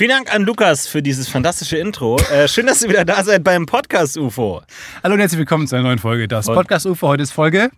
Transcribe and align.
Vielen 0.00 0.12
Dank 0.12 0.34
an 0.34 0.44
Lukas 0.44 0.86
für 0.86 1.02
dieses 1.02 1.28
fantastische 1.28 1.76
Intro. 1.76 2.16
Äh, 2.32 2.48
schön, 2.48 2.64
dass 2.64 2.80
ihr 2.80 2.88
wieder 2.88 3.04
da 3.04 3.22
seid 3.22 3.44
beim 3.44 3.66
Podcast 3.66 4.16
UFO. 4.16 4.62
Hallo 5.02 5.12
und 5.12 5.20
herzlich 5.20 5.40
willkommen 5.40 5.66
zu 5.66 5.76
einer 5.76 5.84
neuen 5.84 5.98
Folge. 5.98 6.26
Das 6.26 6.46
Podcast 6.46 6.86
UFO 6.86 7.08
heute 7.08 7.22
ist 7.22 7.32
Folge 7.32 7.70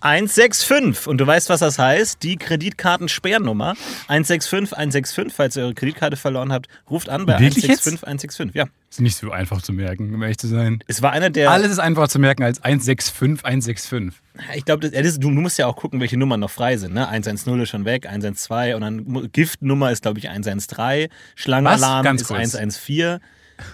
165. 0.00 1.06
Und 1.06 1.18
du 1.18 1.26
weißt, 1.26 1.48
was 1.48 1.60
das 1.60 1.78
heißt? 1.78 2.22
Die 2.22 2.36
Kreditkartensperrnummer 2.36 3.74
165 4.08 4.72
165. 4.76 5.34
Falls 5.34 5.56
ihr 5.56 5.64
eure 5.64 5.74
Kreditkarte 5.74 6.16
verloren 6.16 6.52
habt, 6.52 6.68
ruft 6.88 7.08
an 7.08 7.26
bei 7.26 7.38
Wirklich 7.38 7.64
165 7.64 7.68
jetzt? 7.68 8.40
165. 8.40 8.54
Ja. 8.54 8.64
ist 8.90 9.00
nicht 9.00 9.16
so 9.16 9.30
einfach 9.30 9.62
zu 9.62 9.72
merken, 9.72 10.14
um 10.14 10.22
ehrlich 10.22 10.38
zu 10.38 10.48
sein. 10.48 10.82
Es 10.86 11.02
war 11.02 11.12
einer 11.12 11.30
der. 11.30 11.50
Alles 11.50 11.72
ist 11.72 11.78
einfacher 11.78 12.08
zu 12.08 12.18
merken 12.18 12.42
als 12.42 12.62
165 12.62 13.44
165. 13.44 14.20
Ich 14.54 14.64
glaube, 14.64 14.90
du, 14.90 15.30
musst 15.30 15.58
ja 15.58 15.66
auch 15.66 15.76
gucken, 15.76 16.00
welche 16.00 16.16
Nummern 16.16 16.40
noch 16.40 16.50
frei 16.50 16.76
sind. 16.76 16.94
Ne? 16.94 17.08
110 17.08 17.60
ist 17.60 17.68
schon 17.68 17.84
weg, 17.84 18.06
112 18.06 18.74
und 18.74 18.80
dann 18.80 19.30
Giftnummer 19.32 19.90
ist, 19.90 20.02
glaube 20.02 20.18
ich, 20.18 20.28
113. 20.28 21.08
Schlangenalarm 21.34 22.16
ist 22.16 22.26
kurz. 22.26 22.54
114. 22.54 23.20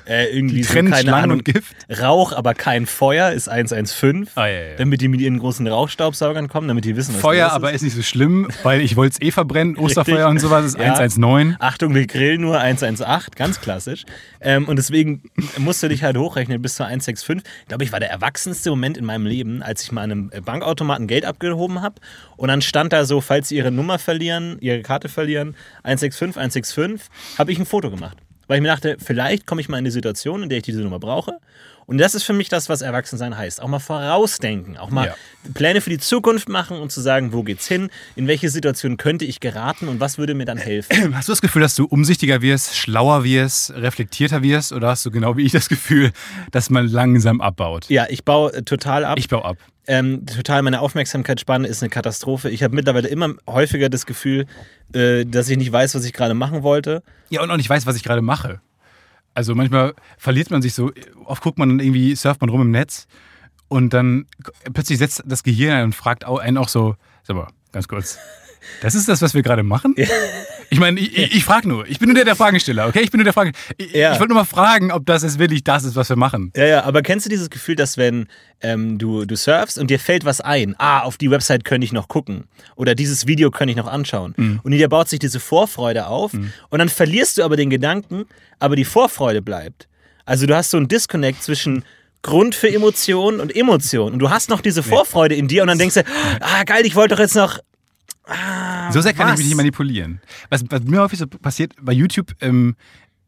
Äh, 0.06 0.36
irgendwie 0.36 0.56
Die 0.56 0.62
so, 0.62 0.74
keine 0.74 0.94
Schlangen 0.96 1.24
Ahnung, 1.24 1.38
und 1.38 1.44
Gift. 1.44 1.74
Rauch, 2.00 2.32
aber 2.32 2.54
kein 2.54 2.86
Feuer 2.86 3.32
ist 3.32 3.48
115. 3.48 4.28
Ah, 4.34 4.46
ja, 4.46 4.52
ja. 4.52 4.76
Damit 4.76 5.00
die 5.00 5.08
mit 5.08 5.20
ihren 5.20 5.38
großen 5.38 5.66
Rauchstaubsaugern 5.66 6.48
kommen, 6.48 6.68
damit 6.68 6.84
die 6.84 6.96
wissen, 6.96 7.14
was 7.14 7.20
Feuer 7.20 7.50
aber 7.52 7.70
ist. 7.70 7.76
ist 7.76 7.82
nicht 7.82 7.96
so 7.96 8.02
schlimm, 8.02 8.48
weil 8.62 8.80
ich 8.80 8.96
wollte 8.96 9.18
es 9.20 9.26
eh 9.26 9.30
verbrennen. 9.30 9.76
Osterfeuer 9.78 10.28
und 10.28 10.38
sowas 10.38 10.64
ist 10.64 10.78
Ja. 10.78 10.94
119. 10.94 11.56
Achtung, 11.60 11.94
wir 11.94 12.06
grillen 12.06 12.40
nur 12.40 12.58
118, 12.60 13.34
ganz 13.36 13.60
klassisch. 13.60 14.04
Ähm, 14.40 14.68
und 14.68 14.76
deswegen 14.76 15.22
musst 15.58 15.82
du 15.82 15.88
dich 15.88 16.02
halt 16.02 16.16
hochrechnen 16.16 16.60
bis 16.62 16.76
zur 16.76 16.86
165. 16.86 17.42
Ich 17.62 17.68
glaube, 17.68 17.84
ich 17.84 17.92
war 17.92 18.00
der 18.00 18.10
erwachsenste 18.10 18.70
Moment 18.70 18.96
in 18.96 19.04
meinem 19.04 19.26
Leben, 19.26 19.62
als 19.62 19.82
ich 19.82 19.92
mal 19.92 20.02
an 20.02 20.10
einem 20.12 20.30
Bankautomaten 20.44 21.06
Geld 21.06 21.24
abgehoben 21.24 21.82
habe. 21.82 21.96
Und 22.36 22.48
dann 22.48 22.62
stand 22.62 22.92
da 22.92 23.04
so, 23.04 23.20
falls 23.20 23.48
sie 23.48 23.56
ihre 23.56 23.70
Nummer 23.70 23.98
verlieren, 23.98 24.56
ihre 24.60 24.82
Karte 24.82 25.08
verlieren, 25.08 25.54
165, 25.82 26.36
165, 26.36 27.08
habe 27.38 27.52
ich 27.52 27.58
ein 27.58 27.66
Foto 27.66 27.90
gemacht. 27.90 28.16
Weil 28.46 28.58
ich 28.58 28.62
mir 28.62 28.68
dachte, 28.68 28.96
vielleicht 29.04 29.46
komme 29.46 29.60
ich 29.60 29.68
mal 29.68 29.78
in 29.78 29.82
eine 29.82 29.90
Situation, 29.90 30.42
in 30.42 30.48
der 30.48 30.58
ich 30.58 30.64
diese 30.64 30.80
Nummer 30.80 30.98
brauche. 30.98 31.38
Und 31.86 31.98
das 31.98 32.16
ist 32.16 32.24
für 32.24 32.32
mich 32.32 32.48
das, 32.48 32.68
was 32.68 32.82
Erwachsensein 32.82 33.38
heißt. 33.38 33.62
Auch 33.62 33.68
mal 33.68 33.78
vorausdenken, 33.78 34.76
auch 34.76 34.90
mal 34.90 35.06
Ja. 35.06 35.14
Pläne 35.54 35.80
für 35.80 35.90
die 35.90 35.98
Zukunft 35.98 36.48
machen 36.48 36.78
und 36.78 36.90
zu 36.90 37.00
sagen, 37.00 37.32
wo 37.32 37.44
geht's 37.44 37.68
hin, 37.68 37.90
in 38.16 38.26
welche 38.26 38.50
Situation 38.50 38.96
könnte 38.96 39.24
ich 39.24 39.38
geraten 39.38 39.86
und 39.86 40.00
was 40.00 40.18
würde 40.18 40.34
mir 40.34 40.46
dann 40.46 40.58
helfen. 40.58 40.90
Hast 41.14 41.28
du 41.28 41.32
das 41.32 41.40
Gefühl, 41.40 41.62
dass 41.62 41.76
du 41.76 41.84
umsichtiger 41.84 42.42
wirst, 42.42 42.76
schlauer 42.76 43.22
wirst, 43.22 43.72
reflektierter 43.74 44.42
wirst? 44.42 44.72
Oder 44.72 44.88
hast 44.88 45.06
du 45.06 45.12
genau 45.12 45.36
wie 45.36 45.42
ich 45.42 45.52
das 45.52 45.68
Gefühl, 45.68 46.10
dass 46.50 46.70
man 46.70 46.88
langsam 46.88 47.40
abbaut? 47.40 47.88
Ja, 47.88 48.06
ich 48.08 48.24
baue 48.24 48.52
äh, 48.52 48.62
total 48.62 49.04
ab. 49.04 49.18
Ich 49.18 49.28
baue 49.28 49.44
ab. 49.44 49.56
Ähm, 49.86 50.26
total 50.26 50.62
meine 50.62 50.80
Aufmerksamkeitsspanne 50.80 51.66
ist 51.68 51.82
eine 51.82 51.90
Katastrophe. 51.90 52.50
Ich 52.50 52.62
habe 52.62 52.74
mittlerweile 52.74 53.08
immer 53.08 53.34
häufiger 53.48 53.88
das 53.88 54.06
Gefühl, 54.06 54.46
äh, 54.92 55.24
dass 55.24 55.48
ich 55.48 55.56
nicht 55.56 55.72
weiß, 55.72 55.94
was 55.94 56.04
ich 56.04 56.12
gerade 56.12 56.34
machen 56.34 56.62
wollte. 56.62 57.02
Ja, 57.30 57.42
und 57.42 57.50
auch 57.50 57.56
nicht 57.56 57.70
weiß, 57.70 57.86
was 57.86 57.96
ich 57.96 58.02
gerade 58.02 58.22
mache. 58.22 58.60
Also 59.34 59.54
manchmal 59.54 59.94
verliert 60.16 60.50
man 60.50 60.62
sich 60.62 60.74
so, 60.74 60.92
oft 61.24 61.42
guckt 61.42 61.58
man 61.58 61.68
dann 61.68 61.80
irgendwie, 61.80 62.14
surft 62.16 62.40
man 62.40 62.50
rum 62.50 62.62
im 62.62 62.70
Netz 62.70 63.06
und 63.68 63.92
dann 63.92 64.26
plötzlich 64.72 64.98
setzt 64.98 65.22
das 65.26 65.42
Gehirn 65.42 65.76
ein 65.76 65.84
und 65.84 65.94
fragt 65.94 66.24
einen 66.24 66.56
auch 66.56 66.68
so, 66.68 66.96
sag 67.22 67.36
mal, 67.36 67.48
ganz 67.72 67.86
kurz, 67.86 68.18
das 68.80 68.94
ist 68.94 69.08
das, 69.08 69.22
was 69.22 69.34
wir 69.34 69.42
gerade 69.42 69.62
machen? 69.62 69.94
Ich 70.68 70.80
meine, 70.80 70.98
ich, 70.98 71.16
ich, 71.16 71.36
ich 71.36 71.44
frage 71.44 71.68
nur, 71.68 71.86
ich 71.86 71.98
bin 72.00 72.08
nur 72.08 72.16
der, 72.16 72.24
der 72.24 72.34
Fragensteller, 72.34 72.88
okay? 72.88 73.00
Ich 73.02 73.10
bin 73.12 73.18
nur 73.18 73.24
der 73.24 73.32
Frage. 73.32 73.52
Ich, 73.76 73.92
Ja. 73.92 74.12
ich 74.12 74.18
wollte 74.18 74.32
nur 74.34 74.40
mal 74.42 74.46
fragen, 74.46 74.90
ob 74.90 75.06
das 75.06 75.22
jetzt 75.22 75.38
wirklich 75.38 75.62
das 75.62 75.84
ist, 75.84 75.94
was 75.94 76.08
wir 76.08 76.16
machen. 76.16 76.52
Ja, 76.56 76.66
ja, 76.66 76.82
aber 76.84 77.02
kennst 77.02 77.24
du 77.24 77.30
dieses 77.30 77.50
Gefühl, 77.50 77.76
dass 77.76 77.96
wenn 77.96 78.26
ähm, 78.60 78.98
du, 78.98 79.24
du 79.26 79.36
surfst 79.36 79.78
und 79.78 79.90
dir 79.90 80.00
fällt 80.00 80.24
was 80.24 80.40
ein, 80.40 80.74
ah, 80.78 81.00
auf 81.00 81.18
die 81.18 81.30
Website 81.30 81.64
könnte 81.64 81.84
ich 81.84 81.92
noch 81.92 82.08
gucken 82.08 82.44
oder 82.74 82.94
dieses 82.96 83.26
Video 83.28 83.50
könnte 83.52 83.70
ich 83.70 83.76
noch 83.76 83.86
anschauen 83.86 84.34
und 84.64 84.72
in 84.72 84.78
dir 84.78 84.88
baut 84.88 85.08
sich 85.08 85.18
diese 85.20 85.38
Vorfreude 85.40 86.06
auf 86.08 86.32
und 86.34 86.78
dann 86.78 86.88
verlierst 86.88 87.38
du 87.38 87.44
aber 87.44 87.56
den 87.56 87.70
Gedanken, 87.70 88.24
aber 88.58 88.74
die 88.76 88.84
Vorfreude 88.84 89.42
bleibt. 89.42 89.88
Also 90.24 90.46
du 90.46 90.56
hast 90.56 90.70
so 90.70 90.76
einen 90.78 90.88
Disconnect 90.88 91.42
zwischen 91.42 91.84
Grund 92.22 92.56
für 92.56 92.68
Emotion 92.72 93.38
und 93.38 93.54
Emotion 93.54 94.14
und 94.14 94.18
du 94.18 94.30
hast 94.30 94.50
noch 94.50 94.60
diese 94.60 94.82
Vorfreude 94.82 95.36
in 95.36 95.46
dir 95.46 95.62
und 95.62 95.68
dann 95.68 95.78
denkst 95.78 95.94
du, 95.94 96.04
ah, 96.40 96.64
geil, 96.64 96.84
ich 96.84 96.96
wollte 96.96 97.14
doch 97.14 97.20
jetzt 97.20 97.36
noch 97.36 97.60
So 98.90 99.00
sehr 99.00 99.12
kann 99.12 99.28
was? 99.28 99.34
ich 99.34 99.38
mich 99.38 99.46
nicht 99.48 99.56
manipulieren. 99.56 100.20
Was, 100.50 100.64
was 100.68 100.82
mir 100.82 101.00
häufig 101.00 101.18
so 101.18 101.26
passiert, 101.26 101.74
bei 101.80 101.92
YouTube 101.92 102.34
ähm, 102.40 102.74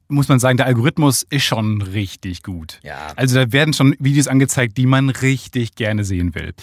muss 0.09 0.29
man 0.29 0.39
sagen, 0.39 0.57
der 0.57 0.67
Algorithmus 0.67 1.25
ist 1.29 1.45
schon 1.45 1.83
richtig 1.83 2.43
gut. 2.43 2.81
Ja. 2.83 3.13
Also 3.17 3.37
da 3.37 3.53
werden 3.53 3.75
schon 3.75 3.95
Videos 3.99 4.27
angezeigt, 4.27 4.77
die 4.77 4.87
man 4.87 5.11
richtig 5.11 5.75
gerne 5.75 6.05
sehen 6.05 6.35
will. 6.35 6.55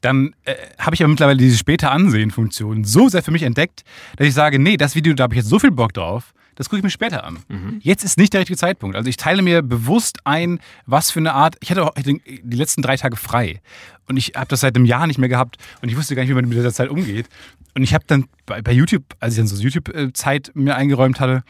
Dann 0.00 0.34
äh, 0.44 0.54
habe 0.78 0.94
ich 0.94 1.02
aber 1.02 1.08
mittlerweile 1.08 1.38
diese 1.38 1.56
später 1.56 1.90
Ansehen-Funktion 1.92 2.84
so 2.84 3.08
sehr 3.08 3.22
für 3.22 3.30
mich 3.30 3.42
entdeckt, 3.42 3.84
dass 4.16 4.26
ich 4.26 4.34
sage, 4.34 4.58
nee, 4.58 4.76
das 4.76 4.94
Video, 4.94 5.14
da 5.14 5.24
habe 5.24 5.34
ich 5.34 5.38
jetzt 5.38 5.48
so 5.48 5.58
viel 5.58 5.70
Bock 5.70 5.92
drauf, 5.92 6.34
das 6.58 6.68
gucke 6.68 6.78
ich 6.78 6.82
mir 6.82 6.90
später 6.90 7.22
an. 7.22 7.38
Jetzt 7.82 8.02
ist 8.02 8.18
nicht 8.18 8.32
der 8.32 8.40
richtige 8.40 8.56
Zeitpunkt. 8.56 8.96
Also 8.96 9.08
ich 9.08 9.16
teile 9.16 9.42
mir 9.42 9.62
bewusst 9.62 10.18
ein, 10.24 10.58
was 10.86 11.12
für 11.12 11.20
eine 11.20 11.32
Art. 11.32 11.54
Ich 11.60 11.70
hatte 11.70 11.84
auch 11.84 11.94
die 11.94 12.20
die 12.42 12.56
letzten 12.56 12.82
drei 12.82 12.96
Tage 12.96 13.16
frei. 13.16 13.60
Und 14.08 14.16
ich 14.16 14.32
habe 14.34 14.48
das 14.48 14.60
seit 14.60 14.74
einem 14.74 14.84
Jahr 14.84 15.06
nicht 15.06 15.18
mehr 15.18 15.28
gehabt. 15.28 15.56
Und 15.82 15.88
ich 15.88 15.96
wusste 15.96 16.16
gar 16.16 16.22
nicht, 16.22 16.30
wie 16.30 16.34
man 16.34 16.48
mit 16.48 16.58
dieser 16.58 16.72
Zeit 16.72 16.88
umgeht. 16.88 17.28
Und 17.76 17.84
ich 17.84 17.94
habe 17.94 18.02
dann 18.08 18.26
bei, 18.44 18.60
bei 18.60 18.72
YouTube, 18.72 19.04
als 19.20 19.34
ich 19.34 19.38
dann 19.38 19.46
so 19.46 19.62
YouTube-Zeit 19.62 20.50
mir 20.54 20.74
eingeräumt 20.74 21.20
hatte, 21.20 21.44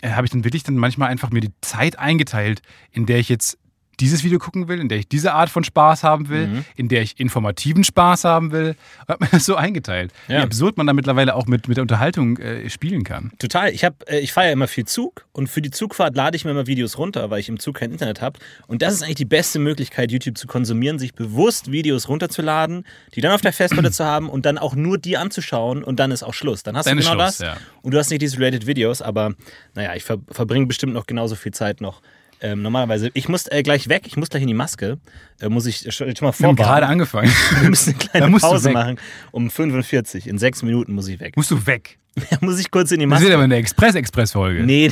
äh, 0.00 0.10
habe 0.10 0.26
ich 0.26 0.30
dann 0.30 0.44
wirklich 0.44 0.62
dann 0.62 0.76
manchmal 0.76 1.08
einfach 1.08 1.30
mir 1.30 1.40
die 1.40 1.50
Zeit 1.60 1.98
eingeteilt, 1.98 2.62
in 2.92 3.04
der 3.04 3.18
ich 3.18 3.28
jetzt 3.28 3.58
dieses 4.02 4.24
Video 4.24 4.38
gucken 4.38 4.68
will, 4.68 4.80
in 4.80 4.88
der 4.88 4.98
ich 4.98 5.08
diese 5.08 5.32
Art 5.32 5.48
von 5.50 5.64
Spaß 5.64 6.02
haben 6.04 6.28
will, 6.28 6.46
Mhm. 6.48 6.64
in 6.76 6.88
der 6.88 7.02
ich 7.02 7.18
informativen 7.20 7.84
Spaß 7.84 8.24
haben 8.24 8.52
will. 8.52 8.74
Und 9.00 9.08
habe 9.08 9.24
mir 9.24 9.30
das 9.30 9.44
so 9.46 9.54
eingeteilt. 9.56 10.12
Ja. 10.28 10.38
Wie 10.38 10.42
absurd 10.42 10.76
man 10.76 10.86
da 10.86 10.92
mittlerweile 10.92 11.34
auch 11.34 11.46
mit, 11.46 11.68
mit 11.68 11.76
der 11.76 11.82
Unterhaltung 11.82 12.36
äh, 12.38 12.68
spielen 12.68 13.04
kann. 13.04 13.32
Total. 13.38 13.70
Ich, 13.72 13.84
hab, 13.84 14.08
äh, 14.10 14.18
ich 14.20 14.32
fahre 14.32 14.48
ja 14.48 14.52
immer 14.52 14.68
viel 14.68 14.84
Zug 14.84 15.24
und 15.32 15.48
für 15.48 15.62
die 15.62 15.70
Zugfahrt 15.70 16.16
lade 16.16 16.36
ich 16.36 16.44
mir 16.44 16.50
immer 16.50 16.66
Videos 16.66 16.98
runter, 16.98 17.30
weil 17.30 17.40
ich 17.40 17.48
im 17.48 17.58
Zug 17.58 17.76
kein 17.76 17.92
Internet 17.92 18.20
habe. 18.20 18.38
Und 18.66 18.82
das 18.82 18.94
ist 18.94 19.02
eigentlich 19.02 19.14
die 19.16 19.24
beste 19.24 19.58
Möglichkeit, 19.58 20.10
YouTube 20.12 20.36
zu 20.36 20.46
konsumieren, 20.46 20.98
sich 20.98 21.14
bewusst 21.14 21.70
Videos 21.72 22.08
runterzuladen, 22.08 22.84
die 23.14 23.20
dann 23.20 23.32
auf 23.32 23.40
der 23.40 23.52
Festplatte 23.52 23.90
zu 23.92 24.04
haben 24.04 24.28
und 24.28 24.44
dann 24.46 24.58
auch 24.58 24.74
nur 24.74 24.98
die 24.98 25.16
anzuschauen 25.16 25.84
und 25.84 26.00
dann 26.00 26.10
ist 26.10 26.22
auch 26.22 26.34
Schluss. 26.34 26.62
Dann 26.62 26.76
hast 26.76 26.86
Dann 26.86 26.96
du 26.98 27.02
genau 27.02 27.14
Schluss, 27.14 27.38
das. 27.38 27.46
ja. 27.46 27.56
Und 27.82 27.92
du 27.94 27.98
hast 27.98 28.10
nicht 28.10 28.22
diese 28.22 28.38
Related 28.38 28.66
Videos, 28.66 29.00
aber 29.02 29.34
naja, 29.74 29.94
ich 29.94 30.02
ver 30.04 30.18
verbringe 30.30 30.66
bestimmt 30.66 30.92
noch 30.92 31.06
genauso 31.06 31.34
viel 31.36 31.52
Zeit 31.52 31.80
noch. 31.80 32.00
Ähm, 32.44 32.60
normalerweise, 32.60 33.08
ich 33.14 33.28
muss 33.28 33.46
äh, 33.46 33.62
gleich 33.62 33.88
weg, 33.88 34.02
ich 34.06 34.16
muss 34.16 34.28
gleich 34.28 34.42
in 34.42 34.48
die 34.48 34.54
Maske. 34.54 34.98
Äh, 35.40 35.48
muss 35.48 35.64
ich 35.66 35.94
schon, 35.94 36.14
schon 36.16 36.26
mal 36.26 36.34
Wir 36.36 36.48
haben 36.48 36.56
gerade 36.56 36.86
angefangen. 36.86 37.30
Wir 37.60 37.70
müssen 37.70 37.90
eine 37.94 37.98
kleine 37.98 38.38
Pause 38.38 38.70
machen. 38.72 38.98
Um 39.30 39.48
45. 39.48 40.26
In 40.26 40.38
sechs 40.38 40.62
Minuten 40.62 40.92
muss 40.92 41.06
ich 41.08 41.20
weg. 41.20 41.36
Musst 41.36 41.52
du 41.52 41.66
weg. 41.66 41.98
muss 42.40 42.58
ich 42.58 42.70
kurz 42.72 42.90
in 42.90 42.98
die 42.98 43.04
Das 43.06 43.10
Maske. 43.10 43.24
wird 43.26 43.34
aber 43.34 43.44
eine 43.44 43.56
Express-Express-Folge. 43.56 44.64
Nee, 44.72 44.90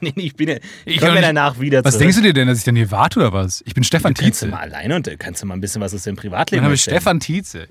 nee, 0.00 0.12
ich 0.14 0.36
bin 0.36 0.48
ja. 0.48 0.56
Ich 0.84 0.94
Ich 0.94 1.00
komme 1.00 1.16
ja 1.16 1.22
danach 1.22 1.58
wieder 1.58 1.84
Was 1.84 1.94
zurück. 1.94 2.02
denkst 2.04 2.16
du 2.18 2.22
dir 2.22 2.32
denn, 2.32 2.46
dass 2.46 2.58
ich 2.58 2.62
dann 2.64 2.76
hier 2.76 2.92
warte 2.92 3.18
oder 3.18 3.32
was? 3.32 3.64
Ich 3.66 3.74
bin 3.74 3.82
Stefan 3.82 4.14
Du 4.14 4.22
kannst 4.22 4.40
du 4.40 4.46
Tietze. 4.46 4.54
mal 4.56 4.60
alleine 4.60 4.94
und 4.94 5.08
äh, 5.08 5.16
kannst 5.16 5.42
du 5.42 5.46
mal 5.46 5.54
ein 5.54 5.60
bisschen 5.60 5.80
was 5.82 5.92
aus 5.92 6.04
deinem 6.04 6.14
Mein 6.14 6.20
Privatleben 6.22 6.62
Name 6.62 6.74
ist 6.74 6.86
erzählen. 6.86 7.00
Stefan 7.00 7.18
Tietze. 7.20 7.66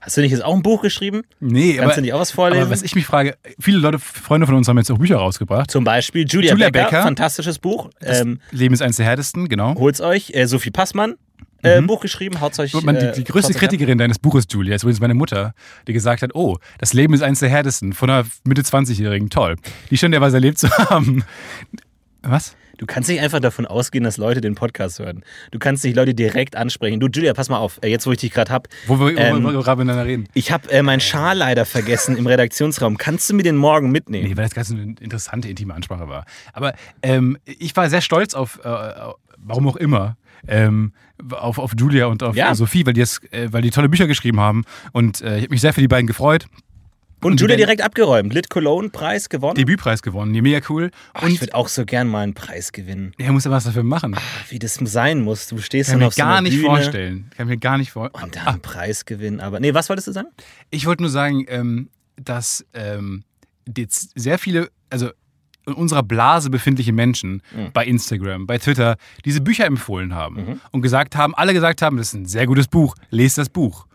Hast 0.00 0.16
du 0.16 0.20
nicht 0.20 0.30
jetzt 0.30 0.44
auch 0.44 0.54
ein 0.54 0.62
Buch 0.62 0.82
geschrieben? 0.82 1.22
Nee, 1.40 1.74
Kannst 1.74 1.84
aber, 1.84 1.94
du 1.96 2.00
nicht 2.02 2.12
auch 2.12 2.20
was 2.20 2.30
vorlesen? 2.30 2.62
aber 2.62 2.70
was 2.70 2.82
ich 2.82 2.94
mich 2.94 3.04
frage, 3.04 3.36
viele 3.58 3.78
Leute, 3.78 3.98
Freunde 3.98 4.46
von 4.46 4.54
uns 4.54 4.68
haben 4.68 4.78
jetzt 4.78 4.90
auch 4.90 4.98
Bücher 4.98 5.16
rausgebracht. 5.16 5.70
Zum 5.70 5.82
Beispiel 5.84 6.24
Julia, 6.28 6.52
Julia 6.52 6.70
Becker, 6.70 6.84
Becker. 6.86 7.02
fantastisches 7.02 7.58
Buch. 7.58 7.90
Ähm, 8.00 8.40
Leben 8.52 8.74
ist 8.74 8.82
eines 8.82 8.96
der 8.96 9.06
härtesten, 9.06 9.48
genau. 9.48 9.74
holt's 9.74 10.00
euch. 10.00 10.30
Äh, 10.34 10.46
Sophie 10.46 10.70
Passmann, 10.70 11.16
äh, 11.62 11.82
Buch 11.82 12.00
geschrieben, 12.00 12.40
haut's 12.40 12.58
euch. 12.60 12.72
Man, 12.82 12.94
äh, 12.96 13.12
die, 13.12 13.24
die 13.24 13.30
größte. 13.30 13.52
Kritikerin 13.54 13.98
deines 13.98 14.18
Buches, 14.20 14.46
Julia, 14.48 14.76
ist 14.76 14.82
übrigens 14.84 15.00
meine 15.00 15.14
Mutter, 15.14 15.54
die 15.88 15.92
gesagt 15.92 16.22
hat, 16.22 16.34
oh, 16.34 16.58
das 16.78 16.92
Leben 16.92 17.14
ist 17.14 17.22
eines 17.22 17.40
der 17.40 17.48
härtesten 17.48 17.92
von 17.92 18.08
einer 18.08 18.24
Mitte 18.44 18.62
20-Jährigen. 18.62 19.30
Toll. 19.30 19.56
Die 19.90 19.98
scheint 19.98 20.14
ja 20.14 20.20
was 20.20 20.34
erlebt 20.34 20.58
zu 20.58 20.70
haben. 20.90 21.24
Was? 22.22 22.54
Du 22.78 22.86
kannst 22.86 23.08
nicht 23.10 23.20
einfach 23.20 23.40
davon 23.40 23.66
ausgehen, 23.66 24.04
dass 24.04 24.16
Leute 24.16 24.40
den 24.40 24.54
Podcast 24.54 24.98
hören. 25.00 25.22
Du 25.50 25.58
kannst 25.58 25.84
nicht 25.84 25.94
Leute 25.96 26.14
direkt 26.14 26.56
ansprechen. 26.56 27.00
Du, 27.00 27.08
Julia, 27.08 27.34
pass 27.34 27.48
mal 27.48 27.58
auf. 27.58 27.78
Äh, 27.82 27.88
jetzt, 27.88 28.06
wo 28.06 28.12
ich 28.12 28.18
dich 28.18 28.32
gerade 28.32 28.50
hab. 28.52 28.68
Wo 28.86 28.98
wir, 28.98 29.16
Ähm, 29.18 29.44
wo 29.44 29.52
wir 29.52 29.62
gerade 29.62 29.84
miteinander 29.84 30.06
reden. 30.06 30.28
Ich 30.34 30.50
habe 30.52 30.70
äh, 30.70 30.82
meinen 30.82 31.00
Schal 31.00 31.36
leider 31.36 31.66
vergessen 31.66 32.16
im 32.16 32.26
Redaktionsraum. 32.26 32.96
Kannst 32.96 33.28
du 33.28 33.34
mir 33.34 33.42
den 33.42 33.56
morgen 33.56 33.90
mitnehmen? 33.90 34.28
Nee, 34.28 34.36
weil 34.36 34.44
das 34.44 34.54
ganz 34.54 34.70
eine 34.70 34.82
interessante, 34.82 35.48
intime 35.48 35.74
Ansprache 35.74 36.08
war. 36.08 36.24
Aber 36.52 36.72
ähm, 37.02 37.36
ich 37.44 37.76
war 37.76 37.90
sehr 37.90 38.00
stolz 38.00 38.34
auf, 38.34 38.60
äh, 38.64 38.68
warum 39.36 39.68
auch 39.68 39.76
immer, 39.76 40.16
ähm, 40.46 40.92
auf, 41.32 41.58
auf 41.58 41.72
Julia 41.76 42.06
und 42.06 42.22
auf 42.22 42.36
Ja. 42.36 42.54
Sophie, 42.54 42.86
weil 42.86 42.92
die, 42.92 43.00
das, 43.00 43.20
äh, 43.32 43.48
weil 43.52 43.62
die 43.62 43.70
tolle 43.70 43.88
Bücher 43.88 44.06
geschrieben 44.06 44.38
haben. 44.38 44.64
Und 44.92 45.20
äh, 45.20 45.36
ich 45.38 45.42
habe 45.44 45.50
mich 45.50 45.60
sehr 45.60 45.72
für 45.72 45.80
die 45.80 45.88
beiden 45.88 46.06
gefreut. 46.06 46.46
Und 47.20 47.40
Julia 47.40 47.56
direkt 47.56 47.82
abgeräumt. 47.82 48.32
Lit 48.32 48.48
Cologne 48.48 48.90
Preis 48.90 49.28
gewonnen. 49.28 49.56
Debütpreis 49.56 50.02
gewonnen. 50.02 50.34
Ja, 50.34 50.42
mega 50.42 50.60
cool. 50.68 50.90
Oh, 51.14 51.18
ich 51.26 51.32
und 51.34 51.40
würde 51.40 51.54
auch 51.54 51.68
so 51.68 51.84
gern 51.84 52.06
mal 52.08 52.20
einen 52.22 52.34
Preis 52.34 52.70
gewinnen. 52.72 53.12
er 53.18 53.32
muss 53.32 53.44
ja 53.44 53.50
was 53.50 53.64
dafür 53.64 53.82
machen. 53.82 54.14
Wie 54.48 54.58
das 54.58 54.74
sein 54.74 55.20
muss. 55.22 55.48
Du 55.48 55.58
stehst 55.58 55.90
Kann 55.90 55.94
dann 55.94 56.00
mir 56.00 56.06
auf 56.08 56.14
so 56.14 56.22
gar 56.22 56.32
einer 56.32 56.42
nicht 56.42 56.54
Bühne 56.56 56.66
vorstellen. 56.68 57.30
Kann 57.36 57.48
mir 57.48 57.56
gar 57.58 57.76
nicht 57.78 57.90
vorstellen. 57.90 58.24
und 58.24 58.36
dann 58.36 58.46
einen 58.46 58.60
Preis 58.60 59.04
gewinnen. 59.04 59.40
Aber 59.40 59.58
nee, 59.60 59.74
was 59.74 59.88
wolltest 59.88 60.06
du 60.08 60.12
sagen? 60.12 60.28
Ich 60.70 60.86
wollte 60.86 61.02
nur 61.02 61.10
sagen, 61.10 61.44
ähm, 61.48 61.90
dass 62.16 62.64
ähm, 62.74 63.24
jetzt 63.76 64.12
sehr 64.14 64.38
viele, 64.38 64.70
also 64.90 65.10
in 65.66 65.74
unserer 65.74 66.02
Blase 66.02 66.48
befindliche 66.50 66.92
Menschen 66.92 67.42
Mhm. 67.54 67.72
bei 67.74 67.84
Instagram, 67.84 68.46
bei 68.46 68.58
Twitter 68.58 68.96
diese 69.24 69.40
Bücher 69.40 69.66
empfohlen 69.66 70.14
haben 70.14 70.36
Mhm. 70.36 70.60
und 70.70 70.82
gesagt 70.82 71.14
haben, 71.16 71.34
alle 71.34 71.52
gesagt 71.52 71.82
haben, 71.82 71.96
das 71.98 72.08
ist 72.08 72.14
ein 72.14 72.26
sehr 72.26 72.46
gutes 72.46 72.68
Buch, 72.68 72.94
lest 73.10 73.36
das 73.38 73.48
Buch. 73.50 73.86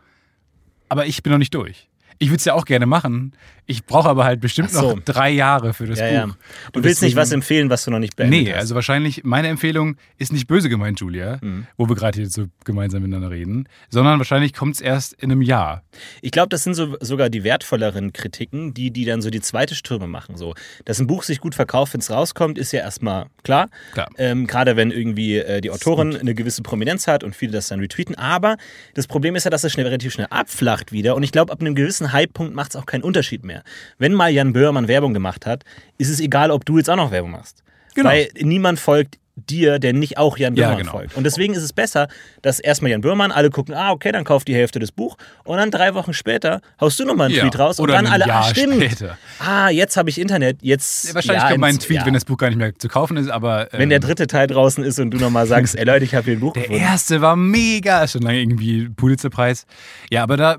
Aber 0.89 1.05
ich 1.07 1.23
bin 1.23 1.31
noch 1.31 1.39
nicht 1.39 1.53
durch. 1.55 1.89
Ich 2.23 2.29
würde 2.29 2.37
es 2.37 2.45
ja 2.45 2.53
auch 2.53 2.63
gerne 2.63 2.85
machen. 2.85 3.33
Ich 3.65 3.85
brauche 3.85 4.09
aber 4.09 4.25
halt 4.25 4.41
bestimmt 4.41 4.71
so. 4.71 4.93
noch 4.95 4.99
drei 4.99 5.29
Jahre 5.29 5.73
für 5.73 5.85
das 5.87 5.99
Ja, 5.99 6.05
Buch. 6.05 6.13
ja. 6.13 6.25
Du 6.25 6.31
Und 6.79 6.83
willst 6.83 7.01
nicht 7.01 7.11
deswegen- 7.11 7.15
was 7.17 7.31
empfehlen, 7.31 7.69
was 7.69 7.85
du 7.85 7.91
noch 7.91 7.99
nicht 7.99 8.15
beendet 8.15 8.43
Nee, 8.43 8.51
hast. 8.51 8.59
also 8.59 8.75
wahrscheinlich, 8.75 9.23
meine 9.23 9.47
Empfehlung 9.47 9.95
ist 10.17 10.33
nicht 10.33 10.47
böse 10.47 10.67
gemeint, 10.69 10.99
Julia, 10.99 11.37
Mhm. 11.41 11.67
wo 11.77 11.87
wir 11.87 11.95
gerade 11.95 12.19
hier 12.19 12.29
so 12.29 12.45
gemeinsam 12.65 13.01
miteinander 13.03 13.29
reden, 13.29 13.67
sondern 13.89 14.19
wahrscheinlich 14.19 14.53
kommt 14.53 14.75
es 14.75 14.81
erst 14.81 15.13
in 15.13 15.31
einem 15.31 15.41
Jahr. 15.41 15.83
Ich 16.21 16.31
glaube, 16.31 16.49
das 16.49 16.63
sind 16.63 16.73
so, 16.73 16.97
sogar 16.99 17.29
die 17.29 17.43
wertvolleren 17.43 18.11
Kritiken, 18.13 18.73
die, 18.73 18.91
die 18.91 19.05
dann 19.05 19.21
so 19.21 19.29
die 19.29 19.41
zweite 19.41 19.75
Stürme 19.75 20.07
machen. 20.07 20.35
So, 20.35 20.55
dass 20.85 20.99
ein 20.99 21.07
Buch 21.07 21.23
sich 21.23 21.39
gut 21.39 21.55
verkauft, 21.55 21.93
wenn 21.93 22.01
es 22.01 22.09
rauskommt, 22.09 22.57
ist 22.57 22.71
ja 22.73 22.81
erstmal 22.81 23.27
klar. 23.43 23.69
Klar. 23.93 24.09
Ähm, 24.17 24.47
Gerade 24.47 24.75
wenn 24.75 24.91
irgendwie 24.91 25.37
äh, 25.37 25.61
die 25.61 25.71
Autorin 25.71 26.15
eine 26.15 26.33
gewisse 26.33 26.63
Prominenz 26.63 27.07
hat 27.07 27.23
und 27.23 27.35
viele 27.35 27.51
das 27.53 27.67
dann 27.67 27.79
retweeten. 27.79 28.15
Aber 28.15 28.57
das 28.93 29.07
Problem 29.07 29.35
ist 29.35 29.43
ja, 29.45 29.49
dass 29.51 29.63
es 29.63 29.71
schnell, 29.71 29.85
relativ 29.85 30.13
schnell 30.13 30.27
abflacht 30.29 30.91
wieder. 30.91 31.15
Und 31.15 31.23
ich 31.23 31.31
glaube, 31.31 31.51
ab 31.51 31.61
einem 31.61 31.75
gewissen 31.75 32.13
Hypepunkt 32.13 32.53
macht 32.55 32.71
es 32.71 32.75
auch 32.75 32.85
keinen 32.85 33.03
Unterschied 33.03 33.43
mehr. 33.45 33.52
Wenn 33.97 34.13
mal 34.13 34.29
Jan 34.31 34.53
Böhrmann 34.53 34.87
Werbung 34.87 35.13
gemacht 35.13 35.45
hat, 35.45 35.63
ist 35.97 36.09
es 36.09 36.19
egal, 36.19 36.51
ob 36.51 36.65
du 36.65 36.77
jetzt 36.77 36.89
auch 36.89 36.95
noch 36.95 37.11
Werbung 37.11 37.31
machst. 37.31 37.63
Genau. 37.93 38.09
Weil 38.09 38.29
niemand 38.39 38.79
folgt 38.79 39.19
dir, 39.35 39.79
der 39.79 39.93
nicht 39.93 40.17
auch 40.17 40.37
Jan 40.37 40.55
Ja, 40.55 40.67
Böhrmann 40.67 40.79
genau. 40.79 40.91
folgt. 40.91 41.15
Und 41.17 41.23
deswegen 41.23 41.53
ist 41.53 41.63
es 41.63 41.73
besser, 41.73 42.07
dass 42.41 42.59
erstmal 42.59 42.91
Jan 42.91 43.01
Böhrmann, 43.01 43.31
alle 43.31 43.49
gucken, 43.49 43.73
ah, 43.73 43.91
okay, 43.91 44.11
dann 44.11 44.23
kauft 44.23 44.47
die 44.47 44.55
Hälfte 44.55 44.79
des 44.79 44.91
Buch 44.91 45.17
und 45.43 45.57
dann 45.57 45.71
drei 45.71 45.93
Wochen 45.95 46.13
später 46.13 46.61
haust 46.79 46.99
du 46.99 47.05
nochmal 47.05 47.27
einen 47.27 47.35
Ja, 47.35 47.41
Tweet 47.43 47.57
raus 47.59 47.79
und 47.79 47.89
dann 47.89 48.05
alle, 48.07 48.27
Jahr 48.27 48.43
ah, 48.43 48.49
stimmt. 48.49 48.75
später. 48.75 49.17
Ah, 49.39 49.69
jetzt 49.69 49.97
habe 49.97 50.09
ich 50.09 50.19
Internet, 50.19 50.57
jetzt. 50.61 51.13
Wahrscheinlich 51.15 51.43
ja, 51.43 51.49
kommt 51.49 51.61
mein 51.61 51.79
Tweet, 51.79 51.99
ja. 51.99 52.05
wenn 52.05 52.13
das 52.13 52.25
Buch 52.25 52.37
gar 52.37 52.47
nicht 52.49 52.57
mehr 52.57 52.75
zu 52.77 52.87
kaufen 52.87 53.17
ist, 53.17 53.29
aber. 53.29 53.73
Ähm, 53.73 53.79
Wenn 53.79 53.89
der 53.89 53.99
dritte 53.99 54.27
Teil 54.27 54.47
draußen 54.47 54.83
ist 54.83 54.99
und 54.99 55.11
du 55.11 55.17
nochmal 55.17 55.47
sagst, 55.47 55.75
ey 55.75 55.83
Leute, 55.83 56.05
ich 56.05 56.13
habe 56.15 56.25
hier 56.25 56.33
ein 56.35 56.39
Buch 56.39 56.53
Der 56.53 56.63
gefunden. 56.63 56.81
erste 56.83 57.21
war 57.21 57.35
mega, 57.35 58.07
schon 58.07 58.21
lange 58.21 58.39
irgendwie 58.39 58.89
Pulitzerpreis. 58.89 59.65
Ja, 60.11 60.23
aber 60.23 60.37
da, 60.37 60.53
äh, 60.53 60.57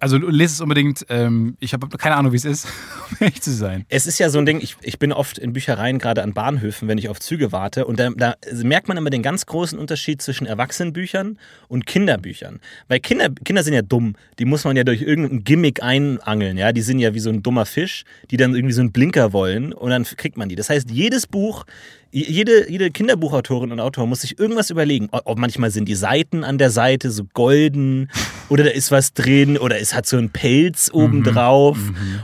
also 0.00 0.16
lese 0.16 0.54
es 0.54 0.60
unbedingt. 0.60 1.06
Ähm, 1.08 1.56
ich 1.60 1.72
habe 1.72 1.88
keine 1.98 2.16
Ahnung, 2.16 2.32
wie 2.32 2.36
es 2.36 2.44
ist, 2.44 2.66
um 3.10 3.16
ehrlich 3.20 3.42
zu 3.42 3.52
sein. 3.52 3.84
Es 3.88 4.06
ist 4.06 4.18
ja 4.18 4.28
so 4.28 4.38
ein 4.38 4.46
Ding, 4.46 4.60
ich, 4.60 4.76
ich 4.82 4.98
bin 4.98 5.12
oft 5.12 5.38
in 5.38 5.52
Büchereien, 5.52 5.98
gerade 5.98 6.22
an 6.22 6.32
Bahnhöfen, 6.32 6.88
wenn 6.88 6.98
ich 6.98 7.08
auf 7.08 7.20
Züge 7.20 7.52
warte. 7.52 7.86
Und 7.92 8.00
da, 8.00 8.08
da 8.16 8.36
merkt 8.54 8.88
man 8.88 8.96
immer 8.96 9.10
den 9.10 9.22
ganz 9.22 9.44
großen 9.44 9.78
Unterschied 9.78 10.22
zwischen 10.22 10.46
Erwachsenenbüchern 10.46 11.38
und 11.68 11.84
Kinderbüchern. 11.84 12.58
Weil 12.88 13.00
Kinder, 13.00 13.28
Kinder 13.44 13.62
sind 13.62 13.74
ja 13.74 13.82
dumm. 13.82 14.14
Die 14.38 14.46
muss 14.46 14.64
man 14.64 14.78
ja 14.78 14.82
durch 14.82 15.02
irgendein 15.02 15.44
Gimmick 15.44 15.82
einangeln. 15.82 16.56
Ja? 16.56 16.72
Die 16.72 16.80
sind 16.80 17.00
ja 17.00 17.12
wie 17.12 17.20
so 17.20 17.28
ein 17.28 17.42
dummer 17.42 17.66
Fisch, 17.66 18.04
die 18.30 18.38
dann 18.38 18.54
irgendwie 18.54 18.72
so 18.72 18.80
einen 18.80 18.92
Blinker 18.92 19.34
wollen 19.34 19.74
und 19.74 19.90
dann 19.90 20.04
kriegt 20.04 20.38
man 20.38 20.48
die. 20.48 20.56
Das 20.56 20.70
heißt, 20.70 20.90
jedes 20.90 21.26
Buch, 21.26 21.66
jede, 22.12 22.70
jede 22.70 22.90
Kinderbuchautorin 22.90 23.72
und 23.72 23.80
Autor 23.80 24.06
muss 24.06 24.20
sich 24.20 24.38
irgendwas 24.38 24.68
überlegen. 24.70 25.08
Ob 25.10 25.38
manchmal 25.38 25.70
sind 25.70 25.86
die 25.88 25.94
Seiten 25.94 26.44
an 26.44 26.58
der 26.58 26.70
Seite 26.70 27.10
so 27.10 27.24
golden 27.32 28.10
oder 28.50 28.64
da 28.64 28.70
ist 28.70 28.90
was 28.90 29.14
drin 29.14 29.56
oder 29.56 29.80
es 29.80 29.94
hat 29.94 30.06
so 30.06 30.18
einen 30.18 30.28
Pelz 30.30 30.90
obendrauf. 30.92 31.78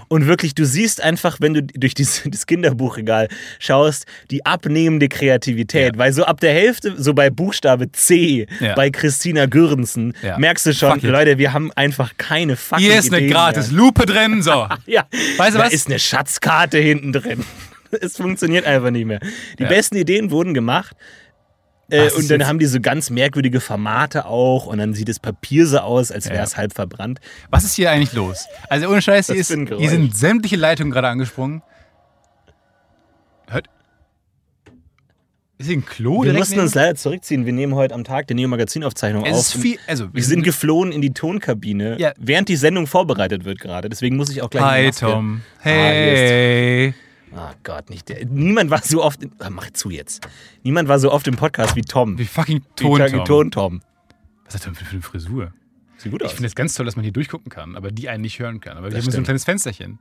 Und 0.08 0.26
wirklich, 0.26 0.54
du 0.54 0.66
siehst 0.66 1.02
einfach, 1.02 1.38
wenn 1.40 1.54
du 1.54 1.62
durch 1.62 1.94
dieses, 1.94 2.22
das 2.26 2.46
Kinderbuchregal 2.46 3.28
schaust, 3.58 4.04
die 4.30 4.44
abnehmende 4.44 5.08
Kreativität. 5.08 5.96
Weil 5.96 6.12
so 6.12 6.24
ab 6.24 6.40
der 6.40 6.52
Hälfte, 6.52 6.94
so 6.98 7.14
bei 7.14 7.30
Buchstabe 7.30 7.90
C, 7.92 8.46
Ja. 8.60 8.74
bei 8.74 8.90
Christina 8.90 9.46
Gürrensen, 9.46 10.12
Ja. 10.22 10.38
merkst 10.38 10.66
du 10.66 10.74
schon. 10.74 11.00
Leute, 11.00 11.38
wir 11.38 11.54
haben 11.54 11.72
einfach 11.72 12.12
keine 12.18 12.56
fucking 12.56 12.84
Hier 12.84 12.98
ist 12.98 13.08
eine 13.10 13.18
Ideen 13.22 13.32
gratis 13.32 13.70
mehr. 13.70 13.78
Lupe 13.80 14.04
drin, 14.06 14.42
so. 14.42 14.66
Ja, 14.86 15.06
Weißt 15.38 15.54
du 15.54 15.58
da 15.58 15.64
was? 15.66 15.72
ist 15.72 15.86
eine 15.88 15.98
Schatzkarte 15.98 16.76
hinten 16.78 17.12
drin. 17.12 17.44
Es 18.00 18.16
funktioniert 18.16 18.64
einfach 18.66 18.90
nicht 18.90 19.06
mehr. 19.06 19.20
Die 19.58 19.62
Ja. 19.64 19.68
besten 19.68 19.96
Ideen 19.96 20.30
wurden 20.30 20.54
gemacht. 20.54 20.96
Äh, 21.90 22.10
und 22.10 22.30
dann 22.30 22.46
haben 22.46 22.58
die 22.58 22.66
so 22.66 22.80
ganz 22.80 23.08
merkwürdige 23.08 23.60
Formate 23.60 24.26
auch 24.26 24.66
und 24.66 24.76
dann 24.76 24.92
sieht 24.92 25.08
das 25.08 25.18
Papier 25.18 25.66
so 25.66 25.78
aus, 25.78 26.12
als 26.12 26.26
wäre 26.26 26.36
Ja. 26.36 26.42
es 26.44 26.56
halb 26.58 26.74
verbrannt. 26.74 27.18
Was 27.50 27.64
ist 27.64 27.74
hier 27.76 27.90
eigentlich 27.90 28.12
los? 28.12 28.44
Also 28.68 28.88
ohne 28.90 29.00
Scheiß, 29.00 29.26
hier, 29.28 29.36
ist, 29.36 29.50
hier 29.50 29.88
sind 29.88 30.14
sämtliche 30.14 30.56
Leitungen 30.56 30.90
gerade 30.92 31.08
angesprungen. 31.08 31.62
Hört. 33.48 33.68
Ist 35.56 35.66
hier 35.66 35.78
ein 35.78 35.86
Klo 35.86 36.24
Wir 36.24 36.34
mussten 36.34 36.56
neben? 36.56 36.64
uns 36.66 36.74
leider 36.74 36.94
zurückziehen. 36.94 37.46
Wir 37.46 37.54
nehmen 37.54 37.74
heute 37.74 37.94
am 37.94 38.04
Tag 38.04 38.26
die 38.28 38.34
Neo-Magazin-Aufzeichnung 38.34 39.24
auf. 39.24 39.30
ist 39.30 39.54
viel, 39.54 39.78
also 39.86 40.12
wir 40.12 40.22
sind 40.22 40.42
geflohen 40.42 40.92
in 40.92 41.00
die 41.00 41.14
Tonkabine, 41.14 41.98
Ja. 41.98 42.12
während 42.18 42.50
die 42.50 42.56
Sendung 42.56 42.86
vorbereitet 42.86 43.46
wird 43.46 43.58
gerade. 43.60 43.88
Deswegen 43.88 44.16
muss 44.16 44.28
ich 44.28 44.42
auch 44.42 44.50
gleich 44.50 44.62
Hi 44.62 44.90
Tom. 44.90 45.40
Ah, 45.60 45.62
Hey. 45.64 46.90
Ah 46.90 47.07
Gott, 47.62 47.90
nicht 47.90 48.08
der. 48.08 48.24
Niemand 48.26 48.70
war 48.70 48.82
so 48.82 49.02
oft. 49.02 49.22
In, 49.22 49.32
ah, 49.38 49.50
mach 49.50 49.70
zu 49.72 49.90
jetzt. 49.90 50.26
Niemand 50.62 50.88
war 50.88 50.98
so 50.98 51.12
oft 51.12 51.26
im 51.28 51.36
Podcast 51.36 51.76
wie 51.76 51.82
Tom. 51.82 52.18
Wie 52.18 52.24
fucking 52.24 52.62
Ton 52.76 52.98
Tom. 53.06 53.24
Ton 53.24 53.50
Tom. 53.50 53.80
Was 54.44 54.54
hat 54.54 54.64
Tom 54.64 54.74
für 54.74 54.90
eine 54.90 55.02
Frisur? 55.02 55.52
Sieht 55.98 56.12
gut 56.12 56.22
Ich 56.22 56.26
aus. 56.28 56.32
finde 56.34 56.46
es 56.46 56.54
ganz 56.54 56.74
toll, 56.74 56.86
dass 56.86 56.96
man 56.96 57.02
hier 57.02 57.12
durchgucken 57.12 57.50
kann, 57.50 57.76
aber 57.76 57.90
die 57.90 58.08
einen 58.08 58.22
nicht 58.22 58.38
hören 58.38 58.60
kann. 58.60 58.76
Aber 58.78 58.86
wir 58.86 58.96
Das 58.96 59.04
haben 59.04 59.12
so 59.12 59.18
ein 59.18 59.24
kleines 59.24 59.44
Fensterchen. 59.44 59.98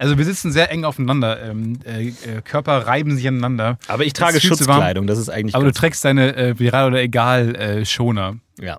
Also 0.00 0.16
wir 0.18 0.24
sitzen 0.24 0.52
sehr 0.52 0.70
eng 0.70 0.84
aufeinander. 0.84 1.42
Ähm, 1.42 1.80
äh, 1.84 2.08
äh, 2.08 2.42
Körper 2.42 2.86
reiben 2.86 3.16
sich 3.16 3.26
aneinander. 3.26 3.78
Aber 3.88 4.04
ich 4.04 4.12
trage 4.12 4.34
warm. 4.34 4.40
Schutzkleidung. 4.42 5.06
Das 5.06 5.18
ist 5.18 5.28
eigentlich. 5.28 5.54
Aber 5.54 5.64
du 5.64 5.72
trägst 5.72 6.04
deine 6.04 6.36
äh, 6.36 6.58
Viral 6.58 6.88
oder 6.88 7.00
egal 7.02 7.54
äh, 7.56 7.84
Schoner. 7.84 8.36
ja. 8.60 8.78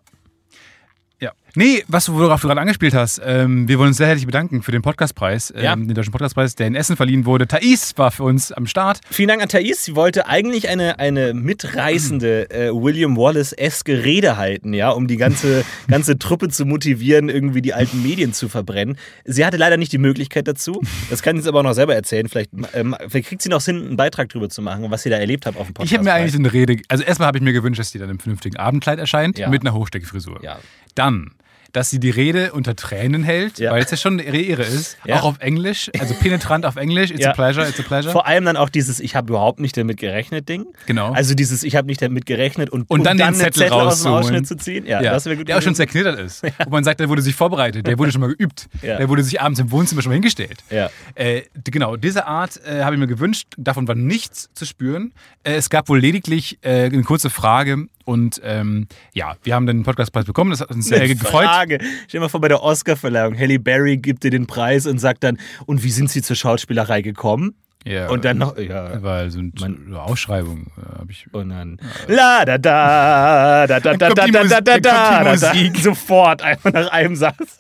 Ja. 1.22 1.34
Nee, 1.56 1.84
was 1.88 2.06
du, 2.06 2.14
worauf 2.14 2.42
du 2.42 2.48
gerade 2.48 2.62
angespielt 2.62 2.94
hast, 2.94 3.20
ähm, 3.26 3.68
wir 3.68 3.80
wollen 3.80 3.88
uns 3.90 3.98
sehr 3.98 4.08
herzlich 4.08 4.26
bedanken 4.28 4.62
für 4.62 4.72
den 4.72 4.82
Podcastpreis, 4.82 5.52
ähm, 5.56 5.64
Ja. 5.64 5.76
den 5.76 5.94
Deutschen 5.96 6.12
Podcastpreis, 6.12 6.56
der 6.56 6.68
in 6.68 6.76
Essen 6.76 6.96
verliehen 6.96 7.26
wurde. 7.26 7.48
Thais 7.48 7.94
war 7.98 8.12
für 8.12 8.24
uns 8.24 8.52
am 8.52 8.68
Start. 8.68 9.00
Vielen 9.10 9.30
Dank 9.30 9.42
an 9.42 9.50
Thais. 9.50 9.84
Sie 9.84 9.96
wollte 9.96 10.28
eigentlich 10.28 10.70
eine, 10.70 11.00
eine 11.00 11.34
mitreißende 11.34 12.50
äh, 12.52 12.70
William 12.72 13.18
Wallace-eske 13.18 14.04
Rede 14.04 14.38
halten, 14.38 14.74
ja, 14.74 14.90
um 14.92 15.08
die 15.08 15.18
ganze, 15.18 15.64
ganze 15.88 16.20
Truppe 16.20 16.50
zu 16.50 16.66
motivieren, 16.66 17.30
irgendwie 17.30 17.62
die 17.62 17.74
alten 17.74 18.04
Medien 18.04 18.34
zu 18.34 18.48
verbrennen. 18.50 18.98
Sie 19.26 19.46
hatte 19.46 19.58
leider 19.58 19.78
nicht 19.78 19.92
die 19.92 19.98
Möglichkeit 19.98 20.48
dazu. 20.48 20.82
Das 21.10 21.24
kann 21.24 21.36
sie 21.36 21.40
jetzt 21.42 21.48
aber 21.48 21.60
auch 21.60 21.64
noch 21.64 21.74
selber 21.74 21.96
erzählen. 21.96 22.28
Vielleicht, 22.30 22.52
ähm, 22.74 22.96
vielleicht 23.08 23.28
kriegt 23.30 23.42
sie 23.42 23.50
noch 23.50 23.62
Sinn, 23.62 23.78
einen 23.88 23.98
Beitrag 23.98 24.30
drüber 24.30 24.50
zu 24.50 24.62
machen, 24.62 24.86
was 24.90 25.04
sie 25.04 25.10
da 25.10 25.18
erlebt 25.18 25.46
hat 25.46 25.56
auf 25.58 25.66
dem 25.68 25.74
Podcast. 25.74 25.92
Ich 25.92 25.98
habe 25.98 26.04
mir 26.04 26.14
eigentlich 26.14 26.36
eine 26.36 26.54
Rede, 26.54 26.78
also 26.90 27.04
erstmal 27.04 27.28
habe 27.28 27.38
ich 27.40 27.44
mir 27.44 27.54
gewünscht, 27.54 27.80
dass 27.80 27.92
die 27.92 27.98
dann 28.00 28.10
im 28.10 28.20
vernünftigen 28.20 28.58
Abendkleid 28.58 29.00
erscheint, 29.00 29.40
Ja. 29.40 29.50
mit 29.50 29.62
einer 29.62 29.74
Hochsteckfrisur. 29.74 30.40
Ja. 30.44 30.60
Dann, 30.96 31.32
dass 31.72 31.90
sie 31.90 32.00
die 32.00 32.10
Rede 32.10 32.52
unter 32.54 32.76
Tränen 32.76 33.24
hält, 33.24 33.60
Ja. 33.60 33.72
weil 33.72 33.84
es 33.84 33.92
ja 33.92 33.98
schon 33.98 34.20
ihre 34.20 34.38
Ehre 34.38 34.64
ist, 34.64 34.98
Ja. 35.06 35.20
auch 35.20 35.24
auf 35.24 35.40
Englisch, 35.40 35.90
also 36.00 36.14
penetrant 36.16 36.66
auf 36.66 36.76
Englisch, 36.76 37.12
it's 37.12 37.22
Ja. 37.24 37.32
a 37.32 37.34
pleasure, 37.34 37.68
it's 37.68 37.80
a 37.80 37.84
pleasure. 37.84 38.12
Vor 38.12 38.26
allem 38.28 38.46
dann 38.46 38.58
auch 38.58 38.70
dieses 38.70 39.00
Ich 39.00 39.16
habe 39.16 39.30
überhaupt 39.30 39.60
nicht 39.60 39.76
damit 39.78 39.98
gerechnet 39.98 40.50
Ding. 40.50 40.66
Genau. 40.86 41.12
Also 41.12 41.36
dieses 41.36 41.64
Ich 41.64 41.76
habe 41.76 41.88
nicht 41.88 42.02
damit 42.02 42.26
gerechnet 42.26 42.70
und, 42.70 42.90
Und 42.90 43.04
dann 43.06 43.18
den 43.18 43.28
einen 43.28 43.36
Zettel 43.36 43.70
aus 43.72 44.04
dem. 44.04 44.12
Ausschnitt 44.12 44.48
zu 44.48 44.58
ziehen. 44.58 44.86
Ja, 44.86 45.02
das 45.02 45.26
wäre 45.26 45.38
gut. 45.38 45.48
der 45.48 45.58
auch 45.58 45.62
schon 45.62 45.74
gewesen. 45.74 45.92
zerknittert 45.92 46.20
ist. 46.20 46.44
Wo 46.66 46.70
man 46.72 46.84
sagt, 46.84 47.00
der 47.00 47.10
wurde 47.10 47.22
sich 47.22 47.36
vorbereitet, 47.36 47.86
der 47.88 47.98
wurde 47.98 48.12
schon 48.12 48.22
mal 48.22 48.34
geübt. 48.36 48.68
Der 48.82 49.08
wurde 49.10 49.24
sich 49.24 49.42
abends 49.42 49.60
im 49.60 49.72
Wohnzimmer 49.72 50.02
schon 50.02 50.10
mal 50.12 50.16
hingestellt. 50.16 50.60
Ja. 50.70 50.90
Äh, 51.16 51.44
genau, 51.66 51.96
diese 51.98 52.26
Art 52.28 52.60
äh, 52.66 52.84
habe 52.84 52.96
ich 52.96 53.00
mir 53.00 53.08
gewünscht. 53.08 53.48
Davon 53.58 53.88
war 53.88 53.96
nichts 53.96 54.50
zu 54.54 54.66
spüren. 54.66 55.14
Äh, 55.44 55.54
es 55.56 55.70
gab 55.70 55.90
wohl 55.90 56.00
lediglich 56.00 56.58
äh, 56.62 56.86
eine 56.86 57.04
kurze 57.04 57.30
Frage 57.30 57.88
und 58.10 58.42
ähm, 58.44 58.88
ja, 59.14 59.36
wir 59.44 59.54
haben 59.56 59.66
den 59.68 59.84
Podcastpreis 59.84 60.26
bekommen. 60.26 60.52
Das 60.52 60.62
hat 60.62 60.72
uns 60.72 60.88
sehr 60.88 61.02
Eine 61.02 61.16
gefreut. 61.16 61.46
Frage. 61.46 61.78
Stell 62.08 62.20
dir 62.20 62.20
mal 62.22 62.30
vor, 62.30 62.42
bei 62.42 62.48
der 62.48 62.64
Oscarverleihung, 62.64 63.38
Halle 63.38 63.60
Berry 63.60 63.98
gibt 63.98 64.24
dir 64.24 64.32
den 64.32 64.48
Preis 64.48 64.86
und 64.88 64.98
sagt 65.00 65.24
dann, 65.24 65.38
und 65.66 65.84
wie 65.84 65.92
sind 65.92 66.10
Sie 66.10 66.22
zur 66.22 66.36
Schauspielerei 66.36 67.02
gekommen? 67.02 67.54
Ja, 67.86 68.10
Und 68.10 68.26
dann 68.26 68.38
noch, 68.40 68.58
ja. 68.58 69.02
weil 69.02 69.32
so, 69.32 69.40
eine 69.40 70.02
Ausschreibung 70.02 70.68
äh, 70.78 71.00
habe 71.00 71.12
ich. 71.12 71.28
Und 71.32 71.50
dann, 71.50 71.80
la 72.08 72.44
da 72.44 72.58
da, 72.58 73.68
da 73.68 73.80
da 73.80 73.94
da 73.94 74.10
da 74.10 74.28
da 74.28 74.44
da 74.44 74.62
da 74.62 75.24
da 75.24 75.36
da. 75.36 75.54
Sofort, 75.82 76.42
einfach 76.42 76.74
nach 76.74 76.92
einem 76.92 77.16
Satz. 77.16 77.58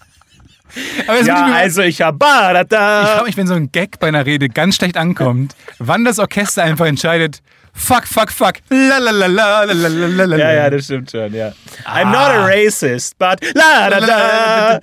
Aber 1.08 1.22
Ja, 1.22 1.48
ich 1.48 1.54
also 1.56 1.82
ich 1.82 2.02
hab 2.02 2.20
ba 2.20 2.54
da 2.54 2.62
Ich 2.62 2.68
da. 2.68 3.06
frage 3.06 3.26
mich, 3.28 3.38
wenn 3.38 3.48
so 3.48 3.54
ein 3.54 3.72
Gag 3.72 4.00
bei 4.00 4.08
einer 4.10 4.26
Rede 4.26 4.50
ganz 4.50 4.76
schlecht 4.76 4.98
ankommt, 4.98 5.56
wann 5.80 6.04
das 6.04 6.20
Orchester 6.20 6.64
einfach 6.64 6.86
entscheidet, 6.86 7.42
Fuck, 7.74 8.06
fuck, 8.08 8.32
fuck. 8.32 8.56
La 8.70 8.98
la 9.00 9.12
la 9.12 9.28
la 9.28 9.64
la 9.64 9.74
la 9.74 10.26
la 10.26 10.38
Ja, 10.38 10.52
ja, 10.54 10.70
das 10.70 10.86
stimmt 10.86 11.12
schon, 11.12 11.34
ja. 11.34 11.54
Ah. 11.86 12.02
I'm 12.02 12.12
not 12.12 12.32
a 12.32 12.44
ah. 12.44 12.46
racist, 12.46 13.18
but 13.18 13.40
la 13.56 13.88
la 13.88 14.00
la. 14.00 14.80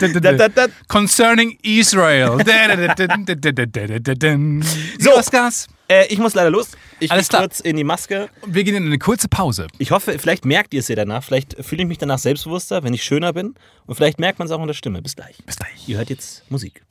Concerning 0.89 1.59
Israel. 1.63 2.39
so, 4.99 5.11
was 5.15 5.31
Äh, 5.89 6.07
ich 6.09 6.19
muss 6.19 6.35
leider 6.35 6.51
los. 6.51 6.71
Ich 6.99 7.13
Alles 7.13 7.29
klar. 7.29 7.43
kurz 7.43 7.61
in 7.61 7.77
die 7.77 7.85
Maske. 7.85 8.29
Wir 8.45 8.65
gehen 8.65 8.75
in 8.75 8.87
eine 8.87 8.99
kurze 8.99 9.29
Pause. 9.29 9.69
Ich 9.79 9.91
hoffe, 9.93 10.19
vielleicht 10.19 10.45
merkt 10.45 10.75
ihr 10.75 10.81
es 10.81 10.89
ja 10.89 10.97
danach. 10.97 11.23
Vielleicht 11.23 11.57
fühle 11.65 11.83
ich 11.83 11.89
mich 11.89 11.99
danach 11.99 12.19
selbstbewusster, 12.19 12.83
wenn 12.83 12.93
ich 12.93 13.05
schöner 13.05 13.33
bin. 13.33 13.55
Und 13.87 13.95
vielleicht 13.95 14.19
merkt 14.19 14.39
man 14.39 14.47
es 14.47 14.53
auch 14.53 14.61
in 14.61 14.67
der 14.67 14.75
Stimme. 14.75 15.01
Bis 15.01 15.15
gleich. 15.15 15.37
Bis 15.45 15.57
gleich. 15.57 15.89
Ihr 15.89 15.99
hört 15.99 16.11
jetzt 16.11 16.43
Musik. 16.51 16.83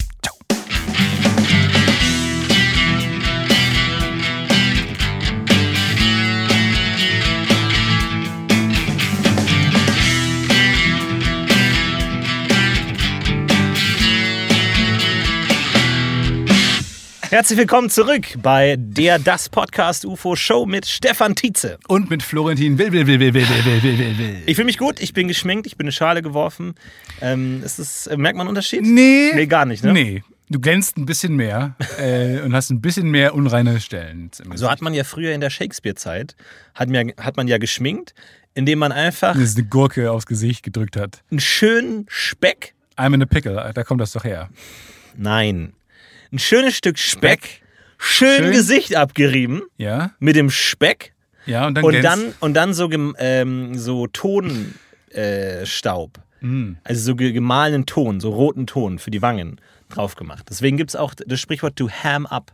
Herzlich 17.29 17.57
willkommen 17.59 17.89
zurück 17.89 18.25
bei 18.41 18.75
der 18.77 19.19
Das 19.19 19.49
Podcast 19.49 20.05
UFO 20.05 20.35
Show 20.35 20.65
mit 20.65 20.85
Stefan 20.85 21.35
Tietze. 21.35 21.77
Und 21.87 22.09
mit 22.09 22.23
Florentin 22.23 22.77
Will, 22.77 22.91
Will, 22.91 23.07
Will, 23.07 23.19
Will, 23.19 23.33
Will, 23.33 23.47
Will, 23.65 23.83
Will, 23.83 23.97
Will, 23.99 24.17
Will. 24.17 24.43
Ich 24.45 24.55
fühle 24.55 24.65
mich 24.65 24.77
gut, 24.77 24.99
ich 24.99 25.13
bin 25.13 25.27
geschminkt, 25.27 25.67
ich 25.67 25.75
bin 25.77 25.85
eine 25.85 25.91
Schale 25.91 26.21
geworfen. 26.21 26.75
Ähm, 27.21 27.61
ist 27.63 27.79
das, 27.79 28.07
äh, 28.07 28.17
merkt 28.17 28.37
man 28.37 28.45
einen 28.47 28.49
Unterschied? 28.49 28.81
Nee. 28.83 29.31
Nee, 29.33 29.45
gar 29.47 29.65
nicht, 29.65 29.83
ne? 29.83 29.93
Nee. 29.93 30.23
Du 30.49 30.59
glänzt 30.59 30.97
ein 30.97 31.05
bisschen 31.07 31.35
mehr 31.35 31.75
äh, 31.99 32.39
und 32.41 32.53
hast 32.53 32.69
ein 32.69 32.79
bisschen 32.79 33.09
mehr 33.09 33.33
unreine 33.33 33.79
Stellen. 33.81 34.29
So 34.53 34.69
hat 34.69 34.81
man 34.81 34.93
ja 34.93 35.03
früher 35.03 35.33
in 35.33 35.41
der 35.41 35.49
Shakespeare-Zeit, 35.49 36.35
hat, 36.75 36.89
man- 36.89 37.13
hat 37.19 37.35
man 37.35 37.47
ja 37.47 37.57
geschminkt, 37.57 38.13
indem 38.53 38.79
man 38.79 38.91
einfach 38.91 39.33
Dass 39.33 39.41
es 39.41 39.55
eine 39.57 39.65
Gurke 39.65 40.11
aufs 40.11 40.27
Gesicht 40.27 40.61
gedrückt 40.63 40.97
hat. 40.97 41.23
einen 41.31 41.39
schönen 41.39 42.05
Speck, 42.09 42.75
I'm 42.95 43.13
in 43.15 43.23
a 43.23 43.25
pickle, 43.25 43.71
da 43.73 43.83
kommt 43.83 44.01
das 44.01 44.11
doch 44.11 44.23
her. 44.23 44.49
nein, 45.17 45.73
ein 46.35 46.39
schönes 46.39 46.75
Stück 46.75 46.97
Speck, 46.99 47.61
schön, 47.97 48.43
Schön. 48.43 48.51
Gesicht 48.51 48.95
abgerieben 48.95 49.63
Ja? 49.77 50.11
mit 50.19 50.35
dem 50.35 50.49
Speck 50.49 51.13
Ja, 51.45 51.67
und 51.67 51.75
dann 51.75 51.83
und 51.85 52.01
dann, 52.03 52.33
und 52.39 52.53
dann 52.53 52.73
so, 52.73 52.89
ähm, 53.19 53.77
so 53.77 54.07
Tonstaub. 54.07 56.17
Äh. 56.41 56.45
Mm. 56.45 56.77
Also 56.83 57.01
so 57.01 57.15
ge- 57.15 57.31
gemahlenen 57.31 57.85
Ton, 57.85 58.19
so 58.19 58.29
roten 58.29 58.67
Ton 58.67 58.99
für 58.99 59.11
die 59.11 59.21
Wangen 59.21 59.59
drauf 59.89 60.15
gemacht. 60.15 60.45
Deswegen 60.49 60.77
gibt 60.77 60.91
es 60.91 60.95
auch 60.95 61.13
das 61.15 61.39
Sprichwort 61.39 61.75
to 61.77 61.89
ham 61.89 62.25
up. 62.25 62.51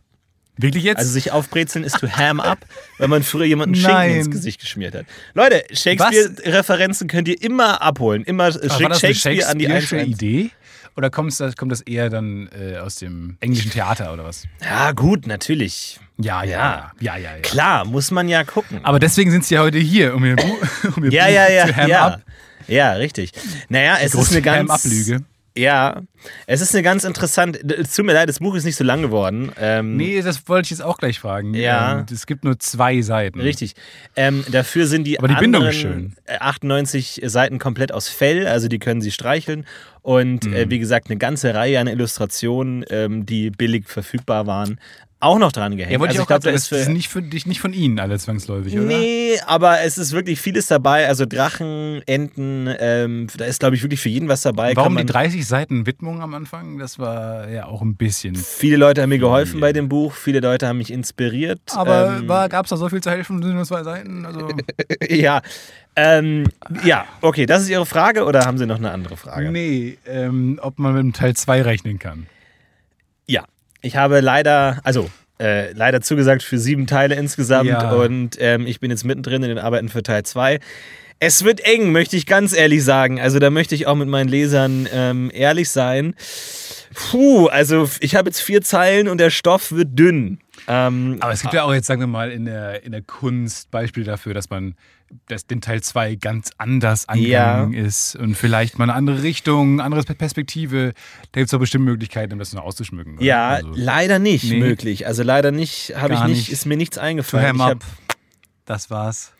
Wirklich 0.57 0.83
jetzt? 0.83 1.00
Also 1.00 1.11
sich 1.11 1.31
aufbrezeln 1.31 1.83
ist 1.83 1.97
to 2.00 2.07
ham 2.09 2.39
up, 2.39 2.59
wenn 3.00 3.09
man 3.09 3.23
früher 3.23 3.45
jemanden 3.45 3.73
Schinken 3.75 3.93
Nein. 3.93 4.15
ins 4.17 4.29
Gesicht 4.29 4.61
geschmiert 4.61 4.93
hat. 4.93 5.05
Leute, 5.33 5.63
Shakespeare-Referenzen 5.71 7.07
könnt 7.07 7.27
ihr 7.27 7.41
immer 7.41 7.81
abholen. 7.81 8.23
Immer 8.23 8.51
schickt 8.51 8.81
eine 8.81 8.95
Shakespeare 8.95 9.47
an 9.47 9.57
die 9.57 9.67
1 9.67 9.91
Idee? 9.93 10.51
Oder 10.95 11.10
kommt 11.10 11.39
das, 11.39 11.55
kommt 11.55 11.71
das 11.71 11.81
eher 11.81 12.10
dann 12.10 12.50
äh, 12.50 12.77
aus 12.77 12.95
dem 12.95 13.38
englischen 13.39 13.71
Theater 13.71 14.13
oder 14.13 14.25
was? 14.25 14.45
Ja, 14.62 14.91
gut, 14.91 15.25
natürlich. 15.25 16.00
Ja, 16.17 16.43
ja, 16.43 16.91
ja, 17.00 17.17
ja, 17.17 17.36
ja. 17.36 17.41
Klar, 17.41 17.86
muss 17.86 18.12
man 18.12 18.27
ja 18.27 18.43
gucken. 18.43 18.79
Aber 18.83 19.00
deswegen 19.00 19.31
sind 19.31 19.45
sie 19.45 19.55
ja 19.55 19.62
heute 19.62 19.77
hier, 19.77 20.13
um 20.13 20.25
ihr 20.25 20.36
Buch, 20.38 20.57
um 20.98 21.05
ihr 21.05 21.12
ja, 21.12 21.25
Buch 21.25 21.33
ja, 21.33 21.50
ja, 21.50 21.65
zu 21.67 21.89
ja. 21.89 22.07
up. 22.07 22.21
Ja, 22.67 22.93
richtig. 22.93 23.31
Naja, 23.69 23.98
es 24.01 24.13
ist 24.13 24.31
eine 24.31 24.41
ganz. 24.41 24.83
Ja, 25.58 26.01
es 26.48 26.62
ist 26.62 26.74
eine 26.74 26.81
ganz 26.81 27.03
interessante. 27.03 27.60
Es 27.77 27.93
tut 27.93 28.05
mir 28.05 28.13
leid, 28.13 28.29
das 28.29 28.39
Buch 28.39 28.55
ist 28.55 28.63
nicht 28.63 28.77
so 28.77 28.86
lang 28.86 29.01
geworden. 29.01 29.51
Ähm, 29.60 29.98
Nee, 29.98 30.22
das 30.22 30.48
wollte 30.48 30.67
ich 30.67 30.70
jetzt 30.72 30.81
auch 30.81 30.98
gleich 30.98 31.20
fragen. 31.20 31.53
Ja. 31.53 32.00
Ähm, 32.00 32.05
es 32.10 32.25
gibt 32.25 32.46
nur 32.46 32.58
zwei 32.60 33.01
Seiten. 33.01 33.41
Richtig. 33.41 33.74
Ähm, 34.15 34.46
dafür 34.50 34.88
sind 34.88 35.03
die, 35.03 35.20
Aber 35.20 35.27
die 35.27 35.36
Bindung 35.36 35.65
ist 35.65 35.75
schön. 35.75 36.15
äh, 36.25 36.38
98 36.39 37.22
Seiten 37.25 37.60
komplett 37.60 37.91
aus 37.91 38.08
Fell, 38.08 38.48
also 38.48 38.70
die 38.70 38.79
können 38.79 39.01
sie 39.01 39.12
streicheln. 39.12 39.65
Und 40.01 40.46
Mhm. 40.46 40.53
äh, 40.53 40.70
wie 40.70 40.79
gesagt, 40.79 41.10
eine 41.10 41.17
ganze 41.17 41.53
Reihe 41.53 41.79
an 41.79 41.88
Illustrationen, 41.88 42.86
ähm, 42.89 43.25
die 43.25 43.51
billig 43.51 43.89
verfügbar 43.89 44.48
waren, 44.48 44.79
auch 45.22 45.38
noch 45.38 45.51
dran 45.51 45.78
gehängt. 45.78 45.94
Ja, 45.94 46.00
wollte 46.00 46.12
also 46.12 46.24
ich 46.24 46.25
auch 46.25 46.42
sagen, 46.42 46.56
ist 46.56 46.72
das 46.72 46.86
sind 46.86 46.94
nicht, 46.94 47.08
für 47.08 47.22
dich, 47.22 47.46
nicht 47.46 47.62
von 47.62 47.74
Ihnen 47.74 48.00
alle 48.00 48.18
zwangsläufig, 48.18 48.74
oder? 48.74 48.84
Nee, 48.84 49.40
aber 49.46 49.82
es 49.82 49.98
ist 49.98 50.13
wirklich 50.13 50.42
vieles 50.42 50.66
dabei. 50.66 51.08
Also 51.08 51.25
Drachen, 51.25 52.01
Enten, 52.08 52.68
ähm, 52.80 53.28
da 53.38 53.46
ist, 53.46 53.60
glaube 53.60 53.75
ich, 53.75 53.84
wirklich 53.84 54.01
für 54.01 54.10
jeden 54.10 54.28
was 54.28 54.42
dabei. 54.42 54.75
Warum 54.75 54.94
die 54.94 55.04
man, 55.04 55.08
30 55.08 55.46
Seiten 55.46 55.86
Widmung 55.86 56.22
am 56.22 56.34
Anfang? 56.34 56.80
Das 56.80 56.98
war 56.98 57.50
ja 57.50 57.68
auch 57.68 57.82
ein 57.82 57.96
bisschen. 57.96 58.36
Viele 58.36 58.78
Leute 58.78 59.04
haben 59.04 59.10
mir 59.10 59.20
geholfen 59.20 59.60
bei 59.60 59.74
dem 59.74 59.90
Buch, 59.90 60.13
viele 60.13 60.40
Leute 60.40 60.68
haben 60.68 60.80
mich 60.80 60.92
inspiriert. 60.92 61.62
Aber 61.75 62.18
ähm, 62.18 62.28
gab 62.28 62.66
es 62.66 62.72
da 62.72 62.78
so 62.78 62.90
viel 62.90 63.01
zu 63.01 63.12
helfen? 63.12 63.44
Sind 63.44 63.54
nur 63.54 63.66
zwei 63.66 63.84
Seiten? 63.84 64.25
Also, 64.25 64.50
ja. 65.10 65.42
Ähm, 65.96 66.46
ja, 66.84 67.06
okay, 67.22 67.46
das 67.46 67.63
ist 67.63 67.70
Ihre 67.70 67.86
Frage 67.86 68.24
oder 68.24 68.46
haben 68.46 68.58
Sie 68.58 68.66
noch 68.66 68.78
eine 68.78 68.92
andere 68.92 69.18
Frage? 69.18 69.51
nee, 69.51 69.98
ähm, 70.08 70.58
ob 70.62 70.80
man 70.80 70.94
mit 70.94 71.04
dem 71.04 71.13
Teil 71.13 71.36
2 71.36 71.62
rechnen 71.63 72.00
kann. 72.00 72.28
Ja, 73.28 73.44
ich 73.81 73.95
habe 73.95 74.19
leider, 74.19 74.79
also 74.83 75.09
äh, 75.39 75.71
leider 75.73 76.01
zugesagt 76.01 76.43
für 76.43 76.57
sieben 76.59 76.88
Teile 76.88 77.15
insgesamt 77.15 77.69
Ja. 77.69 77.91
und 77.93 78.38
ähm, 78.39 78.67
ich 78.67 78.79
bin 78.79 78.91
jetzt 78.91 79.03
mittendrin 79.05 79.41
in 79.43 79.50
den 79.50 79.57
Arbeiten 79.59 79.89
für 79.89 80.03
Teil 80.03 80.23
2. 80.23 80.59
Es 81.19 81.43
wird 81.43 81.59
eng, 81.61 81.91
möchte 81.91 82.15
ich 82.17 82.25
ganz 82.25 82.51
ehrlich 82.51 82.83
sagen. 82.83 83.19
Also 83.21 83.38
da 83.38 83.51
möchte 83.51 83.75
ich 83.75 83.85
auch 83.85 83.93
mit 83.95 84.07
meinen 84.07 84.27
Lesern 84.27 84.88
ähm, 84.91 85.29
ehrlich 85.33 85.69
sein. 85.69 86.15
Puh, 86.93 87.45
also 87.47 87.88
ich 88.00 88.15
habe 88.15 88.29
jetzt 88.29 88.41
vier 88.41 88.61
Zeilen 88.63 89.07
und 89.07 89.19
der 89.19 89.29
Stoff 89.29 89.71
wird 89.71 89.89
dünn. 89.97 90.39
Ähm, 90.68 91.18
Aber 91.22 91.32
es 91.34 91.41
gibt 91.41 91.53
ja 91.53 91.63
auch 91.63 91.74
jetzt, 91.74 91.88
sagen 91.88 92.01
wir 92.01 92.08
mal, 92.08 92.32
in 92.32 92.46
der, 92.46 92.84
in 92.84 92.91
der 92.91 93.01
Kunst 93.01 93.72
Beispiele 93.72 94.06
dafür, 94.06 94.34
dass 94.34 94.50
man 94.50 94.75
dass 95.27 95.46
den 95.46 95.60
Teil 95.60 95.82
2 95.82 96.15
ganz 96.15 96.51
anders 96.58 97.10
angegangen 97.10 97.74
ist 97.74 98.15
und 98.15 98.36
vielleicht 98.36 98.80
mal 98.80 98.86
eine 98.86 98.94
andere 98.94 99.24
Richtung, 99.24 99.82
andere 99.82 100.03
Perspektive. 100.03 100.94
Da 101.34 101.41
gibt 101.41 101.48
es 101.48 101.51
doch 101.51 101.60
bestimmt 101.60 101.84
Möglichkeiten, 101.84 102.32
um 102.32 102.39
das 102.39 102.53
noch 102.53 102.63
auszuschmücken. 102.63 103.15
oder? 103.18 103.24
ja, 103.25 103.50
Also, 103.56 103.72
leider 103.75 104.20
nicht 104.20 104.46
Nee. 104.50 104.60
möglich. 104.60 105.06
Also 105.08 105.24
leider 105.24 105.51
nicht, 105.51 105.94
habe 105.98 106.13
ich 106.13 106.20
nicht, 106.22 106.30
nicht. 106.38 106.51
ist 106.53 106.65
mir 106.65 106.77
nichts 106.77 106.96
to 106.96 107.01
eingefallen. 107.01 107.46
ham 107.46 107.56
Ich 107.58 107.62
up. 107.62 107.70
habe 107.72 107.86
Das 108.65 108.89
war's. 108.89 109.34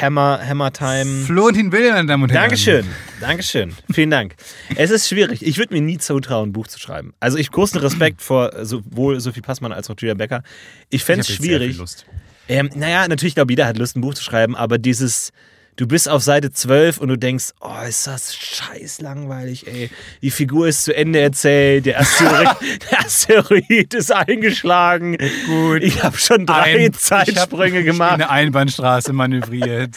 Hammer, 0.00 0.40
Hammer 0.44 0.72
Time. 0.72 1.24
Florentin 1.24 1.70
Will, 1.70 1.92
meine 1.92 2.08
Damen 2.08 2.24
und 2.24 2.32
Herren. 2.32 2.42
Dankeschön, 2.42 2.86
Dankeschön. 3.20 3.74
Vielen 3.92 4.10
Dank. 4.10 4.34
Es 4.74 4.90
ist 4.90 5.08
schwierig. 5.08 5.44
Ich 5.46 5.56
würde 5.56 5.72
mir 5.74 5.80
nie 5.80 5.98
zutrauen, 5.98 6.50
ein 6.50 6.52
Buch 6.52 6.66
zu 6.66 6.80
schreiben. 6.80 7.14
Also 7.20 7.38
ich 7.38 7.50
großen 7.50 7.78
Respekt 7.80 8.20
vor 8.20 8.64
sowohl 8.64 9.20
Sophie 9.20 9.40
Passmann 9.40 9.72
als 9.72 9.88
auch 9.90 9.94
Julia 9.98 10.14
Becker. 10.14 10.42
Ich 10.90 11.02
Ich 11.02 11.04
fände 11.04 11.20
es 11.20 11.28
jetzt 11.28 11.42
sehr 11.42 11.48
viel 11.48 11.58
schwierig. 11.58 11.76
Lust. 11.78 12.06
Ähm, 12.48 12.70
naja, 12.74 13.06
natürlich, 13.08 13.34
glaube 13.34 13.52
jeder 13.52 13.66
hat 13.66 13.78
Lust, 13.78 13.96
ein 13.96 14.00
Buch 14.00 14.14
zu 14.14 14.22
schreiben, 14.22 14.56
aber 14.56 14.78
dieses, 14.78 15.32
du 15.76 15.86
bist 15.86 16.08
auf 16.08 16.22
Seite 16.22 16.52
12 16.52 16.98
und 16.98 17.08
du 17.08 17.16
denkst, 17.18 17.52
oh, 17.60 17.72
ist 17.88 18.06
das 18.06 18.34
scheiß 18.34 19.00
langweilig, 19.00 19.66
ey. 19.66 19.90
Die 20.22 20.30
Figur 20.30 20.68
ist 20.68 20.84
zu 20.84 20.94
Ende 20.94 21.20
erzählt, 21.20 21.86
der 21.86 22.00
Asteroid, 22.00 22.48
der 22.90 23.00
Asteroid 23.00 23.94
ist 23.94 24.12
eingeschlagen. 24.12 25.16
Gut. 25.46 25.82
Ich 25.82 26.02
habe 26.02 26.16
schon 26.18 26.46
drei 26.46 26.86
Ein- 26.86 26.92
Zeitsprünge 26.92 27.80
ich 27.80 27.86
hab 27.86 27.92
gemacht. 27.92 28.12
Eine 28.14 28.30
Einbahnstraße 28.30 29.12
manövriert. 29.12 29.96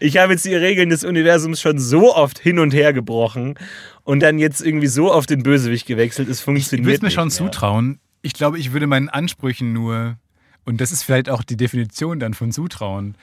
Ich 0.00 0.16
habe 0.18 0.32
jetzt 0.34 0.44
die 0.44 0.54
Regeln 0.54 0.90
des 0.90 1.04
Universums 1.04 1.60
schon 1.60 1.78
so 1.78 2.14
oft 2.14 2.38
hin 2.38 2.58
und 2.58 2.72
her 2.74 2.92
gebrochen 2.92 3.58
und 4.04 4.20
dann 4.20 4.38
jetzt 4.38 4.60
irgendwie 4.60 4.86
so 4.86 5.12
auf 5.12 5.26
den 5.26 5.42
Bösewicht 5.42 5.86
gewechselt. 5.86 6.28
Es 6.28 6.38
Ich 6.38 6.44
funktioniert 6.44 6.86
würde 6.86 7.04
mir 7.06 7.10
schon 7.10 7.28
mehr. 7.28 7.36
zutrauen. 7.36 7.98
Ich 8.22 8.32
glaube, 8.34 8.58
ich 8.58 8.72
würde 8.72 8.86
meinen 8.86 9.08
Ansprüchen 9.08 9.72
nur, 9.72 10.16
und 10.64 10.80
das 10.80 10.92
ist 10.92 11.02
vielleicht 11.04 11.28
auch 11.28 11.42
die 11.42 11.56
Definition 11.56 12.18
dann 12.20 12.34
von 12.34 12.50
Zutrauen, 12.52 13.16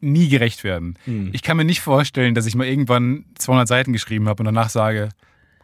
nie 0.00 0.28
gerecht 0.28 0.64
werden. 0.64 0.98
Hm. 1.04 1.30
Ich 1.32 1.42
kann 1.42 1.56
mir 1.56 1.64
nicht 1.64 1.80
vorstellen, 1.80 2.34
dass 2.34 2.46
ich 2.46 2.54
mal 2.54 2.66
irgendwann 2.66 3.24
200 3.38 3.68
Seiten 3.68 3.92
geschrieben 3.92 4.28
habe 4.28 4.40
und 4.42 4.46
danach 4.46 4.70
sage, 4.70 5.10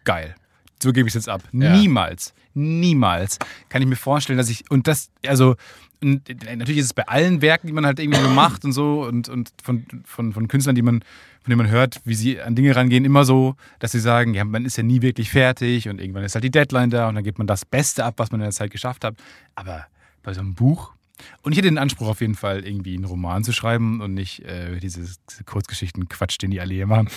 geil, 0.05 0.35
so 0.83 0.93
gebe 0.93 1.09
ich 1.09 1.13
es 1.13 1.15
jetzt 1.15 1.29
ab. 1.29 1.43
Ja. 1.53 1.77
Niemals, 1.77 2.35
niemals 2.55 3.39
kann 3.69 3.83
ich 3.83 3.89
mir 3.89 3.97
vorstellen, 3.97 4.37
dass 4.37 4.51
ich, 4.51 4.71
und 4.71 4.87
das, 4.87 5.11
also, 5.27 5.57
und 6.03 6.29
natürlich 6.57 6.79
ist 6.79 6.87
es 6.87 6.95
bei 6.95 7.09
allen 7.09 7.41
Werken, 7.41 7.67
die 7.67 7.73
man 7.73 7.87
halt 7.87 7.99
irgendwie 7.99 8.21
so 8.21 8.29
macht 8.35 8.65
und 8.65 8.73
so 8.73 9.05
und, 9.05 9.29
und 9.29 9.51
von, 9.63 9.87
von, 10.05 10.33
von 10.33 10.49
Künstlern, 10.49 10.75
die 10.75 10.83
man, 10.83 11.01
von 11.01 11.51
denen 11.51 11.59
man 11.59 11.71
hört, 11.71 12.01
wie 12.05 12.15
sie 12.15 12.41
an 12.41 12.55
Dinge 12.55 12.77
rangehen, 12.77 13.05
immer 13.05 13.25
so, 13.25 13.57
dass 13.79 13.93
sie 13.93 14.01
sagen, 14.01 14.35
ja, 14.35 14.45
man 14.45 14.65
ist 14.65 14.77
ja 14.77 14.83
nie 14.83 15.03
wirklich 15.03 15.31
fertig 15.31 15.89
und 15.89 16.01
irgendwann 16.01 16.25
ist 16.25 16.35
halt 16.35 16.45
die 16.45 16.51
Deadline 16.51 16.91
da 16.91 17.09
und 17.09 17.15
dann 17.15 17.25
gibt 17.25 17.39
man 17.39 17.47
das 17.47 17.65
Beste 17.65 18.05
ab, 18.05 18.15
was 18.17 18.31
man 18.31 18.41
in 18.41 18.45
der 18.45 18.53
Zeit 18.53 18.71
geschafft 18.71 19.05
hat. 19.05 19.15
Aber 19.55 19.87
bei 20.23 20.35
so 20.35 20.41
einem 20.41 20.55
Buch, 20.55 20.93
und 21.43 21.53
ich 21.53 21.59
hätte 21.59 21.69
den 21.69 21.79
Anspruch 21.79 22.09
auf 22.09 22.21
jeden 22.21 22.35
Fall, 22.35 22.67
irgendwie 22.67 22.95
einen 22.95 23.05
Roman 23.05 23.45
zu 23.45 23.53
schreiben 23.53 24.01
und 24.01 24.15
nicht 24.15 24.43
äh, 24.45 24.79
diese, 24.81 25.01
diese 25.31 25.45
Kurzgeschichten-Quatsch, 25.45 26.39
den 26.43 26.51
die 26.51 26.61
alle 26.61 26.75
hier 26.75 26.87
machen. 26.87 27.09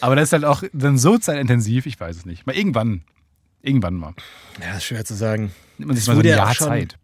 Aber 0.00 0.16
das 0.16 0.28
ist 0.28 0.32
halt 0.32 0.44
auch 0.44 0.62
dann 0.72 0.98
so 0.98 1.18
zeitintensiv, 1.18 1.86
ich 1.86 1.98
weiß 1.98 2.16
es 2.16 2.26
nicht. 2.26 2.46
Mal 2.46 2.56
irgendwann, 2.56 3.02
irgendwann 3.62 3.94
mal. 3.94 4.14
Ja, 4.60 4.76
ist 4.76 4.84
schwer 4.84 5.04
zu 5.04 5.14
sagen. 5.14 5.52
Nimmt 5.78 5.88
man 5.88 5.96
sich 5.96 6.02
Es 6.02 6.08
mal 6.08 6.14
so 6.14 6.20
ein 6.20 6.24
wurde 6.24 6.28
ja 6.28 6.44
auch 6.44 6.48
Jahr 6.48 6.68
Zeit. 6.68 6.96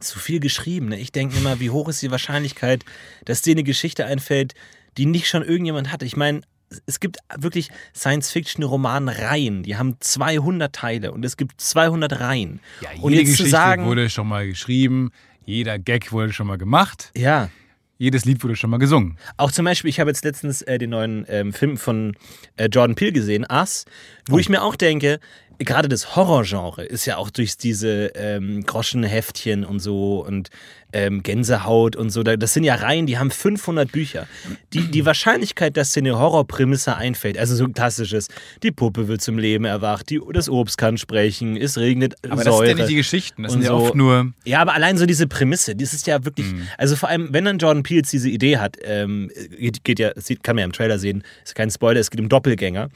Zu 0.00 0.18
viel 0.18 0.40
geschrieben. 0.40 0.88
Ne? 0.88 0.98
Ich 0.98 1.12
denke 1.12 1.36
immer, 1.36 1.60
wie 1.60 1.70
hoch 1.70 1.88
ist 1.88 2.02
die 2.02 2.10
Wahrscheinlichkeit, 2.10 2.84
dass 3.24 3.42
dir 3.42 3.52
eine 3.52 3.62
Geschichte 3.62 4.04
einfällt, 4.04 4.54
die 4.98 5.06
nicht 5.06 5.28
schon 5.28 5.42
irgendjemand 5.42 5.92
hatte. 5.92 6.04
Ich 6.04 6.16
meine, 6.16 6.42
es 6.86 7.00
gibt 7.00 7.18
wirklich 7.36 7.70
Science-Fiction-Roman-Reihen, 7.94 9.62
die 9.62 9.76
haben 9.76 9.96
200 10.00 10.74
Teile 10.74 11.12
und 11.12 11.24
es 11.24 11.36
gibt 11.36 11.60
200 11.60 12.20
Reihen. 12.20 12.60
Ja, 12.80 12.90
jede 12.92 13.04
und 13.04 13.12
Geschichte 13.12 13.48
sagen, 13.48 13.84
wurde 13.84 14.08
schon 14.10 14.28
mal 14.28 14.46
geschrieben, 14.46 15.10
jeder 15.44 15.78
Gag 15.78 16.12
wurde 16.12 16.32
schon 16.32 16.46
mal 16.46 16.58
gemacht, 16.58 17.10
ja, 17.16 17.50
jedes 17.98 18.24
Lied 18.24 18.42
wurde 18.42 18.56
schon 18.56 18.70
mal 18.70 18.78
gesungen. 18.78 19.16
Auch 19.36 19.52
zum 19.52 19.64
Beispiel, 19.64 19.88
ich 19.88 20.00
habe 20.00 20.10
jetzt 20.10 20.24
letztens 20.24 20.62
äh, 20.62 20.78
den 20.78 20.90
neuen 20.90 21.24
ähm, 21.28 21.52
Film 21.52 21.76
von 21.76 22.16
äh, 22.56 22.66
Jordan 22.66 22.96
Peele 22.96 23.12
gesehen, 23.12 23.46
Us, 23.50 23.84
wo 24.28 24.38
ich 24.38 24.48
mir 24.48 24.62
auch 24.62 24.74
denke, 24.74 25.20
gerade 25.64 25.88
das 25.88 26.16
Horrorgenre 26.16 26.84
ist 26.84 27.06
ja 27.06 27.16
auch 27.16 27.30
durch 27.30 27.56
diese 27.56 28.12
ähm, 28.14 28.64
Groschenheftchen 28.64 29.64
und 29.64 29.80
so 29.80 30.24
und 30.26 30.50
ähm, 30.94 31.22
Gänsehaut 31.22 31.96
und 31.96 32.10
so, 32.10 32.22
da- 32.22 32.36
das 32.36 32.52
sind 32.52 32.64
ja 32.64 32.74
Reihen, 32.74 33.06
die 33.06 33.16
haben 33.18 33.30
500 33.30 33.90
Bücher. 33.90 34.26
Die, 34.74 34.90
die 34.90 35.06
Wahrscheinlichkeit, 35.06 35.78
dass 35.78 35.92
dir 35.92 36.00
eine 36.00 36.18
Horrorprämisse 36.18 36.94
einfällt, 36.96 37.38
also 37.38 37.56
so 37.56 37.64
ein 37.64 37.72
klassisches, 37.72 38.28
die 38.62 38.72
Puppe 38.72 39.08
wird 39.08 39.22
zum 39.22 39.38
Leben 39.38 39.64
erwacht, 39.64 40.10
die, 40.10 40.20
das 40.34 40.50
Obst 40.50 40.76
kann 40.76 40.98
sprechen, 40.98 41.56
es 41.56 41.78
regnet 41.78 42.16
Aber 42.28 42.42
Säure. 42.42 42.44
das 42.44 42.58
sind 42.58 42.68
ja 42.68 42.74
nicht 42.74 42.90
die 42.90 42.96
Geschichten, 42.96 43.42
das 43.44 43.52
sind 43.52 43.62
ja 43.62 43.68
so. 43.68 43.76
oft 43.76 43.94
nur. 43.94 44.32
Ja, 44.44 44.60
aber 44.60 44.74
allein 44.74 44.98
so 44.98 45.06
diese 45.06 45.26
Prämisse, 45.26 45.74
das 45.74 45.94
ist 45.94 46.06
ja 46.06 46.22
wirklich, 46.26 46.52
Mhm. 46.52 46.68
also 46.76 46.94
vor 46.94 47.08
allem, 47.08 47.28
wenn 47.32 47.46
dann 47.46 47.56
Jordan 47.56 47.82
Peele 47.84 48.02
diese 48.02 48.28
Idee 48.28 48.58
hat, 48.58 48.76
ähm, 48.84 49.30
geht, 49.58 49.84
geht 49.84 49.98
ja, 49.98 50.10
kann 50.42 50.56
man 50.56 50.58
ja 50.58 50.64
im 50.66 50.72
Trailer 50.72 50.98
sehen, 50.98 51.24
ist 51.42 51.54
kein 51.54 51.70
Spoiler, 51.70 52.00
es 52.00 52.10
geht 52.10 52.20
um 52.20 52.28
Doppelgänger. 52.28 52.90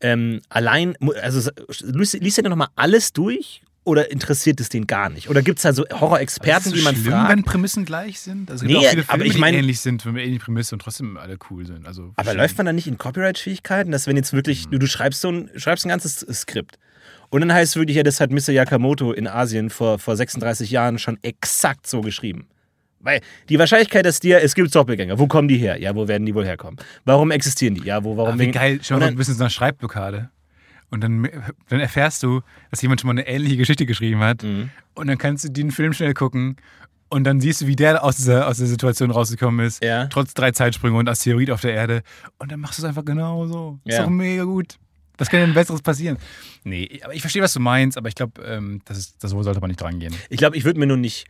Ähm, 0.00 0.40
allein, 0.48 0.94
also 1.22 1.50
liest 1.82 2.14
liest 2.20 2.38
er 2.38 2.48
nochmal 2.48 2.68
alles 2.76 3.12
durch 3.12 3.62
oder 3.84 4.10
interessiert 4.10 4.60
es 4.60 4.68
den 4.68 4.86
gar 4.86 5.08
nicht? 5.10 5.28
Oder 5.30 5.42
gibt 5.42 5.58
es 5.58 5.62
da 5.62 5.72
so 5.72 5.84
Horrorexperten, 5.90 6.72
die 6.72 6.82
man 6.82 6.94
schlimm, 6.94 7.12
fragt? 7.12 7.30
wenn 7.30 7.42
Prämissen 7.42 7.84
gleich 7.84 8.20
sind? 8.20 8.50
Also 8.50 8.64
Nee, 8.66 8.76
auch 8.76 8.84
viele 8.90 9.02
aber 9.02 9.12
Filme, 9.12 9.24
ich 9.24 9.32
die 9.34 9.38
mein- 9.40 9.54
ähnlich 9.54 9.80
sind, 9.80 10.04
wenn 10.06 10.14
wir 10.14 10.22
ähnliche 10.22 10.44
Prämisse 10.44 10.74
und 10.74 10.80
trotzdem 10.82 11.16
alle 11.16 11.38
cool 11.50 11.66
sind. 11.66 11.86
Also 11.86 12.12
Aber 12.16 12.34
läuft 12.34 12.56
man 12.58 12.66
da 12.66 12.72
nicht 12.72 12.86
in 12.86 12.98
Copyright-Fähigkeiten, 12.98 13.90
dass 13.90 14.06
wenn 14.06 14.16
jetzt 14.16 14.32
wirklich, 14.32 14.64
Hm. 14.64 14.72
du, 14.72 14.78
du 14.78 14.86
schreibst 14.86 15.20
so 15.22 15.30
ein, 15.32 15.50
schreibst 15.56 15.84
ein 15.86 15.88
ganzes 15.88 16.20
Skript 16.32 16.78
und 17.30 17.40
dann 17.40 17.52
heißt 17.52 17.72
es 17.72 17.76
wirklich, 17.76 17.96
ja, 17.96 18.02
das 18.02 18.20
hat 18.20 18.30
Mr. 18.30 18.50
Yakamoto 18.52 19.12
in 19.12 19.26
Asien 19.26 19.70
vor, 19.70 19.98
vor 19.98 20.16
36 20.16 20.70
Jahren 20.70 20.98
schon 20.98 21.18
exakt 21.22 21.86
so 21.86 22.02
geschrieben. 22.02 22.46
Weil 23.00 23.20
die 23.48 23.58
Wahrscheinlichkeit, 23.58 24.04
dass 24.04 24.20
dir, 24.20 24.42
es 24.42 24.54
gibt 24.54 24.74
Doppelgänger, 24.74 25.18
wo 25.18 25.26
kommen 25.28 25.46
die 25.48 25.56
her? 25.56 25.80
Ja, 25.80 25.94
wo 25.94 26.08
werden 26.08 26.26
die 26.26 26.34
wohl 26.34 26.44
herkommen? 26.44 26.78
Warum 27.04 27.30
existieren 27.30 27.74
die? 27.76 27.82
Ja, 27.84 28.02
wo, 28.02 28.16
warum 28.16 28.34
Ah, 28.34 28.38
wie 28.38 28.50
geil, 28.50 28.80
schon 28.82 28.96
Und 28.96 29.00
mal 29.00 29.06
dann- 29.06 29.14
ein 29.14 29.18
bisschen 29.18 29.34
so 29.34 29.44
eine 29.44 29.50
Schreibblockade. 29.50 30.30
Und 30.90 31.02
dann, 31.04 31.28
dann 31.68 31.80
erfährst 31.80 32.22
du, 32.22 32.40
dass 32.70 32.80
jemand 32.82 33.00
schon 33.00 33.08
mal 33.08 33.12
eine 33.12 33.26
ähnliche 33.28 33.56
Geschichte 33.58 33.84
geschrieben 33.86 34.20
hat. 34.20 34.42
Mhm. 34.42 34.70
Und 34.94 35.06
dann 35.06 35.18
kannst 35.18 35.44
du 35.44 35.50
den 35.50 35.70
Film 35.70 35.92
schnell 35.92 36.14
gucken. 36.14 36.56
Und 37.10 37.24
dann 37.24 37.40
siehst 37.40 37.60
du, 37.62 37.66
wie 37.66 37.76
der 37.76 38.02
aus 38.02 38.16
dieser, 38.16 38.48
aus 38.48 38.58
der 38.58 38.66
Situation 38.66 39.10
rausgekommen 39.10 39.64
ist. 39.66 39.82
Ja. 39.84 40.06
Trotz 40.06 40.34
drei 40.34 40.50
Zeitsprünge 40.50 40.96
und 40.98 41.08
Asteroid 41.08 41.50
auf 41.50 41.60
der 41.60 41.74
Erde. 41.74 42.02
Und 42.38 42.50
dann 42.52 42.60
machst 42.60 42.78
du 42.78 42.82
es 42.82 42.88
einfach 42.88 43.04
genauso. 43.04 43.78
Ist 43.84 43.96
Ja. 43.96 44.02
doch 44.04 44.10
mega 44.10 44.44
gut. 44.44 44.76
Was 45.18 45.28
kann 45.30 45.40
denn 45.40 45.54
Besseres 45.54 45.82
passieren? 45.82 46.16
Nee, 46.64 47.00
aber 47.02 47.12
ich 47.14 47.20
verstehe, 47.20 47.42
was 47.42 47.52
du 47.52 47.60
meinst, 47.60 47.96
aber 47.98 48.08
ich 48.08 48.14
glaube, 48.14 48.40
ähm, 48.42 48.80
das, 48.84 48.98
ist, 48.98 49.16
das 49.22 49.30
so 49.32 49.42
sollte 49.42 49.60
man 49.60 49.68
nicht 49.68 49.80
dran 49.80 49.98
gehen. 49.98 50.14
Ich 50.30 50.36
glaube, 50.38 50.56
ich 50.56 50.64
würde 50.64 50.78
mir 50.80 50.86
nur 50.86 50.96
nicht, 50.96 51.26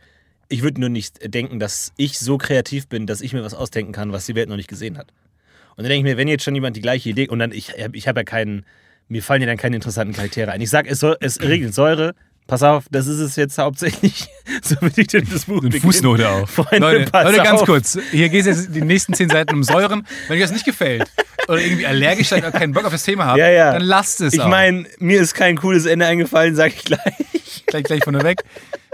ich 0.49 0.63
würde 0.63 0.81
nur 0.81 0.89
nicht 0.89 1.33
denken, 1.33 1.59
dass 1.59 1.93
ich 1.95 2.19
so 2.19 2.37
kreativ 2.37 2.87
bin, 2.87 3.05
dass 3.07 3.21
ich 3.21 3.33
mir 3.33 3.43
was 3.43 3.53
ausdenken 3.53 3.91
kann, 3.93 4.11
was 4.11 4.25
die 4.25 4.35
Welt 4.35 4.49
noch 4.49 4.55
nicht 4.55 4.67
gesehen 4.69 4.97
hat. 4.97 5.07
Und 5.75 5.83
dann 5.83 5.89
denke 5.89 6.09
ich 6.09 6.13
mir, 6.13 6.17
wenn 6.17 6.27
jetzt 6.27 6.43
schon 6.43 6.55
jemand 6.55 6.75
die 6.75 6.81
gleiche 6.81 7.09
Idee, 7.09 7.27
und 7.29 7.39
dann, 7.39 7.51
ich, 7.51 7.73
ich 7.93 8.07
habe 8.07 8.19
ja 8.21 8.23
keinen, 8.23 8.65
mir 9.07 9.23
fallen 9.23 9.41
ja 9.41 9.47
dann 9.47 9.57
keine 9.57 9.75
interessanten 9.77 10.13
Charaktere 10.13 10.51
ein. 10.51 10.59
Ich 10.59 10.69
sage, 10.69 10.89
es, 10.89 10.99
soll, 10.99 11.15
es 11.21 11.39
regnet 11.41 11.73
Säure. 11.73 12.15
Pass 12.47 12.63
auf, 12.63 12.85
das 12.89 13.05
ist 13.05 13.19
es 13.19 13.35
jetzt 13.35 13.59
hauptsächlich. 13.59 14.27
so 14.63 14.75
will 14.81 14.91
ich 14.95 15.07
denn 15.07 15.27
das 15.31 15.45
Buch 15.45 15.63
Eine. 15.63 15.79
Fußnote 15.79 16.27
auf. 16.27 16.49
Freunde, 16.49 16.79
Leute, 16.79 17.11
Leute, 17.13 17.37
ganz 17.37 17.61
auf. 17.61 17.65
kurz. 17.67 17.97
Hier 18.11 18.27
geht 18.29 18.47
es 18.47 18.47
jetzt 18.47 18.75
die 18.75 18.81
nächsten 18.81 19.13
zehn 19.13 19.29
Seiten 19.29 19.53
um 19.53 19.63
Säuren. 19.63 20.05
Wenn 20.27 20.35
euch 20.35 20.41
das 20.41 20.51
nicht 20.51 20.65
gefällt 20.65 21.03
oder 21.47 21.61
irgendwie 21.61 21.85
allergisch 21.85 22.29
seid 22.29 22.39
oder 22.39 22.51
keinen 22.51 22.73
Bock 22.73 22.85
auf 22.85 22.91
das 22.91 23.03
Thema 23.03 23.27
habt, 23.27 23.37
Ja, 23.37 23.49
ja. 23.49 23.73
dann 23.73 23.83
lasst 23.83 24.19
es 24.21 24.33
Ich 24.33 24.43
meine, 24.43 24.85
mir 24.97 25.21
ist 25.21 25.35
kein 25.35 25.57
cooles 25.57 25.85
Ende 25.85 26.07
eingefallen, 26.07 26.55
sage 26.55 26.73
ich 26.75 26.83
gleich. 26.85 27.63
gleich, 27.67 27.83
gleich 27.83 28.03
von 28.03 28.13
der 28.15 28.23
weg. 28.23 28.41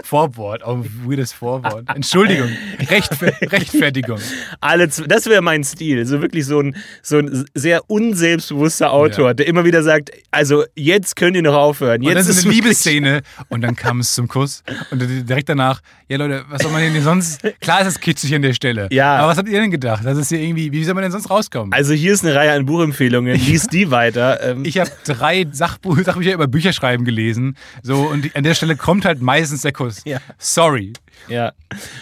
Vorwort, 0.06 0.62
oh, 0.64 0.84
weirdes 1.04 1.32
Vorwort. 1.32 1.84
Entschuldigung, 1.94 2.48
Rechtfer 2.90 3.32
Rechtfertigung. 3.52 4.18
Alle, 4.60 4.86
das 4.88 5.26
wäre 5.26 5.42
mein 5.42 5.64
Stil. 5.64 6.06
So 6.06 6.22
wirklich 6.22 6.46
so 6.46 6.60
ein, 6.60 6.76
so 7.02 7.18
ein 7.18 7.44
sehr 7.54 7.88
unselbstbewusster 7.90 8.92
Autor, 8.92 9.28
Ja. 9.28 9.34
der 9.34 9.46
immer 9.48 9.64
wieder 9.64 9.82
sagt, 9.82 10.10
also 10.30 10.64
jetzt 10.76 11.16
könnt 11.16 11.34
ihr 11.36 11.42
noch 11.42 11.54
aufhören. 11.54 12.02
Und 12.02 12.08
Jetzt 12.08 12.28
dann 12.28 12.36
ist 12.36 12.44
eine 12.44 12.54
Liebesszene 12.54 13.22
und 13.48 13.62
dann 13.62 13.74
kam 13.74 14.00
es 14.00 14.14
zum 14.14 14.28
Kuss 14.28 14.62
und 14.90 15.00
direkt 15.28 15.48
danach, 15.48 15.80
ja 16.08 16.18
Leute, 16.18 16.44
was 16.50 16.62
soll 16.62 16.70
man 16.70 16.82
denn 16.82 17.02
sonst, 17.02 17.40
klar 17.60 17.80
ist 17.80 17.88
es 17.88 18.00
kitschig 18.00 18.34
an 18.34 18.42
der 18.42 18.52
Stelle, 18.52 18.88
Ja. 18.92 19.16
aber 19.16 19.28
was 19.28 19.38
habt 19.38 19.48
ihr 19.48 19.60
denn 19.60 19.70
gedacht? 19.70 20.04
Das 20.04 20.16
ist 20.18 20.28
hier 20.28 20.40
irgendwie, 20.40 20.70
wie 20.70 20.84
soll 20.84 20.94
man 20.94 21.02
denn 21.02 21.12
sonst 21.12 21.30
rauskommen? 21.30 21.72
Also 21.72 21.94
hier 21.94 22.12
ist 22.12 22.24
eine 22.24 22.34
Reihe 22.34 22.52
an 22.52 22.64
Buchempfehlungen. 22.66 23.34
Lies 23.34 23.66
die 23.66 23.90
weiter. 23.90 24.40
Ähm, 24.42 24.64
ich 24.64 24.78
habe 24.78 24.90
drei 25.04 25.46
Sachbücher 25.50 26.14
über 26.32 26.46
Bücherschreiben 26.46 27.04
gelesen, 27.04 27.56
so 27.82 28.02
und 28.02 28.34
an 28.36 28.44
der 28.44 28.54
Stelle 28.54 28.76
kommt 28.76 29.04
halt 29.04 29.20
meistens 29.20 29.62
der 29.62 29.72
Kuss. 29.72 29.95
Ja. 30.04 30.20
Sorry. 30.38 30.92
ja. 31.28 31.52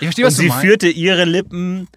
Ich 0.00 0.06
verstehe, 0.06 0.24
Und 0.24 0.28
was 0.30 0.36
du 0.36 0.42
sie 0.42 0.48
meinst. 0.48 0.64
führte 0.64 0.88
ihre 0.88 1.24
Lippen 1.24 1.88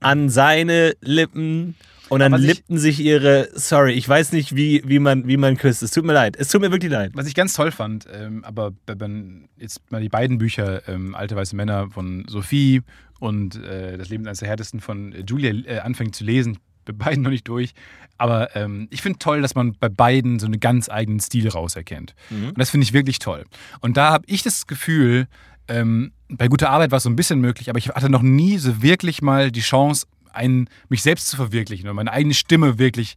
an 0.00 0.28
seine 0.28 0.94
Lippen 1.00 1.74
und 2.08 2.20
dann 2.20 2.32
lippten 2.34 2.76
sich 2.76 2.98
ihre. 3.00 3.48
Sorry, 3.54 3.92
ich 3.92 4.08
weiß 4.08 4.32
nicht, 4.32 4.56
wie, 4.56 4.82
wie, 4.84 4.98
man, 4.98 5.28
wie 5.28 5.36
man 5.36 5.56
küsst. 5.56 5.82
Es 5.82 5.92
tut 5.92 6.04
mir 6.04 6.12
leid. 6.12 6.36
Es 6.36 6.48
tut 6.48 6.60
mir 6.60 6.70
wirklich 6.72 6.90
leid. 6.90 7.12
Was 7.14 7.26
ich 7.28 7.34
ganz 7.34 7.54
toll 7.54 7.70
fand, 7.70 8.06
ähm, 8.12 8.44
aber 8.44 8.72
wenn 8.86 8.98
man 8.98 9.48
jetzt 9.56 9.80
mal 9.92 10.00
die 10.02 10.08
beiden 10.08 10.38
Bücher, 10.38 10.86
ähm, 10.88 11.14
Alte 11.14 11.36
weiße 11.36 11.54
Männer 11.54 11.88
von 11.90 12.24
Sophie 12.28 12.82
und 13.20 13.56
äh, 13.62 13.96
Das 13.96 14.08
Leben 14.08 14.24
ist 14.24 14.28
eines 14.28 14.38
der 14.40 14.48
härtesten 14.48 14.80
von 14.80 15.12
äh, 15.12 15.22
Julia 15.26 15.52
äh, 15.66 15.78
anfängt 15.78 16.16
zu 16.16 16.24
lesen, 16.24 16.58
bei 16.84 16.92
beiden 16.92 17.22
noch 17.22 17.30
nicht 17.30 17.46
durch. 17.46 17.72
Aber 18.20 18.54
ähm, 18.54 18.86
ich 18.90 19.00
finde 19.00 19.18
toll, 19.18 19.40
dass 19.40 19.54
man 19.54 19.72
bei 19.80 19.88
beiden 19.88 20.38
so 20.38 20.44
einen 20.44 20.60
ganz 20.60 20.90
eigenen 20.90 21.20
Stil 21.20 21.48
rauserkennt. 21.48 22.14
Und 22.48 22.58
das 22.58 22.68
finde 22.68 22.84
ich 22.84 22.92
wirklich 22.92 23.18
toll. 23.18 23.46
Und 23.80 23.96
da 23.96 24.10
habe 24.12 24.24
ich 24.26 24.42
das 24.42 24.66
Gefühl, 24.66 25.26
ähm, 25.68 26.12
bei 26.28 26.48
guter 26.48 26.68
Arbeit 26.68 26.90
war 26.90 26.98
es 26.98 27.04
so 27.04 27.08
ein 27.08 27.16
bisschen 27.16 27.40
möglich, 27.40 27.70
aber 27.70 27.78
ich 27.78 27.88
hatte 27.88 28.10
noch 28.10 28.20
nie 28.20 28.58
so 28.58 28.82
wirklich 28.82 29.22
mal 29.22 29.50
die 29.50 29.62
Chance, 29.62 30.06
einen, 30.34 30.68
mich 30.90 31.00
selbst 31.00 31.28
zu 31.28 31.36
verwirklichen 31.36 31.86
oder 31.86 31.94
meine 31.94 32.12
eigene 32.12 32.34
Stimme 32.34 32.78
wirklich 32.78 33.16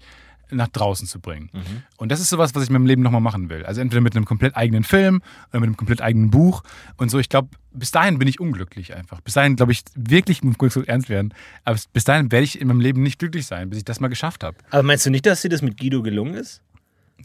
nach 0.49 0.69
draußen 0.69 1.05
zu 1.05 1.19
bringen. 1.19 1.49
Und 1.97 2.11
das 2.11 2.21
ist 2.21 2.29
sowas, 2.29 2.55
was 2.55 2.63
ich 2.63 2.69
in 2.69 2.73
meinem 2.73 2.85
Leben 2.85 3.01
nochmal 3.01 3.21
machen 3.21 3.49
will. 3.49 3.65
Also 3.65 3.81
entweder 3.81 4.01
mit 4.01 4.15
einem 4.15 4.23
komplett 4.25 4.55
eigenen 4.55 4.85
Film 4.85 5.21
oder 5.49 5.59
mit 5.59 5.67
einem 5.67 5.77
komplett 5.77 6.01
eigenen 6.01 6.31
Buch. 6.31 6.63
Und 6.95 7.11
so, 7.11 7.19
ich 7.19 7.27
glaube, 7.27 7.49
bis 7.73 7.91
dahin 7.91 8.19
bin 8.19 8.27
ich 8.27 8.39
unglücklich 8.39 8.95
einfach. 8.95 9.21
Bis 9.21 9.33
dahin, 9.33 9.55
glaube 9.55 9.71
ich, 9.71 9.83
wirklich, 9.95 10.43
muss 10.43 10.57
kurz 10.57 10.75
ernst 10.75 11.09
werden, 11.09 11.33
aber 11.65 11.77
bis 11.93 12.03
dahin 12.03 12.31
werde 12.31 12.43
ich 12.43 12.59
in 12.59 12.67
meinem 12.67 12.79
Leben 12.81 13.03
nicht 13.03 13.19
glücklich 13.19 13.45
sein, 13.45 13.69
bis 13.69 13.79
ich 13.79 13.85
das 13.85 13.99
mal 13.99 14.07
geschafft 14.07 14.43
habe. 14.43 14.57
Aber 14.69 14.83
meinst 14.83 15.05
du 15.05 15.09
nicht, 15.09 15.25
dass 15.25 15.41
dir 15.41 15.49
das 15.49 15.61
mit 15.61 15.77
Guido 15.79 16.01
gelungen 16.03 16.33
ist? 16.35 16.61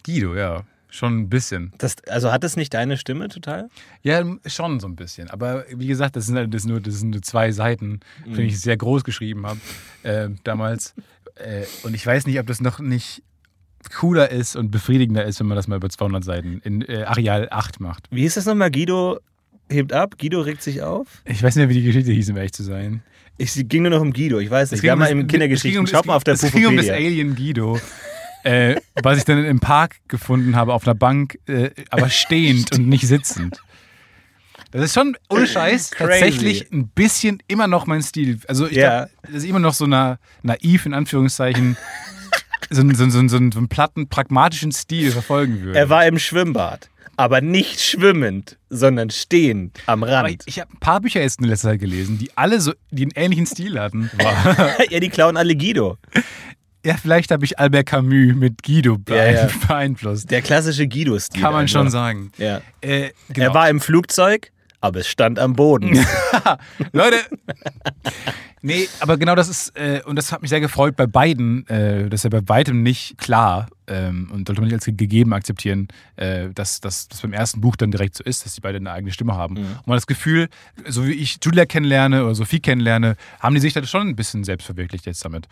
Guido, 0.05 0.35
ja, 0.35 0.65
schon 0.91 1.19
ein 1.19 1.29
bisschen. 1.29 1.73
Das, 1.79 1.97
also 2.09 2.33
hat 2.33 2.45
das 2.45 2.57
nicht 2.57 2.73
deine 2.75 2.97
Stimme 2.97 3.29
total? 3.29 3.69
Ja, 4.03 4.25
schon 4.47 4.81
so 4.81 4.87
ein 4.89 4.97
bisschen. 4.97 5.29
Aber 5.31 5.65
wie 5.75 5.87
gesagt, 5.87 6.17
das 6.17 6.27
sind, 6.27 6.37
halt- 6.37 6.55
das 6.55 6.65
nur, 6.65 6.81
das 6.81 6.95
sind 7.01 7.11
nur 7.11 7.23
zwei 7.23 7.53
Seiten, 7.53 8.01
die 8.27 8.43
ich 8.43 8.61
sehr 8.61 8.77
groß 8.77 9.05
geschrieben 9.05 9.47
habe 9.47 9.61
äh, 10.03 10.29
damals. 10.45 10.95
Äh, 11.35 11.65
und 11.83 11.95
ich 11.95 12.07
weiß 12.07 12.27
nicht, 12.27 12.39
ob 12.41 12.47
das 12.47 12.61
noch 12.61 12.79
nicht 12.81 13.23
cooler 13.97 14.31
ist 14.31 14.57
und 14.57 14.71
befriedigender 14.71 15.25
ist, 15.25 15.39
wenn 15.41 15.47
man 15.47 15.57
das 15.57 15.69
mal 15.69 15.77
über 15.77 15.89
200 15.89 16.25
Seiten 16.25 16.61
in 16.65 16.83
äh, 16.83 17.05
Areal 17.05 17.49
8 17.51 17.81
macht. 17.81 18.07
Wie 18.11 18.23
hieß 18.23 18.35
das 18.35 18.47
nochmal? 18.47 18.71
Guido 18.71 19.21
hebt 19.71 19.93
ab, 19.93 20.17
Guido 20.19 20.41
regt 20.41 20.63
sich 20.63 20.83
auf. 20.83 21.07
Ich 21.25 21.43
weiß 21.43 21.57
nicht 21.57 21.67
mehr, 21.67 21.69
wie 21.71 21.81
die 21.81 21.87
Geschichte 21.87 22.13
hieß, 22.13 22.31
um 22.31 22.37
ehrlich 22.37 22.53
zu 22.53 22.63
sein. 22.63 23.03
Es 23.39 23.55
ging 23.57 23.83
nur 23.83 23.91
noch 23.91 24.01
um 24.01 24.13
Guido, 24.13 24.39
ich 24.41 24.51
weiß 24.51 24.73
nicht. 24.73 24.83
Wir 24.83 24.91
haben 24.91 24.99
um 25.01 25.05
mal 25.05 25.11
in 25.11 25.27
Kindergeschichten. 25.27 25.71
es 25.71 25.75
ging 25.75 25.81
um- 25.81 25.87
Schaut 25.87 26.07
mal 26.07 26.17
auf 26.17 26.25
der 26.25 26.35
Es 26.35 26.43
ging 26.53 26.67
um 26.67 26.77
das. 26.77 26.89
Alien 26.89 27.37
Guido, 27.37 27.79
äh, 28.45 28.77
was 29.03 29.19
ich 29.19 29.25
dann 29.25 29.45
im 29.45 29.61
Park 29.61 29.97
gefunden 30.09 30.57
habe, 30.57 30.75
auf 30.75 30.87
einer 30.87 30.95
Bank, 30.97 31.39
äh, 31.47 31.71
aber 31.91 32.09
stehend 32.11 32.73
und 32.73 32.89
nicht 32.89 33.07
sitzend. 33.07 33.63
Das 34.71 34.83
ist 34.85 34.93
schon, 34.95 35.17
ohne 35.31 35.47
Scheiß, 35.47 35.91
tatsächlich 35.91 36.71
ein 36.73 36.89
bisschen 36.89 37.39
immer 37.49 37.69
noch 37.69 37.87
mein 37.87 38.03
Stil. 38.03 38.39
Also 38.49 38.67
ich 38.67 38.77
Ja. 38.77 39.05
glaub, 39.07 39.23
das 39.23 39.35
ist 39.45 39.49
immer 39.49 39.61
noch 39.61 39.73
so 39.73 39.87
na, 39.87 40.19
naiv, 40.43 40.85
in 40.85 40.93
Anführungszeichen, 40.93 41.77
so, 42.69 42.83
so, 42.93 43.09
so, 43.09 43.29
so 43.29 43.37
einen 43.39 43.69
platten, 43.69 44.09
pragmatischen 44.09 44.73
Stil 44.73 45.11
verfolgen 45.13 45.63
würde. 45.63 45.79
Er 45.79 45.89
war 45.89 46.05
im 46.07 46.19
Schwimmbad, 46.19 46.91
aber 47.19 47.41
nicht 47.41 47.81
schwimmend, 47.81 48.59
sondern 48.71 49.11
stehend 49.11 49.81
am 49.87 50.05
aber 50.05 50.29
ich, 50.29 50.35
Rand. 50.35 50.43
ich 50.47 50.61
habe 50.61 50.73
ein 50.73 50.79
paar 50.79 51.01
Bücher 51.01 51.21
jetzt 51.21 51.41
in 51.41 51.47
letzter 51.47 51.71
Zeit 51.71 51.81
gelesen, 51.81 52.17
die 52.17 52.31
alle 52.37 52.61
so, 52.61 52.73
die 52.93 53.03
einen 53.03 53.13
ähnlichen 53.17 53.47
Stil 53.47 53.79
hatten. 53.79 54.11
Ja, 54.91 55.01
die 55.01 55.09
klauen 55.09 55.37
alle 55.37 55.57
Guido. 55.57 55.99
ja, 56.87 56.97
vielleicht 56.97 57.33
habe 57.33 57.45
ich 57.45 57.59
Albert 57.59 57.87
Camus 57.87 58.37
mit 58.37 58.63
Guido 58.63 58.99
Ja, 59.09 59.31
ja. 59.31 59.49
beeinflusst. 59.67 60.31
Der 60.31 60.43
klassische 60.43 60.87
Guido-Stil. 60.87 61.43
Kann 61.43 61.53
man 61.53 61.63
einfach. 61.63 61.73
schon 61.73 61.91
sagen. 61.91 62.31
Ja. 62.39 62.61
Äh, 62.81 63.11
genau. 63.31 63.49
Er 63.49 63.55
war 63.55 63.69
im 63.69 63.81
Flugzeug, 63.81 64.53
aber 64.81 65.01
es 65.01 65.09
stand 65.09 65.41
am 65.41 65.55
Boden. 65.55 65.99
Leute! 66.93 67.17
Nee, 68.63 68.89
aber 69.01 69.17
genau 69.17 69.35
das 69.35 69.49
ist, 69.49 69.77
äh, 69.77 70.03
und 70.05 70.17
das 70.17 70.31
hat 70.31 70.41
mich 70.43 70.51
sehr 70.51 70.61
gefreut 70.61 70.95
bei 70.97 71.07
beiden, 71.07 71.67
äh, 71.69 72.09
das 72.09 72.21
ist 72.21 72.33
ja 72.33 72.41
bei 72.41 72.49
weitem 72.49 72.83
nicht 72.85 73.19
klar 73.19 73.67
ähm, 73.89 74.31
und 74.33 74.47
sollte 74.47 74.61
man 74.61 74.69
nicht 74.69 74.75
als 74.75 74.85
gegeben 74.85 75.33
akzeptieren, 75.33 75.89
äh, 76.17 76.51
dass 76.51 76.81
das 76.81 77.09
beim 77.23 77.33
ersten 77.33 77.61
Buch 77.61 77.77
dann 77.77 77.91
direkt 77.91 78.17
so 78.17 78.25
ist, 78.25 78.45
dass 78.45 78.55
die 78.55 78.61
beide 78.61 78.77
eine 78.79 78.93
eigene 78.93 79.13
Stimme 79.13 79.35
haben. 79.35 79.57
Und 79.57 79.87
man 79.87 79.95
hat 79.95 79.99
das 79.99 80.07
Gefühl, 80.07 80.49
so 80.87 81.07
wie 81.07 81.13
ich 81.13 81.39
Julia 81.43 81.67
kennenlerne 81.67 82.25
oder 82.25 82.35
Sophie 82.35 82.61
kennenlerne, 82.61 83.17
haben 83.41 83.55
die 83.55 83.61
sich 83.61 83.73
da 83.73 83.85
schon 83.85 84.09
ein 84.09 84.17
bisschen 84.17 84.45
selbst 84.45 84.65
verwirklicht 84.65 85.07
jetzt 85.07 85.25
damit. 85.25 85.49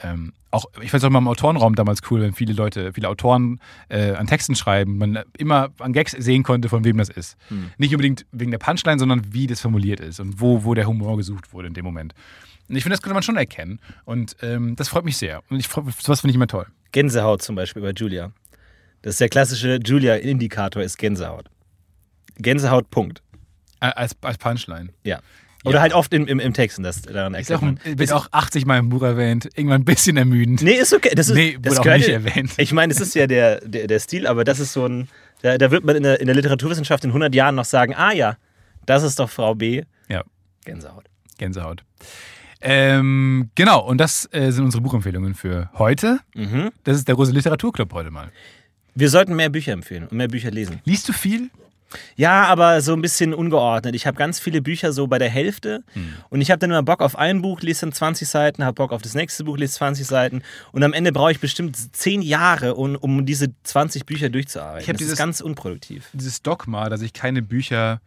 Ähm, 0.00 0.32
auch, 0.50 0.66
ich 0.80 0.90
fand 0.90 1.02
es 1.02 1.04
auch 1.04 1.10
mal 1.10 1.18
im 1.18 1.28
Autorenraum 1.28 1.74
damals 1.74 2.00
cool, 2.10 2.22
wenn 2.22 2.32
viele 2.32 2.52
Leute, 2.54 2.92
viele 2.92 3.08
Autoren 3.08 3.60
äh, 3.88 4.12
an 4.12 4.26
Texten 4.26 4.54
schreiben, 4.54 4.96
man 4.96 5.18
immer 5.36 5.68
an 5.80 5.92
Gags 5.92 6.12
sehen 6.12 6.42
konnte, 6.44 6.68
von 6.68 6.84
wem 6.84 6.96
das 6.96 7.08
ist. 7.08 7.36
Nicht 7.78 7.92
unbedingt 7.92 8.26
wegen 8.32 8.50
der 8.50 8.58
Punchline, 8.58 8.98
sondern 8.98 9.32
wie 9.32 9.46
das 9.46 9.60
formuliert 9.60 10.00
ist 10.00 10.20
und 10.20 10.40
wo, 10.40 10.64
wo 10.64 10.74
der 10.74 10.86
Humor 10.86 11.16
gesucht 11.16 11.52
wurde 11.52 11.68
in 11.68 11.74
dem 11.74 11.84
Moment. 11.84 12.14
Und 12.68 12.76
ich 12.76 12.82
finde, 12.82 12.94
das 12.94 13.02
könnte 13.02 13.14
man 13.14 13.22
schon 13.22 13.36
erkennen. 13.36 13.80
Und 14.04 14.36
ähm, 14.42 14.76
das 14.76 14.88
freut 14.88 15.04
mich 15.04 15.16
sehr. 15.16 15.42
Und 15.50 15.58
ich, 15.58 15.68
sowas 15.68 16.20
finde 16.20 16.30
ich 16.30 16.34
immer 16.36 16.48
toll. 16.48 16.66
Gänsehaut 16.96 17.42
zum 17.42 17.56
Beispiel 17.56 17.82
bei 17.82 17.90
Julia. 17.90 18.32
Das 19.02 19.16
ist 19.16 19.20
der 19.20 19.28
klassische 19.28 19.78
Julia-Indikator, 19.84 20.82
ist 20.82 20.96
Gänsehaut. 20.96 21.44
Gänsehaut, 22.38 22.88
Punkt. 22.90 23.20
Als, 23.80 24.16
als 24.22 24.38
Punchline. 24.38 24.88
Ja. 25.04 25.20
Oder 25.66 25.74
Ja. 25.74 25.80
halt 25.82 25.92
oft 25.92 26.14
im, 26.14 26.26
im, 26.26 26.40
im 26.40 26.54
Text, 26.54 26.78
und 26.78 26.84
das 26.84 27.02
daran 27.02 27.36
auch, 27.36 27.60
man. 27.60 27.78
wird 27.84 28.12
auch 28.12 28.28
80 28.32 28.64
Mal 28.64 28.78
im 28.78 28.88
Buch 28.88 29.02
erwähnt. 29.02 29.44
Irgendwann 29.56 29.82
ein 29.82 29.84
bisschen 29.84 30.16
ermüdend. 30.16 30.62
Nee, 30.62 30.72
ist 30.72 30.94
okay. 30.94 31.10
Das 31.14 31.28
ist, 31.28 31.34
Nee, 31.34 31.58
das 31.60 31.76
wurde 31.76 31.92
auch 31.92 31.96
nicht 31.98 32.08
erwähnt. 32.08 32.52
Ich 32.56 32.72
meine, 32.72 32.94
es 32.94 33.00
ist 33.00 33.14
ja 33.14 33.26
der, 33.26 33.60
der, 33.60 33.88
der 33.88 34.00
Stil, 34.00 34.26
aber 34.26 34.44
das 34.44 34.58
ist 34.58 34.72
so 34.72 34.86
ein. 34.86 35.08
Da, 35.42 35.58
da 35.58 35.70
wird 35.70 35.84
man 35.84 35.96
in 35.96 36.02
der, 36.02 36.18
in 36.20 36.26
der 36.26 36.34
Literaturwissenschaft 36.34 37.04
in 37.04 37.10
100 37.10 37.34
Jahren 37.34 37.56
noch 37.56 37.66
sagen: 37.66 37.94
Ah 37.94 38.12
ja, 38.12 38.38
das 38.86 39.02
ist 39.02 39.18
doch 39.18 39.28
Frau 39.28 39.54
B. 39.54 39.82
Ja, 40.08 40.24
Gänsehaut. 40.64 41.04
Gänsehaut. 41.36 41.84
Ähm, 42.68 43.50
genau, 43.54 43.80
und 43.86 43.98
das 43.98 44.28
äh, 44.32 44.50
sind 44.50 44.64
unsere 44.64 44.82
Buchempfehlungen 44.82 45.34
für 45.34 45.70
heute. 45.74 46.18
Mhm. 46.34 46.70
Das 46.84 46.96
ist 46.96 47.06
der 47.06 47.14
Rose 47.14 47.32
Literaturclub 47.32 47.92
heute 47.92 48.10
mal. 48.10 48.30
Wir 48.96 49.08
sollten 49.08 49.36
mehr 49.36 49.50
Bücher 49.50 49.72
empfehlen 49.72 50.04
und 50.08 50.12
mehr 50.16 50.26
Bücher 50.28 50.50
lesen. 50.50 50.80
Liest 50.84 51.08
du 51.08 51.12
viel? 51.12 51.50
Ja, 52.16 52.44
aber 52.46 52.80
so 52.80 52.94
ein 52.94 53.00
bisschen 53.02 53.32
ungeordnet. 53.32 53.94
Ich 53.94 54.08
habe 54.08 54.16
ganz 54.16 54.40
viele 54.40 54.60
Bücher 54.60 54.92
so 54.92 55.06
bei 55.06 55.18
der 55.18 55.30
Hälfte 55.30 55.84
Hm. 55.92 56.14
und 56.30 56.40
ich 56.40 56.50
habe 56.50 56.58
dann 56.58 56.70
immer 56.70 56.82
Bock 56.82 57.00
auf 57.00 57.16
ein 57.16 57.40
Buch, 57.42 57.60
lese 57.60 57.82
dann 57.82 57.92
20 57.92 58.26
Seiten, 58.28 58.64
habe 58.64 58.74
Bock 58.74 58.90
auf 58.90 59.02
das 59.02 59.14
nächste 59.14 59.44
Buch, 59.44 59.56
lese 59.56 59.74
20 59.74 60.04
Seiten 60.04 60.42
und 60.72 60.82
am 60.82 60.92
Ende 60.92 61.12
brauche 61.12 61.30
ich 61.30 61.38
bestimmt 61.38 61.76
10 61.94 62.22
Jahre, 62.22 62.74
um, 62.74 62.96
um 62.96 63.24
diese 63.24 63.48
20 63.62 64.04
Bücher 64.04 64.28
durchzuarbeiten. 64.30 64.80
Ich 64.80 64.86
das 64.86 64.94
ist 64.94 65.00
dieses- 65.00 65.18
ganz 65.18 65.40
unproduktiv. 65.40 66.08
Dieses 66.12 66.42
Dogma, 66.42 66.88
dass 66.88 67.02
ich 67.02 67.12
keine 67.12 67.40
Bücher 67.42 68.00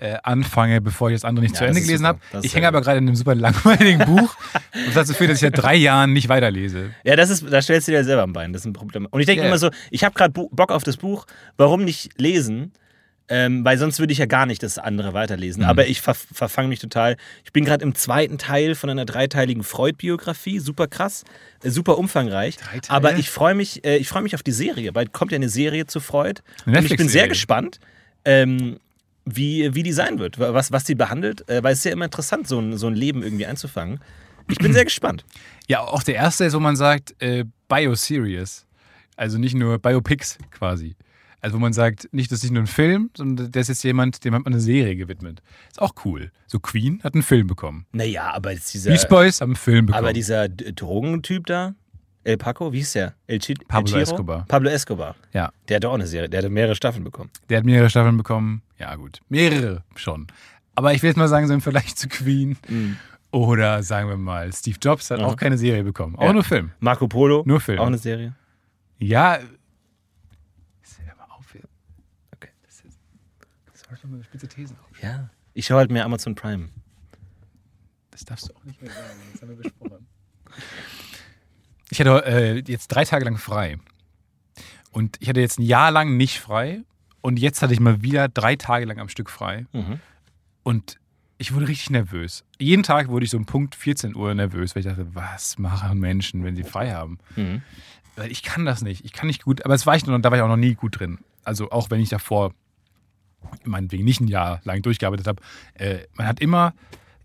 äh, 0.00 0.16
anfange, 0.22 0.80
bevor 0.80 1.10
ich 1.10 1.16
das 1.16 1.24
andere 1.24 1.44
nicht 1.44 1.54
Ja, 1.54 1.58
zu 1.60 1.64
Ende 1.66 1.80
gelesen 1.80 2.06
habe. 2.06 2.20
Ich 2.42 2.54
hänge 2.54 2.68
aber 2.68 2.80
gerade 2.80 2.98
in 2.98 3.06
einem 3.08 3.16
super 3.16 3.34
langweiligen 3.34 4.04
Buch 4.04 4.36
und 4.74 4.86
das 4.88 4.94
dazu 4.94 5.14
führt, 5.14 5.30
dass 5.30 5.38
ich 5.38 5.42
seit 5.42 5.56
drei 5.60 5.74
Jahren 5.74 6.12
nicht 6.12 6.28
weiterlese. 6.28 6.90
Ja, 7.04 7.16
das 7.16 7.30
ist, 7.30 7.44
da 7.50 7.60
stellst 7.62 7.88
du 7.88 7.92
dir 7.92 8.04
selber 8.04 8.22
am 8.22 8.32
Bein, 8.32 8.52
das 8.52 8.62
ist 8.62 8.66
ein 8.66 8.72
Problem. 8.72 9.06
Und 9.10 9.20
ich 9.20 9.26
denke 9.26 9.42
Ja. 9.42 9.48
immer 9.48 9.58
so, 9.58 9.70
ich 9.90 10.04
habe 10.04 10.14
gerade 10.14 10.32
Bock 10.32 10.70
auf 10.70 10.82
das 10.84 10.96
Buch, 10.96 11.26
warum 11.56 11.84
nicht 11.84 12.10
lesen? 12.20 12.72
Ähm, 13.30 13.62
weil 13.62 13.76
sonst 13.76 13.98
würde 13.98 14.10
ich 14.12 14.18
ja 14.18 14.24
gar 14.24 14.46
nicht 14.46 14.62
das 14.62 14.78
andere 14.78 15.12
weiterlesen. 15.12 15.62
Mhm. 15.64 15.68
Aber 15.68 15.86
ich 15.86 16.00
ver 16.00 16.14
verfange 16.14 16.68
mich 16.68 16.78
total. 16.78 17.16
Ich 17.44 17.52
bin 17.52 17.66
gerade 17.66 17.84
im 17.84 17.94
zweiten 17.94 18.38
Teil 18.38 18.74
von 18.74 18.88
einer 18.88 19.04
dreiteiligen 19.04 19.62
Freud-Biografie. 19.64 20.60
Super 20.60 20.86
krass, 20.86 21.24
äh, 21.62 21.68
super 21.68 21.98
umfangreich. 21.98 22.56
Aber 22.88 23.16
ich 23.18 23.28
freue 23.28 23.54
mich, 23.54 23.84
äh, 23.84 23.96
ich 23.98 24.08
freue 24.08 24.22
mich 24.22 24.34
auf 24.34 24.42
die 24.42 24.52
Serie. 24.52 24.92
Bald 24.92 25.12
kommt 25.12 25.32
ja 25.32 25.36
eine 25.36 25.50
Serie 25.50 25.84
zu 25.86 26.00
Freud. 26.00 26.40
Und 26.64 26.82
ich 26.86 26.96
bin 26.96 27.08
sehr 27.10 27.28
gespannt. 27.28 27.80
Ähm, 28.24 28.78
wie, 29.36 29.74
wie 29.74 29.82
die 29.82 29.92
sein 29.92 30.18
wird, 30.18 30.38
was, 30.38 30.72
was 30.72 30.84
die 30.84 30.94
behandelt, 30.94 31.48
äh, 31.48 31.62
weil 31.62 31.72
es 31.72 31.78
ist 31.78 31.84
ja 31.84 31.92
immer 31.92 32.04
interessant, 32.04 32.48
so 32.48 32.58
ein, 32.58 32.76
so 32.76 32.86
ein 32.86 32.94
Leben 32.94 33.22
irgendwie 33.22 33.46
einzufangen. 33.46 34.00
Ich 34.50 34.58
bin 34.58 34.72
sehr 34.74 34.84
gespannt. 34.84 35.24
Ja, 35.66 35.80
auch 35.80 36.02
der 36.02 36.16
erste 36.16 36.44
ist, 36.44 36.54
wo 36.54 36.60
man 36.60 36.76
sagt, 36.76 37.14
äh, 37.22 37.44
Bio-Serious. 37.68 38.66
Also 39.16 39.38
nicht 39.38 39.54
nur 39.54 39.78
Biopics 39.78 40.38
quasi. 40.50 40.96
Also 41.40 41.56
wo 41.56 41.60
man 41.60 41.72
sagt, 41.72 42.08
nicht, 42.12 42.32
das 42.32 42.38
ist 42.38 42.44
nicht 42.44 42.52
nur 42.52 42.62
ein 42.62 42.68
Film, 42.68 43.10
sondern 43.16 43.52
der 43.52 43.62
ist 43.62 43.68
jetzt 43.68 43.84
jemand, 43.84 44.24
dem 44.24 44.34
hat 44.34 44.44
man 44.44 44.52
eine 44.52 44.60
Serie 44.60 44.96
gewidmet. 44.96 45.40
Ist 45.70 45.80
auch 45.80 45.94
cool. 46.04 46.32
So 46.46 46.58
Queen 46.58 47.00
hat 47.02 47.14
einen 47.14 47.22
Film 47.22 47.46
bekommen. 47.46 47.86
Naja, 47.92 48.32
aber 48.32 48.52
jetzt 48.52 48.74
dieser. 48.74 48.90
Beach 48.90 49.08
Boys 49.08 49.40
haben 49.40 49.50
einen 49.50 49.56
Film 49.56 49.86
bekommen. 49.86 50.04
Aber 50.04 50.12
dieser 50.12 50.48
Drogentyp 50.48 51.46
da, 51.46 51.74
El 52.28 52.36
Paco, 52.36 52.72
wie 52.72 52.78
hieß 52.78 52.92
der? 52.92 53.14
El 53.26 53.38
Chi 53.38 53.54
Pablo 53.54 53.96
El? 53.96 54.02
Escobar. 54.02 54.44
Pablo 54.48 54.68
Escobar. 54.70 55.16
ja, 55.32 55.50
Der 55.68 55.76
hat 55.76 55.84
auch 55.86 55.94
eine 55.94 56.06
Serie, 56.06 56.28
der 56.28 56.42
hat 56.42 56.50
mehrere 56.50 56.74
Staffeln 56.74 57.02
bekommen. 57.04 57.30
der 57.48 57.58
hat 57.58 57.64
mehrere 57.64 57.88
Staffeln 57.88 58.16
bekommen. 58.18 58.62
Ja, 58.78 58.94
gut. 58.96 59.20
Mehrere 59.30 59.82
schon. 59.96 60.26
Aber 60.74 60.92
ich 60.92 61.02
will 61.02 61.08
jetzt 61.08 61.16
mal 61.16 61.28
sagen, 61.28 61.46
so 61.48 61.54
im 61.54 61.60
Vergleich 61.62 61.96
zu 61.96 62.06
Queen 62.08 62.56
oder 63.30 63.82
sagen 63.82 64.08
wir 64.10 64.16
mal, 64.18 64.52
Steve 64.52 64.76
Jobs 64.82 65.10
hat 65.10 65.20
Mhm. 65.20 65.24
auch 65.24 65.36
keine 65.36 65.56
Serie 65.58 65.82
bekommen. 65.84 66.16
Auch 66.16 66.24
Ja. 66.24 66.32
nur 66.34 66.44
Film. 66.44 66.70
Marco 66.80 67.08
Polo, 67.08 67.42
Nur 67.46 67.60
Film. 67.60 67.78
auch 67.78 67.86
eine 67.86 67.98
Serie. 67.98 68.34
Ja. 68.98 69.38
Okay. 72.32 72.50
Das 72.66 72.80
ist, 72.80 72.98
das 73.72 73.80
soll 73.80 73.94
ich 73.94 74.00
doch 74.00 74.08
mal 74.08 74.16
eine 74.16 74.24
spitze 74.24 74.48
Thesen 74.48 74.76
auf. 74.78 75.02
Ja. 75.02 75.30
Ich 75.54 75.66
schaue 75.66 75.78
halt 75.78 75.90
mehr 75.90 76.04
Amazon 76.04 76.34
Prime. 76.34 76.68
Das 78.10 78.24
darfst 78.24 78.48
du 78.48 78.54
auch 78.54 78.64
nicht 78.64 78.80
mehr 78.82 78.90
sagen. 78.90 79.06
Das 79.32 79.42
haben 79.42 79.48
wir 79.50 79.56
besprochen. 79.56 80.06
Ich 81.98 82.06
hatte 82.06 82.24
äh, 82.26 82.62
jetzt 82.64 82.86
drei 82.88 83.04
Tage 83.04 83.24
lang 83.24 83.38
frei. 83.38 83.76
Und 84.92 85.16
ich 85.18 85.28
hatte 85.28 85.40
jetzt 85.40 85.58
ein 85.58 85.64
Jahr 85.64 85.90
lang 85.90 86.16
nicht 86.16 86.38
frei. 86.38 86.82
Und 87.22 87.40
jetzt 87.40 87.60
hatte 87.60 87.72
ich 87.72 87.80
mal 87.80 88.02
wieder 88.02 88.28
drei 88.28 88.54
Tage 88.54 88.84
lang 88.84 89.00
am 89.00 89.08
Stück 89.08 89.28
frei. 89.28 89.66
Mhm. 89.72 89.98
Und 90.62 91.00
ich 91.38 91.52
wurde 91.54 91.66
richtig 91.66 91.90
nervös. 91.90 92.44
Jeden 92.60 92.84
Tag 92.84 93.08
wurde 93.08 93.24
ich 93.24 93.30
so 93.30 93.36
um 93.36 93.46
Punkt 93.46 93.74
14 93.74 94.14
Uhr 94.14 94.32
nervös, 94.32 94.76
weil 94.76 94.80
ich 94.82 94.86
dachte, 94.86 95.12
was 95.12 95.58
machen 95.58 95.98
Menschen, 95.98 96.44
wenn 96.44 96.54
sie 96.54 96.62
frei 96.62 96.92
haben? 96.92 97.18
Mhm. 97.34 97.62
Weil 98.14 98.30
ich 98.30 98.44
kann 98.44 98.64
das 98.64 98.80
nicht. 98.80 99.04
Ich 99.04 99.12
kann 99.12 99.26
nicht 99.26 99.42
gut, 99.42 99.64
aber 99.64 99.74
es 99.74 99.84
war 99.84 99.96
ich 99.96 100.06
noch, 100.06 100.16
da 100.20 100.30
war 100.30 100.38
ich 100.38 100.42
auch 100.44 100.48
noch 100.48 100.56
nie 100.56 100.74
gut 100.74 101.00
drin. 101.00 101.18
Also 101.42 101.72
auch 101.72 101.90
wenn 101.90 102.00
ich 102.00 102.10
davor 102.10 102.54
meinetwegen 103.64 104.04
nicht 104.04 104.20
ein 104.20 104.28
Jahr 104.28 104.60
lang 104.62 104.82
durchgearbeitet 104.82 105.26
habe, 105.26 105.42
äh, 105.74 106.06
man 106.14 106.28
hat 106.28 106.38
immer, 106.38 106.74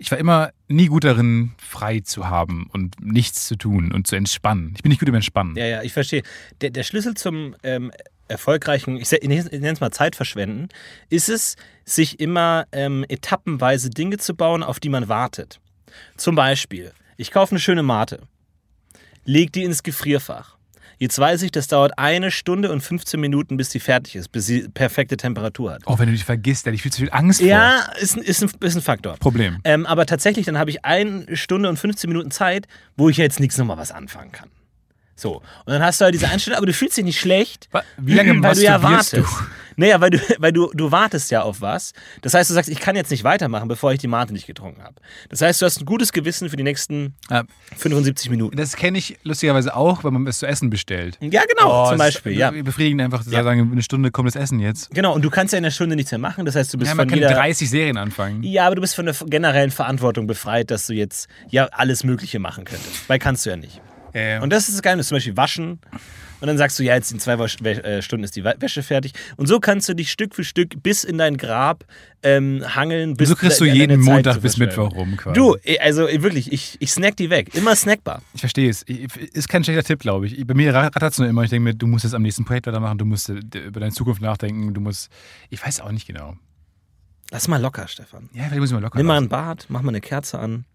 ich 0.03 0.11
war 0.11 0.17
immer 0.17 0.51
nie 0.67 0.87
gut 0.87 1.05
darin, 1.05 1.53
frei 1.57 2.01
zu 2.01 2.27
haben 2.27 2.69
und 2.73 2.99
nichts 2.99 3.47
zu 3.47 3.55
tun 3.55 3.93
und 3.93 4.05
zu 4.05 4.17
entspannen. 4.17 4.73
Ich 4.75 4.83
bin 4.83 4.89
nicht 4.89 4.99
gut 4.99 5.07
im 5.07 5.15
Entspannen. 5.15 5.55
Ja, 5.55 5.65
ja, 5.65 5.81
ich 5.81 5.93
verstehe. 5.93 6.23
Der, 6.59 6.71
der 6.71 6.83
Schlüssel 6.83 7.13
zum 7.13 7.55
ähm, 7.63 7.89
erfolgreichen, 8.27 8.97
ich, 8.97 9.09
ich 9.09 9.29
nenne 9.29 9.71
es 9.71 9.79
mal 9.79 9.91
Zeitverschwenden, 9.91 10.67
ist 11.09 11.29
es, 11.29 11.55
sich 11.85 12.19
immer 12.19 12.65
ähm, 12.73 13.05
etappenweise 13.07 13.91
Dinge 13.91 14.17
zu 14.17 14.35
bauen, 14.35 14.61
auf 14.61 14.81
die 14.81 14.89
man 14.89 15.07
wartet. 15.07 15.61
Zum 16.17 16.35
Beispiel, 16.35 16.91
ich 17.15 17.31
kaufe 17.31 17.51
eine 17.51 17.61
schöne 17.61 17.81
Mate, 17.81 18.23
leg 19.23 19.53
die 19.53 19.63
ins 19.63 19.83
Gefrierfach. 19.83 20.52
Jetzt 21.03 21.19
weiß 21.19 21.41
ich, 21.41 21.51
das 21.51 21.67
dauert 21.67 21.99
eine 21.99 22.31
Stunde 22.31 22.71
und 22.71 22.79
15 22.79 23.19
Minuten, 23.19 23.57
bis 23.57 23.67
die 23.67 23.81
fertig 23.81 24.15
ist, 24.15 24.31
bis 24.31 24.45
sie 24.45 24.69
perfekte 24.69 25.17
Temperatur 25.17 25.73
hat. 25.73 25.85
Auch 25.85 25.99
wenn 25.99 26.05
du 26.05 26.13
dich 26.13 26.23
vergisst, 26.23 26.65
da 26.65 26.69
hätte 26.69 26.75
ich 26.75 26.81
viel 26.81 26.93
zu 26.93 27.01
viel 27.01 27.09
Angst 27.11 27.41
Ja, 27.41 27.87
ist, 27.99 28.15
ein- 28.15 28.23
ist, 28.23 28.41
ein, 28.41 28.49
ist 28.61 28.75
ein 28.77 28.81
Faktor. 28.81 29.11
vor. 29.11 29.19
Problem. 29.19 29.57
Ähm, 29.65 29.85
aber 29.85 30.05
tatsächlich, 30.05 30.45
dann 30.45 30.57
habe 30.57 30.69
ich 30.69 30.85
eine 30.85 31.25
Stunde 31.35 31.67
und 31.67 31.77
15 31.77 32.09
Minuten 32.09 32.31
Zeit, 32.31 32.67
wo 32.95 33.09
ich 33.09 33.17
jetzt 33.17 33.41
nichts 33.41 33.57
nochmal 33.57 33.75
was 33.75 33.91
anfangen 33.91 34.31
kann. 34.31 34.47
So. 35.15 35.37
Und 35.37 35.43
dann 35.73 35.83
hast 35.83 36.01
du 36.01 36.05
halt 36.05 36.15
diese 36.15 36.27
Einstellung, 36.27 36.57
aber 36.57 36.65
du 36.65 36.73
fühlst 36.73 36.97
dich 36.97 37.05
nicht 37.05 37.19
schlecht. 37.19 37.69
Wie 37.97 38.13
lange 38.15 38.41
weil 38.41 38.55
du 38.55 38.61
ja 38.63 38.81
wartest. 38.81 39.13
du? 39.13 39.23
Naja, 39.75 39.99
weil 40.01 40.11
du, 40.11 40.19
weil 40.39 40.51
du, 40.51 40.69
du 40.73 40.91
wartest 40.91 41.31
ja 41.31 41.41
auf 41.41 41.61
was. 41.61 41.93
Das 42.21 42.33
heißt, 42.33 42.49
du 42.49 42.53
sagst, 42.53 42.69
ich 42.69 42.79
kann 42.79 42.95
jetzt 42.95 43.09
nicht 43.11 43.23
weitermachen, 43.23 43.67
bevor 43.67 43.91
ich 43.91 43.99
die 43.99 44.07
Mate 44.07 44.31
nicht 44.33 44.45
getrunken 44.47 44.83
habe. 44.83 44.95
Das 45.29 45.41
heißt, 45.41 45.61
du 45.61 45.65
hast 45.65 45.79
ein 45.81 45.85
gutes 45.85 46.11
Gewissen 46.13 46.49
für 46.49 46.55
die 46.57 46.63
nächsten 46.63 47.15
Ja, 47.29 47.43
75 47.77 48.29
Minuten. 48.29 48.55
das 48.57 48.75
kenne 48.75 48.97
ich 48.99 49.17
lustigerweise 49.23 49.75
auch, 49.75 50.03
wenn 50.03 50.13
man 50.13 50.27
es 50.27 50.39
zu 50.39 50.45
essen 50.47 50.69
bestellt. 50.69 51.17
Ja, 51.21 51.41
genau, 51.47 51.83
Oh, 51.85 51.89
zum 51.89 51.99
es 52.01 52.07
ist 52.09 52.13
Beispiel, 52.23 52.33
ja. 52.37 52.51
Befriedigend 52.51 53.01
einfach 53.01 53.23
zu 53.23 53.31
Ja. 53.31 53.43
sagen, 53.43 53.69
eine 53.71 53.81
Stunde 53.83 54.11
kommt 54.11 54.27
das 54.27 54.35
Essen 54.35 54.59
jetzt. 54.59 54.89
Genau, 54.91 55.13
und 55.13 55.23
du 55.23 55.29
kannst 55.31 55.53
ja 55.53 55.57
in 55.59 55.65
einer 55.65 55.71
Stunde 55.71 55.95
nichts 55.95 56.11
mehr 56.11 56.19
machen. 56.19 56.45
Das 56.45 56.55
heißt, 56.55 56.71
du 56.73 56.77
bist 56.77 56.89
Ja, 56.89 56.95
man 56.95 57.07
von 57.09 57.19
kann 57.19 57.29
jeder... 57.29 57.33
30 57.39 57.69
Serien 57.69 57.97
anfangen. 57.97 58.43
Ja, 58.43 58.65
aber 58.67 58.75
du 58.75 58.81
bist 58.81 58.95
von 58.95 59.05
der 59.05 59.15
generellen 59.25 59.71
Verantwortung 59.71 60.27
befreit, 60.27 60.69
dass 60.71 60.85
du 60.87 60.93
jetzt 60.93 61.27
ja 61.49 61.65
alles 61.71 62.03
Mögliche 62.03 62.37
machen 62.39 62.65
könntest. 62.65 63.07
Weil 63.09 63.17
kannst 63.19 63.45
du 63.45 63.49
ja 63.51 63.55
nicht. 63.57 63.81
Ja. 64.13 64.41
Und 64.41 64.51
das 64.51 64.67
ist 64.69 64.75
das 64.75 64.81
Geheimnis, 64.81 65.07
zum 65.07 65.15
Beispiel 65.17 65.35
waschen. 65.37 65.79
Und 66.39 66.47
dann 66.47 66.57
sagst 66.57 66.77
du, 66.77 66.83
ja, 66.83 66.93
jetzt 66.93 67.09
in 67.13 67.19
zwei 67.21 67.35
äh, 67.35 68.01
Stunden 68.01 68.25
ist 68.25 68.35
die 68.35 68.43
Wäsche 68.43 68.83
fertig. 68.83 69.13
Und 69.37 69.47
so 69.47 69.61
kannst 69.61 69.87
du 69.87 69.93
dich 69.93 70.11
Stück 70.11 70.35
für 70.35 70.43
Stück 70.43 70.83
bis 70.83 71.05
in 71.05 71.17
dein 71.17 71.37
Grab 71.37 71.85
ähm, 72.21 72.61
hangeln. 72.75 73.13
Bis 73.15 73.29
so 73.29 73.35
kriegst 73.35 73.61
du 73.61 73.63
de- 73.63 73.73
jeden 73.73 74.01
Montag 74.01 74.41
bis. 74.41 74.57
Mittwoch 74.57 74.93
rum 74.93 75.15
quasi. 75.15 75.39
Du, 75.39 75.55
eh, 75.63 75.79
also 75.79 76.05
eh, 76.05 76.21
wirklich, 76.21 76.51
ich, 76.51 76.75
ich 76.79 76.91
snack 76.91 77.15
die 77.15 77.29
weg. 77.29 77.55
Immer 77.55 77.77
snackbar. 77.77 78.21
Ich 78.33 78.41
verstehe 78.41 78.69
es. 78.69 78.81
Ist 78.81 79.47
kein 79.47 79.63
schlechter 79.63 79.83
Tipp, 79.83 79.99
glaube 79.99 80.27
ich. 80.27 80.45
Bei 80.45 80.53
mir 80.53 80.73
rattert 80.73 81.13
es 81.13 81.17
nur 81.17 81.29
immer. 81.29 81.43
Ich 81.43 81.49
denke 81.49 81.63
mir, 81.63 81.75
du 81.75 81.87
musst 81.87 82.03
jetzt 82.03 82.13
am 82.13 82.23
nächsten 82.23 82.43
Projekt 82.43 82.67
weitermachen, 82.67 82.97
du 82.97 83.05
musst 83.05 83.29
äh, 83.29 83.35
über 83.35 83.79
deine 83.79 83.93
Zukunft 83.93 84.21
nachdenken, 84.21 84.73
du 84.73 84.81
musst. 84.81 85.09
Ich 85.49 85.65
weiß 85.65 85.79
auch 85.79 85.91
nicht 85.93 86.07
genau. 86.07 86.35
Lass 87.31 87.47
mal 87.47 87.61
locker, 87.61 87.87
Stefan. 87.87 88.29
Ja, 88.33 88.43
vielleicht 88.43 88.59
muss 88.59 88.69
ich 88.69 88.73
mal 88.75 88.81
locker. 88.81 88.97
Nimm 88.97 89.07
mal 89.07 89.17
ein 89.17 89.29
Bad, 89.29 89.65
mach 89.69 89.81
mal 89.81 89.89
eine 89.89 90.01
Kerze 90.01 90.39
an. 90.39 90.65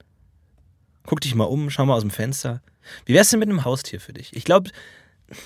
Guck 1.06 1.20
dich 1.20 1.34
mal 1.34 1.44
um, 1.44 1.70
schau 1.70 1.86
mal 1.86 1.94
aus 1.94 2.02
dem 2.02 2.10
Fenster. 2.10 2.60
Wie 3.06 3.14
wär's 3.14 3.30
denn 3.30 3.38
mit 3.40 3.48
einem 3.48 3.64
Haustier 3.64 4.00
für 4.00 4.12
dich? 4.12 4.34
Ich 4.36 4.44
glaube, 4.44 4.70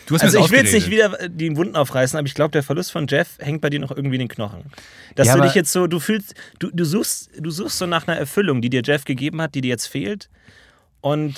Du 0.06 0.14
hast 0.14 0.22
also 0.22 0.38
ich 0.38 0.50
will 0.52 0.60
jetzt 0.60 0.72
nicht 0.72 0.90
wieder 0.90 1.28
die 1.28 1.56
Wunden 1.56 1.74
aufreißen, 1.74 2.16
aber 2.16 2.26
ich 2.28 2.34
glaube, 2.34 2.52
der 2.52 2.62
Verlust 2.62 2.92
von 2.92 3.08
Jeff 3.08 3.36
hängt 3.40 3.60
bei 3.62 3.68
dir 3.68 3.80
noch 3.80 3.90
irgendwie 3.90 4.14
in 4.14 4.20
den 4.20 4.28
Knochen. 4.28 4.66
Dass 5.16 5.26
Ja, 5.26 5.36
du 5.36 5.42
dich 5.42 5.56
jetzt 5.56 5.72
so, 5.72 5.88
du 5.88 5.98
fühlst, 5.98 6.34
du, 6.60 6.70
du 6.72 6.84
suchst, 6.84 7.30
du 7.36 7.50
suchst 7.50 7.78
so 7.78 7.86
nach 7.86 8.06
einer 8.06 8.16
Erfüllung, 8.16 8.62
die 8.62 8.70
dir 8.70 8.82
Jeff 8.84 9.04
gegeben 9.04 9.42
hat, 9.42 9.56
die 9.56 9.60
dir 9.60 9.70
jetzt 9.70 9.86
fehlt. 9.88 10.30
Und 11.00 11.34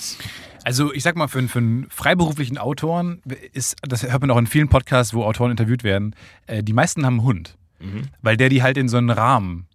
Also 0.63 0.93
ich 0.93 1.03
sag 1.03 1.17
mal, 1.17 1.27
für, 1.29 1.39
einen- 1.39 1.49
für 1.49 1.59
einen 1.59 1.87
freiberuflichen 1.89 2.59
Autoren 2.59 3.23
ist, 3.55 3.77
das 3.81 4.03
hört 4.03 4.21
man 4.21 4.31
auch 4.31 4.37
in 4.37 4.47
vielen 4.47 4.69
Podcasts, 4.69 5.15
wo 5.15 5.25
Autoren 5.25 5.51
interviewt 5.51 5.83
werden, 5.85 6.15
äh, 6.47 6.63
die 6.63 6.75
meisten 6.75 7.07
haben 7.07 7.21
einen 7.21 7.23
Hund. 7.25 7.57
Weil 8.23 8.37
der 8.37 8.49
die 8.51 8.63
halt 8.63 8.77
in 8.79 8.89
so 8.89 8.97
einen 8.99 9.11
Rahmen 9.11 9.67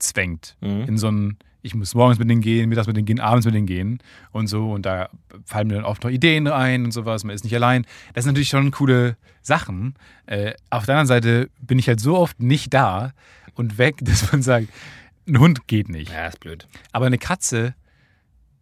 zwängt. 0.00 0.56
Mhm. 0.60 0.82
In 0.82 0.98
so 0.98 1.08
einen, 1.08 1.36
ich 1.66 1.74
muss 1.74 1.94
morgens 1.94 2.18
mit 2.18 2.30
denen 2.30 2.40
gehen, 2.40 2.68
mittags 2.68 2.86
mit 2.86 2.96
denen 2.96 3.06
gehen, 3.06 3.20
abends 3.20 3.44
mit 3.44 3.54
denen 3.54 3.66
gehen 3.66 3.98
und 4.30 4.46
so. 4.46 4.70
Und 4.70 4.86
da 4.86 5.08
fallen 5.44 5.66
mir 5.66 5.74
dann 5.74 5.84
oft 5.84 6.04
noch 6.04 6.10
Ideen 6.10 6.46
ein 6.46 6.84
und 6.84 6.92
sowas. 6.92 7.24
Man 7.24 7.34
ist 7.34 7.44
nicht 7.44 7.54
allein. 7.54 7.84
Das 8.14 8.24
sind 8.24 8.32
natürlich 8.32 8.48
schon 8.48 8.70
coole 8.70 9.16
Sachen. 9.42 9.94
Äh, 10.26 10.54
auf 10.70 10.86
der 10.86 10.94
anderen 10.94 11.08
Seite 11.08 11.50
bin 11.60 11.78
ich 11.78 11.88
halt 11.88 12.00
so 12.00 12.16
oft 12.16 12.40
nicht 12.40 12.72
da 12.72 13.12
und 13.54 13.78
weg, 13.78 13.96
dass 14.00 14.30
man 14.32 14.42
sagt, 14.42 14.68
ein 15.26 15.38
Hund 15.40 15.66
geht 15.66 15.88
nicht. 15.88 16.12
ja, 16.12 16.28
ist 16.28 16.40
blöd. 16.40 16.68
Aber 16.92 17.06
eine 17.06 17.18
Katze, 17.18 17.74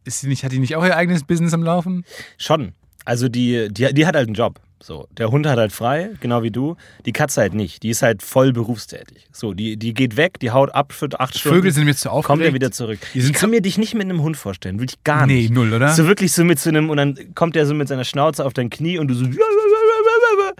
ist 0.05 0.23
die 0.23 0.29
nicht, 0.29 0.43
hat 0.43 0.53
die 0.53 0.59
nicht 0.59 0.77
auch 0.77 0.85
ihr 0.85 0.97
eigenes 0.97 1.25
Business 1.25 1.53
am 1.53 1.62
Laufen? 1.62 2.05
Schon. 2.38 2.73
Also 3.05 3.29
die, 3.29 3.69
die, 3.71 3.93
die 3.93 4.07
hat 4.07 4.17
halt 4.17 4.29
einen 4.29 4.35
Job. 4.35 4.61
So, 4.87 5.09
der 5.16 5.31
Hund 5.31 5.47
hat 5.47 5.57
halt 5.59 5.73
frei, 5.73 6.11
genau 6.20 6.42
wie 6.42 6.51
du. 6.51 6.77
Die 7.07 7.12
Katze 7.12 7.40
halt 7.40 7.55
nicht. 7.55 7.83
Die 7.83 7.88
ist 7.88 8.03
halt 8.03 8.20
voll 8.23 8.53
berufstätig. 8.53 9.25
So, 9.33 9.55
die, 9.55 9.79
die 9.79 9.94
geht 9.94 10.18
weg, 10.18 10.38
die 10.40 10.51
haut 10.51 10.75
ab 10.75 10.92
für 10.92 11.09
acht 11.18 11.38
Stunden. 11.38 11.57
Vögel 11.57 11.73
sind 11.73 11.87
mir 11.87 11.97
zu 11.97 12.11
aufgeregt. 12.11 12.27
kommt 12.27 12.42
er 12.42 12.53
wieder 12.53 12.70
zurück. 12.70 12.99
Ich 13.14 13.33
kann 13.33 13.49
mir 13.49 13.62
dich 13.62 13.79
nicht 13.79 13.94
mit 13.94 14.03
einem 14.03 14.20
Hund 14.20 14.37
vorstellen, 14.37 14.79
will 14.79 14.87
ich 14.90 15.03
gar 15.03 15.27
Nee, 15.27 15.37
nicht. 15.37 15.55
null, 15.55 15.73
oder? 15.73 15.88
So 15.94 16.07
wirklich 16.07 16.33
so 16.33 16.44
mit 16.44 16.59
so 16.61 16.68
einem, 16.68 16.90
und 16.90 16.99
dann 16.99 17.35
kommt 17.35 17.57
er 17.57 17.64
so 17.64 17.73
mit 17.73 17.88
seiner 17.88 18.05
Schnauze 18.05 18.44
auf 18.44 18.53
dein 18.53 18.68
Knie 18.68 18.99
und 18.99 19.09
du 19.09 19.14
so. 19.14 19.25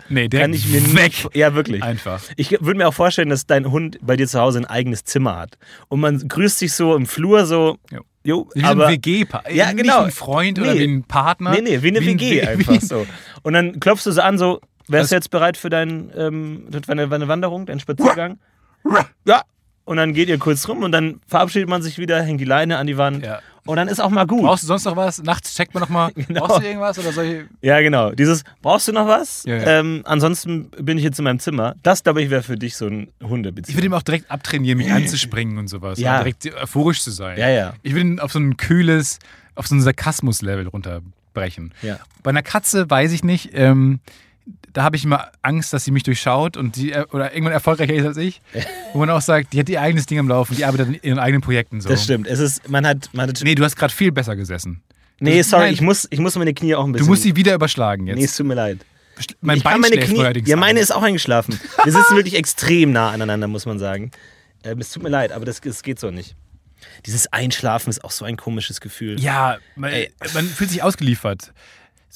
Nee, 0.08 0.28
direkt 0.28 0.42
Kann 0.44 0.54
ich 0.54 0.68
mir 0.68 0.82
weg. 0.94 1.02
nicht. 1.24 1.37
Ja, 1.37 1.54
wirklich. 1.54 1.82
Einfach. 1.82 2.22
Ich 2.37 2.50
würde 2.52 2.74
mir 2.78 2.88
auch 2.88 2.94
vorstellen, 2.94 3.28
dass 3.28 3.44
dein 3.46 3.70
Hund 3.70 3.98
bei 4.00 4.16
dir 4.16 4.26
zu 4.26 4.40
Hause 4.40 4.58
ein 4.58 4.64
eigenes 4.64 5.04
Zimmer 5.04 5.37
hat. 5.37 5.58
Und 5.88 6.00
man 6.00 6.26
grüßt 6.26 6.58
sich 6.58 6.72
so 6.72 6.96
im 6.96 7.04
Flur 7.06 7.44
so. 7.44 7.76
Jo. 7.92 8.00
Jo, 8.26 8.48
Wie 8.54 8.64
aber, 8.64 8.87
ein 8.87 8.92
WG-Paar. 8.94 9.50
Ja, 9.50 9.66
Nicht 9.72 9.82
genau. 9.82 10.02
ein 10.04 10.10
Freund 10.10 10.58
oder 10.58 10.72
Nee. 10.74 10.80
wie 10.80 10.84
ein 10.84 11.04
Partner. 11.04 11.50
Nee, 11.50 11.60
nee, 11.60 11.82
wie 11.82 11.88
eine 11.88 11.98
ein 11.98 12.06
WG 12.06 12.40
W- 12.40 12.46
einfach 12.46 12.72
wie- 12.72 12.78
so. 12.84 13.06
Und 13.42 13.52
dann 13.52 13.78
klopfst 13.80 14.06
du 14.06 14.12
so 14.12 14.22
an, 14.22 14.38
so, 14.38 14.60
wärst 14.88 15.10
du 15.12 15.16
jetzt 15.16 15.30
bereit 15.30 15.56
für, 15.58 15.68
dein, 15.68 16.10
ähm, 16.16 16.66
deine, 16.87 17.06
deine 17.08 17.28
Wanderung, 17.28 17.66
deinen 17.66 17.80
Spaziergang? 17.80 18.38
ja. 19.26 19.42
Und 19.87 19.98
dann 19.98 20.14
geht 20.14 20.30
ihr 20.30 20.38
kurz 20.38 20.66
rum 20.66 20.82
und 20.82 20.92
dann 20.92 21.20
verabschiedet 21.26 21.68
man 21.68 21.82
sich 21.82 21.98
wieder, 21.98 22.22
hängt 22.22 22.40
die 22.40 22.46
Leine 22.46 22.78
an 22.78 22.87
die 22.87 22.96
Wand. 22.96 23.22
Ja. 23.22 23.40
Und 23.66 23.77
dann 23.77 23.88
ist 23.88 23.98
auch 24.00 24.11
mal 24.11 24.27
gut. 24.27 24.42
Brauchst 24.42 24.62
du 24.64 24.66
sonst 24.66 24.85
noch 24.85 24.96
was? 24.96 25.22
Nachts 25.22 25.55
checkt 25.55 25.72
man 25.74 25.83
noch 25.83 25.88
mal. 25.88 26.12
Genau. 26.27 26.46
Brauchst 26.46 26.62
du 26.62 26.66
irgendwas 26.66 26.98
oder 26.98 27.12
soll 27.12 27.24
ich. 27.24 27.44
Ja, 27.62 27.81
genau. 27.81 28.11
Dieses, 28.11 28.44
brauchst 28.62 28.88
du 28.88 28.92
noch 28.92 29.07
was? 29.07 29.44
Ja, 29.44 29.57
ja. 29.57 29.81
Ähm, 29.81 30.03
ansonsten 30.05 30.70
bin 30.70 30.98
ich 30.98 31.05
jetzt 31.05 31.18
in 31.18 31.24
meinem 31.24 31.38
Zimmer. 31.38 31.74
Das, 31.83 32.03
glaube 32.03 32.22
ich, 32.22 32.31
wäre 32.31 32.42
für 32.42 32.57
dich 32.57 32.77
so 32.77 32.87
ein 32.87 33.09
Ich 33.20 33.27
Hundebeziehung. 33.27 33.77
würde 33.77 33.87
ihm 33.87 33.94
auch 33.94 34.03
direkt 34.03 34.31
abtrainieren, 34.31 34.79
mich 34.79 34.92
anzuspringen 34.92 35.57
und 35.59 35.68
sowas. 35.68 35.98
Ja. 35.98 36.18
Und 36.18 36.24
direkt 36.24 36.55
euphorisch 36.62 37.03
zu 37.03 37.11
sein. 37.11 37.38
Ja, 37.38 37.48
ja. 37.48 37.74
Ich 37.83 37.92
würde 37.94 38.07
ihn 38.09 38.20
auf 38.20 38.33
so 38.33 38.38
ein 38.38 38.57
kühles, 38.57 39.18
auf 39.55 39.66
so 39.66 39.74
ein 39.74 39.81
Sarkasmus-Level 39.81 40.68
runterbrechen. 40.68 41.72
Ja. 41.83 41.98
Bei 42.22 42.31
einer 42.31 42.42
Katze 42.42 42.88
weiß 42.90 43.12
ich 43.12 43.24
nicht, 43.24 43.50
ähm, 43.55 44.00
da 44.72 44.83
habe 44.83 44.96
ich 44.96 45.04
immer 45.04 45.30
Angst, 45.42 45.72
dass 45.72 45.85
sie 45.85 45.90
mich 45.90 46.02
durchschaut 46.02 46.57
und 46.57 46.76
die 46.76 46.92
äh, 46.92 47.04
oder 47.12 47.33
irgendwann 47.33 47.52
erfolgreicher 47.52 47.94
ist 47.94 48.04
als 48.07 48.16
ich. 48.16 48.40
Wo 48.92 48.98
man 48.98 49.09
auch 49.11 49.20
sagt, 49.20 49.52
die 49.52 49.61
hat 49.61 49.68
ihr 49.68 49.80
eigenes 49.80 50.07
Ding 50.07 50.18
am 50.18 50.28
Laufen, 50.28 50.57
die 50.57 50.64
arbeitet 50.64 50.88
in 50.88 50.94
ihren 51.02 51.18
eigenen 51.18 51.42
Projekten 51.42 51.80
so. 51.80 51.88
Das 51.88 52.04
stimmt. 52.04 52.26
Es 52.26 52.40
ist, 52.40 52.68
man 52.68 52.87
hat, 52.87 53.09
man 53.12 53.28
hat 53.28 53.40
Nee, 53.42 53.54
du 53.54 53.64
hast 53.64 53.76
gerade 53.76 53.94
viel 53.94 54.12
besser 54.12 54.37
gesessen. 54.37 54.83
Nee, 55.20 55.38
Das- 55.38 55.50
sorry, 55.50 55.64
nein. 55.66 55.74
ich 55.74 55.80
muss, 55.80 56.07
ich 56.11 56.18
muss 56.18 56.37
meine 56.37 56.52
Knie 56.54 56.74
auch 56.74 56.85
ein 56.85 56.92
bisschen. 56.92 57.07
Du 57.07 57.11
musst 57.12 57.22
sie 57.22 57.37
wieder 57.37 57.54
überschlagen 57.54 58.07
jetzt. 58.07 58.18
Nee, 58.18 58.24
es 58.24 58.37
tut 58.37 58.46
mir 58.46 58.54
leid. 58.54 58.78
mein 59.40 59.59
ich 59.59 59.64
Bein 59.64 59.80
meine 59.80 59.96
Knie. 59.98 60.42
Ja, 60.44 60.57
meine 60.57 60.80
ein. 60.80 60.83
ist 60.83 60.92
auch 60.94 61.02
eingeschlafen. 61.02 61.59
Wir 61.85 61.92
sitzen 61.92 62.16
wirklich 62.16 62.35
extrem 62.35 62.92
nah 62.92 63.11
aneinander, 63.11 63.46
muss 63.46 63.64
man 63.64 63.78
sagen. 63.78 64.11
Ähm, 64.64 64.80
es 64.80 64.90
tut 64.90 65.02
mir 65.04 65.09
leid, 65.11 65.30
aber 65.33 65.44
das, 65.44 65.61
das 65.61 65.83
geht 65.83 66.00
so 66.00 66.11
nicht. 66.11 66.35
Dieses 67.07 67.33
Einschlafen 67.33 67.90
ist 67.90 68.04
auch 68.04 68.11
so 68.11 68.24
ein 68.24 68.37
komisches 68.37 68.80
Gefühl. 68.80 69.18
Ja, 69.20 69.59
man, 69.76 69.92
man 70.35 70.46
fühlt 70.46 70.70
sich 70.70 70.83
ausgeliefert. 70.83 71.52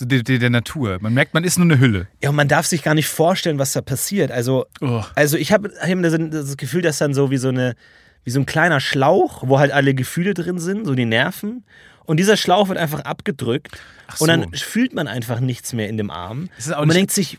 So 0.01 0.05
der, 0.07 0.23
der, 0.23 0.39
der 0.39 0.51
Natur. 0.51 0.99
Man 1.01 1.13
merkt, 1.13 1.35
man 1.35 1.43
ist 1.43 1.59
nur 1.59 1.65
eine 1.65 1.81
Hülle. 1.81 2.07
Ja, 2.23 2.31
und 2.31 2.37
man 2.37 2.47
darf 2.47 2.67
sich 2.67 2.85
gar 2.85 2.95
nicht 2.95 3.09
vorstellen, 3.09 3.59
was 3.59 3.73
da 3.73 3.81
passiert. 3.83 4.31
Also, 4.31 4.67
Oh. 4.81 5.03
also 5.17 5.37
ich 5.37 5.51
habe 5.51 5.73
hab 5.81 5.89
immer 5.89 6.03
das- 6.09 6.57
Gefühl, 6.57 6.83
dass 6.83 6.99
dann 6.99 7.15
so 7.15 7.33
wie 7.33 7.37
so 7.37 7.49
eine, 7.49 7.75
wie 8.23 8.31
so 8.31 8.39
ein 8.39 8.47
kleiner 8.47 8.79
Schlauch, 8.79 9.43
wo 9.49 9.59
halt 9.59 9.73
alle 9.73 9.95
Gefühle 9.95 10.35
drin 10.35 10.61
sind, 10.61 10.87
so 10.87 10.95
die 10.95 11.05
Nerven. 11.05 11.65
Und 12.05 12.19
dieser 12.19 12.37
Schlauch 12.37 12.69
wird 12.69 12.79
einfach 12.79 13.01
abgedrückt. 13.01 13.77
so. 14.15 14.23
Und 14.23 14.29
dann 14.29 14.53
fühlt 14.55 14.95
man 14.95 15.09
einfach 15.09 15.41
nichts 15.41 15.73
mehr 15.73 15.89
in 15.89 15.97
dem 15.97 16.11
Arm. 16.13 16.49
Und 16.65 16.77
man 16.87 16.91
denkt 16.91 17.11
sich, 17.11 17.37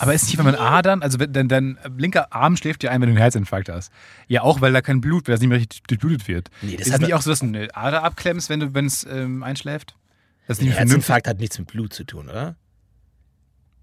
Aber 0.00 0.12
ist 0.14 0.24
nicht, 0.26 0.36
wenn 0.36 0.44
man 0.46 0.56
Adern, 0.56 1.00
also 1.00 1.20
wenn- 1.20 1.32
dein, 1.32 1.48
dein 1.48 1.78
linker 1.96 2.32
Arm 2.34 2.56
schläft 2.56 2.82
dir 2.82 2.90
ein, 2.90 3.00
wenn 3.02 3.08
du 3.08 3.12
einen 3.12 3.18
Herzinfarkt 3.22 3.68
hast. 3.68 3.92
Ja, 4.26 4.42
auch 4.42 4.60
weil 4.60 4.72
da 4.72 4.82
kein 4.82 5.00
Blut, 5.00 5.28
weil 5.28 5.34
das 5.34 5.40
nicht 5.40 5.48
mehr 5.48 5.58
richtig 5.60 5.84
durchblutet 5.84 6.26
wird. 6.26 6.50
Nee, 6.60 6.76
das 6.76 6.88
ist 6.88 7.00
nicht 7.00 7.14
auch 7.14 7.22
so, 7.22 7.30
dass 7.30 7.38
du 7.38 7.46
eine 7.46 7.68
Ader 7.74 8.02
abklemmst, 8.02 8.50
wenn 8.50 8.58
du, 8.60 8.74
wenn 8.74 8.86
es 8.86 9.06
ähm, 9.08 9.44
einschläft? 9.44 9.94
Das 10.46 10.58
ist. 10.58 10.66
Herzinfarkt 10.66 11.26
hat 11.28 11.40
nichts 11.40 11.58
mit 11.58 11.68
Blut 11.68 11.92
zu 11.94 12.04
tun, 12.04 12.28
oder? 12.28 12.56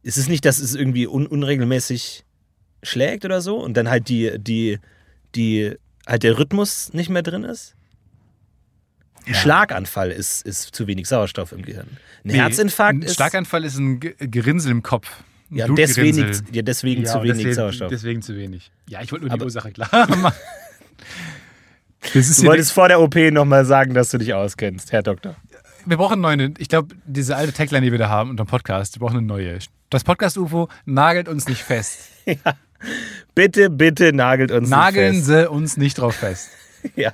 Ist 0.04 0.18
es 0.18 0.28
nicht, 0.28 0.46
dass 0.46 0.60
es 0.60 0.76
irgendwie 0.76 1.08
un 1.08 1.28
unregelmäßig 1.28 2.24
schlägt 2.84 3.26
oder 3.26 3.42
so 3.42 3.58
und 3.58 3.76
dann 3.78 3.90
halt 3.90 4.10
die, 4.10 4.32
die, 4.40 4.80
die, 5.36 5.76
halt 6.08 6.24
der 6.24 6.38
Rhythmus 6.40 6.94
nicht 6.94 7.10
mehr 7.10 7.22
drin 7.24 7.44
ist? 7.44 7.76
Ein 9.28 9.34
Ja. 9.34 9.40
Schlaganfall 9.40 10.12
ist, 10.12 10.44
ist 10.46 10.74
zu 10.74 10.88
wenig 10.88 11.08
Sauerstoff 11.08 11.52
im 11.52 11.62
Gehirn. 11.62 11.88
Ein 11.88 11.98
Nee, 12.24 12.34
Herzinfarkt 12.34 13.00
ein 13.00 13.02
ist. 13.04 13.16
Schlaganfall 13.16 13.64
ist 13.66 13.78
ein 13.78 14.00
Ge- 14.00 14.16
Gerinnsel 14.20 14.72
im 14.72 14.82
Kopf. 14.82 15.08
Ein 15.52 15.58
ja, 15.58 15.68
deswegen, 15.68 16.32
ja, 16.52 16.62
deswegen 16.64 17.04
Ja, 17.04 17.12
zu 17.12 17.18
wenig 17.22 17.38
deswegen, 17.38 17.54
Sauerstoff. 17.54 17.90
Deswegen 17.90 18.22
zu 18.24 18.36
wenig. 18.36 18.72
Ja, 18.90 19.02
ich 19.02 19.12
wollte 19.12 19.26
nur 19.26 19.30
die 19.30 19.34
Aber- 19.34 19.46
Ursache 19.46 19.72
klar 19.72 19.90
machen. 20.18 20.38
Das 22.02 22.16
ist 22.16 22.42
du 22.42 22.48
wolltest 22.48 22.72
vor 22.72 22.88
der 22.88 23.00
OP 23.00 23.16
nochmal 23.32 23.64
sagen, 23.66 23.94
dass 23.94 24.10
du 24.10 24.18
dich 24.18 24.34
auskennst, 24.34 24.92
Herr 24.92 25.04
Doktor. 25.04 25.36
Wir 25.86 25.98
brauchen 25.98 26.24
eine 26.26 26.38
neue. 26.38 26.54
Ich 26.58 26.70
glaube, 26.70 26.96
diese 27.06 27.36
alte 27.36 27.54
Tagline, 27.54 27.86
die 27.86 27.92
wir 27.92 28.00
da 28.00 28.10
haben 28.10 28.30
unter 28.30 28.46
dem 28.46 28.50
Podcast, 28.50 28.96
wir 28.96 29.00
brauchen 29.00 29.18
eine 29.18 29.28
neue. 29.28 29.60
Das 29.90 30.04
Podcast-UFO 30.04 30.70
nagelt 30.86 31.28
uns 31.28 31.48
nicht 31.48 31.64
fest. 31.64 32.10
Bitte, 33.36 33.70
bitte 33.70 34.12
nagelt 34.12 34.52
uns 34.52 34.70
Nageln 34.70 35.18
nicht 35.18 35.26
sie 35.26 35.48
uns 35.50 35.78
nicht 35.78 36.00
drauf 36.00 36.16
fest. 36.16 36.50
fest. 36.50 36.58
Ja. 36.96 37.14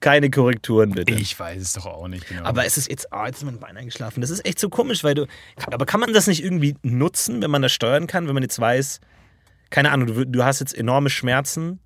Keine 0.00 0.30
Korrekturen, 0.30 0.90
bitte. 0.90 1.14
Ich 1.14 1.38
weiß 1.38 1.62
es 1.62 1.72
doch 1.74 1.86
auch 1.86 2.08
nicht 2.08 2.28
genau. 2.28 2.42
Aber 2.42 2.66
es 2.66 2.76
ist 2.76 2.90
jetzt, 2.90 3.08
oh, 3.12 3.24
jetzt 3.24 3.38
ist 3.38 3.44
mein 3.44 3.60
Bein 3.60 3.76
eingeschlafen. 3.76 4.20
Das 4.20 4.30
ist 4.30 4.44
echt 4.44 4.58
so 4.58 4.68
komisch, 4.68 5.04
weil 5.04 5.14
du. 5.14 5.26
Aber 5.66 5.86
kann 5.86 6.00
man 6.00 6.12
das 6.12 6.26
nicht 6.26 6.42
irgendwie 6.42 6.76
nutzen, 6.82 7.40
wenn 7.40 7.50
man 7.50 7.62
das 7.62 7.72
steuern 7.72 8.08
kann, 8.08 8.26
wenn 8.26 8.34
man 8.34 8.42
jetzt 8.42 8.58
weiß, 8.58 9.00
keine 9.70 9.90
Ahnung, 9.92 10.08
du, 10.08 10.26
du 10.26 10.44
hast 10.44 10.60
jetzt 10.60 10.76
enorme 10.76 11.10
Schmerzen, 11.10 11.78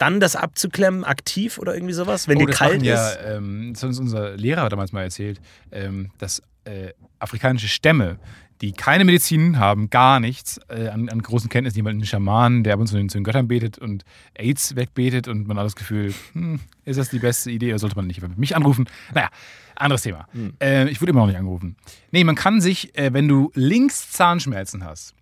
dann 0.00 0.18
das 0.18 0.34
abzuklemmen, 0.34 1.04
aktiv 1.04 1.58
oder 1.58 1.74
irgendwie 1.74 1.92
sowas, 1.92 2.26
wenn 2.26 2.38
oh, 2.38 2.46
dir 2.46 2.52
kalt 2.52 2.76
machen 2.76 2.84
ja, 2.84 3.10
ist? 3.10 3.18
ähm, 3.22 3.70
das 3.74 3.82
hat 3.82 3.88
uns 3.88 3.98
unser 3.98 4.36
Lehrer 4.36 4.68
damals 4.70 4.92
mal 4.92 5.02
erzählt, 5.02 5.40
ähm, 5.72 6.10
dass 6.16 6.42
äh, 6.64 6.92
afrikanische 7.18 7.68
Stämme, 7.68 8.18
die 8.62 8.72
keine 8.72 9.04
Medizin 9.04 9.58
haben, 9.58 9.90
gar 9.90 10.18
nichts 10.18 10.58
äh, 10.68 10.88
an, 10.88 11.10
an 11.10 11.20
großen 11.20 11.50
Kenntnissen, 11.50 11.76
jemand 11.76 11.94
einen 11.94 12.06
Schamanen, 12.06 12.64
der 12.64 12.74
ab 12.74 12.80
und 12.80 12.86
zu 12.86 12.94
zu 13.06 13.18
den 13.18 13.24
Göttern 13.24 13.46
betet 13.46 13.78
und 13.78 14.04
AIDS 14.34 14.74
wegbetet 14.74 15.28
und 15.28 15.46
man 15.46 15.58
hat 15.58 15.66
das 15.66 15.76
Gefühl, 15.76 16.14
hm, 16.32 16.60
ist 16.86 16.98
das 16.98 17.10
die 17.10 17.18
beste 17.18 17.50
Idee 17.50 17.70
oder 17.72 17.78
sollte 17.78 17.96
man 17.96 18.06
nicht 18.06 18.22
mich 18.38 18.56
anrufen? 18.56 18.88
Naja, 19.14 19.28
anderes 19.76 20.02
Thema. 20.02 20.26
Hm. 20.32 20.54
Äh, 20.62 20.88
ich 20.88 21.02
wurde 21.02 21.10
immer 21.10 21.20
noch 21.20 21.26
nicht 21.26 21.38
angerufen. 21.38 21.76
Nee, 22.10 22.24
man 22.24 22.36
kann 22.36 22.62
sich, 22.62 22.96
äh, 22.96 23.12
wenn 23.12 23.28
du 23.28 23.50
links 23.54 24.12
Zahnschmerzen 24.12 24.82
hast, 24.82 25.14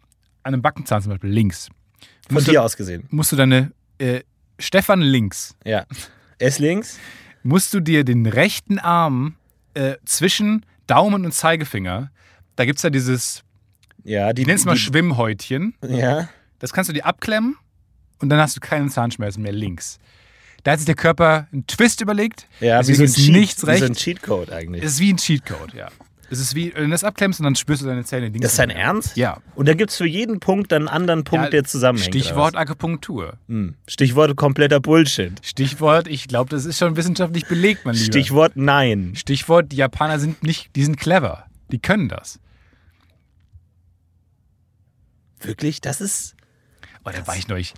an 0.45 0.55
einem 0.55 0.63
Backenzahn 0.63 1.03
zum 1.03 1.11
Beispiel 1.11 1.31
links, 1.31 1.69
Von 2.31 2.45
dir 2.45 2.53
du, 2.53 2.63
aus 2.63 2.77
gesehen. 2.77 3.09
musst 3.11 3.33
du 3.33 3.37
deine 3.37 3.73
äh, 3.99 4.21
Stefan 4.59 5.01
links 5.01 5.55
Ja. 5.65 5.87
S 6.39 6.59
links? 6.59 6.99
musst 7.43 7.73
du 7.75 7.81
dir 7.81 8.05
den 8.05 8.27
rechten 8.27 8.79
Arm 8.79 9.37
äh, 9.75 9.95
zwischen 10.05 10.65
Daumen 10.87 11.25
und 11.25 11.33
Zeigefinger, 11.33 12.11
da 12.57 12.65
gibt 12.65 12.79
es 12.79 12.83
ja 12.83 12.91
dieses, 12.91 13.45
Ja, 14.05 14.33
die. 14.33 14.43
ich 14.43 14.47
nenne 14.47 14.59
es 14.59 14.65
mal 14.65 14.75
die, 14.75 14.81
Schwimmhäutchen, 14.81 15.75
Ja. 15.87 16.29
das 16.59 16.73
kannst 16.73 16.89
du 16.89 16.93
dir 16.95 17.05
abklemmen 17.07 17.57
und 18.21 18.29
dann 18.31 18.41
hast 18.41 18.57
du 18.57 18.61
keine 18.61 18.89
Zahnschmerzen 18.89 19.43
mehr 19.43 19.53
links. 19.53 19.99
Da 20.65 20.73
hat 20.73 20.81
sich 20.81 20.87
der 20.87 20.97
Körper 20.97 21.47
einen 21.53 21.67
Twist 21.67 22.01
überlegt, 22.01 22.47
Ja, 22.61 22.79
deswegen 22.79 23.03
ist 23.05 23.17
Cheat- 23.17 23.31
nichts 23.33 23.67
Wie 23.67 23.79
so 23.79 23.85
ein. 23.85 23.95
Cheatcode 23.95 24.51
eigentlich. 24.51 24.83
Es 24.83 24.95
ist 24.95 25.01
wie 25.01 25.13
ein 25.13 25.17
Cheatcode, 25.19 25.75
ja. 25.75 25.89
Es 26.31 26.41
ist 26.41 26.55
wie, 26.55 26.75
wenn 26.75 26.85
du 26.85 26.91
das 26.91 27.05
abklemmst 27.05 27.41
und 27.41 27.45
dann 27.45 27.55
spürst 27.57 27.81
du 27.83 27.87
deine 27.87 28.05
Zähne. 28.05 28.31
Das 28.31 28.53
ist 28.53 28.59
dein. 28.59 28.69
Ernst? 28.71 29.17
Ja. 29.17 29.39
Und 29.55 29.67
da 29.67 29.73
gibt 29.75 29.91
es 29.91 29.97
für 29.97 30.07
jeden 30.07 30.41
Punkt 30.41 30.71
dann 30.73 30.83
einen 30.83 30.89
anderen 30.89 31.25
Punkt, 31.25 31.47
Ja, 31.47 31.51
der 31.51 31.65
zusammenhängt. 31.65 32.15
Stichwort? 32.15 32.55
Akupunktur. 32.55 33.39
Hm. 33.49 33.75
Stichwort 33.87 34.37
kompletter 34.37 34.79
Bullshit. 34.81 35.33
Stichwort, 35.43 36.07
ich 36.07 36.29
glaube, 36.29 36.51
das 36.51 36.67
ist 36.67 36.79
schon 36.79 36.97
wissenschaftlich 36.97 37.47
belegt, 37.47 37.87
mein 37.87 37.95
Lieber. 37.95 38.05
Stichwort 38.13 38.53
Nein. 38.57 39.13
Stichwort, 39.17 39.73
die 39.73 39.77
Japaner 39.77 40.19
sind 40.19 40.43
nicht, 40.43 40.77
die 40.77 40.85
sind 40.85 40.99
clever. 40.99 41.45
Die 41.73 41.79
können 41.79 42.09
das. 42.11 42.39
Wirklich? 45.41 45.81
Das 45.81 46.01
ist. 46.01 46.35
Oh, 47.05 47.11
da 47.11 47.27
war 47.27 47.37
ich 47.37 47.49
neulich. 47.49 47.75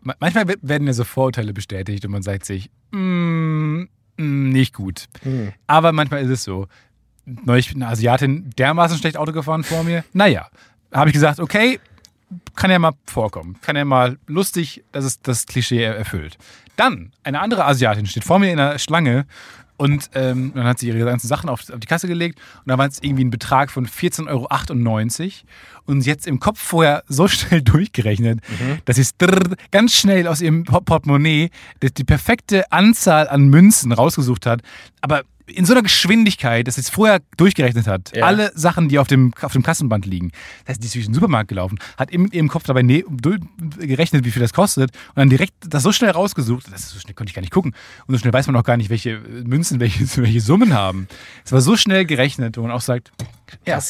Ma- 0.00 0.14
Manchmal 0.18 0.48
we- 0.48 0.56
werden 0.62 0.86
ja 0.86 0.92
so 0.92 1.04
Vorurteile 1.04 1.52
bestätigt 1.52 2.04
und 2.04 2.10
man 2.12 2.22
sagt 2.22 2.46
sich, 2.46 2.70
mm, 2.92 3.82
mm, 4.16 4.48
nicht 4.48 4.74
gut. 4.74 5.06
Hm. 5.22 5.52
Aber 5.66 5.92
manchmal 5.92 6.22
ist 6.22 6.30
es 6.30 6.44
so. 6.44 6.66
Neulich 7.26 7.74
eine 7.74 7.88
Asiatin 7.88 8.50
dermaßen 8.56 8.98
schlecht 8.98 9.16
Auto 9.16 9.32
gefahren 9.32 9.64
vor 9.64 9.82
mir. 9.82 10.04
Naja, 10.12 10.46
habe 10.92 11.10
ich 11.10 11.14
gesagt, 11.14 11.40
okay, 11.40 11.80
kann 12.54 12.70
ja 12.70 12.78
mal 12.78 12.92
vorkommen. 13.06 13.56
Kann 13.62 13.76
ja 13.76 13.84
mal 13.84 14.18
lustig, 14.26 14.84
dass 14.92 15.04
es 15.04 15.20
das 15.20 15.46
Klischee 15.46 15.82
er- 15.82 15.96
erfüllt. 15.96 16.38
Dann, 16.76 17.12
eine 17.24 17.40
andere 17.40 17.64
Asiatin 17.64 18.06
steht 18.06 18.24
vor 18.24 18.38
mir 18.38 18.50
in 18.50 18.58
der 18.58 18.78
Schlange 18.78 19.26
und 19.76 20.10
ähm, 20.14 20.52
dann 20.54 20.64
hat 20.64 20.78
sie 20.78 20.88
ihre 20.88 21.04
ganzen 21.04 21.26
Sachen 21.28 21.48
auf, 21.50 21.68
auf 21.70 21.80
die 21.80 21.86
Kasse 21.86 22.06
gelegt 22.08 22.38
und 22.64 22.68
da 22.70 22.78
war 22.78 22.86
es 22.86 22.98
irgendwie 23.02 23.24
ein 23.24 23.30
Betrag 23.30 23.70
von 23.70 23.86
14,98 23.86 24.28
Euro 24.30 25.32
und 25.86 26.00
sie 26.02 26.10
jetzt 26.10 26.26
im 26.26 26.40
Kopf 26.40 26.60
vorher 26.60 27.02
so 27.08 27.28
schnell 27.28 27.60
durchgerechnet, 27.62 28.40
dass 28.84 28.96
sie 28.96 29.04
ganz 29.70 29.94
schnell 29.94 30.26
aus 30.28 30.40
ihrem 30.40 30.64
Port- 30.64 30.84
Portemonnaie 30.86 31.50
die, 31.82 31.92
die 31.92 32.04
perfekte 32.04 32.70
Anzahl 32.72 33.28
an 33.28 33.48
Münzen 33.48 33.92
rausgesucht 33.92 34.46
hat, 34.46 34.62
aber 35.00 35.22
in 35.46 35.64
so 35.64 35.72
einer 35.72 35.82
Geschwindigkeit, 35.82 36.66
dass 36.66 36.74
sie 36.74 36.80
es 36.80 36.90
vorher 36.90 37.20
durchgerechnet 37.36 37.86
hat. 37.86 38.14
Ja. 38.14 38.24
Alle 38.24 38.50
Sachen, 38.54 38.88
die 38.88 38.98
auf 38.98 39.06
dem, 39.06 39.32
auf 39.40 39.52
dem 39.52 39.62
Kassenband 39.62 40.06
liegen. 40.06 40.32
Das 40.64 40.74
heißt, 40.74 40.82
die 40.82 40.86
ist 40.86 40.94
durch 40.94 41.04
den 41.06 41.14
Supermarkt 41.14 41.48
gelaufen, 41.48 41.78
hat 41.96 42.10
in 42.10 42.30
ihrem 42.30 42.48
Kopf 42.48 42.64
dabei 42.64 42.82
ne, 42.82 43.04
gerechnet, 43.78 44.24
wie 44.24 44.30
viel 44.30 44.42
das 44.42 44.52
kostet 44.52 44.90
und 44.90 45.16
dann 45.16 45.30
direkt 45.30 45.54
das 45.60 45.82
so 45.82 45.92
schnell 45.92 46.10
rausgesucht. 46.10 46.66
Das 46.70 46.80
ist 46.80 46.90
so 46.90 47.00
schnell 47.00 47.14
konnte 47.14 47.30
ich 47.30 47.34
gar 47.34 47.42
nicht 47.42 47.52
gucken. 47.52 47.74
Und 48.06 48.14
so 48.14 48.18
schnell 48.18 48.32
weiß 48.32 48.46
man 48.46 48.56
auch 48.56 48.64
gar 48.64 48.76
nicht, 48.76 48.90
welche 48.90 49.18
Münzen 49.20 49.80
welche, 49.80 50.04
welche 50.22 50.40
Summen 50.40 50.74
haben. 50.74 51.08
Es 51.44 51.52
war 51.52 51.60
so 51.60 51.76
schnell 51.76 52.04
gerechnet, 52.04 52.56
wo 52.56 52.62
man 52.62 52.70
auch 52.70 52.80
sagt, 52.80 53.12
ja. 53.66 53.80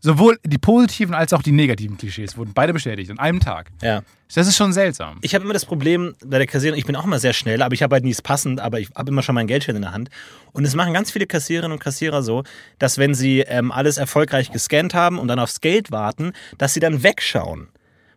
Sowohl 0.00 0.38
die 0.44 0.58
positiven 0.58 1.14
als 1.14 1.32
auch 1.32 1.42
die 1.42 1.52
negativen 1.52 1.96
Klischees 1.96 2.36
wurden 2.36 2.52
beide 2.54 2.72
bestätigt 2.72 3.10
an 3.10 3.18
einem 3.18 3.40
Tag. 3.40 3.70
Ja. 3.82 4.02
Das 4.34 4.46
ist 4.46 4.56
schon 4.56 4.72
seltsam. 4.72 5.18
Ich 5.22 5.34
habe 5.34 5.44
immer 5.44 5.54
das 5.54 5.64
Problem 5.64 6.14
bei 6.24 6.38
der 6.38 6.46
Kassiererin, 6.46 6.78
ich 6.78 6.84
bin 6.84 6.94
auch 6.96 7.04
immer 7.04 7.18
sehr 7.18 7.32
schnell, 7.32 7.62
aber 7.62 7.74
ich 7.74 7.82
habe 7.82 7.94
halt 7.94 8.04
nie 8.04 8.10
es 8.10 8.20
passend, 8.20 8.60
aber 8.60 8.78
ich 8.78 8.90
habe 8.94 9.10
immer 9.10 9.22
schon 9.22 9.34
mein 9.34 9.46
Geldschein 9.46 9.76
in 9.76 9.82
der 9.82 9.92
Hand. 9.92 10.10
Und 10.52 10.64
es 10.64 10.74
machen 10.74 10.92
ganz 10.92 11.10
viele 11.10 11.26
Kassiererinnen 11.26 11.72
und 11.72 11.78
Kassierer 11.78 12.22
so, 12.22 12.44
dass 12.78 12.98
wenn 12.98 13.14
sie 13.14 13.40
ähm, 13.40 13.72
alles 13.72 13.96
erfolgreich 13.96 14.52
gescannt 14.52 14.92
haben 14.94 15.18
und 15.18 15.28
dann 15.28 15.38
aufs 15.38 15.60
Geld 15.60 15.90
warten, 15.90 16.32
dass 16.58 16.74
sie 16.74 16.80
dann 16.80 17.02
wegschauen. 17.02 17.68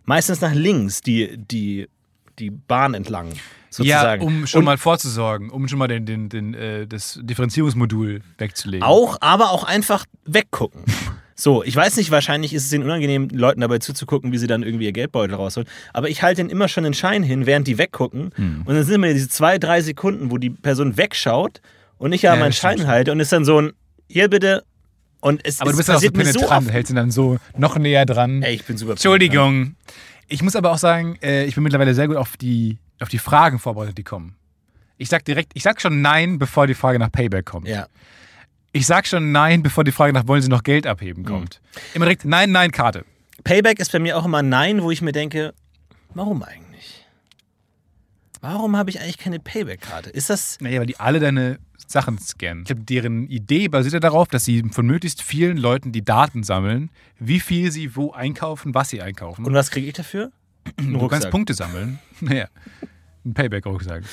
Meistens 0.04 0.42
nach 0.42 0.54
links, 0.54 1.02
die, 1.02 1.38
die, 1.38 1.88
die 2.40 2.50
Bahn 2.50 2.94
entlang, 2.94 3.30
sozusagen. 3.70 4.22
Ja, 4.22 4.28
um 4.28 4.48
schon 4.48 4.60
Und 4.60 4.66
mal 4.66 4.78
vorzusorgen, 4.78 5.50
um 5.50 5.68
schon 5.68 5.80
mal 5.80 5.88
den, 5.88 6.06
den, 6.06 6.28
den, 6.28 6.54
äh, 6.54 6.88
das 6.88 7.20
Differenzierungsmodul 7.22 8.22
wegzulegen. 8.38 8.84
Auch, 8.84 9.18
aber 9.22 9.52
auch 9.52 9.64
einfach 9.64 10.06
weggucken. 10.26 10.84
So, 11.42 11.64
ich 11.64 11.76
weiß 11.76 11.98
nicht, 11.98 12.12
wahrscheinlich 12.12 12.54
ist 12.54 12.66
es 12.68 12.72
ihnen 12.72 12.84
unangenehm, 12.84 13.28
Leuten 13.30 13.62
dabei 13.62 13.80
zuzugucken, 13.80 14.32
wie 14.32 14.38
sie 14.38 14.46
dann 14.46 14.62
irgendwie 14.62 14.86
ihr 14.86 14.92
Geldbeutel 14.92 15.34
rausholen. 15.34 15.68
Aber 15.92 16.08
ich 16.08 16.22
halte 16.22 16.40
ihnen 16.40 16.52
immer 16.52 16.68
schon 16.68 16.84
den 16.84 16.94
Schein 16.94 17.24
hin, 17.24 17.48
während 17.48 17.66
die 17.66 17.80
weggucken. 17.80 18.30
Hm. 18.36 18.62
Und 18.64 18.76
dann 18.76 18.84
sind 18.84 18.94
immer 18.94 19.12
diese 19.12 19.28
zwei, 19.28 19.58
drei 19.58 19.82
Sekunden, 19.82 20.30
wo 20.30 20.38
die 20.38 20.52
Person 20.52 20.98
wegschaut 20.98 21.60
und 21.98 22.14
ich 22.14 22.22
ja, 22.22 22.36
Ja, 22.36 22.40
meinen 22.40 22.54
Schein 22.54 22.86
halte 22.86 23.12
und 23.12 23.20
ist 23.20 23.32
dann 23.32 23.44
so 23.44 23.60
ein, 23.60 23.72
hier 24.08 24.30
bitte. 24.30 24.64
Und 25.20 25.42
es, 25.44 25.60
Aber 25.62 25.72
du 25.72 25.78
bist 25.78 25.90
auch 25.90 25.96
so 25.96 26.02
so 26.02 26.12
penetrant, 26.12 26.68
oft. 26.68 26.72
hältst 26.72 26.92
ihn 26.92 26.96
dann 26.96 27.10
so 27.10 27.38
noch 27.58 27.76
näher 27.76 28.06
dran. 28.06 28.44
Ey, 28.44 28.54
ich 28.54 28.64
bin 28.64 28.78
super 28.78 28.92
Entschuldigung. 28.92 29.76
Ich 30.28 30.44
muss 30.44 30.56
aber 30.56 30.72
auch 30.72 30.78
sagen, 30.78 31.18
äh, 31.24 31.46
ich 31.46 31.56
bin 31.56 31.64
mittlerweile 31.64 31.96
sehr 31.96 32.08
gut 32.08 32.18
auf 32.18 32.38
die, 32.38 32.78
auf 33.00 33.10
die 33.10 33.18
Fragen 33.18 33.58
vorbereitet, 33.58 33.98
die 33.98 34.04
kommen. 34.04 34.36
Ich 35.00 35.10
sag 35.10 35.26
direkt, 35.26 35.54
ich 35.56 35.64
sag 35.64 35.82
schon 35.82 36.04
Nein, 36.04 36.38
bevor 36.38 36.68
die 36.68 36.76
Frage 36.76 37.00
nach 37.00 37.12
Payback 37.12 37.46
kommt. 37.46 37.68
Ja. 37.68 37.88
Ich 38.74 38.86
sag 38.88 39.06
schon 39.06 39.32
Nein, 39.32 39.64
bevor 39.64 39.84
die 39.84 39.92
Frage 39.92 40.14
nach 40.14 40.28
Wollen 40.28 40.42
Sie 40.42 40.50
noch 40.50 40.64
Geld 40.64 40.88
abheben 40.88 41.26
kommt. 41.26 41.62
Immer 41.94 42.06
direkt 42.06 42.26
Nein, 42.26 42.52
Nein, 42.52 42.72
Karte. 42.72 43.06
Payback 43.44 43.80
ist 43.80 43.92
bei 43.92 44.00
mir 44.00 44.18
auch 44.18 44.26
immer 44.26 44.42
Nein, 44.42 44.82
wo 44.82 44.92
ich 44.92 45.02
mir 45.02 45.12
denke, 45.12 45.54
warum 46.14 46.44
eigentlich? 46.44 47.06
Warum 48.40 48.76
habe 48.76 48.90
ich 48.90 49.00
eigentlich 49.00 49.18
keine 49.18 49.40
Payback-Karte? 49.40 50.10
Ist 50.10 50.30
das. 50.30 50.58
Naja, 50.62 50.80
weil 50.80 50.88
die 50.88 51.00
alle 51.00 51.20
deine 51.20 51.60
Sachen 51.86 52.18
scannen. 52.18 52.64
Ich 52.64 52.68
glaube, 52.68 52.84
deren 52.84 53.28
Idee 53.28 53.68
basiert 53.68 53.94
ja 53.94 54.00
darauf, 54.00 54.28
dass 54.30 54.46
sie 54.46 54.64
von 54.72 54.86
möglichst 54.86 55.22
vielen 55.22 55.58
Leuten 55.58 55.92
die 55.92 56.04
Daten 56.04 56.42
sammeln, 56.44 56.90
wie 57.20 57.40
viel 57.40 57.72
sie 57.72 57.96
wo 57.96 58.12
einkaufen, 58.12 58.74
was 58.74 58.90
sie 58.90 59.02
einkaufen. 59.02 59.46
Und 59.46 59.54
was 59.54 59.70
kriege 59.70 59.88
ich 59.88 59.94
dafür? 59.94 60.32
Du 60.78 61.08
kannst. 61.08 61.30
Punkte 61.30 61.54
sammeln. 61.54 62.00
Naja, 62.22 62.48
ein 63.26 63.34
Payback-Rucksack. 63.34 64.04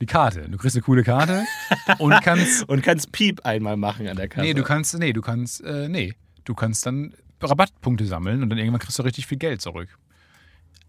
Die 0.00 0.06
Karte. 0.06 0.48
Du 0.48 0.58
kriegst 0.58 0.76
eine 0.76 0.82
coole 0.82 1.02
Karte 1.02 1.44
und 1.98 2.12
kannst. 2.22 2.68
Und 2.68 2.82
kannst 2.82 3.10
Piep 3.12 3.44
einmal 3.44 3.76
machen 3.76 4.06
an 4.08 4.16
der 4.16 4.28
Kasse. 4.28 4.46
Nee, 4.46 4.54
du 4.54 4.62
kannst. 4.62 4.96
Nee, 4.98 5.12
du 5.12 5.20
kannst. 5.20 5.62
Äh, 5.64 5.88
nee. 5.88 6.14
Du 6.44 6.54
kannst 6.54 6.86
dann 6.86 7.14
Rabattpunkte 7.42 8.06
sammeln 8.06 8.42
und 8.42 8.50
dann 8.50 8.58
irgendwann 8.58 8.80
kriegst 8.80 8.98
du 8.98 9.02
richtig 9.02 9.26
viel 9.26 9.38
Geld 9.38 9.60
zurück. 9.60 9.88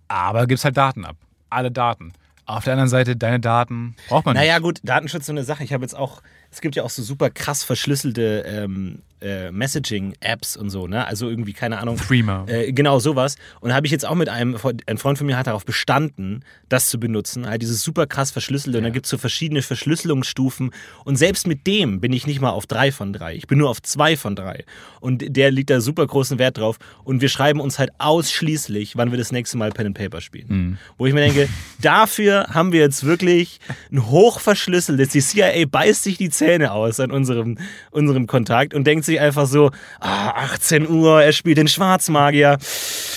Aber 0.07 0.47
gibst 0.47 0.65
halt 0.65 0.77
Daten 0.77 1.05
ab. 1.05 1.17
Alle 1.49 1.71
Daten. 1.71 2.13
Auf 2.45 2.63
der 2.63 2.73
anderen 2.73 2.89
Seite, 2.89 3.15
deine 3.15 3.39
Daten 3.39 3.95
braucht 4.07 4.25
man 4.25 4.35
Naja, 4.35 4.55
nicht. 4.55 4.63
gut, 4.63 4.79
Datenschutz 4.83 5.21
ist 5.21 5.25
so 5.27 5.33
eine 5.33 5.43
Sache. 5.43 5.63
Ich 5.63 5.71
habe 5.71 5.83
jetzt 5.83 5.95
auch, 5.95 6.23
es 6.49 6.61
gibt 6.61 6.75
ja 6.75 6.83
auch 6.83 6.89
so 6.89 7.03
super 7.03 7.29
krass 7.29 7.63
verschlüsselte 7.63 8.43
ähm, 8.47 9.03
äh, 9.21 9.51
Messaging-Apps 9.51 10.57
und 10.57 10.69
so, 10.69 10.87
ne? 10.87 11.05
Also 11.05 11.29
irgendwie, 11.29 11.53
keine 11.53 11.79
Ahnung. 11.79 11.97
Threema. 11.97 12.45
Äh, 12.47 12.71
genau 12.71 12.99
sowas. 12.99 13.35
Und 13.59 13.73
habe 13.73 13.85
ich 13.85 13.91
jetzt 13.91 14.05
auch 14.05 14.15
mit 14.15 14.29
einem, 14.29 14.57
ein 14.85 14.97
Freund 14.97 15.17
von 15.17 15.27
mir 15.27 15.37
hat 15.37 15.47
darauf 15.47 15.65
bestanden, 15.65 16.43
das 16.69 16.87
zu 16.87 16.99
benutzen. 16.99 17.47
Halt 17.47 17.61
dieses 17.61 17.83
super 17.83 18.07
krass 18.07 18.31
verschlüsselte. 18.31 18.77
Und 18.77 18.83
dann 18.85 18.93
gibt 18.93 19.05
es 19.05 19.09
so 19.09 19.17
verschiedene 19.17 19.61
Verschlüsselungsstufen. 19.61 20.71
Und 21.03 21.15
selbst 21.17 21.47
mit 21.47 21.67
dem 21.67 21.99
bin 21.99 22.13
ich 22.13 22.27
nicht 22.27 22.41
mal 22.41 22.51
auf 22.51 22.67
drei 22.67 22.91
von 22.91 23.13
drei. 23.13 23.35
Ich 23.35 23.47
bin 23.47 23.57
nur 23.57 23.69
auf 23.69 23.81
zwei 23.81 24.15
von 24.15 24.35
drei. 24.35 24.63
Und 24.99 25.35
der 25.35 25.51
liegt 25.51 25.69
da 25.69 25.81
super 25.81 26.05
großen 26.07 26.39
Wert 26.39 26.57
drauf. 26.57 26.77
Und 27.03 27.21
wir 27.21 27.29
schreiben 27.29 27.59
uns 27.59 27.79
halt 27.79 27.91
ausschließlich, 27.97 28.95
wann 28.95 29.11
wir 29.11 29.17
das 29.17 29.31
nächste 29.31 29.57
Mal 29.57 29.71
Pen 29.71 29.87
and 29.87 29.97
Paper 29.97 30.21
spielen. 30.21 30.77
Wo 30.97 31.05
ich 31.05 31.13
mir 31.13 31.21
denke, 31.21 31.49
dafür 31.81 32.47
haben 32.49 32.71
wir 32.71 32.79
jetzt 32.79 33.03
wirklich 33.03 33.59
ein 33.91 34.07
hochverschlüsseltes. 34.07 35.09
Die 35.09 35.21
CIA 35.21 35.65
beißt 35.65 36.03
sich 36.03 36.17
die 36.17 36.29
Zähne 36.29 36.71
aus 36.71 36.99
an 36.99 37.11
unserem, 37.11 37.57
unserem 37.91 38.27
Kontakt 38.27 38.73
und 38.73 38.85
denkt 38.85 39.05
sich 39.09 39.19
einfach 39.19 39.45
so, 39.45 39.71
ah, 39.99 40.29
18 40.29 40.89
Uhr, 40.89 41.21
er 41.21 41.33
spielt 41.33 41.57
den 41.57 41.67
Schwarzmagier. 41.67 42.57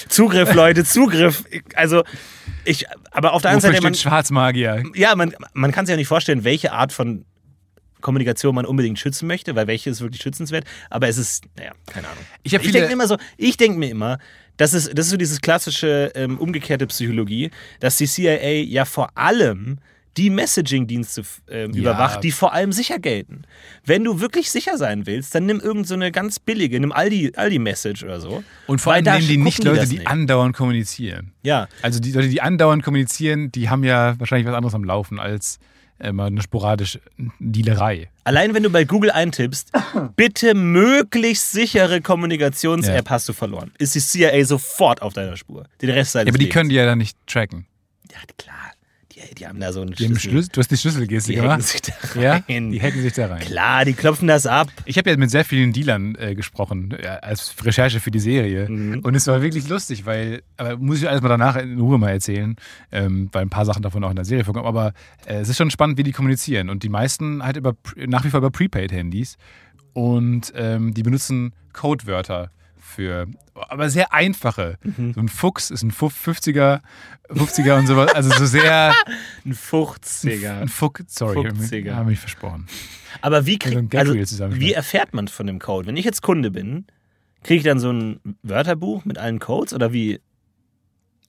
Zugriff, 0.09 0.52
Leute, 0.55 0.85
Zugriff. 0.85 1.44
Also, 1.74 2.02
ich, 2.64 2.87
aber 3.11 3.33
auf 3.33 3.42
der 3.42 3.50
Wofür 3.50 3.57
anderen 3.57 3.74
Seite, 3.74 3.83
man, 3.83 3.94
Schwarzmagier? 3.94 4.83
ja, 4.94 5.14
man, 5.14 5.35
man 5.52 5.72
kann 5.72 5.87
sich 5.87 5.92
ja 5.92 5.96
nicht 5.96 6.09
vorstellen, 6.09 6.44
welche 6.44 6.72
Art 6.72 6.92
von 6.92 7.24
Kommunikation 8.02 8.55
man 8.55 8.66
unbedingt 8.66 8.98
schützen 8.98 9.26
möchte, 9.26 9.55
weil 9.57 9.66
welche 9.66 9.88
ist 9.88 10.02
wirklich 10.02 10.20
schützenswert. 10.20 10.64
Aber 10.90 11.09
es 11.09 11.16
ist, 11.16 11.44
naja, 11.57 11.72
keine 11.87 12.09
Ahnung. 12.09 12.24
Ich 12.42 12.52
Ich 12.52 12.72
denke 12.72 12.88
mir 12.88 12.92
immer 12.92 13.07
so, 13.07 13.16
ich 13.38 13.57
denke 13.57 13.78
mir 13.78 13.88
immer, 13.88 14.18
das 14.59 14.74
ist, 14.74 14.90
das 14.98 15.07
ist 15.07 15.12
so 15.12 15.16
dieses 15.16 15.40
klassische 15.40 16.12
ähm, 16.14 16.38
umgekehrte 16.38 16.87
Psychologie, 16.87 17.50
dass 17.81 17.96
die 17.96 18.07
CIA 18.07 18.64
ja 18.64 18.85
vor 18.85 19.16
allem 19.16 19.78
die 20.16 20.31
Messaging-Dienste 20.31 21.22
Ja. 21.51 21.64
überwacht, 21.66 22.22
die 22.22 22.33
vor 22.33 22.53
allem 22.53 22.72
sicher 22.72 22.98
gelten. 22.98 23.42
Wenn 23.85 24.05
du 24.05 24.20
wirklich 24.20 24.51
sicher 24.51 24.77
sein 24.79 25.07
willst, 25.07 25.35
dann 25.35 25.46
nimm 25.46 25.61
irgend 25.61 25.87
so 25.88 25.94
eine 25.94 26.12
ganz 26.12 26.38
billige, 26.38 26.79
nimm 26.81 26.92
Aldi, 26.92 27.33
Aldi-Message 27.37 28.05
oder 28.05 28.20
so. 28.20 28.44
Und 28.66 28.81
vor 28.81 28.92
allem 28.92 29.05
nehmen 29.05 29.27
die 29.27 29.37
nicht 29.38 29.64
Leute, 29.64 29.81
das 29.81 29.88
die 29.88 29.98
nicht. 29.98 30.07
andauernd 30.09 30.57
kommunizieren. 30.57 31.33
Ja, 31.42 31.68
Also 31.83 31.98
die 32.01 32.12
Leute, 32.12 32.29
die 32.29 32.40
andauernd 32.42 32.83
kommunizieren, 32.83 33.51
die 33.53 33.70
haben 33.70 33.85
ja 33.85 34.14
wahrscheinlich 34.18 34.46
was 34.46 34.55
anderes 34.55 34.75
am 34.75 34.85
Laufen 34.85 35.18
als 35.18 35.59
äh, 35.98 36.11
mal 36.12 36.27
eine 36.27 36.42
sporadische 36.42 37.01
Dealerei. 37.38 38.11
Allein 38.25 38.55
wenn 38.55 38.62
du 38.64 38.70
bei 38.70 38.85
Google 38.85 39.11
eintippst, 39.12 39.70
bitte 40.16 40.55
möglichst 40.55 41.53
sichere 41.53 42.01
Kommunikations-App 42.01 43.05
Ja. 43.07 43.11
hast 43.11 43.29
du 43.29 43.33
verloren. 43.33 43.70
Ist 43.79 43.94
die 43.94 44.01
CIA 44.01 44.44
sofort 44.44 45.01
auf 45.01 45.12
deiner 45.12 45.37
Spur. 45.37 45.64
Den 45.81 45.90
Rest 45.90 46.12
seines 46.12 46.27
Ja, 46.27 46.31
aber 46.33 46.38
die 46.38 46.44
Lebens. 46.44 46.55
können 46.55 46.68
die 46.70 46.75
ja 46.77 46.87
dann 46.87 46.98
nicht 46.98 47.16
tracken. 47.27 47.66
Ja, 48.11 48.18
klar. 48.37 48.57
Die, 49.14 49.35
die 49.35 49.46
haben 49.46 49.61
da 49.61 49.72
so 49.72 49.83
einen 49.83 49.94
haben 49.94 50.18
Schlüssel, 50.18 50.48
du 50.53 50.61
hast 50.61 50.70
die 50.70 50.77
Schlüsselgeste 50.77 51.33
Die 51.33 51.37
gemacht. 51.38 51.62
sich 51.62 51.83
da 51.83 51.92
Ja, 52.20 52.42
rein. 52.48 52.70
die 52.70 52.81
hacken 52.81 53.03
sich 53.03 53.12
da 53.12 53.27
rein. 53.27 53.40
Klar, 53.40 53.85
die 53.85 53.92
klopfen 53.92 54.27
das 54.27 54.46
ab. 54.46 54.68
Ich 54.87 54.96
habe 54.96 55.11
ja 55.11 55.16
mit 55.18 55.31
sehr 55.31 55.44
vielen 55.44 55.72
Dealern 55.72 56.14
äh, 56.18 56.35
gesprochen, 56.35 56.96
ja, 57.03 57.16
als 57.16 57.55
Recherche 57.62 58.01
für 58.01 58.11
die 58.11 58.20
Serie. 58.20 58.68
Mhm. 58.70 59.01
Und 59.01 59.14
es 59.14 59.27
war 59.27 59.42
wirklich 59.42 59.68
lustig, 59.68 60.07
weil, 60.07 60.42
aber 60.57 60.79
muss 60.79 61.03
ich 61.03 61.09
alles 61.09 61.20
mal 61.20 61.29
danach 61.29 61.57
in 61.57 61.79
Ruhe 61.79 61.98
mal 61.98 62.11
erzählen, 62.11 62.57
ähm, 62.90 63.29
weil 63.33 63.42
ein 63.42 63.51
paar 63.51 63.66
Sachen 63.66 63.83
davon 63.83 64.03
auch 64.05 64.11
in 64.11 64.16
der 64.16 64.25
Serie 64.25 64.44
vorkommen. 64.44 64.66
Aber 64.66 64.94
äh, 65.27 65.40
es 65.40 65.48
ist 65.51 65.59
schon 65.59 65.70
spannend, 65.70 65.98
wie 65.98 66.05
die 66.05 66.12
kommunizieren. 66.12 66.70
Und 66.70 66.83
die 66.83 66.88
meisten 66.88 67.42
halt 67.42 67.57
über, 67.59 67.77
nach 67.96 68.25
wie 68.25 68.31
vor 68.31 68.38
über 68.38 68.51
Prepaid-Handys. 68.51 69.37
Und 69.92 70.53
ähm, 70.57 70.94
die 70.94 71.03
benutzen 71.03 71.53
Codewörter 71.75 72.51
für, 72.83 73.27
aber 73.55 73.88
sehr 73.90 74.12
einfache. 74.12 74.77
Mhm. 74.83 75.14
So 75.14 75.21
ein 75.21 75.29
Fuchs 75.29 75.71
ist 75.71 75.83
ein 75.83 75.90
Fuff- 75.92 76.14
50er, 76.27 76.81
50er 77.31 77.79
und 77.79 77.87
sowas. 77.87 78.12
Also 78.14 78.31
so 78.37 78.45
sehr. 78.45 78.92
Ein 79.47 79.55
50er. 79.55 80.61
Ein 80.62 80.68
Fuchs, 80.68 81.14
sorry, 81.14 81.49
Fuchsiger. 81.49 81.97
habe 81.97 82.11
mich 82.11 82.18
versprochen. 82.18 82.66
Aber 83.23 83.47
wie, 83.47 83.59
Also 83.62 83.79
krieg, 83.81 83.95
also, 83.95 84.14
wie 84.14 84.73
erfährt 84.73 85.14
man 85.14 85.29
von 85.29 85.47
dem 85.47 85.59
Code? 85.59 85.87
Wenn 85.87 85.97
ich 85.97 86.05
jetzt 86.05 86.21
Kunde 86.23 86.51
bin, 86.51 86.87
kriege 87.42 87.59
ich 87.59 87.64
dann 87.64 87.79
so 87.79 87.90
ein 87.90 88.21
Wörterbuch 88.42 89.05
mit 89.05 89.16
allen 89.18 89.38
Codes 89.38 89.73
oder 89.73 89.92
wie? 89.92 90.21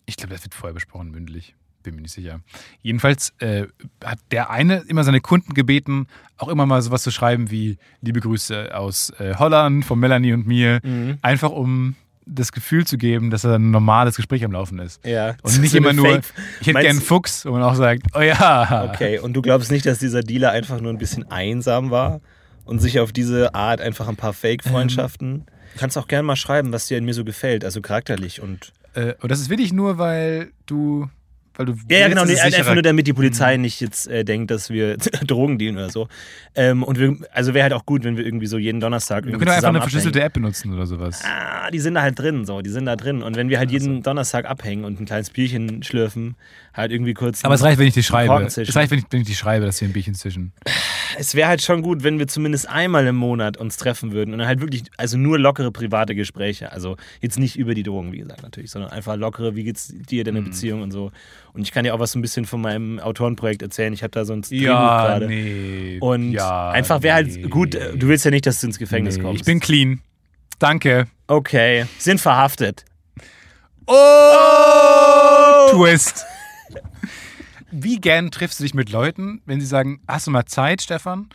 Ich 0.06 0.18
glaube, 0.18 0.34
das 0.34 0.44
wird 0.44 0.54
vorher 0.54 0.74
besprochen, 0.74 1.12
mündlich. 1.12 1.56
Bin 1.84 1.96
mir 1.96 2.02
nicht 2.02 2.14
sicher. 2.14 2.40
Jedenfalls 2.82 3.34
äh, 3.40 3.68
hat 4.04 4.20
der 4.32 4.50
eine 4.50 4.84
immer 4.88 5.04
seine 5.04 5.20
Kunden 5.22 5.54
gebeten, 5.54 6.08
auch 6.38 6.48
immer 6.48 6.66
mal 6.66 6.82
sowas 6.82 7.04
zu 7.04 7.12
schreiben 7.12 7.52
wie 7.52 7.78
Liebe 8.02 8.20
Grüße 8.22 8.76
aus 8.76 9.12
äh, 9.20 9.36
Holland 9.36 9.84
von 9.86 10.00
Melanie 10.00 10.34
und 10.34 10.48
mir. 10.48 10.80
Mhm. 10.84 11.18
Einfach 11.22 11.52
um 11.52 11.96
das 12.26 12.54
Gefühl 12.54 12.88
zu 12.88 12.98
geben, 12.98 13.32
dass 13.32 13.42
da 13.42 13.56
ein 13.56 13.70
normales 13.72 14.16
Gespräch 14.16 14.46
am 14.46 14.54
Laufen 14.54 14.80
ist. 14.80 15.06
Ja. 15.06 15.36
Und 15.42 15.60
nicht 15.60 15.72
So 15.72 15.78
immer 15.78 15.92
nur, 15.92 16.06
Fake- 16.08 16.24
ich 16.62 16.68
hätte 16.68 16.74
Meinst 16.74 16.86
gern 16.88 16.96
einen 16.98 17.06
Fuchs, 17.06 17.46
wo 17.46 17.52
man 17.52 17.64
auch 17.64 17.76
sagt, 17.76 18.04
oh 18.16 18.22
ja. 18.22 18.90
Okay, 18.94 19.20
und 19.20 19.34
du 19.34 19.42
glaubst 19.42 19.70
nicht, 19.72 19.86
dass 19.86 20.00
dieser 20.00 20.22
Dealer 20.22 20.52
einfach 20.52 20.80
nur 20.80 20.94
ein 20.94 20.98
bisschen 20.98 21.30
einsam 21.30 21.92
war 21.92 22.22
und 22.64 22.80
sich 22.80 23.02
auf 23.02 23.12
diese 23.12 23.54
Art 23.54 23.82
einfach 23.82 24.08
ein 24.08 24.16
paar 24.16 24.32
Fake-Freundschaften. 24.32 25.46
Du 25.74 25.80
kannst 25.80 25.98
auch 25.98 26.08
gerne 26.08 26.24
mal 26.24 26.38
schreiben, 26.38 26.72
was 26.72 26.88
dir 26.88 26.98
an 26.98 27.04
mir 27.04 27.14
so 27.14 27.26
gefällt, 27.26 27.66
also 27.66 27.82
charakterlich 27.82 28.42
und. 28.42 28.72
Äh, 28.94 29.16
und 29.22 29.30
das 29.30 29.42
ist 29.42 29.50
wirklich 29.50 29.74
nur, 29.74 29.98
weil 29.98 30.52
du, 30.66 31.10
weil 31.56 31.68
du 31.68 31.76
Ja, 31.90 32.00
ja, 32.00 32.08
genau, 32.08 32.26
nee, 32.26 32.34
es 32.34 32.42
einfach 32.42 32.74
nur 32.74 32.82
damit 32.82 33.08
die 33.08 33.14
Polizei 33.14 33.58
nicht 33.58 33.80
jetzt 33.82 34.08
äh, 34.08 34.24
denkt, 34.24 34.52
dass 34.52 34.70
wir 34.70 34.98
Drogen 35.28 35.58
dealen 35.58 35.78
oder 35.78 35.90
so. 35.90 36.08
Ähm, 36.56 36.84
und 36.84 37.00
wir, 37.00 37.18
also 37.32 37.54
wäre 37.54 37.64
halt 37.64 37.74
auch 37.74 37.86
gut, 37.86 38.04
wenn 38.04 38.18
wir 38.18 38.26
irgendwie 38.26 38.48
so 38.48 38.58
jeden 38.58 38.80
Donnerstag 38.80 39.26
Wir 39.26 39.34
können 39.38 39.50
einfach 39.50 39.70
eine 39.70 39.82
verschlüsselte 39.82 40.20
abhängen. 40.20 40.28
App 40.28 40.34
benutzen 40.34 40.74
oder 40.74 40.86
sowas. 40.86 41.22
Ah, 41.24 41.70
die 41.72 41.80
sind 41.80 41.96
da 41.96 42.02
halt 42.02 42.18
drin, 42.18 42.46
so, 42.46 42.62
die 42.62 42.70
sind 42.70 42.86
da 42.86 42.96
drin. 42.96 43.22
Und 43.22 43.36
wenn 43.36 43.50
wir 43.50 43.60
halt 43.60 43.72
jeden 43.72 44.04
Donnerstag 44.04 44.46
abhängen 44.46 44.86
und 44.86 45.00
ein 45.00 45.06
kleines 45.06 45.30
Bierchen 45.30 45.84
schlürfen, 45.84 46.36
halt 46.74 46.92
irgendwie 46.92 47.14
kurz. 47.14 47.44
Aber 47.46 47.56
es 47.56 47.64
reicht, 47.64 47.80
wenn 47.80 47.88
ich 47.88 47.94
die 47.94 48.04
schreibe. 48.04 48.34
Es 48.46 48.76
reicht, 48.76 48.92
wenn 48.92 49.00
ich, 49.00 49.06
wenn 49.10 49.22
ich 49.22 49.28
die 49.28 49.36
schreibe, 49.36 49.66
dass 49.66 49.80
hier 49.80 49.88
ein 49.88 49.94
Bierchen 49.94 50.16
zwischen. 50.16 50.54
Es 51.18 51.36
wäre 51.36 51.48
halt 51.48 51.62
schon 51.62 51.82
gut, 51.82 52.04
wenn 52.04 52.20
wir 52.20 52.28
zumindest 52.28 52.68
einmal 52.70 53.06
im 53.08 53.16
Monat 53.16 53.58
uns 53.58 53.78
treffen 53.78 54.12
würden 54.12 54.34
und 54.34 54.40
dann 54.40 54.48
halt 54.48 54.62
wirklich, 54.62 54.84
also 54.98 55.18
nur 55.18 55.40
lockere 55.40 55.72
private 55.72 56.16
Gespräche. 56.16 56.72
Also 56.72 56.98
jetzt 57.22 57.40
nicht 57.40 57.58
über 57.58 57.74
die 57.74 57.84
Drogen, 57.84 58.12
wie 58.12 58.20
gesagt, 58.20 58.44
natürlich, 58.44 58.72
sondern 58.72 58.92
einfach 58.92 59.16
lockere, 59.16 59.56
wie 59.56 59.64
geht's 59.64 59.94
dir, 59.94 60.24
deine 60.24 60.42
Beziehung 60.42 60.82
und 60.82 60.92
so. 60.92 61.12
Und 61.54 61.62
ich 61.62 61.72
kann 61.72 61.84
dir 61.84 61.94
auch 61.94 62.00
was 62.00 62.12
so 62.12 62.20
ein 62.20 62.22
bisschen 62.22 62.46
von 62.46 62.62
meinem 62.62 63.00
Autorenprojekt 63.00 63.62
erzählen. 63.62 63.94
Ich 63.94 64.04
habe 64.04 64.12
da 64.12 64.26
so 64.26 64.34
ein 64.34 64.42
Drehbuch 64.42 64.66
gerade. 64.66 65.28
nee. 65.28 65.98
Und 66.00 66.32
ja, 66.32 66.72
einfach 66.72 67.02
wäre 67.02 67.24
nee. 67.24 67.42
halt 67.42 67.50
gut, 67.50 67.76
äh, 67.76 67.96
du 67.96 68.08
willst 68.08 68.26
ja 68.26 68.32
nicht, 68.32 68.46
dass 68.46 68.60
du 68.62 68.68
ins 68.68 68.80
Gefängnis 68.80 69.18
nee, 69.18 69.24
kommst. 69.24 69.42
Ich 69.42 69.46
bin 69.46 69.60
clean. 69.60 70.02
Danke. 70.60 71.08
okay, 71.28 71.86
sind 71.98 72.22
verhaftet. 72.22 72.86
Oh! 73.86 75.72
Twist. 75.72 76.26
Wie 77.74 77.98
gern 78.00 78.32
triffst 78.32 78.60
du 78.60 78.64
dich 78.64 78.74
mit 78.74 78.92
Leuten, 78.92 79.42
wenn 79.46 79.60
sie 79.60 79.66
sagen, 79.68 80.02
hast 80.08 80.28
du 80.28 80.32
mal 80.32 80.46
Zeit, 80.46 80.82
Stefan? 80.82 81.30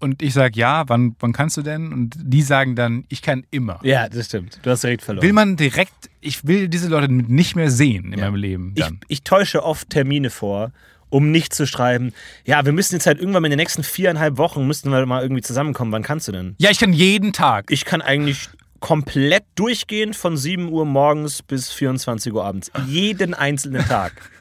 Und 0.00 0.22
ich 0.22 0.34
sage, 0.34 0.58
ja, 0.58 0.84
wann, 0.88 1.16
wann 1.20 1.32
kannst 1.32 1.56
du 1.56 1.62
denn? 1.62 1.92
Und 1.92 2.14
die 2.18 2.42
sagen 2.42 2.76
dann, 2.76 3.04
ich 3.08 3.22
kann 3.22 3.44
immer. 3.50 3.80
Ja, 3.82 4.08
das 4.08 4.26
stimmt. 4.26 4.58
Du 4.62 4.70
hast 4.70 4.82
direkt 4.84 5.02
verloren. 5.02 5.24
Will 5.24 5.32
man 5.32 5.56
direkt, 5.56 6.10
ich 6.20 6.46
will 6.46 6.68
diese 6.68 6.88
Leute 6.88 7.10
nicht 7.10 7.56
mehr 7.56 7.70
sehen 7.70 8.12
in 8.12 8.18
Ja. 8.18 8.26
meinem 8.26 8.36
Leben 8.36 8.72
ich, 8.76 8.84
dann. 8.84 9.00
ich 9.08 9.22
täusche 9.22 9.62
oft 9.64 9.88
Termine 9.90 10.28
vor, 10.30 10.72
um 11.08 11.30
nicht 11.30 11.54
zu 11.54 11.66
schreiben, 11.66 12.12
ja, 12.44 12.64
wir 12.66 12.72
müssen 12.72 12.94
jetzt 12.96 13.06
halt 13.06 13.18
irgendwann 13.18 13.44
in 13.44 13.50
den 13.50 13.58
nächsten 13.58 13.82
viereinhalb 13.82 14.36
Wochen 14.36 14.66
müssten 14.66 14.90
wir 14.90 15.06
mal 15.06 15.22
irgendwie 15.22 15.42
zusammenkommen. 15.42 15.92
Wann 15.92 16.02
kannst 16.02 16.28
du 16.28 16.32
denn? 16.32 16.54
ja, 16.58 16.70
ich 16.70 16.78
kann 16.80 16.92
jeden 16.92 17.32
Tag. 17.32 17.70
Ich 17.70 17.84
kann 17.84 18.02
eigentlich 18.02 18.48
komplett 18.80 19.44
durchgehend 19.54 20.16
von 20.16 20.36
7 20.36 20.68
Uhr 20.70 20.84
morgens 20.84 21.40
bis 21.40 21.70
24 21.72 22.30
Uhr 22.32 22.44
abends. 22.44 22.70
Jeden 22.86 23.32
einzelnen 23.32 23.86
Tag. 23.86 24.12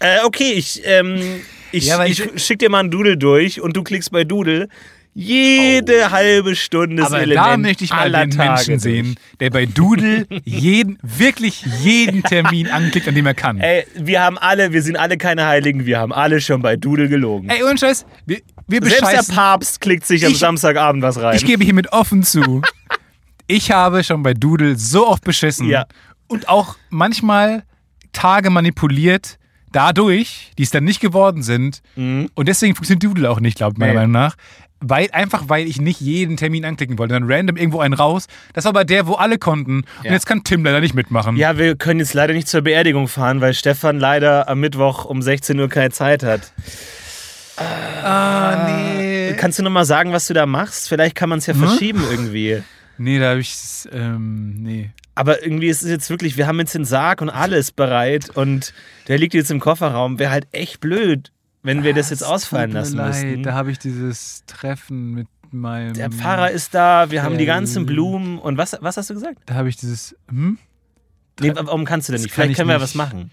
äh, 0.00 0.18
okay, 0.24 0.52
ich, 0.54 0.80
ähm, 0.84 1.40
ich, 1.72 1.86
Ja, 1.86 2.04
ich, 2.04 2.20
ich- 2.34 2.42
schick 2.44 2.58
dir 2.58 2.68
mal 2.70 2.80
einen 2.80 2.90
Doodle 2.90 3.16
durch 3.16 3.60
und 3.60 3.76
du 3.76 3.82
klickst 3.84 4.10
bei 4.10 4.24
Doodle 4.24 4.68
jede 5.12 6.10
halbe 6.12 6.54
Stunde 6.54 6.96
das 6.96 7.06
Aber 7.06 7.20
Element 7.20 7.46
da 7.46 7.56
möchte 7.56 7.82
ich 7.84 7.90
mal 7.90 8.10
den 8.12 8.30
Tage 8.30 8.48
Menschen 8.50 8.78
sehen, 8.78 9.16
der 9.40 9.50
bei 9.50 9.66
Doodle 9.66 10.26
jeden, 10.44 10.98
wirklich 11.02 11.64
jeden 11.82 12.22
Termin 12.30 12.68
anklickt, 12.68 13.08
an 13.08 13.14
dem 13.16 13.26
er 13.26 13.34
kann. 13.34 13.58
Ey, 13.58 13.84
wir 13.96 14.22
haben 14.22 14.38
alle, 14.38 14.72
wir 14.72 14.82
sind 14.82 14.96
alle 14.96 15.18
keine 15.18 15.46
Heiligen, 15.46 15.84
wir 15.84 15.98
haben 15.98 16.12
alle 16.12 16.40
schon 16.40 16.62
bei 16.62 16.76
Doodle 16.76 17.08
gelogen. 17.08 17.50
Ey, 17.50 17.62
ohne 17.64 17.76
Scheiß, 17.76 18.06
wir, 18.24 18.38
wir 18.68 18.80
Selbst 18.82 19.00
der 19.00 19.06
bescheißen. 19.08 19.34
Papst 19.34 19.80
klickt 19.80 20.06
sich 20.06 20.24
am 20.24 20.32
Ich- 20.32 20.38
Samstagabend 20.38 21.02
was 21.02 21.20
rein. 21.20 21.34
Ich 21.36 21.44
gebe 21.44 21.64
hiermit 21.64 21.92
offen 21.92 22.22
zu. 22.22 22.62
Ich 23.48 23.72
habe 23.72 24.04
schon 24.04 24.22
bei 24.22 24.32
Doodle 24.32 24.76
so 24.76 25.08
oft 25.08 25.24
beschissen 25.24 25.68
Ja. 25.68 25.86
und 26.28 26.48
auch 26.48 26.76
manchmal 26.88 27.64
Tage 28.12 28.48
manipuliert 28.50 29.38
dadurch, 29.72 30.50
die 30.58 30.62
es 30.62 30.70
dann 30.70 30.84
nicht 30.84 31.00
geworden 31.00 31.42
sind. 31.42 31.82
Und 31.96 32.30
deswegen 32.48 32.74
funktioniert 32.74 33.02
Doodle 33.04 33.30
auch 33.30 33.40
nicht, 33.40 33.56
glaube 33.58 33.74
ich, 33.74 33.78
meiner 33.78 33.92
Mhm. 33.92 33.98
Nee. 33.98 34.00
Meinung 34.08 34.12
nach. 34.12 34.36
Weil, 34.82 35.10
einfach 35.12 35.44
weil 35.48 35.66
ich 35.68 35.78
nicht 35.78 36.00
jeden 36.00 36.38
Termin 36.38 36.64
anklicken 36.64 36.96
wollte. 36.98 37.12
Dann 37.12 37.30
random 37.30 37.56
irgendwo 37.58 37.80
einen 37.80 37.92
raus. 37.92 38.28
Das 38.54 38.64
war 38.64 38.70
aber 38.70 38.86
der, 38.86 39.06
wo 39.06 39.12
alle 39.12 39.36
konnten. 39.36 39.82
Ja. 40.02 40.08
Und 40.08 40.12
jetzt 40.14 40.24
kann 40.26 40.42
Tim 40.42 40.64
leider 40.64 40.80
nicht 40.80 40.94
mitmachen. 40.94 41.36
Ja, 41.36 41.58
wir 41.58 41.76
können 41.76 42.00
jetzt 42.00 42.14
leider 42.14 42.32
nicht 42.32 42.48
zur 42.48 42.62
Beerdigung 42.62 43.06
fahren, 43.06 43.42
weil 43.42 43.52
Stefan 43.52 43.98
leider 43.98 44.48
am 44.48 44.58
Mittwoch 44.60 45.04
um 45.04 45.20
16 45.20 45.60
Uhr 45.60 45.68
keine 45.68 45.90
Zeit 45.90 46.22
hat. 46.22 46.52
Ah, 48.02 48.68
nee. 48.96 49.34
Kannst 49.36 49.58
du 49.58 49.62
nochmal 49.62 49.84
sagen, 49.84 50.12
was 50.12 50.26
du 50.26 50.34
da 50.34 50.46
machst? 50.46 50.88
Vielleicht 50.88 51.14
kann 51.14 51.28
man 51.28 51.38
es 51.40 51.46
ja 51.46 51.54
Hm? 51.54 51.60
verschieben 51.60 52.02
irgendwie. 52.10 52.62
Nee, 52.96 53.18
da 53.18 53.30
habe 53.30 53.40
ich. 53.40 53.54
Ähm, 53.92 54.54
nee. 54.62 54.90
Aber 55.14 55.42
irgendwie 55.42 55.68
ist 55.68 55.82
es 55.82 55.90
jetzt 55.90 56.08
wirklich, 56.08 56.36
wir 56.36 56.46
haben 56.46 56.58
jetzt 56.60 56.74
den 56.74 56.84
Sarg 56.84 57.20
und 57.20 57.30
alles 57.30 57.72
bereit 57.72 58.30
und 58.30 58.72
der 59.08 59.18
liegt 59.18 59.34
jetzt 59.34 59.50
im 59.50 59.60
Kofferraum. 59.60 60.18
Wäre 60.18 60.30
halt 60.30 60.46
echt 60.52 60.80
blöd, 60.80 61.32
wenn 61.62 61.82
wir 61.82 61.94
das 61.94 62.10
jetzt 62.10 62.22
ausfallen 62.22 62.72
lassen 62.72 62.96
leid, 62.96 63.08
müssten. 63.08 63.42
Da 63.42 63.54
habe 63.54 63.70
ich 63.70 63.78
dieses 63.78 64.44
Treffen 64.46 65.12
mit 65.12 65.26
meinem. 65.50 65.94
Der 65.94 66.10
Pfarrer 66.10 66.50
ist 66.50 66.74
da, 66.74 67.10
wir 67.10 67.22
haben 67.22 67.38
die 67.38 67.44
ganzen 67.44 67.86
Blumen 67.86 68.38
und 68.38 68.56
was, 68.56 68.76
was 68.80 68.96
hast 68.96 69.10
du 69.10 69.14
gesagt? 69.14 69.38
Da 69.46 69.54
habe 69.54 69.68
ich 69.68 69.76
dieses. 69.76 70.16
Hm? 70.28 70.58
Nee, 71.40 71.52
warum 71.54 71.84
kannst 71.84 72.08
du 72.08 72.12
denn 72.12 72.18
Das 72.18 72.24
nicht? 72.24 72.34
kann 72.34 72.42
Vielleicht 72.44 72.52
ich 72.52 72.56
können 72.58 72.68
wir 72.68 72.76
ja 72.76 72.80
was 72.82 72.94
machen. 72.94 73.30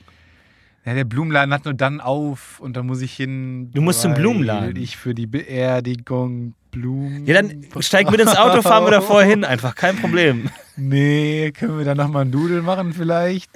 Ja, 0.85 0.93
der 0.93 1.03
Blumenladen 1.03 1.53
hat 1.53 1.65
nur 1.65 1.73
dann 1.73 1.99
auf 1.99 2.61
und 2.61 2.77
da 2.77 2.83
muss 2.83 3.01
ich 3.01 3.13
hin. 3.13 3.71
Du 3.73 3.81
musst 3.81 4.01
zum 4.01 4.13
Blumenladen. 4.13 4.77
Ich 4.77 4.95
für 4.95 5.13
die 5.13 5.27
Beerdigung 5.27 6.53
Blumen. 6.81 7.25
Ja, 7.25 7.41
dann 7.41 7.65
steig 7.79 8.09
mit 8.11 8.19
ins 8.19 8.35
Auto, 8.35 8.61
fahren 8.61 8.85
wir 8.85 8.91
da 8.91 9.01
vorher 9.01 9.29
hin, 9.29 9.43
einfach, 9.43 9.75
kein 9.75 9.95
Problem. 9.97 10.49
Nee, 10.79 11.53
können 11.57 11.79
wir 11.79 11.85
da 11.85 11.95
nochmal 11.95 12.21
einen 12.21 12.31
Doodle 12.31 12.61
machen 12.61 12.93
vielleicht? 12.93 13.49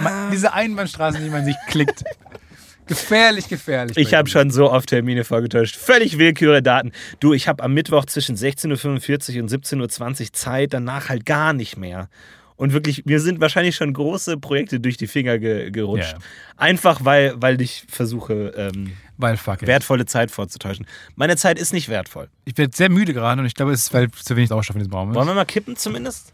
Ma- 0.00 0.30
Diese 0.32 0.52
Einbahnstraßen, 0.52 1.20
die 1.24 1.28
man 1.28 1.44
sich 1.44 1.56
klickt. 1.66 2.04
Gefährlich, 2.86 3.48
gefährlich. 3.48 3.96
Ich 3.96 4.14
habe 4.14 4.28
schon 4.28 4.50
so 4.50 4.70
oft 4.70 4.88
Termine 4.88 5.24
vorgetäuscht. 5.24 5.74
Völlig 5.76 6.18
willkürige 6.18 6.62
Daten. 6.62 6.92
Du, 7.20 7.32
ich 7.32 7.48
habe 7.48 7.62
am 7.64 7.74
Mittwoch 7.74 8.04
zwischen 8.04 8.36
16.45 8.36 9.36
Uhr 9.36 9.42
und 9.42 9.50
17.20 9.50 10.20
Uhr 10.26 10.32
Zeit, 10.32 10.72
danach 10.72 11.08
halt 11.08 11.26
gar 11.26 11.52
nicht 11.52 11.76
mehr. 11.76 12.08
Und 12.56 12.72
wirklich, 12.72 13.06
mir 13.06 13.18
sind 13.18 13.40
wahrscheinlich 13.40 13.74
schon 13.74 13.92
große 13.92 14.36
Projekte 14.36 14.78
durch 14.78 14.96
die 14.96 15.06
Finger 15.08 15.38
ge 15.38 15.70
gerutscht. 15.70 16.12
Ja. 16.12 16.18
Einfach 16.56 17.04
weil, 17.04 17.34
weil 17.36 17.60
ich 17.60 17.84
versuche, 17.88 18.52
ähm, 18.56 18.92
Weil 19.22 19.36
fuck 19.36 19.62
it. 19.62 19.68
wertvolle 19.68 20.04
Zeit 20.04 20.30
vorzutäuschen. 20.30 20.86
Meine 21.16 21.36
Zeit 21.36 21.58
ist 21.58 21.72
nicht 21.72 21.88
wertvoll. 21.88 22.28
Ich 22.44 22.58
werde 22.58 22.76
sehr 22.76 22.90
müde 22.90 23.14
gerade 23.14 23.40
und 23.40 23.46
ich 23.46 23.54
glaube, 23.54 23.72
es 23.72 23.84
ist, 23.84 23.94
weil 23.94 24.10
zu 24.10 24.36
wenig 24.36 24.48
Sauerstoff 24.48 24.76
in 24.76 24.80
diesem 24.80 24.92
Raum 24.92 25.14
Wollen 25.14 25.22
ist. 25.22 25.30
wir 25.30 25.34
mal 25.34 25.44
kippen 25.44 25.76
zumindest? 25.76 26.32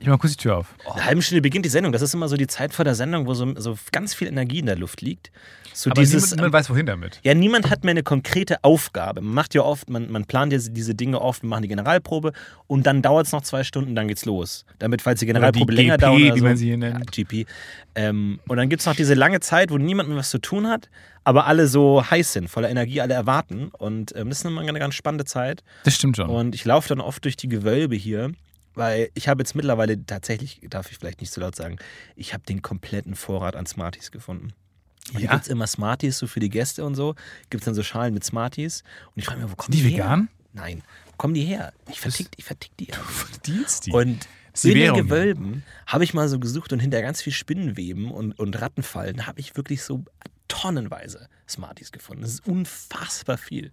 Ich 0.00 0.08
mach 0.08 0.18
kurz 0.18 0.32
die 0.32 0.42
Tür 0.42 0.56
auf. 0.56 0.74
Eine 0.90 1.04
halbe 1.04 1.22
Stunde 1.22 1.42
beginnt 1.42 1.66
die 1.66 1.68
Sendung. 1.70 1.92
Das 1.92 2.00
ist 2.00 2.14
immer 2.14 2.26
so 2.26 2.36
die 2.38 2.46
Zeit 2.46 2.72
vor 2.72 2.86
der 2.86 2.94
Sendung, 2.94 3.26
wo 3.26 3.34
so, 3.34 3.54
so 3.60 3.76
ganz 3.92 4.14
viel 4.14 4.28
Energie 4.28 4.58
in 4.58 4.66
der 4.66 4.76
Luft 4.76 5.02
liegt. 5.02 5.30
So 5.74 5.90
Aber 5.90 6.00
dieses, 6.00 6.22
niemand, 6.22 6.36
niemand 6.36 6.52
weiß, 6.54 6.70
wohin 6.70 6.86
damit. 6.86 7.20
Ja, 7.22 7.34
niemand 7.34 7.70
hat 7.70 7.84
mehr 7.84 7.92
eine 7.92 8.02
konkrete 8.02 8.64
Aufgabe. 8.64 9.20
Man 9.20 9.34
macht 9.34 9.54
ja 9.54 9.62
oft, 9.62 9.90
man, 9.90 10.10
man 10.10 10.24
plant 10.24 10.54
ja 10.54 10.58
diese 10.58 10.94
Dinge 10.94 11.20
oft, 11.20 11.42
wir 11.42 11.48
machen 11.48 11.62
die 11.62 11.68
Generalprobe 11.68 12.32
und 12.66 12.86
dann 12.86 13.02
dauert 13.02 13.26
es 13.26 13.32
noch 13.32 13.42
zwei 13.42 13.62
Stunden, 13.62 13.94
dann 13.94 14.08
geht's 14.08 14.24
los. 14.24 14.64
Damit, 14.78 15.02
falls 15.02 15.20
die 15.20 15.26
Generalprobe 15.26 15.70
die 15.70 15.82
länger 15.82 15.98
GP, 15.98 16.00
dauert. 16.00 16.22
Oder 16.22 16.34
wie 16.34 16.38
so, 16.38 16.44
man 16.44 16.56
sie 16.56 16.66
hier 16.66 16.78
nennt. 16.78 17.16
Ja, 17.16 17.24
GP. 17.24 17.46
Ähm, 17.94 18.40
und 18.48 18.56
dann 18.56 18.70
gibt 18.70 18.80
es 18.80 18.86
noch 18.86 18.96
diese 18.96 19.14
lange 19.14 19.40
Zeit, 19.40 19.70
wo 19.70 19.76
niemand 19.76 20.08
mehr 20.08 20.18
was 20.18 20.30
zu 20.30 20.38
tun 20.38 20.66
hat, 20.66 20.88
aber 21.24 21.46
alle 21.46 21.66
so 21.66 22.02
heiß 22.10 22.32
sind, 22.32 22.48
voller 22.48 22.70
Energie, 22.70 23.02
alle 23.02 23.14
erwarten. 23.14 23.70
Und 23.78 24.16
ähm, 24.16 24.30
das 24.30 24.38
ist 24.38 24.46
immer 24.46 24.62
eine 24.62 24.78
ganz 24.78 24.94
spannende 24.94 25.26
Zeit. 25.26 25.62
Das 25.84 25.94
stimmt 25.94 26.16
schon. 26.16 26.30
Und 26.30 26.54
ich 26.54 26.64
laufe 26.64 26.88
dann 26.88 27.00
oft 27.00 27.22
durch 27.24 27.36
die 27.36 27.48
Gewölbe 27.48 27.96
hier, 27.96 28.32
weil 28.74 29.10
ich 29.14 29.28
habe 29.28 29.40
jetzt 29.42 29.54
mittlerweile 29.54 30.04
tatsächlich, 30.04 30.60
darf 30.68 30.90
ich 30.90 30.98
vielleicht 30.98 31.20
nicht 31.20 31.32
so 31.32 31.40
laut 31.40 31.56
sagen, 31.56 31.76
ich 32.16 32.32
habe 32.32 32.44
den 32.44 32.62
kompletten 32.62 33.14
Vorrat 33.14 33.56
an 33.56 33.66
Smarties 33.66 34.10
gefunden. 34.10 34.52
Und 35.14 35.20
Ja? 35.20 35.30
gibt 35.32 35.42
es 35.44 35.48
immer 35.48 35.66
Smarties 35.66 36.18
so 36.18 36.26
für 36.26 36.40
die 36.40 36.50
Gäste 36.50 36.84
und 36.84 36.94
so. 36.94 37.14
Gibt 37.50 37.62
es 37.62 37.64
dann 37.64 37.74
so 37.74 37.82
Schalen 37.82 38.14
mit 38.14 38.24
Smarties. 38.24 38.82
Und 39.08 39.20
ich 39.20 39.24
frage 39.24 39.40
mich, 39.40 39.50
wo 39.50 39.56
kommen 39.56 39.72
die 39.72 39.82
die, 39.82 39.92
vegan? 39.94 40.20
her? 40.20 40.28
Nein. 40.52 40.82
Wo 41.06 41.16
kommen 41.16 41.34
die 41.34 41.44
her? 41.44 41.72
Ich 41.90 42.00
vertick, 42.00 42.28
ich 42.36 42.44
vertick 42.44 42.76
die. 42.78 42.88
Deals 43.46 43.80
die. 43.80 43.92
Und 43.92 44.28
in 44.62 44.74
den. 44.74 44.94
Gewölben 44.94 45.62
habe 45.86 46.04
ich 46.04 46.12
mal 46.14 46.28
so 46.28 46.38
gesucht 46.38 46.72
und 46.72 46.80
hinter 46.80 47.00
ganz 47.02 47.22
viel 47.22 47.32
Spinnenweben 47.32 48.10
und, 48.10 48.38
und 48.38 48.60
Rattenfallen 48.60 49.26
habe 49.26 49.40
ich 49.40 49.56
wirklich 49.56 49.82
so 49.82 50.04
tonnenweise 50.50 51.28
Smarties 51.48 51.92
gefunden. 51.92 52.22
Das 52.22 52.32
ist 52.32 52.46
unfassbar 52.46 53.38
viel. 53.38 53.70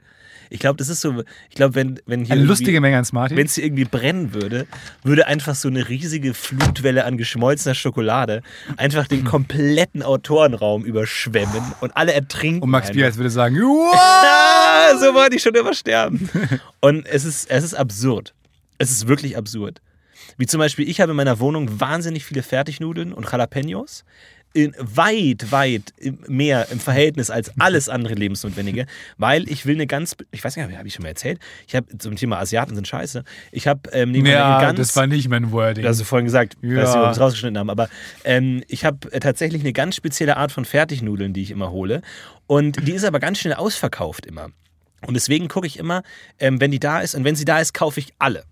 Ich 0.50 0.60
glaube, 0.60 0.78
das 0.78 0.88
ist 0.88 1.02
so, 1.02 1.24
ich 1.50 1.56
glaube, 1.56 1.76
wenn, 1.76 2.00
wenn 2.06 2.24
hier 2.24 2.36
Eine 2.36 2.44
lustige 2.44 2.80
Menge 2.80 2.98
an 2.98 3.04
Smarties. 3.06 3.36
wenn 3.38 3.46
es 3.46 3.56
hier 3.56 3.66
irgendwie 3.66 3.86
brennen 3.86 4.34
würde, 4.34 4.68
würde 5.04 5.28
einfach 5.28 5.56
so 5.56 5.68
eine 5.68 5.90
riesige 5.90 6.34
Flutwelle 6.34 7.04
an 7.04 7.18
geschmolzener 7.18 7.76
Schokolade 7.76 8.42
einfach 8.78 9.08
den 9.08 9.24
kompletten 9.26 10.04
Autorenraum 10.04 10.86
überschwemmen 10.86 11.74
und 11.82 11.96
alle 11.98 12.14
ertrinken. 12.14 12.62
Und 12.62 12.70
Max. 12.70 12.92
Biers 12.92 13.18
würde 13.18 13.30
sagen, 13.30 13.56
wow! 13.60 15.00
So 15.00 15.14
wollte 15.14 15.36
ich 15.36 15.42
schon 15.42 15.56
immer 15.56 15.74
sterben. 15.74 16.30
Und 16.80 17.06
es 17.08 17.26
ist, 17.26 17.50
es 17.50 17.64
ist 17.64 17.74
absurd. 17.74 18.34
Es 18.78 18.90
ist 18.90 19.08
wirklich 19.08 19.36
absurd. 19.38 19.82
Wie 20.38 20.46
zum 20.46 20.60
Beispiel, 20.60 20.88
ich 20.88 21.02
habe 21.02 21.12
in 21.12 21.18
meiner 21.18 21.40
Wohnung 21.40 21.80
wahnsinnig 21.80 22.24
viele 22.24 22.44
Fertignudeln 22.44 23.12
und 23.12 23.30
Jalapenos. 23.30 24.06
In 24.54 24.74
weit, 24.80 25.52
weit 25.52 25.94
mehr 26.28 26.68
im 26.72 26.80
Verhältnis 26.80 27.30
als 27.30 27.52
alles 27.60 27.90
andere 27.90 28.16
Lebensnotwendige, 28.16 28.88
weil 29.18 29.48
ich 29.50 29.66
will 29.68 29.76
eine 29.76 29.86
ganz, 29.86 30.16
ich 30.32 30.44
weiß 30.44 30.56
nicht, 30.56 30.66
habe 30.78 30.88
ich 30.88 30.94
schon 30.96 31.04
mal 31.04 31.10
erzählt, 31.10 31.40
ich 31.68 31.76
habe 31.76 31.96
zum 32.00 32.16
Thema 32.16 32.40
Asiaten 32.40 32.74
sind 32.74 32.88
scheiße, 32.88 33.24
ich 33.52 33.68
habe 33.68 33.90
ähm, 33.92 34.16
Ja, 34.26 34.60
ganz, 34.62 34.80
das 34.80 34.96
war 34.96 35.06
nicht 35.06 35.30
mein 35.30 35.52
Wording. 35.52 35.86
Es 35.86 36.02
vorhin 36.02 36.26
gesagt, 36.26 36.56
Ja. 36.62 36.76
dass 36.82 36.96
wir 36.96 37.04
uns 37.08 37.20
rausgeschnitten 37.20 37.58
haben. 37.60 37.70
Aber 37.70 37.88
ähm, 38.24 38.64
ich 38.68 38.84
habe 38.86 39.12
äh, 39.12 39.20
tatsächlich 39.20 39.62
eine 39.62 39.74
ganz 39.74 39.96
spezielle 39.96 40.38
Art 40.38 40.52
von 40.52 40.66
Fertignudeln, 40.66 41.34
die 41.34 41.44
ich 41.44 41.52
immer 41.52 41.72
hole. 41.72 42.02
Und 42.48 42.88
die 42.88 42.94
ist 42.94 43.04
aber 43.04 43.20
ganz 43.20 43.40
schnell 43.40 43.54
ausverkauft 43.54 44.26
immer. 44.26 44.50
Und 45.06 45.14
deswegen 45.14 45.48
gucke 45.48 45.68
ich 45.68 45.78
immer, 45.78 46.02
ähm, 46.40 46.60
wenn 46.60 46.72
die 46.72 46.80
da 46.80 47.00
ist. 47.02 47.14
Und 47.14 47.24
wenn 47.24 47.36
sie 47.36 47.46
da 47.46 47.60
ist, 47.60 47.74
kaufe 47.74 48.00
ich 48.00 48.14
alle. 48.18 48.44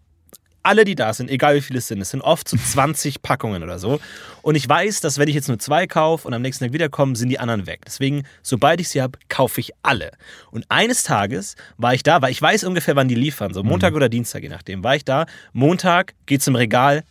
Alle, 0.65 0.83
die 0.83 0.95
da 0.95 1.13
sind, 1.13 1.29
egal 1.29 1.55
wie 1.55 1.61
viele 1.61 1.79
es 1.79 1.87
sind. 1.87 2.01
Es 2.01 2.09
sind 2.09 2.21
oft 2.21 2.49
so 2.49 2.57
20 2.57 3.21
Packungen 3.21 3.63
oder 3.63 3.79
so. 3.79 3.99
Und 4.41 4.55
ich 4.55 4.67
weiß, 4.67 4.99
dass 5.01 5.17
wenn 5.17 5.27
ich 5.27 5.35
jetzt 5.35 5.47
nur 5.47 5.59
zwei 5.59 5.87
kaufe 5.87 6.27
und 6.27 6.33
am 6.33 6.41
nächsten 6.41 6.65
Tag 6.65 6.73
wiederkommen, 6.73 7.15
sind 7.15 7.29
die 7.29 7.39
anderen 7.39 7.67
weg. 7.67 7.81
Deswegen, 7.85 8.23
sobald 8.41 8.81
ich 8.81 8.89
sie 8.89 9.01
habe, 9.01 9.17
kaufe 9.29 9.59
ich 9.61 9.71
alle. 9.83 10.11
Und 10.51 10.65
eines 10.69 11.03
Tages 11.03 11.55
war 11.77 11.93
ich 11.93 12.03
da, 12.03 12.21
weil 12.21 12.31
ich 12.31 12.41
weiß 12.41 12.63
ungefähr, 12.63 12.95
wann 12.95 13.07
die 13.07 13.15
liefern. 13.15 13.53
So 13.53 13.63
Montag 13.63 13.93
oder 13.93 14.09
Dienstag, 14.09 14.43
je 14.43 14.49
nachdem. 14.49 14.83
War 14.83 14.95
ich 14.95 15.05
da. 15.05 15.25
Montag 15.53 16.13
geht 16.25 16.41
zum 16.41 16.55
Regal, 16.55 17.03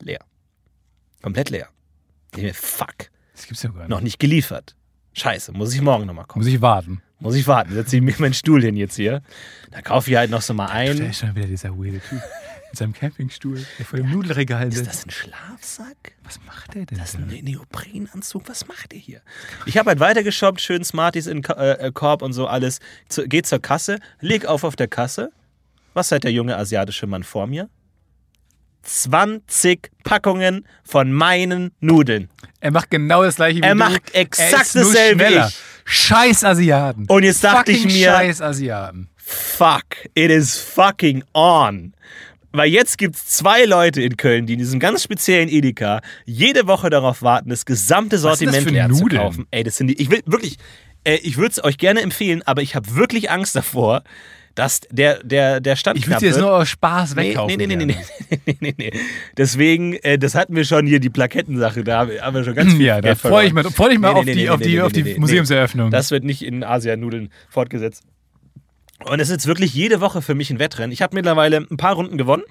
leer. 0.00 0.20
Komplett 1.22 1.50
leer. 1.50 1.68
Ich 2.36 2.42
mir, 2.42 2.54
fuck, 2.54 3.10
das 3.34 3.46
gibt's 3.46 3.62
ja 3.62 3.70
gar 3.70 3.80
nicht. 3.80 3.88
noch 3.90 4.00
nicht 4.00 4.18
geliefert. 4.18 4.74
Scheiße, 5.12 5.52
muss 5.52 5.72
ich 5.74 5.80
morgen 5.80 6.06
nochmal 6.06 6.24
kommen. 6.24 6.44
Muss 6.44 6.52
ich 6.52 6.60
warten. 6.60 7.00
Muss 7.20 7.36
ich 7.36 7.46
warten. 7.46 7.72
Setze 7.72 7.96
ich 7.96 8.02
mir 8.02 8.14
meinen 8.18 8.34
Stuhl 8.34 8.60
hin 8.62 8.76
jetzt 8.76 8.96
hier. 8.96 9.22
Da 9.70 9.80
kaufe 9.80 10.10
ich 10.10 10.16
halt 10.16 10.30
noch 10.30 10.42
so 10.42 10.52
mal 10.52 10.66
Da 10.66 10.72
ein. 10.72 10.98
ist 11.10 11.20
schon 11.20 11.34
wieder 11.36 11.46
dieser 11.46 11.70
weirde 11.78 12.00
Typ 12.00 12.20
mit 12.74 12.78
seinem 12.78 12.92
Campingstuhl, 12.92 13.64
der 13.78 13.86
vor 13.86 13.98
dem 13.98 14.10
Nudelregal 14.10 14.66
Ist 14.66 14.78
sitzt. 14.78 14.88
das 14.88 15.06
ein 15.06 15.10
Schlafsack? 15.10 15.96
Was 16.24 16.40
macht 16.44 16.74
der 16.74 16.86
denn? 16.86 16.98
Das 16.98 17.10
ist 17.10 17.20
ein 17.20 17.28
Neoprenanzug. 17.28 18.48
Was 18.48 18.66
macht 18.66 18.92
ihr 18.92 18.98
hier? 18.98 19.20
Ich 19.64 19.78
habe 19.78 19.90
halt 19.90 20.00
weitergeshoppt, 20.00 20.60
schön 20.60 20.82
Smarties 20.84 21.28
in 21.28 21.44
äh, 21.44 21.92
Korb 21.94 22.20
und 22.22 22.32
so 22.32 22.48
alles. 22.48 22.80
Zu, 23.08 23.28
geh 23.28 23.42
zur 23.42 23.60
Kasse, 23.60 24.00
leg 24.20 24.46
auf 24.46 24.64
auf 24.64 24.74
der 24.74 24.88
Kasse. 24.88 25.30
Was 25.92 26.10
hat 26.10 26.24
der 26.24 26.32
junge 26.32 26.56
asiatische 26.56 27.06
Mann 27.06 27.22
vor 27.22 27.46
mir? 27.46 27.68
20 28.82 29.90
Packungen 30.02 30.66
von 30.82 31.12
meinen 31.12 31.70
Nudeln. 31.78 32.28
Er 32.60 32.72
macht 32.72 32.90
genau 32.90 33.22
das 33.22 33.36
gleiche 33.36 33.58
wie 33.58 33.62
Er 33.62 33.70
du. 33.74 33.78
macht 33.78 34.14
exakt 34.14 34.52
er 34.52 34.60
ist 34.62 34.74
dasselbe 34.74 35.24
ich. 35.46 35.58
Scheiß 35.84 36.42
Asiaten. 36.44 37.06
Und 37.06 37.22
jetzt 37.22 37.44
dachte 37.44 37.70
ich 37.70 37.84
mir- 37.84 38.10
Scheiß 38.10 38.40
Asiaten. 38.42 39.10
Fuck, 39.16 39.84
it 40.14 40.30
is 40.30 40.58
fucking 40.58 41.22
on. 41.34 41.94
Weil 42.56 42.70
jetzt 42.70 42.98
gibt 42.98 43.16
es 43.16 43.26
zwei 43.26 43.64
Leute 43.64 44.00
in 44.00 44.16
Köln, 44.16 44.46
die 44.46 44.52
in 44.52 44.60
diesem 44.60 44.78
ganz 44.78 45.02
speziellen 45.02 45.48
Edeka 45.48 46.00
jede 46.24 46.68
Woche 46.68 46.88
darauf 46.88 47.20
warten, 47.20 47.50
das 47.50 47.66
gesamte 47.66 48.16
Sortiment 48.16 48.62
für 48.62 48.70
leer 48.70 48.88
zu 48.90 49.02
Nudeln? 49.02 49.22
kaufen. 49.22 49.46
Ey, 49.50 49.64
das 49.64 49.76
sind 49.76 49.88
die. 49.88 50.00
Ich 50.00 50.08
will 50.08 50.20
wirklich, 50.24 50.58
äh, 51.02 51.16
ich 51.16 51.36
würde 51.36 51.50
es 51.50 51.64
euch 51.64 51.78
gerne 51.78 52.00
empfehlen, 52.00 52.42
aber 52.46 52.62
ich 52.62 52.76
habe 52.76 52.94
wirklich 52.94 53.28
Angst 53.28 53.56
davor, 53.56 54.04
dass 54.54 54.82
der, 54.92 55.20
der, 55.24 55.60
der 55.60 55.74
Stand 55.74 55.98
Ich 55.98 56.06
würde 56.06 56.20
sie 56.20 56.26
jetzt 56.26 56.38
nur 56.38 56.52
aus 56.52 56.68
Spaß 56.68 57.16
wegkaufen. 57.16 57.56
nee, 57.58 57.66
nee, 57.66 57.74
nee, 57.74 57.86
nee, 58.30 58.38
nee, 58.46 58.56
nee, 58.60 58.74
nee. 58.78 58.92
Deswegen, 59.36 59.94
äh, 59.94 60.16
das 60.16 60.36
hatten 60.36 60.54
wir 60.54 60.64
schon 60.64 60.86
hier, 60.86 61.00
die 61.00 61.10
Plakettensache, 61.10 61.82
da 61.82 62.06
haben 62.20 62.34
wir- 62.36 62.44
schon 62.44 62.54
ganz 62.54 62.72
viel 62.76 62.86
Ja, 62.86 63.00
da 63.00 63.16
freue 63.16 63.48
ich 63.48 63.52
mich 63.52 63.66
freu 63.66 63.90
ich 63.90 63.98
mal 63.98 64.12
auf 64.14 64.24
die, 64.24 64.48
auf 64.48 64.60
die, 64.60 64.80
auf 64.80 64.92
die 64.92 65.18
Museumseröffnung. 65.18 65.90
Das 65.90 66.12
wird 66.12 66.22
nicht 66.22 66.42
in 66.44 66.62
Asianudeln 66.62 67.30
fortgesetzt. 67.48 68.04
Und 69.04 69.20
es 69.20 69.28
ist 69.28 69.32
jetzt 69.32 69.46
wirklich 69.46 69.74
jede 69.74 70.00
Woche 70.00 70.22
für 70.22 70.34
mich 70.34 70.50
ein 70.50 70.58
Wettrennen. 70.58 70.92
Ich 70.92 71.02
habe 71.02 71.14
mittlerweile 71.14 71.58
ein 71.58 71.76
paar 71.76 71.94
Runden 71.94 72.16
gewonnen. 72.18 72.42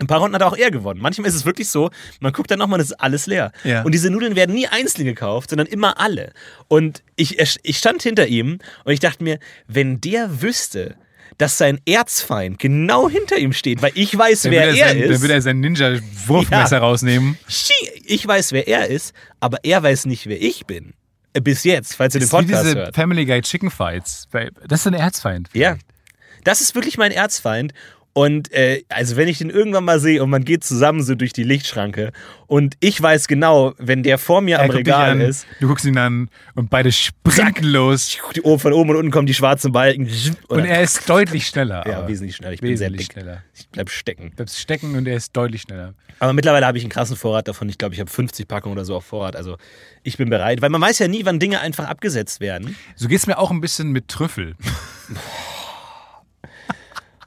Ein 0.00 0.06
paar 0.06 0.20
Runden 0.20 0.34
hat 0.36 0.42
auch 0.42 0.56
er 0.56 0.70
gewonnen. 0.70 1.00
Manchmal 1.00 1.28
ist 1.28 1.34
es 1.34 1.44
wirklich 1.44 1.68
so, 1.68 1.90
man 2.20 2.32
guckt 2.32 2.50
dann 2.50 2.60
nochmal, 2.60 2.78
das 2.78 2.90
ist 2.90 3.00
alles 3.00 3.26
leer. 3.26 3.50
Ja. 3.64 3.82
Und 3.82 3.92
diese 3.92 4.10
Nudeln 4.10 4.36
werden 4.36 4.54
nie 4.54 4.68
einzeln 4.68 5.04
gekauft, 5.04 5.50
sondern 5.50 5.66
immer 5.66 5.98
alle. 5.98 6.32
Und 6.68 7.02
ich, 7.16 7.38
ich 7.40 7.78
stand 7.78 8.02
hinter 8.02 8.28
ihm 8.28 8.60
und 8.84 8.92
ich 8.92 9.00
dachte 9.00 9.24
mir, 9.24 9.40
wenn 9.66 10.00
der 10.00 10.40
wüsste, 10.40 10.94
dass 11.36 11.58
sein 11.58 11.80
Erzfeind 11.84 12.58
genau 12.60 13.08
hinter 13.10 13.38
ihm 13.38 13.52
steht, 13.52 13.82
weil 13.82 13.90
ich 13.94 14.16
weiß, 14.16 14.42
dann 14.42 14.52
wer 14.52 14.66
er 14.68 14.76
sein, 14.76 14.98
ist. 14.98 15.10
Dann 15.14 15.22
wird 15.22 15.32
er 15.32 15.42
sein 15.42 15.60
Ninja-Wurfmesser 15.60 16.76
Ja. 16.76 16.82
rausnehmen. 16.82 17.36
Ich 18.04 18.26
weiß, 18.26 18.52
wer 18.52 18.68
er 18.68 18.86
ist, 18.88 19.12
aber 19.40 19.58
er 19.64 19.82
weiß 19.82 20.06
nicht, 20.06 20.26
wer 20.26 20.40
ich 20.40 20.64
bin. 20.66 20.94
Äh, 21.34 21.40
Bis 21.40 21.64
jetzt, 21.64 21.94
falls 21.94 22.14
ihr 22.14 22.20
den 22.20 22.26
ist 22.26 22.32
wie 22.32 22.36
Podcast 22.36 22.64
diese 22.64 22.76
hört. 22.76 22.94
Family 22.94 23.26
Guy 23.26 23.40
Chicken 23.42 23.70
Fights. 23.70 24.28
Das 24.66 24.80
ist 24.80 24.86
ein 24.86 24.94
Erzfeind. 24.94 25.48
Ja. 25.52 25.76
Das 26.44 26.60
ist 26.60 26.74
wirklich 26.74 26.98
mein 26.98 27.12
Erzfeind. 27.12 27.74
Und 28.18 28.52
äh, 28.52 28.82
also 28.88 29.14
wenn 29.14 29.28
ich 29.28 29.38
den 29.38 29.48
irgendwann 29.48 29.84
mal 29.84 30.00
sehe 30.00 30.20
und 30.24 30.28
man 30.28 30.44
geht 30.44 30.64
zusammen 30.64 31.04
so 31.04 31.14
durch 31.14 31.32
die 31.32 31.44
Lichtschranke 31.44 32.10
und 32.48 32.74
ich 32.80 33.00
weiß 33.00 33.28
genau, 33.28 33.74
wenn 33.78 34.02
der 34.02 34.18
vor 34.18 34.40
mir 34.40 34.56
Er 34.56 34.64
am 34.64 34.70
Regal 34.70 35.10
an, 35.10 35.20
ist, 35.20 35.46
Du 35.60 35.68
guckst 35.68 35.84
ihn 35.84 35.96
an 35.98 36.28
und 36.56 36.68
beide 36.68 36.90
sprinten 36.90 37.62
los. 37.66 38.18
die, 38.34 38.40
von 38.40 38.72
oben 38.72 38.90
und 38.90 38.96
unten 38.96 39.10
kommen 39.12 39.28
die 39.28 39.34
schwarzen 39.34 39.70
Balken. 39.70 40.10
Und 40.48 40.64
er 40.64 40.82
ist 40.82 41.08
deutlich 41.08 41.46
schneller. 41.46 41.86
ja, 41.86 42.08
wesentlich 42.08 42.34
schneller. 42.34 42.54
Ich 42.54 42.60
bin 42.60 42.76
sehr 42.76 42.88
wesentlich 42.88 43.06
dick. 43.06 43.22
schneller. 43.22 43.44
Ich 43.54 43.68
bleib 43.68 43.88
stecken. 43.88 44.32
Bleibst 44.34 44.58
stecken 44.58 44.96
und 44.96 45.06
er 45.06 45.14
ist 45.14 45.36
deutlich 45.36 45.62
schneller. 45.62 45.94
Aber 46.18 46.32
mittlerweile 46.32 46.66
habe 46.66 46.76
ich 46.76 46.82
einen 46.82 46.90
krassen 46.90 47.16
Vorrat 47.16 47.46
davon. 47.46 47.68
Ich 47.68 47.78
glaube, 47.78 47.94
ich 47.94 48.00
habe 48.00 48.10
50 48.10 48.48
Packungen 48.48 48.72
oder 48.76 48.84
so 48.84 48.96
auf 48.96 49.04
Vorrat. 49.04 49.36
Also 49.36 49.58
ich 50.02 50.16
bin 50.16 50.28
bereit, 50.28 50.60
weil 50.60 50.70
man 50.70 50.80
weiß 50.80 50.98
ja 50.98 51.06
nie, 51.06 51.24
wann 51.24 51.38
Dinge 51.38 51.60
einfach 51.60 51.86
abgesetzt 51.86 52.40
werden. 52.40 52.74
So 52.96 53.06
geht's 53.06 53.28
mir 53.28 53.38
auch 53.38 53.52
ein 53.52 53.60
bisschen 53.60 53.92
mit 53.92 54.08
Trüffel. 54.08 54.56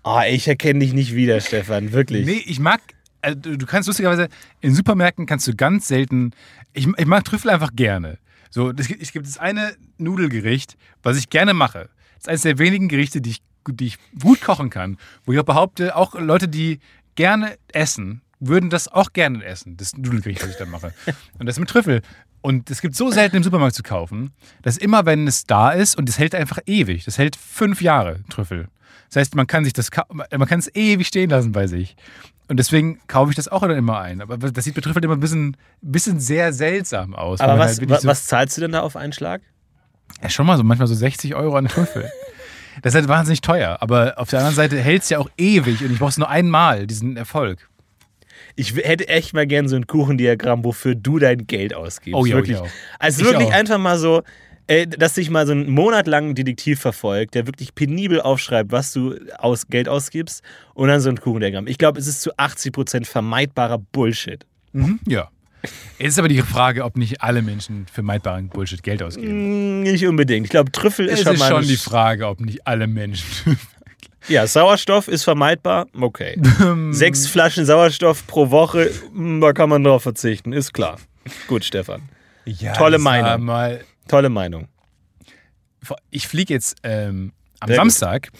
Oh, 0.03 0.21
ich 0.27 0.47
erkenne 0.47 0.79
dich 0.79 0.93
nicht 0.93 1.13
wieder, 1.15 1.39
Stefan. 1.41 1.91
Wirklich. 1.91 2.25
Nee, 2.25 2.41
ich 2.45 2.59
mag, 2.59 2.81
also 3.21 3.37
du 3.39 3.65
kannst 3.65 3.87
lustigerweise, 3.87 4.29
in 4.61 4.73
Supermärkten 4.73 5.25
kannst 5.25 5.47
du 5.47 5.55
ganz 5.55 5.87
selten, 5.87 6.31
ich, 6.73 6.87
ich 6.97 7.05
mag 7.05 7.23
Trüffel 7.23 7.51
einfach 7.51 7.71
gerne. 7.75 8.17
So, 8.49 8.71
das, 8.71 8.87
gibt- 8.87 9.01
es 9.01 9.11
gibt 9.11 9.25
das 9.27 9.37
eine 9.37 9.75
Nudelgericht, 9.97 10.75
was 11.03 11.17
ich 11.17 11.29
gerne 11.29 11.53
mache. 11.53 11.89
Das 12.15 12.23
ist 12.23 12.29
eines 12.29 12.41
der 12.41 12.57
wenigen 12.59 12.87
Gerichte, 12.87 13.21
die 13.21 13.31
ich, 13.31 13.41
die 13.69 13.85
ich 13.87 13.97
gut 14.19 14.41
kochen 14.41 14.69
kann. 14.69 14.97
Wo 15.25 15.33
ich 15.33 15.39
auch 15.39 15.43
behaupte, 15.45 15.95
auch 15.95 16.15
Leute, 16.15 16.47
die 16.47 16.79
gerne 17.15 17.57
essen, 17.71 18.21
würden 18.41 18.69
das 18.69 18.87
auch 18.89 19.13
gerne 19.13 19.43
essen, 19.45 19.77
das 19.77 19.95
Nudelgericht, 19.95 20.41
was 20.43 20.49
ich 20.49 20.57
da 20.57 20.65
mache. 20.65 20.93
Und 21.39 21.45
das 21.45 21.57
mit 21.59 21.69
Trüffel. 21.69 22.01
Und 22.41 22.69
es 22.69 22.81
gibt 22.81 22.95
so 22.95 23.09
selten 23.11 23.37
im 23.37 23.43
Supermarkt 23.43 23.75
zu 23.75 23.83
kaufen, 23.83 24.31
dass 24.63 24.75
immer, 24.77 25.05
wenn 25.05 25.27
es 25.27 25.45
da 25.45 25.69
ist, 25.71 25.95
und 25.97 26.09
es 26.09 26.17
hält 26.19 26.33
einfach 26.35 26.57
ewig, 26.65 27.05
das 27.05 27.17
hält 27.17 27.35
fünf 27.35 27.81
Jahre, 27.81 28.19
Trüffel. 28.29 28.67
Das 29.09 29.17
heißt, 29.21 29.35
man 29.35 29.45
kann 29.47 29.63
sich 29.63 29.73
das, 29.73 29.89
man 30.11 30.47
kann 30.47 30.59
es 30.59 30.73
ewig 30.75 31.07
stehen 31.07 31.29
lassen 31.29 31.51
bei 31.51 31.67
sich. 31.67 31.95
Und 32.47 32.57
deswegen 32.57 32.99
kaufe 33.07 33.29
ich 33.29 33.35
das 33.35 33.47
auch 33.47 33.61
dann 33.61 33.71
immer 33.77 33.99
ein. 34.01 34.21
Aber 34.21 34.37
das 34.37 34.63
sieht 34.65 34.73
bei 34.73 34.81
Trüffel 34.81 35.03
immer 35.05 35.15
ein 35.15 35.19
bisschen, 35.21 35.55
bisschen 35.81 36.19
sehr 36.19 36.51
seltsam 36.51 37.13
aus. 37.13 37.39
Aber 37.39 37.59
was, 37.59 37.79
wa- 37.89 37.99
so, 37.99 38.07
was 38.07 38.25
zahlst 38.25 38.57
du 38.57 38.61
denn 38.61 38.71
da 38.71 38.81
auf 38.81 38.95
einen 38.95 39.13
Schlag? 39.13 39.41
Ja, 40.21 40.29
schon 40.29 40.45
mal 40.45 40.57
so, 40.57 40.63
manchmal 40.63 40.87
so 40.87 40.95
60 40.95 41.35
Euro 41.35 41.55
an 41.55 41.67
Trüffel. 41.67 42.11
Das 42.81 42.93
ist 42.93 42.95
halt 42.95 43.07
wahnsinnig 43.07 43.41
teuer. 43.41 43.77
Aber 43.81 44.13
auf 44.17 44.29
der 44.29 44.39
anderen 44.39 44.55
Seite 44.55 44.79
hält 44.79 45.03
es 45.03 45.09
ja 45.09 45.19
auch 45.19 45.29
ewig 45.37 45.81
und 45.83 45.91
ich 45.91 45.99
brauche 45.99 46.09
es 46.09 46.17
nur 46.17 46.29
einmal, 46.29 46.87
diesen 46.87 47.15
Erfolg. 47.17 47.69
Ich 48.55 48.75
hätte 48.75 49.07
echt 49.07 49.33
mal 49.33 49.47
gern 49.47 49.67
so 49.67 49.75
ein 49.75 49.87
Kuchendiagramm, 49.87 50.63
wofür 50.63 50.95
du 50.95 51.19
dein 51.19 51.47
Geld 51.47 51.73
ausgibst. 51.73 52.15
Oh 52.19 52.25
ja, 52.25 52.35
wirklich. 52.35 52.57
ich 52.57 52.61
auch. 52.61 52.69
Also 52.99 53.21
Ich 53.21 53.27
wirklich 53.31 53.47
auch. 53.47 53.53
einfach 53.53 53.77
mal 53.77 53.97
so, 53.97 54.23
äh, 54.67 54.87
dass 54.87 55.13
dich 55.15 55.29
mal 55.29 55.45
so 55.47 55.53
einen 55.53 55.69
Monat 55.69 56.07
lang 56.07 56.29
ein 56.29 56.35
Detektiv 56.35 56.79
verfolgt, 56.79 57.35
der 57.35 57.47
wirklich 57.47 57.73
penibel 57.75 58.21
aufschreibt, 58.21 58.71
was 58.71 58.93
du 58.93 59.15
aus 59.37 59.67
Geld 59.67 59.89
ausgibst 59.89 60.43
und 60.73 60.87
dann 60.89 60.99
so 61.01 61.09
ein 61.09 61.19
Kuchendiagramm. 61.19 61.67
Ich 61.67 61.77
glaube, 61.77 61.99
es 61.99 62.07
ist 62.07 62.21
zu 62.21 62.33
80% 62.37 63.05
vermeidbarer 63.05 63.79
Bullshit. 63.79 64.45
Mhm, 64.73 64.99
ja. 65.07 65.29
Es 65.99 66.07
ist 66.13 66.19
aber 66.19 66.27
die 66.27 66.41
Frage, 66.41 66.83
ob 66.85 66.97
nicht 66.97 67.21
alle 67.21 67.43
Menschen 67.43 67.85
für 67.91 68.01
meidbaren 68.01 68.49
Bullshit 68.49 68.81
Geld 68.81 69.03
ausgeben. 69.03 69.81
Mm, 69.81 69.83
Nicht 69.83 70.07
unbedingt. 70.07 70.45
Ich 70.47 70.49
glaube, 70.49 70.71
Trüffel 70.71 71.05
ist 71.05 71.19
Es 71.19 71.23
schon 71.25 71.33
ist 71.35 71.39
mal. 71.39 71.47
schon 71.49 71.57
eine 71.57 71.67
die 71.67 71.77
Sch- 71.77 71.83
Frage, 71.83 72.27
ob 72.27 72.39
nicht 72.41 72.65
alle 72.65 72.87
Menschen. 72.87 73.59
Ja, 74.27 74.45
Sauerstoff 74.47 75.07
ist 75.07 75.23
vermeidbar. 75.23 75.87
Okay. 75.99 76.39
Sechs 76.91 77.27
Flaschen 77.27 77.65
Sauerstoff 77.65 78.25
pro 78.27 78.51
Woche, 78.51 78.91
mm, 79.13 79.41
da 79.41 79.53
kann 79.53 79.69
man 79.69 79.83
drauf 79.83 80.03
verzichten. 80.03 80.53
Ist 80.53 80.73
klar. 80.73 80.97
Gut, 81.47 81.65
Stefan. 81.65 82.09
Ja, 82.45 82.73
Tolle 82.73 82.97
Meinung. 82.97 83.79
Tolle 84.07 84.29
Meinung. 84.29 84.67
ich 86.09 86.27
fliege 86.27 86.53
jetzt 86.53 86.77
ähm, 86.83 87.33
am. 87.59 87.73
Samstag 87.73 88.31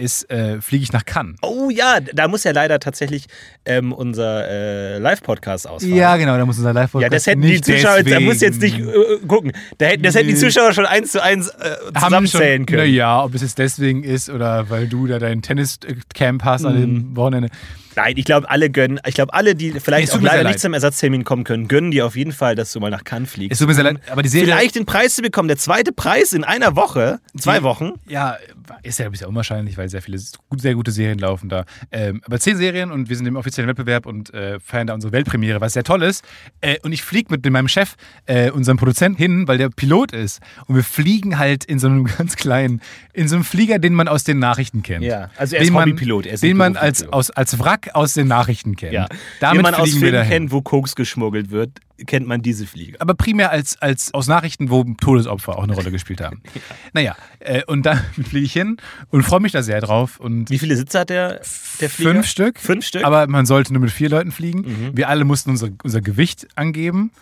ist, 0.00 0.30
äh, 0.30 0.60
fliege 0.60 0.82
ich 0.82 0.92
nach 0.92 1.04
Cannes. 1.04 1.36
Oh 1.42 1.70
ja, 1.70 2.00
da 2.00 2.26
muss 2.28 2.44
ja 2.44 2.52
leider 2.52 2.80
tatsächlich 2.80 3.26
ähm, 3.64 3.92
unser 3.92 4.48
äh, 4.48 4.98
Live-Podcast 4.98 5.68
ausfallen. 5.68 5.94
Ja, 5.96 6.16
genau, 6.16 6.36
da 6.36 6.46
muss 6.46 6.58
unser 6.58 6.72
live 6.72 6.94
Ja, 6.94 7.08
das 7.08 7.26
hätten 7.26 7.42
die 7.42 7.60
Zuschauer, 7.60 8.02
da 8.02 8.20
muss 8.20 8.40
jetzt 8.40 8.60
nicht 8.60 8.78
äh, 8.78 9.18
gucken. 9.26 9.52
Da 9.78 9.86
hätten, 9.86 10.02
das 10.02 10.14
hätten 10.14 10.28
die. 10.28 10.34
Zuschauer 10.34 10.72
schon 10.72 10.86
eins 10.86 11.12
zu 11.12 11.22
eins 11.22 11.48
äh, 11.48 11.76
zusammenzählen 11.94 12.66
können. 12.66 12.78
Naja, 12.82 13.22
ob 13.22 13.34
es 13.34 13.42
jetzt 13.42 13.58
deswegen 13.58 14.02
ist 14.02 14.30
oder 14.30 14.70
weil 14.70 14.88
du 14.88 15.06
da 15.06 15.18
dein 15.18 15.42
Tenniscamp 15.42 16.42
hast 16.44 16.64
an 16.64 16.74
Mhm. 16.76 16.80
dem 16.80 17.16
Wochenende. 17.16 17.48
Nein, 17.96 18.14
ich 18.16 18.24
glaube, 18.24 18.48
alle 18.48 18.70
gönnen, 18.70 19.00
ich 19.06 19.14
glaube, 19.14 19.34
alle, 19.34 19.54
die 19.54 19.70
Es 19.76 19.82
vielleicht 19.82 20.12
auch 20.12 20.20
leider 20.20 20.42
leid. 20.44 20.52
nicht 20.54 20.60
zum 20.60 20.74
Ersatztermin 20.74 21.24
kommen 21.24 21.44
können, 21.44 21.68
gönnen 21.68 21.90
dir 21.90 22.06
auf 22.06 22.16
jeden 22.16 22.32
Fall, 22.32 22.54
dass 22.54 22.72
du 22.72 22.80
mal 22.80 22.90
nach 22.90 23.04
Cannes 23.04 23.28
Es 23.30 23.34
fliegst. 23.34 23.58
tut 23.60 23.68
mir 23.68 23.74
sehr 23.74 23.84
leid, 23.84 23.98
aber 24.10 24.22
die 24.22 24.28
Serie. 24.28 24.46
Vielleicht 24.46 24.74
den 24.76 24.86
Preis 24.86 25.16
zu 25.16 25.22
bekommen. 25.22 25.48
Der 25.48 25.56
zweite 25.56 25.92
Preis 25.92 26.32
in 26.32 26.44
einer 26.44 26.76
Woche, 26.76 27.20
zwei 27.36 27.58
Die- 27.58 27.64
Wochen. 27.64 27.92
Ja, 28.08 28.36
ist 28.82 28.98
ja 28.98 29.06
ein 29.06 29.10
bisschen 29.12 29.26
unwahrscheinlich, 29.26 29.76
weil 29.76 29.88
sehr 29.88 30.02
viele 30.02 30.18
sehr 30.56 30.74
gute 30.74 30.90
Serien 30.92 31.18
laufen 31.18 31.48
da. 31.48 31.64
Ähm, 31.90 32.20
aber 32.24 32.38
zehn 32.38 32.56
Serien 32.56 32.92
und 32.92 33.08
wir 33.08 33.16
sind 33.16 33.26
im 33.26 33.36
offiziellen 33.36 33.68
Wettbewerb 33.68 34.06
und 34.06 34.32
äh, 34.32 34.60
feiern 34.60 34.86
da 34.86 34.94
unsere 34.94 35.12
Weltpremiere, 35.12 35.60
was 35.60 35.72
sehr 35.72 35.82
toll 35.84 36.02
ist. 36.04 36.24
Äh, 36.60 36.76
und 36.82 36.92
ich 36.92 37.02
fliege 37.02 37.32
mit 37.32 37.44
meinem 37.50 37.66
Chef, 37.68 37.94
äh, 38.26 38.50
unserem 38.50 38.76
Produzenten, 38.78 39.18
hin, 39.18 39.48
weil 39.48 39.58
der 39.58 39.68
Pilot 39.70 40.12
ist. 40.12 40.40
Und 40.66 40.76
wir 40.76 40.84
fliegen 40.84 41.38
halt 41.38 41.64
in 41.64 41.78
so 41.80 41.88
einem 41.88 42.04
ganz 42.18 42.36
kleinen, 42.36 42.80
in 43.12 43.26
so 43.28 43.34
einem 43.36 43.44
Flieger, 43.44 43.78
den 43.80 43.94
man 43.94 44.06
aus 44.06 44.22
den 44.24 44.38
Nachrichten 44.38 44.82
kennt. 44.82 45.04
Ja, 45.04 45.30
also 45.36 45.56
er 45.56 45.62
ist 45.62 45.68
den 45.68 45.74
Hobbypilot, 45.76 46.26
er 46.26 46.34
ist 46.34 46.42
den 46.44 46.56
man 46.56 46.76
als, 46.76 47.02
aus, 47.12 47.30
als 47.30 47.58
Wrack 47.58 47.79
aus 47.94 48.14
den 48.14 48.28
Nachrichten 48.28 48.76
kennt. 48.76 48.92
Ja. 48.92 49.06
Damit 49.40 49.58
Wie 49.58 49.62
man 49.62 49.74
aus 49.74 49.90
Filmen 49.94 50.28
kennt, 50.28 50.52
wo 50.52 50.60
Koks 50.62 50.94
geschmuggelt 50.94 51.50
wird, 51.50 51.70
kennt 52.06 52.26
man 52.26 52.40
diese 52.40 52.66
Flieger. 52.66 52.96
aber 53.00 53.12
primär 53.12 53.50
als, 53.50 53.80
als 53.82 54.14
aus 54.14 54.26
Nachrichten, 54.26 54.70
wo 54.70 54.84
Todesopfer 54.84 55.58
auch 55.58 55.64
eine 55.64 55.74
Rolle 55.74 55.90
gespielt 55.90 56.20
haben. 56.22 56.42
Naja, 56.92 57.14
äh, 57.40 57.62
und 57.66 57.84
dann 57.84 57.98
fliege 58.28 58.46
ich 58.46 58.52
hin 58.52 58.78
und 59.10 59.22
freue 59.22 59.40
mich 59.40 59.52
da 59.52 59.62
sehr 59.62 59.80
drauf. 59.80 60.18
Und 60.18 60.50
Wie 60.50 60.58
viele 60.58 60.76
Sitze 60.76 61.00
hat 61.00 61.10
der, 61.10 61.40
der 61.80 61.90
Flieger? 61.90 62.12
fünf 62.12 62.26
Stück. 62.26 62.58
Fünf 62.58 62.84
Stück? 62.86 63.04
Aber 63.04 63.26
man 63.26 63.46
sollte 63.46 63.72
nur 63.72 63.82
mit 63.82 63.90
vier 63.90 64.08
Leuten 64.08 64.32
fliegen. 64.32 64.60
Mhm. 64.60 64.96
Wir 64.96 65.08
alle 65.08 65.24
mussten 65.24 65.50
unser, 65.50 65.68
unser 65.84 66.00
Gewicht 66.00 66.48
angeben. 66.56 67.12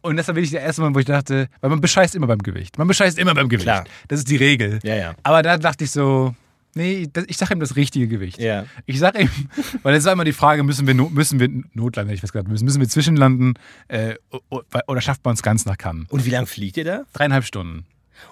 Und 0.00 0.16
das 0.16 0.28
war 0.28 0.36
wirklich 0.36 0.52
der 0.52 0.62
erste 0.62 0.80
Mal, 0.82 0.94
wo 0.94 0.98
ich 1.00 1.04
dachte, 1.06 1.48
weil 1.60 1.70
man 1.70 1.80
bescheißt 1.80 2.14
immer 2.14 2.26
beim 2.28 2.38
Gewicht. 2.38 2.78
Man 2.78 2.86
bescheißt 2.88 3.18
immer 3.18 3.34
beim 3.34 3.48
Gewicht. 3.48 3.64
Klar. 3.64 3.84
Das 4.08 4.20
ist 4.20 4.30
die 4.30 4.36
Regel. 4.36 4.78
Ja, 4.82 4.94
ja. 4.94 5.14
Aber 5.22 5.42
da 5.42 5.58
dachte 5.58 5.84
ich 5.84 5.90
so, 5.90 6.34
nee, 6.74 7.08
ich 7.26 7.36
sage 7.36 7.54
ihm 7.54 7.60
das 7.60 7.76
richtige 7.76 8.08
Gewicht. 8.08 8.38
Ja. 8.38 8.66
Ich 8.86 8.98
sage 8.98 9.22
ihm, 9.22 9.30
weil 9.82 9.94
es 9.94 10.04
war 10.04 10.12
immer 10.12 10.24
die 10.24 10.32
Frage, 10.32 10.62
müssen 10.62 10.86
wir, 10.86 10.94
müssen 10.94 11.40
wir 11.40 11.48
Notlanden, 11.74 12.14
ich 12.14 12.22
was 12.22 12.32
gesagt, 12.32 12.48
müssen, 12.48 12.64
müssen 12.64 12.80
wir 12.80 12.88
zwischenlanden 12.88 13.54
äh, 13.88 14.14
oder 14.50 15.00
schafft 15.00 15.24
man 15.24 15.34
es 15.34 15.42
ganz 15.42 15.66
nach 15.66 15.78
Cannes? 15.78 16.06
Und 16.10 16.24
wie 16.24 16.30
lange 16.30 16.46
fliegt 16.46 16.76
ihr 16.76 16.84
da? 16.84 17.02
Dreieinhalb 17.12 17.44
Stunden. 17.44 17.86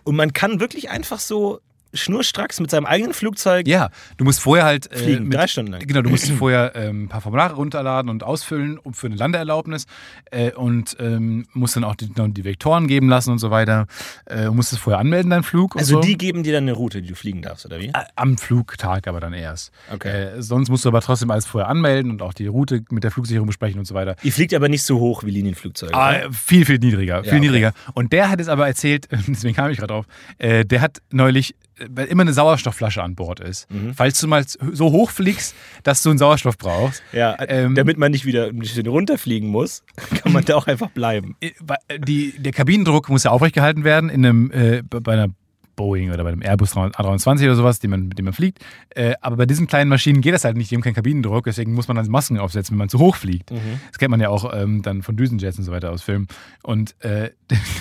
Und 0.05 0.17
man 0.17 0.33
kann 0.33 0.61
wirklich 0.61 0.91
einfach 0.91 1.19
so 1.19 1.61
schnurstracks 1.95 2.61
mit 2.61 2.71
seinem 2.71 2.87
eigenen 2.87 3.15
Flugzeug. 3.15 3.67
Ja, 3.67 3.91
du 4.17 4.25
musst 4.25 4.41
vorher 4.41 4.65
halt. 4.65 4.91
Äh, 4.93 4.97
Fliegen, 4.99 5.25
mit, 5.25 5.39
drei 5.39 5.47
Stunden 5.47 5.73
lang. 5.73 5.87
Genau, 5.87 6.03
du 6.03 6.11
musst 6.11 6.31
vorher 6.39 6.75
ähm, 6.75 7.05
ein 7.05 7.09
paar 7.09 7.21
Formulare 7.21 7.55
runterladen 7.55 8.11
und 8.11 8.23
ausfüllen 8.23 8.79
um 8.79 8.95
für 8.95 9.07
eine 9.07 9.17
Landeerlaubnis 9.17 9.87
äh, 10.31 10.53
und 10.53 10.97
ähm, 11.01 11.47
musst 11.53 11.77
dann 11.77 11.85
auch 11.85 11.95
die, 11.95 12.09
die 12.09 12.45
Vektoren 12.45 12.89
geben 12.89 13.09
lassen 13.09 13.31
und 13.31 13.39
so 13.39 13.51
weiter. 13.51 13.87
Äh, 14.27 14.51
musst 14.51 14.73
es 14.73 14.79
vorher 14.79 14.99
anmelden, 14.99 15.31
deinen 15.31 15.43
Flug. 15.43 15.77
Also 15.77 15.97
so. 15.97 16.01
die 16.01 16.17
geben 16.17 16.43
dir 16.43 16.53
dann 16.53 16.65
eine 16.65 16.73
Route, 16.73 17.03
die 17.03 17.09
du 17.09 17.15
fliegen 17.15 17.43
darfst, 17.43 17.67
oder 17.67 17.79
wie? 17.79 17.89
Äh, 17.89 18.05
Am 18.17 18.39
Flugtag 18.39 19.09
aber 19.09 19.21
dann 19.21 19.33
erst. 19.33 19.73
Okay. 19.93 20.09
Äh, 20.09 20.43
sonst 20.43 20.69
musst 20.69 20.85
du 20.85 20.89
aber 20.89 21.01
trotzdem 21.01 21.31
alles 21.31 21.47
vorher 21.47 21.69
anmelden 21.69 22.11
und 22.11 22.23
auch 22.23 22.35
die 22.35 22.47
Route 22.47 22.83
mit 22.91 23.05
der 23.05 23.11
Flugsicherung 23.11 23.47
besprechen 23.47 23.79
und 23.79 23.85
so 23.85 23.95
weiter. 23.95 24.17
Ihr 24.23 24.33
fliegt 24.33 24.55
aber 24.55 24.69
nicht 24.69 24.83
so 24.83 24.99
hoch 24.99 25.25
wie 25.25 25.31
Linienflugzeuge. 25.31 25.95
Ah, 25.95 26.31
viel, 26.31 26.65
viel 26.65 26.79
niedriger. 26.79 27.23
Viel 27.23 27.33
okay. 27.33 27.41
niedriger. 27.41 27.73
Und 27.95 28.13
der 28.13 28.31
hat 28.31 28.41
es 28.41 28.49
aber 28.49 28.67
erzählt, 28.67 29.09
deswegen 29.27 29.55
kam 29.55 29.71
ich 29.71 29.79
gerade 29.79 29.93
drauf, 29.93 30.07
äh, 30.39 30.65
der 30.65 30.81
hat 30.81 30.99
neulich, 31.11 31.53
äh, 31.53 31.57
weil 31.91 32.07
immer 32.07 32.23
eine 32.23 32.33
Sauerstoffflasche 32.33 33.03
an 33.03 33.15
Bord 33.15 33.41
ist. 33.41 33.71
Mhm. 33.71 33.95
Falls 33.95 34.21
du 34.21 34.27
mal 34.29 34.45
so 34.47 34.93
hoch 34.93 35.11
fliegst, 35.11 35.55
dass 35.83 36.03
du 36.03 36.11
einen 36.11 36.19
Sauerstoff 36.19 36.59
brauchst. 36.59 37.03
Ja, 37.13 37.37
ähm, 37.49 37.75
damit 37.75 37.99
man 37.99 38.11
nicht 38.11 38.25
wieder 38.25 38.47
ein 38.47 38.59
bisschen 38.59 38.87
runterfliegen 38.87 39.49
muss, 39.49 39.83
kann 40.23 40.33
man 40.33 40.45
da 40.45 40.57
auch 40.57 40.67
einfach 40.67 40.91
bleiben. 40.91 41.37
äh, 41.41 41.51
äh, 41.89 41.99
Die, 42.01 42.35
der 42.39 42.53
Kabinendruck 42.53 43.09
muss 43.09 43.25
ja 43.25 43.31
aufrechtgehalten 43.31 43.85
werden 43.85 44.11
in 44.11 44.25
einem, 44.25 44.51
äh, 44.51 44.83
bei 44.83 45.13
einer 45.13 45.29
Boeing 45.77 46.11
oder 46.11 46.25
bei 46.25 46.31
einem 46.31 46.43
Airbus 46.43 46.75
A320 46.75 47.45
oder 47.45 47.55
sowas, 47.55 47.79
den 47.79 47.91
man, 47.91 48.09
mit 48.09 48.19
dem 48.19 48.25
man 48.25 48.35
fliegt. 48.35 48.59
Äh, 48.91 49.15
aber 49.21 49.37
bei 49.37 49.47
diesen 49.47 49.69
kleinen 49.69 49.89
Maschinen 49.89 50.21
geht 50.21 50.35
das 50.35 50.45
halt 50.45 50.57
nicht, 50.57 50.71
die 50.71 50.75
haben 50.75 50.83
keinen 50.83 50.95
Kabinendruck, 50.95 51.45
deswegen 51.45 51.73
muss 51.73 51.87
man 51.87 51.97
dann 51.97 52.09
Masken 52.09 52.39
aufsetzen, 52.39 52.73
wenn 52.75 52.79
man 52.79 52.89
zu 52.89 52.99
hoch 52.99 53.15
fliegt. 53.15 53.51
Das 53.53 53.99
kennt 53.99 54.11
man 54.11 54.21
ja 54.21 54.29
auch 54.29 54.53
ähm, 54.53 54.83
dann 54.83 55.03
von 55.03 55.17
Düsenjets 55.17 55.57
und 55.57 55.65
so 55.65 55.71
weiter 55.71 55.93
aus 55.93 56.03
Filmen. 56.03 56.27
Und 56.65 56.97
äh, 57.05 57.31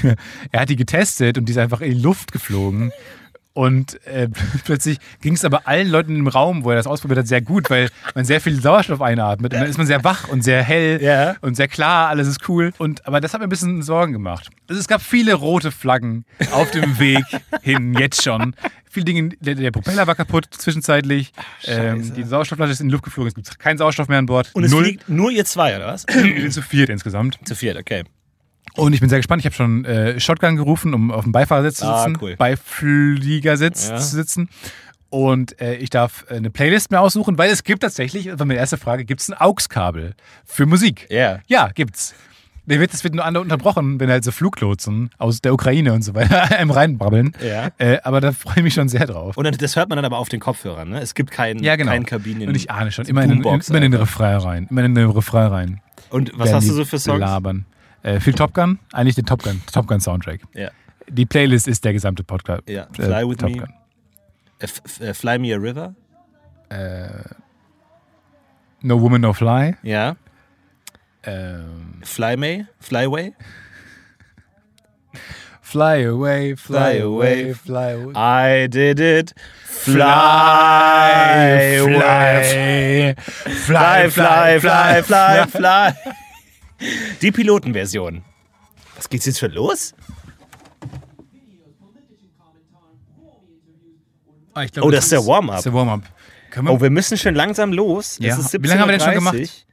er 0.51 0.61
hat 0.61 0.69
die 0.69 0.75
getestet 0.75 1.39
und 1.39 1.45
die 1.45 1.51
ist 1.53 1.57
einfach 1.57 1.81
in 1.81 1.91
die 1.91 1.99
Luft 1.99 2.31
geflogen. 2.31 2.91
Und 3.57 4.05
äh, 4.05 4.29
plötzlich 4.65 4.99
ging 5.21 5.33
es 5.33 5.43
aber 5.43 5.67
allen 5.67 5.89
Leuten 5.89 6.15
im 6.15 6.27
Raum, 6.27 6.63
wo 6.63 6.69
er 6.69 6.75
das 6.75 6.85
ausprobiert 6.85 7.17
hat, 7.17 7.27
sehr 7.27 7.41
gut, 7.41 7.71
weil 7.71 7.89
man 8.13 8.23
sehr 8.23 8.39
viel 8.39 8.61
Sauerstoff 8.61 9.01
einatmet. 9.01 9.51
Und 9.51 9.59
dann 9.59 9.67
ist 9.67 9.79
man 9.79 9.87
sehr 9.87 10.03
wach 10.03 10.27
und 10.27 10.43
sehr 10.43 10.61
hell 10.61 11.01
Ja. 11.01 11.35
und 11.41 11.55
sehr 11.55 11.67
klar, 11.67 12.09
alles 12.09 12.27
ist 12.27 12.47
cool. 12.47 12.71
Und, 12.77 13.07
aber 13.07 13.19
das 13.19 13.33
hat 13.33 13.41
mir 13.41 13.47
ein 13.47 13.49
bisschen 13.49 13.81
Sorgen 13.81 14.13
gemacht. 14.13 14.49
Also 14.69 14.79
es 14.79 14.87
gab 14.87 15.01
viele 15.01 15.33
rote 15.33 15.71
Flaggen 15.71 16.23
auf 16.51 16.69
dem 16.69 16.99
Weg 16.99 17.23
hin, 17.63 17.95
jetzt 17.97 18.21
schon. 18.21 18.53
Viele 18.91 19.05
Dinge, 19.05 19.29
der, 19.39 19.55
der 19.55 19.71
Propeller 19.71 20.05
war 20.05 20.13
kaputt 20.13 20.45
zwischenzeitlich. 20.51 21.31
Ähm, 21.65 22.13
die 22.13 22.23
Sauerstoffflasche 22.25 22.73
ist 22.73 22.81
in 22.81 22.89
die 22.89 22.91
Luft 22.91 23.05
geflogen, 23.05 23.29
es 23.29 23.33
gibt 23.33 23.57
keinen 23.57 23.79
Sauerstoff 23.79 24.07
mehr 24.07 24.19
an 24.19 24.27
Bord. 24.27 24.51
Und 24.53 24.65
es 24.65 24.71
Null. 24.71 24.83
fliegt 24.83 25.09
nur 25.09 25.31
ihr 25.31 25.45
zwei, 25.45 25.75
oder 25.75 25.87
was? 25.87 26.05
Wir 26.07 26.41
sind 26.41 26.53
zu 26.53 26.61
viert 26.61 26.89
insgesamt. 26.89 27.39
Zu 27.43 27.55
viert, 27.55 27.75
okay. 27.77 28.03
Und 28.77 28.93
ich 28.93 28.99
bin 28.99 29.09
sehr 29.09 29.19
gespannt. 29.19 29.41
Ich 29.41 29.45
habe 29.45 29.55
schon 29.55 29.85
äh, 29.85 30.19
Shotgun 30.19 30.55
gerufen, 30.55 30.93
um 30.93 31.11
auf 31.11 31.23
dem 31.23 31.31
Beifahrersitz 31.33 31.77
zu 31.79 31.85
Ah, 31.85 32.03
sitzen, 32.05 32.17
cool. 32.21 32.35
Beifliegersitz 32.37 33.89
Ja. 33.89 33.97
zu 33.97 34.15
sitzen. 34.15 34.49
Und 35.09 35.59
äh, 35.61 35.75
ich 35.75 35.89
darf 35.89 36.25
äh, 36.29 36.35
eine 36.35 36.49
Playlist 36.49 36.91
mir 36.91 36.99
aussuchen, 36.99 37.37
weil 37.37 37.49
es 37.49 37.63
gibt 37.63 37.81
tatsächlich, 37.83 38.25
das 38.25 38.39
war 38.39 38.45
meine 38.45 38.59
erste 38.59 38.77
Frage, 38.77 39.05
gibt 39.05 39.21
es 39.21 39.29
ein 39.29 39.35
AUX-Kabel 39.39 40.15
für 40.45 40.65
Musik? 40.65 41.07
Ja. 41.09 41.39
Ja, 41.47 41.69
gibt's. 41.73 42.13
Der 42.65 42.81
wird, 42.81 42.91
das 42.91 43.05
wird 43.05 43.15
nur 43.15 43.23
andere 43.23 43.41
unterbrochen, 43.41 43.97
wenn 44.01 44.09
halt 44.09 44.25
so 44.25 44.31
Fluglotsen 44.31 45.09
aus 45.17 45.39
der 45.39 45.53
Ukraine 45.53 45.93
und 45.93 46.01
so 46.01 46.13
weiter 46.13 46.51
einem 46.59 46.71
reinbrabbeln. 46.71 47.31
Ja. 47.41 47.69
Äh, 47.77 47.99
aber 48.03 48.19
da 48.19 48.33
freue 48.33 48.55
ich 48.57 48.63
mich 48.63 48.73
schon 48.73 48.89
sehr 48.89 49.05
drauf. 49.07 49.37
Und 49.37 49.61
das 49.61 49.77
hört 49.77 49.87
man 49.87 49.95
dann 49.95 50.03
aber 50.03 50.17
auf 50.17 50.27
den 50.27 50.41
Kopfhörern, 50.41 50.89
ne? 50.89 50.99
Es 50.99 51.13
gibt 51.15 51.31
keinen 51.31 51.63
ja, 51.63 51.77
genau. 51.77 51.91
keinen 51.91 52.05
Kabinen. 52.05 52.49
und 52.49 52.55
ich 52.55 52.69
ahne 52.69 52.91
schon, 52.91 53.05
immer 53.05 53.23
in, 53.23 53.29
den- 53.29 53.41
immer 53.41 53.61
in 53.77 53.81
den. 53.83 53.93
Refrain 53.93 54.35
rein. 54.37 54.67
Immer 54.69 54.83
in 54.83 54.93
den 54.95 55.09
Refrain 55.09 55.47
rein. 55.47 55.81
Und 56.09 56.31
was 56.35 56.51
hast 56.51 56.67
du 56.67 56.73
so 56.73 56.83
für 56.83 56.99
Songs? 56.99 57.21
Labern. 57.21 57.65
Äh, 58.03 58.19
viel 58.19 58.33
Top 58.33 58.53
Gun, 58.53 58.79
eigentlich 58.93 59.15
den 59.15 59.25
Top 59.25 59.43
Gun, 59.43 59.61
Top 59.71 59.87
Gun 59.87 59.99
Soundtrack. 59.99 60.41
Ja. 60.53 60.69
Die 61.09 61.25
Playlist 61.25 61.67
ist 61.67 61.83
der 61.85 61.93
gesamte 61.93 62.23
Podcast. 62.23 62.67
Ja. 62.67 62.83
Äh, 62.83 62.93
Fly 62.93 63.29
with 63.29 63.37
Top 63.37 63.49
me. 63.49 63.57
Gun. 63.57 63.73
Äh, 64.59 64.67
äh, 65.03 65.13
Fly 65.13 65.39
Me 65.39 65.53
a 65.53 65.57
River. 65.57 65.95
No 68.81 69.01
Woman, 69.01 69.21
No 69.21 69.33
Fly. 69.33 69.75
Ja. 69.83 70.15
Ähm, 71.23 72.01
Fly 72.03 72.37
May. 72.37 72.65
Flyway. 72.79 73.33
fly 75.67 76.05
away, 76.05 76.55
fly, 76.55 76.77
Fly 76.77 77.01
away, 77.01 77.53
fly 77.53 77.91
away. 77.91 78.13
I 78.15 78.67
did 78.67 78.99
it. 79.01 79.33
Fly, 79.65 79.95
fly, 81.83 83.15
fly, 83.65 84.07
fly, 84.07 84.59
fly, 84.59 85.01
fly, 85.01 85.45
fly. 85.45 85.93
Die 87.21 87.31
Pilotenversion. 87.31 88.23
Was 88.95 89.09
geht's 89.09 89.25
jetzt 89.25 89.39
schon 89.39 89.51
los? 89.51 89.93
Ah, 94.53 94.63
ich 94.63 94.71
glaube, 94.71 94.87
Oh, 94.87 94.91
das 94.91 95.05
ist 95.05 95.11
der 95.11 95.25
Warm-up. 95.25 95.61
Der 95.63 95.73
wir, 95.73 96.71
Oh, 96.71 96.81
wir 96.81 96.89
müssen 96.89 97.17
schon 97.17 97.35
langsam 97.35 97.71
los. 97.71 98.17
Ja. 98.19 98.35
ist 98.37 98.53
Wie 98.53 98.67
lange 98.67 98.81
haben 98.81 98.89
wir 98.89 98.97
denn 98.97 99.01
schon 99.01 99.13
17:30. 99.13 99.15
gemacht? 99.15 99.65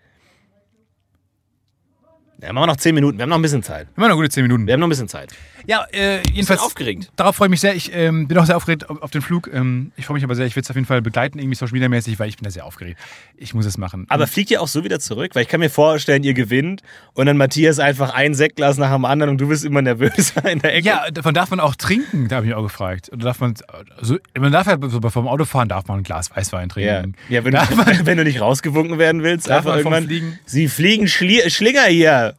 Ja, 2.43 2.53
machen 2.53 2.63
wir 2.65 2.67
noch 2.67 2.77
10 2.77 2.95
Minuten. 2.95 3.17
Wir 3.17 3.23
haben 3.23 3.31
noch 3.31 3.37
ein 3.39 3.43
bisschen 3.43 3.63
Zeit. 3.63 3.89
wir 3.95 4.05
haben 4.05 4.11
noch 4.11 4.17
gute 4.17 4.29
10 4.29 4.43
Minuten. 4.43 4.67
Wir 4.67 4.75
haben 4.75 4.81
noch 4.81 4.87
ein 4.87 4.91
bisschen 4.91 5.09
Zeit. 5.09 5.33
Ja, 5.67 5.87
äh, 5.93 6.21
jedenfalls. 6.33 6.61
aufgeregt. 6.61 7.11
Darauf 7.17 7.37
freue 7.37 7.47
ich 7.47 7.51
mich 7.51 7.61
sehr. 7.61 7.75
Ich 7.75 7.91
ähm, 7.95 8.29
bin 8.29 8.37
auch 8.39 8.45
sehr 8.47 8.57
aufgeregt 8.57 8.89
auf, 8.91 9.01
auf 9.03 9.11
den 9.11 9.23
Flug. 9.23 9.49
Ähm, 9.53 9.93
ich 9.97 10.05
freue 10.07 10.15
mich 10.17 10.25
aber 10.25 10.35
sehr. 10.35 10.47
Ich 10.47 10.55
werde 10.57 10.65
es 10.65 10.71
auf 10.71 10.77
jeden 10.77 10.87
Fall 10.87 11.01
begleiten, 11.03 11.39
irgendwie 11.39 11.55
Social 11.57 11.73
Media 11.73 11.89
mäßig, 11.89 12.19
weil 12.19 12.29
ich 12.29 12.37
bin 12.37 12.45
da 12.45 12.51
sehr 12.51 12.67
aufgeregt. 12.67 12.99
Ich 13.37 13.55
muss 13.55 13.65
es 13.67 13.79
machen. 13.79 14.07
Aber 14.09 14.27
fliegt 14.27 14.51
ihr 14.51 14.61
auch 14.61 14.69
so 14.69 14.85
wieder 14.85 15.01
zurück? 15.01 15.35
Weil 15.35 15.43
ich 15.43 15.49
kann 15.49 15.61
mir 15.61 15.71
vorstellen, 15.71 16.23
ihr 16.23 16.35
gewinnt 16.35 16.83
und 17.15 17.27
dann 17.27 17.37
Matthias 17.37 17.79
einfach 17.79 18.13
ein 18.13 18.35
Sektglas 18.35 18.77
nach 18.79 18.93
dem 18.93 19.05
anderen 19.05 19.31
und 19.31 19.41
du 19.41 19.49
bist 19.49 19.65
immer 19.65 19.81
nervöser 19.83 20.45
in 20.51 20.59
der 20.59 20.75
Ecke. 20.75 20.87
ja, 20.89 21.11
davon 21.11 21.33
darf 21.35 21.51
man 21.51 21.61
auch 21.61 21.75
trinken, 21.77 22.29
da 22.29 22.37
habe 22.37 22.47
ich 22.47 22.51
mich 22.51 22.57
auch 22.57 22.63
gefragt. 22.63 23.11
Oder 23.13 23.25
darf 23.25 23.41
man, 23.41 23.55
also, 23.97 24.19
man 24.39 24.53
darf 24.53 24.67
ja 24.67 24.77
so 24.89 25.01
vom 25.01 25.27
Autofahren 25.29 25.69
darf 25.69 25.87
man 25.89 25.99
ein 26.01 26.03
Glas 26.03 26.31
Weißwein 26.35 26.69
Ja, 26.77 27.01
trinken. 27.01 27.15
ja 27.29 27.45
wenn, 27.45 27.53
Darf 27.53 27.69
du, 27.71 27.77
man- 27.77 27.87
wenn 28.07 28.19
du 28.19 28.25
nicht 28.25 28.41
rausgewunken 28.41 28.99
werden 28.99 29.23
willst, 29.23 29.49
Darf 29.49 29.67
einfach 29.67 29.71
man 29.71 29.79
irgendwann. 29.79 30.05
Fliegen? 30.05 30.39
Sie 30.47 30.69
fliegen 30.69 31.09
Schli 31.09 31.49
Schlinger 31.51 31.85
hier. 31.85 32.35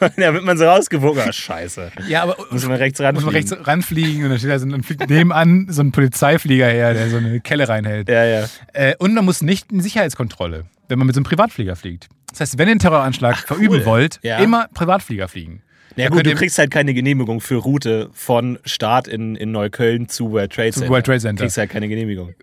ja, 0.16 0.32
wird 0.34 0.44
man 0.44 0.56
so 0.58 0.64
rausgewunken. 0.64 1.22
Ah, 1.28 1.32
scheiße. 1.32 1.90
Ja, 2.08 2.22
aber 2.22 2.36
Muss 2.50 2.66
man 2.66 2.76
rechts 2.76 3.00
ran. 3.00 3.14
muss 3.14 3.24
man 3.24 3.34
rechts 3.34 3.54
ranfliegen 3.66 4.24
und 4.24 4.30
dann 4.30 4.38
steht 4.38 4.50
da 4.50 4.58
so, 4.58 4.66
dann 4.66 4.82
fliegt 4.82 5.08
nebenan 5.08 5.66
so 5.70 5.82
ein 5.82 5.92
Polizeiflieger 5.92 6.66
her, 6.68 6.94
der 6.94 7.08
so 7.10 7.16
eine 7.16 7.40
Kelle 7.40 7.68
reinhält. 7.68 8.08
Ja, 8.08 8.24
ja. 8.24 8.46
Äh, 8.72 8.94
und 8.98 9.14
man 9.14 9.24
muss 9.24 9.42
nicht 9.42 9.72
in 9.72 9.80
Sicherheitskontrolle, 9.80 10.64
wenn 10.88 10.98
man 10.98 11.06
mit 11.06 11.14
so 11.14 11.20
einem 11.20 11.24
Privatflieger 11.26 11.76
fliegt. 11.76 12.08
Das 12.30 12.40
heißt, 12.40 12.58
wenn 12.58 12.68
ihr 12.68 12.72
einen 12.72 12.80
Terroranschlag 12.80 13.38
verüben 13.38 13.84
wollt, 13.84 14.20
Ja. 14.22 14.38
immer 14.38 14.68
Privatflieger 14.74 15.28
fliegen. 15.28 15.62
Ja, 15.96 16.10
Da 16.10 16.14
gut, 16.16 16.26
du 16.26 16.34
kriegst 16.34 16.58
halt 16.58 16.70
keine 16.70 16.94
Genehmigung 16.94 17.40
für 17.40 17.56
Route 17.56 18.10
von 18.12 18.58
Start 18.64 19.08
in, 19.08 19.34
in 19.34 19.50
Neukölln 19.50 20.08
zu 20.08 20.30
World 20.30 20.52
Trade 20.52 20.70
Center. 20.72 20.90
World 20.90 21.06
Trade 21.06 21.20
Center. 21.20 21.36
Du 21.38 21.44
kriegst 21.44 21.58
halt 21.58 21.70
keine 21.70 21.88
Genehmigung. 21.88 22.34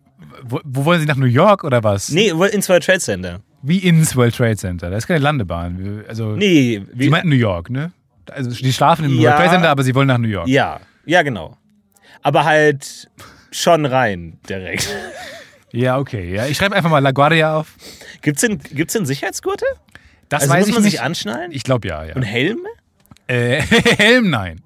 Wo, 0.43 0.59
wo 0.65 0.85
wollen 0.85 0.99
Sie 0.99 1.05
nach 1.05 1.15
New 1.15 1.25
York 1.25 1.63
oder 1.63 1.83
was? 1.83 2.09
Nee, 2.09 2.29
ins 2.51 2.67
World 2.67 2.83
Trade 2.83 2.99
Center. 2.99 3.39
Wie 3.67 3.79
ins 3.79 4.15
World 4.15 4.35
Trade 4.35 4.57
Center. 4.57 4.89
Da 4.89 4.97
ist 4.97 5.07
keine 5.07 5.19
Landebahn. 5.19 6.03
Also, 6.07 6.35
Nee, 6.35 6.81
Sie 6.93 6.99
wie, 6.99 7.09
meinten 7.09 7.29
New 7.29 7.35
York, 7.35 7.69
ne? 7.69 7.91
Also, 8.31 8.49
die 8.51 8.73
schlafen 8.73 9.05
im 9.05 9.15
Ja. 9.19 9.31
World 9.31 9.35
Trade 9.37 9.49
Center, 9.51 9.69
aber 9.69 9.83
sie 9.83 9.95
wollen 9.95 10.07
nach 10.07 10.17
New 10.17 10.27
York. 10.27 10.47
ja, 10.47 10.79
ja, 11.05 11.21
genau. 11.23 11.57
Aber 12.21 12.43
halt 12.45 13.09
schon 13.51 13.85
rein 13.85 14.39
direkt. 14.49 14.87
Ja, 15.71 15.97
okay. 15.97 16.33
Ja, 16.33 16.45
ich 16.45 16.55
schreibe 16.55 16.73
einfach 16.73 16.89
mal 16.89 16.99
LaGuardia 16.99 17.57
auf. 17.57 17.73
Gibt's 18.21 18.39
denn, 18.39 18.59
gibt's 18.59 18.93
denn 18.93 19.05
Sicherheitsgurte? 19.05 19.65
Das 20.29 20.43
Also 20.43 20.53
weiß 20.53 20.59
muss 20.61 20.67
ich 20.69 20.73
man 20.75 20.83
nicht. 20.83 20.91
sich 20.93 21.01
anschnallen? 21.01 21.51
ich 21.51 21.63
glaube 21.63 21.85
ja, 21.89 22.05
ja. 22.05 22.15
Und 22.15 22.21
Helm? 22.21 22.59
Äh, 23.27 23.61
Helm, 23.97 24.29
nein. 24.29 24.61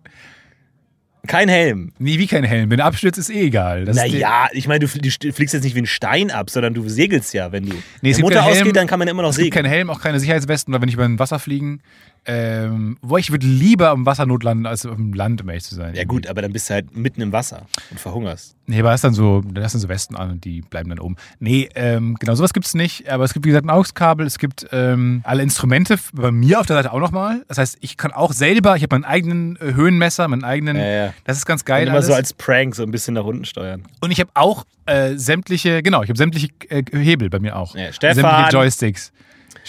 Kein 1.29 1.47
Helm. 1.47 1.91
Nie 1.99 2.17
wie 2.17 2.25
kein 2.25 2.43
Helm. 2.43 2.71
Wenn 2.71 2.77
du 2.79 2.83
abstürzt, 2.83 3.19
ist 3.19 3.29
eh 3.29 3.43
egal. 3.45 3.85
Das 3.85 3.95
Naja, 3.95 4.47
ich 4.51 4.67
meine, 4.67 4.79
du 4.79 4.87
fl- 4.87 4.99
du 4.99 5.09
st- 5.09 5.31
fliegst 5.31 5.53
jetzt 5.53 5.63
nicht 5.63 5.75
wie 5.75 5.81
ein 5.81 5.85
Stein 5.85 6.31
ab, 6.31 6.49
sondern 6.49 6.73
du 6.73 6.89
segelst 6.89 7.35
ja, 7.35 7.51
wenn 7.51 7.65
die 7.67 7.73
Nee, 8.01 8.09
es 8.09 8.17
gibt 8.17 8.27
Motor 8.29 8.43
ausgeht, 8.45 8.75
dann 8.75 8.87
kann 8.87 8.97
man 8.97 9.07
immer 9.07 9.21
noch 9.21 9.29
Es 9.29 9.35
gibt 9.37 9.45
segeln. 9.53 9.63
keinen 9.65 9.71
Helm, 9.71 9.89
auch 9.91 10.01
keine 10.01 10.19
Sicherheitswesten, 10.19 10.73
weil 10.73 10.81
wenn 10.81 10.89
ich 10.89 10.95
über 10.95 11.05
ein 11.05 11.19
Wasser 11.19 11.37
fliegen. 11.37 11.81
Ähm, 12.25 12.97
wo 13.01 13.17
ich 13.17 13.31
würde 13.31 13.47
lieber 13.47 13.89
am 13.89 14.05
Wassernot 14.05 14.43
landen, 14.43 14.65
als 14.65 14.85
auf 14.85 14.95
dem 14.95 15.13
Land, 15.13 15.41
um 15.41 15.49
ehrlich 15.49 15.63
zu 15.63 15.75
sein. 15.75 15.95
Ja 15.95 16.03
gut, 16.03 16.27
aber 16.27 16.41
dann 16.41 16.53
bist 16.53 16.69
du 16.69 16.75
halt 16.75 16.95
mitten 16.95 17.21
im 17.21 17.31
Wasser 17.31 17.65
und 17.89 17.99
verhungerst. 17.99 18.55
Nee, 18.67 18.79
aber 18.81 18.91
hast 18.91 19.03
dann 19.03 19.13
so, 19.15 19.41
da 19.41 19.63
hast 19.63 19.73
dann 19.73 19.81
so 19.81 19.89
Westen 19.89 20.15
an 20.15 20.29
und 20.31 20.45
die 20.45 20.61
bleiben 20.61 20.89
dann 20.89 20.99
oben. 20.99 21.15
Nee, 21.39 21.69
ähm, 21.73 22.15
genau, 22.19 22.35
sowas 22.35 22.53
gibt's 22.53 22.75
nicht. 22.75 23.09
Aber 23.09 23.23
es 23.23 23.33
gibt, 23.33 23.45
wie 23.45 23.49
gesagt, 23.49 23.65
ein 23.65 23.71
AUX-Kabel, 23.71 24.27
es 24.27 24.37
gibt 24.37 24.67
ähm, 24.71 25.21
alle 25.23 25.41
Instrumente 25.41 25.97
bei 26.13 26.31
mir 26.31 26.59
auf 26.59 26.67
der 26.67 26.75
Seite 26.75 26.93
auch 26.93 26.99
nochmal. 26.99 27.43
Das 27.47 27.57
heißt, 27.57 27.77
ich 27.81 27.97
kann 27.97 28.11
auch 28.11 28.31
selber, 28.31 28.75
ich 28.75 28.83
habe 28.83 28.95
meinen 28.95 29.05
eigenen 29.05 29.55
äh, 29.55 29.73
Höhenmesser, 29.73 30.27
meinen 30.27 30.43
eigenen. 30.43 30.77
Ja, 30.77 30.85
ja. 31.05 31.13
Das 31.23 31.37
ist 31.37 31.47
ganz 31.47 31.61
Und 31.61 31.65
geil. 31.65 31.83
immer 31.87 31.95
alles. 31.95 32.07
so 32.07 32.13
als 32.13 32.33
Prank 32.33 32.75
so 32.75 32.83
ein 32.83 32.91
bisschen 32.91 33.15
nach 33.15 33.23
unten 33.23 33.45
steuern. 33.45 33.83
und 34.01 34.11
ich 34.11 34.19
habe 34.19 34.29
auch 34.35 34.65
äh, 34.85 35.15
sämtliche, 35.15 35.81
genau, 35.81 36.03
ich 36.03 36.09
habe 36.09 36.17
sämtliche 36.17 36.49
äh, 36.69 36.83
Hebel 36.91 37.29
bei 37.31 37.39
mir 37.39 37.55
auch. 37.55 37.75
Ja, 37.75 37.91
Stefan. 37.91 38.15
Sämtliche 38.23 38.49
Joysticks. 38.51 39.11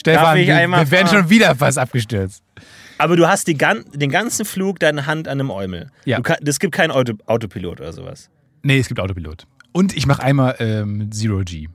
Stefan, 0.01 0.37
wir, 0.39 0.47
wir 0.47 0.91
werden 0.91 1.09
schon 1.09 1.31
wieder 1.31 1.55
fast 1.55 1.79
abgestürzt. 1.79 2.43
Aber 2.99 3.17
du 3.17 3.29
hast 3.29 3.47
gan 3.59 3.85
den 3.95 4.11
ganzen 4.11 4.45
Flug 4.45 4.79
deine 4.81 5.07
Hand 5.07 5.29
an 5.29 5.41
einem 5.41 5.51
Eumel. 5.51 5.91
Ja. 6.05 6.21
Das 6.41 6.59
gibt 6.59 6.75
keinen 6.75 6.91
Auto 6.91 7.15
Autopilot 7.27 7.81
oder 7.81 7.93
sowas. 7.93 8.31
Nee, 8.63 8.79
es 8.79 8.89
gibt 8.89 9.01
Autopilot. 9.01 9.47
Und 9.73 9.97
ich 9.97 10.07
mache 10.07 10.23
einmal 10.23 10.57
ähm, 10.59 11.11
Zero 11.13 11.43
G. 11.45 11.69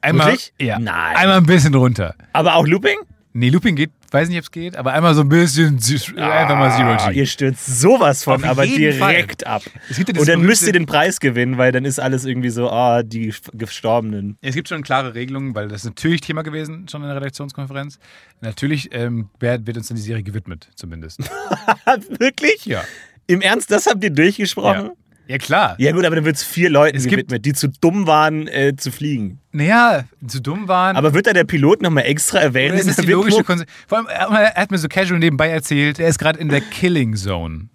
Einmal, 0.00 0.28
Wirklich? 0.28 0.52
Ja. 0.60 0.78
Nein. 0.78 1.16
Einmal 1.16 1.38
ein 1.38 1.46
bisschen 1.46 1.74
runter. 1.74 2.14
Aber 2.32 2.56
auch 2.56 2.66
Looping? 2.66 2.98
Nee, 3.36 3.50
Looping 3.50 3.76
geht, 3.76 3.90
weiß 4.12 4.30
nicht, 4.30 4.38
ob 4.38 4.44
es 4.44 4.50
geht, 4.50 4.76
aber 4.76 4.94
einmal 4.94 5.14
so 5.14 5.20
ein 5.20 5.28
bisschen, 5.28 5.78
einfach 6.16 6.56
mal 6.56 6.74
Zero 6.74 6.92
Ah, 6.92 7.10
G. 7.10 7.18
Ihr 7.18 7.26
stürzt 7.26 7.66
sowas 7.80 8.24
von, 8.24 8.42
aber 8.44 8.64
direkt 8.64 9.46
ab. 9.46 9.62
Ja 9.90 10.04
das 10.04 10.18
Und 10.18 10.26
dann 10.26 10.40
müsst 10.40 10.66
ihr 10.66 10.72
den 10.72 10.86
Preis 10.86 11.20
gewinnen, 11.20 11.58
weil 11.58 11.70
dann 11.70 11.84
ist 11.84 12.00
alles 12.00 12.24
irgendwie 12.24 12.48
so, 12.48 12.70
ah, 12.70 13.02
die 13.02 13.34
Gestorbenen. 13.52 14.38
Es 14.40 14.54
gibt 14.54 14.70
schon 14.70 14.82
klare 14.82 15.14
Regelungen, 15.14 15.54
weil 15.54 15.68
das 15.68 15.82
ist 15.82 15.84
natürlich 15.84 16.22
Thema 16.22 16.44
gewesen, 16.44 16.88
schon 16.88 17.02
in 17.02 17.08
der 17.08 17.16
Redaktionskonferenz. 17.16 17.98
Natürlich 18.40 18.88
ähm, 18.92 19.28
wird 19.38 19.76
uns 19.76 19.88
dann 19.88 19.96
die 19.96 20.02
Serie 20.02 20.22
gewidmet, 20.22 20.70
zumindest. 20.74 21.20
Wirklich? 22.18 22.64
Ja. 22.64 22.84
Im 23.26 23.42
Ernst, 23.42 23.70
das 23.70 23.86
habt 23.86 24.02
ihr 24.02 24.10
durchgesprochen? 24.10 24.86
Ja, 24.86 24.92
ja 25.28 25.38
klar. 25.38 25.74
Ja, 25.78 25.92
gut, 25.92 26.04
aber 26.04 26.16
dann 26.16 26.24
wird 26.24 26.36
es 26.36 26.42
vier 26.44 26.70
Leuten 26.70 26.96
Es 26.96 27.04
gibt- 27.04 27.14
gewidmet, 27.28 27.44
die 27.44 27.52
zu 27.52 27.68
dumm 27.68 28.06
waren, 28.06 28.46
äh, 28.48 28.74
zu 28.76 28.90
fliegen. 28.92 29.40
Naja, 29.52 30.04
zu 30.26 30.40
dumm 30.40 30.68
waren. 30.68 30.96
Aber 30.96 31.14
wird 31.14 31.26
da 31.26 31.32
der 31.32 31.44
Pilot 31.44 31.82
nochmal 31.82 32.04
extra 32.04 32.38
erwähnt? 32.38 32.78
das 32.78 32.86
ist 32.86 33.02
die 33.02 33.06
logische? 33.12 33.42
Konsequenz. 33.44 33.70
Vor 33.88 33.98
allem, 33.98 34.06
er 34.08 34.30
er 34.54 34.62
hat 34.62 34.70
mir 34.70 34.78
so 34.78 34.88
casual 34.88 35.18
nebenbei 35.18 35.48
erzählt, 35.48 35.98
er 35.98 36.08
ist 36.08 36.18
gerade 36.18 36.38
in 36.38 36.48
der 36.48 36.60
Killing 36.60 37.16
Zone. 37.16 37.68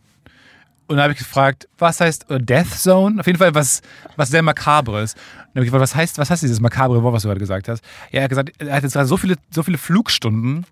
Und 0.87 0.97
dann 0.97 1.03
habe 1.03 1.13
ich 1.13 1.19
gefragt, 1.19 1.69
was 1.77 2.01
heißt 2.01 2.29
äh, 2.29 2.39
Death 2.39 2.67
Zone? 2.77 3.19
Auf 3.21 3.25
jeden 3.25 3.39
Fall 3.39 3.55
was, 3.55 3.81
was 4.17 4.29
sehr 4.29 4.41
makabres. 4.41 5.13
Und 5.13 5.21
dann 5.53 5.61
habe 5.61 5.65
ich 5.65 5.71
gefragt, 5.71 5.81
was 5.83 5.95
heißt, 5.95 6.17
was 6.17 6.29
heißt 6.29 6.43
dieses 6.43 6.59
makabre 6.59 7.01
Wort, 7.01 7.13
was 7.13 7.21
du 7.21 7.29
gerade 7.29 7.39
gesagt 7.39 7.69
hast? 7.69 7.81
Ja, 8.11 8.19
er 8.19 8.23
hat 8.23 8.29
gesagt, 8.29 8.51
er 8.57 8.73
hat 8.75 8.83
jetzt 8.83 8.91
gerade 8.93 9.07
so 9.07 9.15
viele, 9.15 9.35
so 9.51 9.63
viele 9.63 9.77
Flugstunden, 9.77 10.65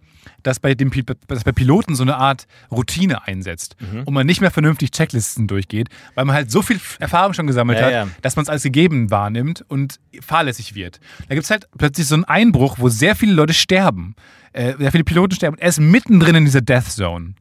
dass 0.43 0.59
bei, 0.59 0.73
dem, 0.75 0.91
dass 1.27 1.43
bei 1.43 1.51
Piloten 1.51 1.95
so 1.95 2.03
eine 2.03 2.17
Art 2.17 2.47
Routine 2.71 3.25
einsetzt 3.27 3.75
Mhm. 3.79 4.03
und 4.03 4.13
man 4.13 4.25
nicht 4.25 4.41
mehr 4.41 4.51
vernünftig 4.51 4.91
Checklisten 4.91 5.47
durchgeht, 5.47 5.89
weil 6.15 6.25
man 6.25 6.35
halt 6.35 6.51
so 6.51 6.61
viel 6.61 6.79
Erfahrung 6.99 7.33
schon 7.33 7.47
gesammelt 7.47 7.79
Ja, 7.79 7.85
hat, 7.85 7.91
ja. 7.91 8.07
dass 8.21 8.35
man 8.35 8.43
es 8.43 8.49
als 8.49 8.63
gegeben 8.63 9.11
wahrnimmt 9.11 9.63
und 9.67 9.99
fahrlässig 10.21 10.75
wird. 10.75 10.99
Da 11.27 11.35
gibt 11.35 11.43
es 11.45 11.49
halt 11.51 11.67
plötzlich 11.77 12.07
so 12.07 12.15
einen 12.15 12.25
Einbruch, 12.25 12.75
wo 12.79 12.89
sehr 12.89 13.15
viele 13.15 13.33
Leute 13.33 13.53
sterben. 13.53 14.15
Äh, 14.53 14.75
sehr 14.77 14.91
viele 14.91 15.03
Piloten 15.03 15.35
sterben. 15.35 15.57
Er 15.59 15.69
ist 15.69 15.79
mittendrin 15.79 16.35
in 16.35 16.45
dieser 16.45 16.61
Death 16.61 16.85
Zone. 16.91 17.33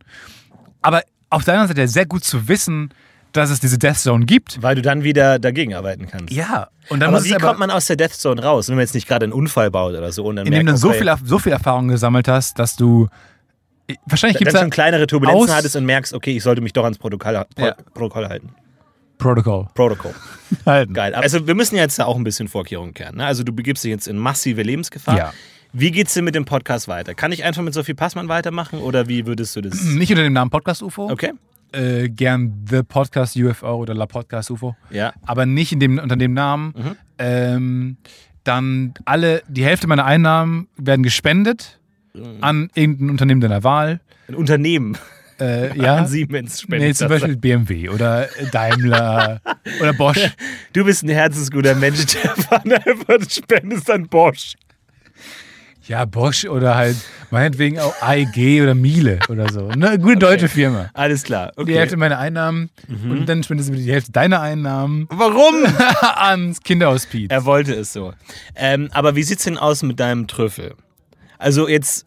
Aber 0.82 1.02
auf 1.30 1.44
der 1.44 1.54
anderen 1.54 1.68
Seite 1.68 1.88
sehr 1.88 2.06
gut 2.06 2.24
zu 2.24 2.48
wissen, 2.48 2.90
dass 3.38 3.50
es 3.50 3.60
diese 3.60 3.78
Death 3.78 3.98
Zone 3.98 4.26
gibt. 4.26 4.62
Weil 4.62 4.74
du 4.74 4.82
dann 4.82 5.04
wieder 5.04 5.38
dagegen 5.38 5.74
arbeiten 5.74 6.08
kannst. 6.08 6.32
Ja. 6.32 6.68
Und 6.88 7.00
dann 7.00 7.08
aber 7.08 7.18
muss 7.18 7.28
wie 7.28 7.34
aber, 7.34 7.46
kommt 7.46 7.58
man 7.58 7.70
aus 7.70 7.86
der 7.86 7.96
Death 7.96 8.14
Zone 8.14 8.42
raus, 8.42 8.68
wenn 8.68 8.76
man 8.76 8.82
jetzt 8.82 8.94
nicht 8.94 9.08
gerade 9.08 9.24
einen 9.24 9.32
Unfall 9.32 9.70
baut 9.70 9.94
oder 9.94 10.12
so? 10.12 10.24
Und 10.24 10.36
dann 10.36 10.46
indem 10.46 10.60
du 10.60 10.72
merkt, 10.72 10.78
so, 10.78 10.88
okay, 10.90 10.98
viel, 10.98 11.14
so 11.24 11.38
viel 11.38 11.52
Erfahrung 11.52 11.88
gesammelt 11.88 12.28
hast, 12.28 12.58
dass 12.58 12.76
du. 12.76 13.08
Wahrscheinlich 14.06 14.38
gibt 14.38 14.52
es 14.52 14.58
schon 14.58 14.70
kleinere 14.70 15.06
Turbulenzen 15.06 15.54
hattest 15.54 15.74
und 15.76 15.86
merkst, 15.86 16.12
okay, 16.12 16.36
ich 16.36 16.42
sollte 16.42 16.60
mich 16.60 16.74
doch 16.74 16.84
ans 16.84 16.98
Protokoll, 16.98 17.42
Pro 17.54 17.64
Ja. 17.64 17.74
Protokoll 17.94 18.28
halten. 18.28 18.50
Protocol 19.16 19.66
Protocol. 19.74 20.14
halten. 20.66 20.94
Geil. 20.94 21.14
Also 21.14 21.46
wir 21.46 21.54
müssen 21.54 21.76
jetzt 21.76 21.98
da 21.98 22.04
auch 22.04 22.16
ein 22.16 22.24
bisschen 22.24 22.48
Vorkehrungen 22.48 22.94
kehren. 22.94 23.16
Ne? 23.16 23.26
Also 23.26 23.42
du 23.42 23.52
begibst 23.52 23.84
dich 23.84 23.90
jetzt 23.90 24.06
in 24.06 24.16
massive 24.16 24.62
Lebensgefahr. 24.62 25.16
Ja. 25.16 25.32
Wie 25.72 25.90
geht's 25.90 26.14
dir 26.14 26.22
mit 26.22 26.34
dem 26.34 26.44
Podcast 26.44 26.88
weiter? 26.88 27.14
Kann 27.14 27.32
ich 27.32 27.44
einfach 27.44 27.62
mit 27.62 27.74
Sophie 27.74 27.94
Passmann 27.94 28.28
weitermachen 28.28 28.78
oder 28.78 29.08
wie 29.08 29.26
würdest 29.26 29.54
du 29.56 29.60
das? 29.60 29.82
Nicht 29.82 30.10
unter 30.10 30.22
dem 30.22 30.32
Namen 30.32 30.50
Podcast 30.50 30.82
UFO. 30.82 31.10
Okay. 31.10 31.32
Äh, 31.72 32.08
gern 32.08 32.64
The 32.68 32.82
Podcast 32.82 33.36
UFO 33.36 33.74
oder 33.76 33.94
La 33.94 34.06
Podcast 34.06 34.50
UFO. 34.50 34.76
Ja. 34.90 35.12
aber 35.26 35.44
nicht 35.46 35.72
in 35.72 35.80
dem, 35.80 35.98
unter 35.98 36.16
dem 36.16 36.32
Namen. 36.32 36.74
Mhm. 36.76 36.96
Ähm, 37.18 37.96
dann 38.44 38.94
alle, 39.04 39.42
die 39.48 39.64
Hälfte 39.64 39.86
meiner 39.86 40.04
Einnahmen 40.06 40.68
werden 40.76 41.02
gespendet 41.02 41.78
Mhm. 42.14 42.38
an 42.40 42.70
irgendein 42.74 43.10
Unternehmen 43.10 43.40
deiner 43.42 43.62
Wahl. 43.64 44.00
Ein 44.28 44.34
Unternehmen. 44.34 44.96
Äh, 45.38 45.76
ja. 45.80 45.96
An 45.96 46.06
Siemens 46.06 46.62
spendet 46.62 46.88
Nee, 46.88 46.94
zum. 46.94 47.08
Beispiel 47.08 47.36
BMW 47.36 47.90
oder 47.90 48.28
Daimler 48.50 49.40
oder 49.80 49.92
Bosch. 49.92 50.30
Du 50.72 50.84
bist 50.84 51.02
ein 51.04 51.10
herzensguter 51.10 51.74
Mensch, 51.74 52.00
Stefan. 52.00 52.72
Einfach 52.72 53.18
spendest 53.28 53.90
an 53.90 54.08
Bosch. 54.08 54.54
Ja, 55.88 56.04
Bosch 56.04 56.44
oder 56.44 56.74
halt 56.76 56.96
meinetwegen 57.30 57.78
auch 57.78 57.94
AEG 58.02 58.62
oder 58.62 58.74
Miele 58.74 59.20
oder 59.28 59.50
so. 59.50 59.68
Ne? 59.68 59.98
Gute 59.98 60.18
deutsche 60.18 60.48
Firma. 60.48 60.90
Alles 60.92 61.22
klar. 61.22 61.52
Die 61.56 61.62
Okay. 61.62 61.74
Hälfte 61.78 61.96
meiner 61.96 62.18
Einnahmen 62.18 62.68
und 62.88 63.26
dann 63.26 63.42
spendest 63.42 63.70
du 63.70 63.74
die 63.74 63.90
Hälfte 63.90 64.12
deiner 64.12 64.40
Einnahmen 64.42 65.06
Warum? 65.10 65.54
ans 66.16 66.60
Kinderhospiz. 66.60 67.28
Er 67.30 67.44
wollte 67.46 67.72
es 67.74 67.92
so. 67.92 68.12
Ähm, 68.54 68.88
aber 68.92 69.16
wie 69.16 69.22
sieht's 69.22 69.44
denn 69.44 69.56
aus 69.56 69.82
mit 69.82 69.98
deinem 69.98 70.26
Trüffel? 70.26 70.74
Also 71.38 71.68
jetzt, 71.68 72.04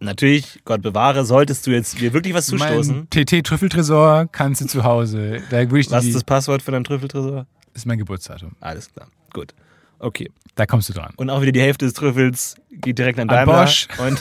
natürlich, 0.00 0.60
Gott 0.64 0.82
bewahre, 0.82 1.24
solltest 1.24 1.66
du 1.66 1.70
jetzt 1.70 1.98
dir 2.00 2.12
wirklich 2.12 2.34
was 2.34 2.46
zustoßen. 2.46 3.08
TT-Trüffeltresor 3.10 4.28
kannst 4.30 4.60
du 4.60 4.66
zu 4.66 4.84
Hause. 4.84 5.40
Da 5.50 5.58
würde 5.58 5.80
ich 5.80 5.90
Was 5.90 6.02
die, 6.02 6.10
ist 6.10 6.14
das 6.16 6.24
Passwort 6.24 6.60
für 6.62 6.70
dein 6.72 6.84
Trüffeltresor? 6.84 7.46
ist 7.74 7.86
mein 7.86 7.98
Geburtsdatum. 7.98 8.52
Alles 8.60 8.92
klar. 8.92 9.06
Gut. 9.32 9.54
Okay. 9.98 10.30
Da 10.56 10.64
kommst 10.66 10.88
du 10.88 10.94
dran. 10.94 11.12
Und 11.16 11.28
auch 11.30 11.42
wieder 11.42 11.52
die 11.52 11.60
Hälfte 11.60 11.84
des 11.84 11.94
Trüffels 11.94 12.56
geht 12.70 12.98
direkt 12.98 13.18
an 13.18 13.28
An 13.28 13.36
Daimler. 13.36 13.64
Bosch. 13.64 13.88
Und 13.98 14.20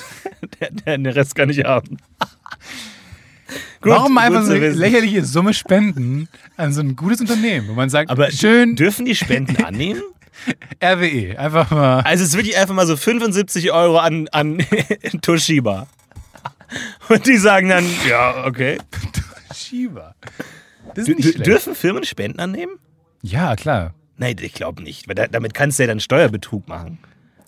der, 0.59 0.69
der, 0.69 0.97
den 0.97 1.05
Rest 1.07 1.33
kann 1.33 1.49
ich 1.49 1.63
haben. 1.63 1.97
Gut, 3.81 3.91
Warum 3.91 4.17
einfach 4.17 4.43
so 4.43 4.53
eine 4.53 4.69
lächerliche 4.71 5.23
Summe 5.23 5.53
spenden 5.53 6.27
an 6.57 6.73
so 6.73 6.81
ein 6.81 6.95
gutes 6.95 7.21
Unternehmen, 7.21 7.67
wo 7.67 7.73
man 7.73 7.89
sagt, 7.89 8.09
Aber 8.09 8.31
schön 8.31 8.75
dürfen 8.75 9.05
die 9.05 9.15
Spenden 9.15 9.63
annehmen? 9.63 10.01
RWE, 10.83 11.38
einfach 11.39 11.71
mal. 11.71 11.99
Also 12.01 12.23
es 12.23 12.29
ist 12.29 12.36
wirklich 12.38 12.57
einfach 12.57 12.73
mal 12.73 12.88
so 12.88 12.97
75 12.97 13.71
Euro 13.71 13.99
an, 13.99 14.27
an 14.29 14.57
Toshiba. 15.21 15.88
Und 17.07 17.25
die 17.27 17.38
sagen 17.38 17.69
dann, 17.69 17.86
ja, 18.09 18.45
okay. 18.45 18.79
Shiba. 19.55 20.15
Das 20.95 21.07
ist 21.07 21.15
nicht 21.15 21.29
schlecht. 21.29 21.45
dürfen 21.45 21.75
Firmen 21.75 22.03
Spenden 22.03 22.39
annehmen? 22.39 22.73
Ja, 23.21 23.55
klar. 23.55 23.93
Nein, 24.18 24.36
ich 24.39 24.53
glaube 24.53 24.82
nicht. 24.82 25.07
Weil 25.07 25.16
da, 25.16 25.28
damit 25.28 25.53
kannst 25.53 25.80
du 25.80 25.84
ja 25.84 25.88
dann 25.88 25.99
Steuerbetrug 25.99 26.68
machen. 26.68 26.99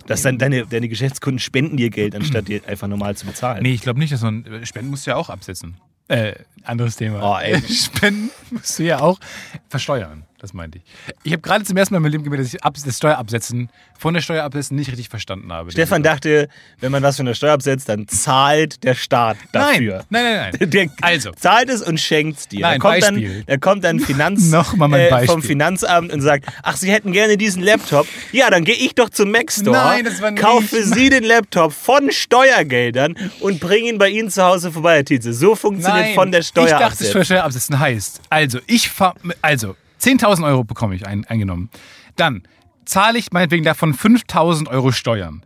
Dass 0.06 0.22
dann 0.22 0.38
deine, 0.38 0.66
deine 0.66 0.88
Geschäftskunden 0.88 1.40
spenden 1.40 1.76
dir 1.76 1.90
Geld, 1.90 2.16
anstatt 2.16 2.48
dir 2.48 2.62
einfach 2.66 2.88
normal 2.88 3.18
zu 3.18 3.26
bezahlen. 3.26 3.62
Nee, 3.62 3.74
ich 3.74 3.82
glaube 3.82 4.00
nicht, 4.00 4.14
dass 4.14 4.22
man. 4.22 4.66
Spenden 4.66 4.90
musst 4.90 5.06
du 5.06 5.12
ja 5.12 5.18
auch 5.18 5.30
absetzen. 5.30 5.78
Äh, 6.08 6.36
anderes 6.64 6.96
Thema. 6.96 7.22
Oh, 7.22 7.38
ey. 7.38 7.62
Spenden 7.70 8.30
musst 8.52 8.80
du 8.80 8.84
ja 8.84 9.02
auch 9.02 9.20
versteuern. 9.68 10.24
Das 10.40 10.54
meinte 10.54 10.78
ich. 10.78 10.84
Ich 11.24 11.32
habe 11.34 11.42
gerade 11.42 11.66
zum 11.66 11.76
ersten 11.78 11.96
Mal 11.96 11.98
in 11.98 12.04
meinem 12.04 12.12
Leben 12.12 12.24
gemerkt, 12.24 12.46
dass 12.46 12.54
ich 12.54 12.84
das 12.86 12.98
Steuerabsetzen 12.98 13.70
von 13.98 14.14
der 14.14 14.22
Steuerabsetzen 14.22 14.78
nicht 14.78 14.90
richtig 14.92 15.10
verstanden 15.10 15.52
habe. 15.52 15.72
Stefan 15.72 16.04
dachte, 16.04 16.48
wenn 16.80 16.92
man 16.92 17.02
was 17.02 17.18
von 17.18 17.26
der 17.26 17.34
Steuer 17.34 17.54
absetzt, 17.54 17.90
dann 17.90 18.08
zahlt 18.08 18.84
der 18.84 18.94
Staat 18.94 19.38
dafür. 19.52 20.06
Nein, 20.12 20.24
nein, 20.24 20.36
nein, 20.36 20.56
nein. 20.60 20.70
Der 20.70 20.88
Also. 21.02 21.32
zahlt 21.32 21.70
es 21.70 21.82
und 21.82 22.00
schenkt 22.00 22.38
es 22.40 22.48
dir. 22.48 22.60
Nein, 22.60 22.80
da, 22.80 22.88
kommt 22.90 23.02
Beispiel. 23.02 23.34
dann, 23.38 23.44
da 23.48 23.58
kommt 23.58 23.84
dann 23.84 24.00
Finanz 24.02 24.52
Nochmal 24.52 24.90
mein 24.90 25.00
äh, 25.02 25.10
Beispiel. 25.10 25.28
vom 25.30 25.42
Finanzamt 25.42 26.14
und 26.14 26.22
sagt, 26.22 26.46
ach, 26.62 26.78
Sie 26.78 26.92
hätten 26.92 27.12
gerne 27.14 27.36
diesen 27.38 27.64
Laptop. 27.64 28.06
Ja, 28.32 28.52
dann 28.52 28.64
gehe 28.64 28.76
ich 28.76 28.94
doch 28.94 29.10
zum 29.10 29.32
Mac 29.32 29.52
Store, 29.52 29.72
Nein, 29.72 30.06
das 30.06 30.22
war 30.22 30.30
nicht- 30.30 30.44
kaufe 30.44 30.84
Sie 30.84 31.10
den 31.10 31.24
Laptop 31.24 31.74
von 31.74 32.12
Steuergeldern 32.12 33.16
und 33.40 33.60
bringe 33.60 33.90
ihn 33.90 33.98
bei 33.98 34.10
Ihnen 34.10 34.30
zu 34.30 34.44
Hause 34.44 34.72
vorbei, 34.72 34.98
Herr 34.98 35.06
Tietze. 35.06 35.34
So 35.34 35.56
funktioniert 35.56 36.06
Nein, 36.08 36.14
von 36.16 36.32
der 36.32 36.44
Steuer 36.44 36.66
Ich 36.66 36.70
dachte, 36.72 36.86
absetzen. 36.86 37.26
Steuerabsetzen 37.26 37.80
heißt, 37.80 38.22
also 38.30 38.60
ich 38.68 38.90
fahr, 38.90 39.16
also 39.42 39.76
10.000 40.02 40.46
Euro 40.46 40.64
bekomme 40.64 40.96
ich 40.96 41.06
ein, 41.06 41.26
eingenommen. 41.26 41.70
Dann 42.16 42.44
zahle 42.86 43.18
ich 43.18 43.32
meinetwegen 43.32 43.64
davon 43.64 43.94
5.000 43.94 44.70
Euro 44.70 44.92
Steuern. 44.92 45.44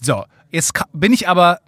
So, 0.00 0.24
jetzt 0.50 0.72
bin 0.92 1.12
ich 1.12 1.28
aber 1.28 1.60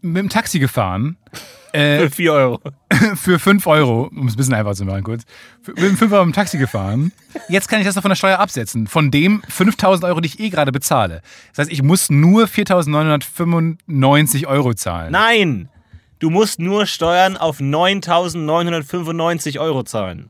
mit 0.00 0.22
dem 0.22 0.28
Taxi 0.28 0.58
gefahren 0.58 1.16
Für 1.72 2.10
4 2.10 2.32
Euro. 2.32 2.60
für 3.16 3.38
5 3.38 3.66
Euro, 3.66 4.10
um 4.14 4.26
es 4.26 4.34
ein 4.34 4.36
bisschen 4.36 4.52
einfach 4.52 4.74
zu 4.74 4.84
machen 4.84 5.02
kurz, 5.02 5.22
für, 5.62 5.72
bin 5.72 5.96
5 5.96 6.12
Euro 6.12 6.26
mit 6.26 6.34
dem 6.34 6.36
Taxi 6.36 6.58
gefahren. 6.58 7.12
Jetzt 7.48 7.68
kann 7.68 7.80
ich 7.80 7.86
das 7.86 7.94
noch 7.94 8.02
von 8.02 8.10
der 8.10 8.16
Steuer 8.16 8.38
absetzen, 8.38 8.86
von 8.86 9.10
dem 9.10 9.40
5.000 9.42 10.06
Euro, 10.06 10.20
die 10.20 10.28
ich 10.28 10.38
eh 10.38 10.50
gerade 10.50 10.70
bezahle. 10.70 11.22
Das 11.50 11.60
heißt, 11.60 11.72
ich 11.72 11.82
muss 11.82 12.10
nur 12.10 12.44
4.995 12.44 14.46
Euro 14.46 14.74
zahlen. 14.74 15.12
Nein, 15.12 15.70
du 16.18 16.28
musst 16.28 16.58
nur 16.58 16.84
Steuern 16.84 17.38
auf 17.38 17.60
9.995 17.60 19.58
Euro 19.58 19.82
zahlen. 19.82 20.28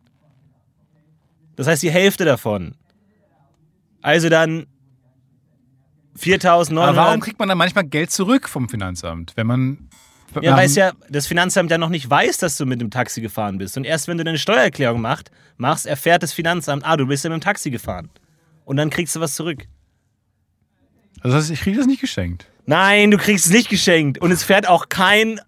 Das 1.56 1.66
heißt 1.66 1.82
die 1.82 1.90
Hälfte 1.90 2.24
davon. 2.24 2.74
Also 4.00 4.28
dann 4.28 4.66
4.900. 6.18 6.80
Aber 6.80 6.96
warum 6.96 7.20
kriegt 7.20 7.38
man 7.38 7.48
dann 7.48 7.58
manchmal 7.58 7.84
Geld 7.84 8.10
zurück 8.10 8.48
vom 8.48 8.68
Finanzamt, 8.68 9.32
wenn 9.36 9.46
man... 9.46 9.88
Ja, 10.40 10.56
weil 10.56 10.64
es 10.64 10.76
ja 10.76 10.92
das 11.10 11.26
Finanzamt 11.26 11.70
ja 11.70 11.76
noch 11.76 11.90
nicht 11.90 12.08
weiß, 12.08 12.38
dass 12.38 12.56
du 12.56 12.64
mit 12.64 12.80
dem 12.80 12.90
Taxi 12.90 13.20
gefahren 13.20 13.58
bist. 13.58 13.76
Und 13.76 13.84
erst 13.84 14.08
wenn 14.08 14.16
du 14.16 14.24
deine 14.24 14.38
Steuererklärung 14.38 14.98
macht, 15.00 15.30
machst, 15.58 15.84
erfährt 15.84 16.22
das 16.22 16.32
Finanzamt, 16.32 16.86
ah, 16.86 16.96
du 16.96 17.06
bist 17.06 17.22
ja 17.22 17.28
mit 17.28 17.42
dem 17.42 17.44
Taxi 17.44 17.70
gefahren. 17.70 18.08
Und 18.64 18.78
dann 18.78 18.88
kriegst 18.88 19.14
du 19.14 19.20
was 19.20 19.34
zurück. 19.34 19.66
Also 21.20 21.36
das 21.36 21.44
heißt, 21.44 21.52
ich 21.52 21.60
kriege 21.60 21.76
das 21.76 21.86
nicht 21.86 22.00
geschenkt. 22.00 22.46
Nein, 22.64 23.10
du 23.10 23.18
kriegst 23.18 23.44
es 23.46 23.52
nicht 23.52 23.68
geschenkt. 23.68 24.18
Und 24.18 24.30
es 24.30 24.42
fährt 24.42 24.66
auch 24.66 24.88
kein 24.88 25.38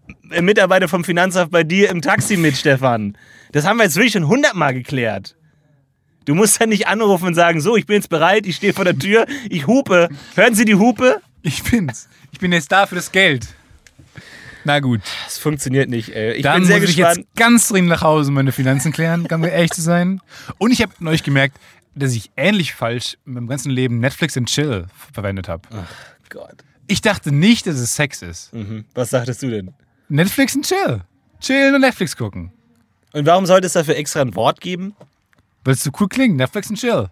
Mitarbeiter 0.41 0.89
vom 0.89 1.03
Finanzamt 1.03 1.51
bei 1.51 1.65
dir 1.65 1.89
im 1.89 2.03
Taxi 2.03 2.37
mit, 2.37 2.55
Stefan. 2.57 3.17
Das 3.53 3.67
haben 3.67 3.79
wir 3.79 3.85
jetzt 3.85 3.97
wirklich 3.97 4.13
schon 4.13 4.29
hundertmal 4.29 4.75
geklärt. 4.75 5.35
Du 6.25 6.35
musst 6.35 6.61
ja 6.61 6.67
nicht 6.67 6.87
anrufen 6.87 7.27
und 7.27 7.35
sagen, 7.35 7.61
so, 7.61 7.77
ich 7.77 7.87
bin 7.87 7.97
jetzt 7.97 8.09
bereit, 8.09 8.47
ich 8.47 8.57
stehe 8.57 8.73
vor 8.73 8.85
der 8.85 8.99
Tür, 8.99 9.27
ich 9.51 9.67
hupe. 9.67 10.09
Hören 10.35 10.55
Sie 10.55 10.65
die 10.65 10.75
Hupe? 10.75 11.21
Ich 11.43 11.63
bin's. 11.63 12.09
Ich 12.33 12.39
bin 12.39 12.53
jetzt 12.53 12.73
da 12.73 12.87
für 12.87 12.95
das 12.95 13.13
Geld. 13.13 13.49
Na 14.65 14.81
gut. 14.81 15.03
Das 15.27 15.37
funktioniert 15.37 15.91
nicht, 15.91 16.09
ey. 16.17 16.33
Ich 16.35 16.43
Dann 16.43 16.61
bin 16.61 16.65
sehr 16.65 16.81
muss 16.81 16.89
ich 16.89 16.97
gespannt. 16.97 17.19
jetzt 17.19 17.37
ganz 17.37 17.69
dringend 17.69 17.91
nach 17.91 18.01
Hause 18.03 18.33
meine 18.33 18.53
Finanzen 18.53 18.93
klären, 18.93 19.25
ganz 19.29 19.47
ehrlich 19.47 19.71
zu 19.73 19.83
sein. 19.83 20.21
Und 20.57 20.71
ich 20.71 20.81
habe 20.81 20.93
neulich 21.01 21.23
gemerkt, 21.23 21.59
dass 21.95 22.15
ich 22.15 22.31
ähnlich 22.37 22.75
falsch 22.75 23.19
in 23.27 23.35
meinem 23.35 23.47
ganzen 23.47 23.71
Leben 23.71 24.01
Netflix 24.01 24.37
and 24.37 24.49
Chill 24.49 24.87
verwendet 25.13 25.49
habe. 25.49 25.69
Gott. 26.31 26.65
Ich 26.87 27.03
dachte 27.03 27.31
nicht, 27.33 27.67
dass 27.67 27.77
es 27.77 27.95
Sex 27.95 28.23
ist. 28.23 28.53
Mhm. 28.55 28.87
Was 28.95 29.11
sagtest 29.11 29.43
du 29.43 29.51
denn? 29.51 29.75
Netflix 30.09 30.55
and 30.57 30.67
Chill. 30.67 31.03
Chillen 31.41 31.75
und 31.75 31.83
Netflix 31.83 32.17
gucken. 32.17 32.53
Und 33.13 33.27
warum 33.27 33.47
sollte 33.47 33.67
es 33.67 33.75
dafür 33.75 33.97
extra 33.97 34.23
ein 34.23 34.35
Wort 34.35 34.61
geben? 34.61 34.95
Es 35.67 35.83
so 35.83 35.91
cool 36.01 36.09
klingt. 36.09 36.37
Netflix 36.37 36.69
and 36.69 36.79
Chill. 36.79 37.09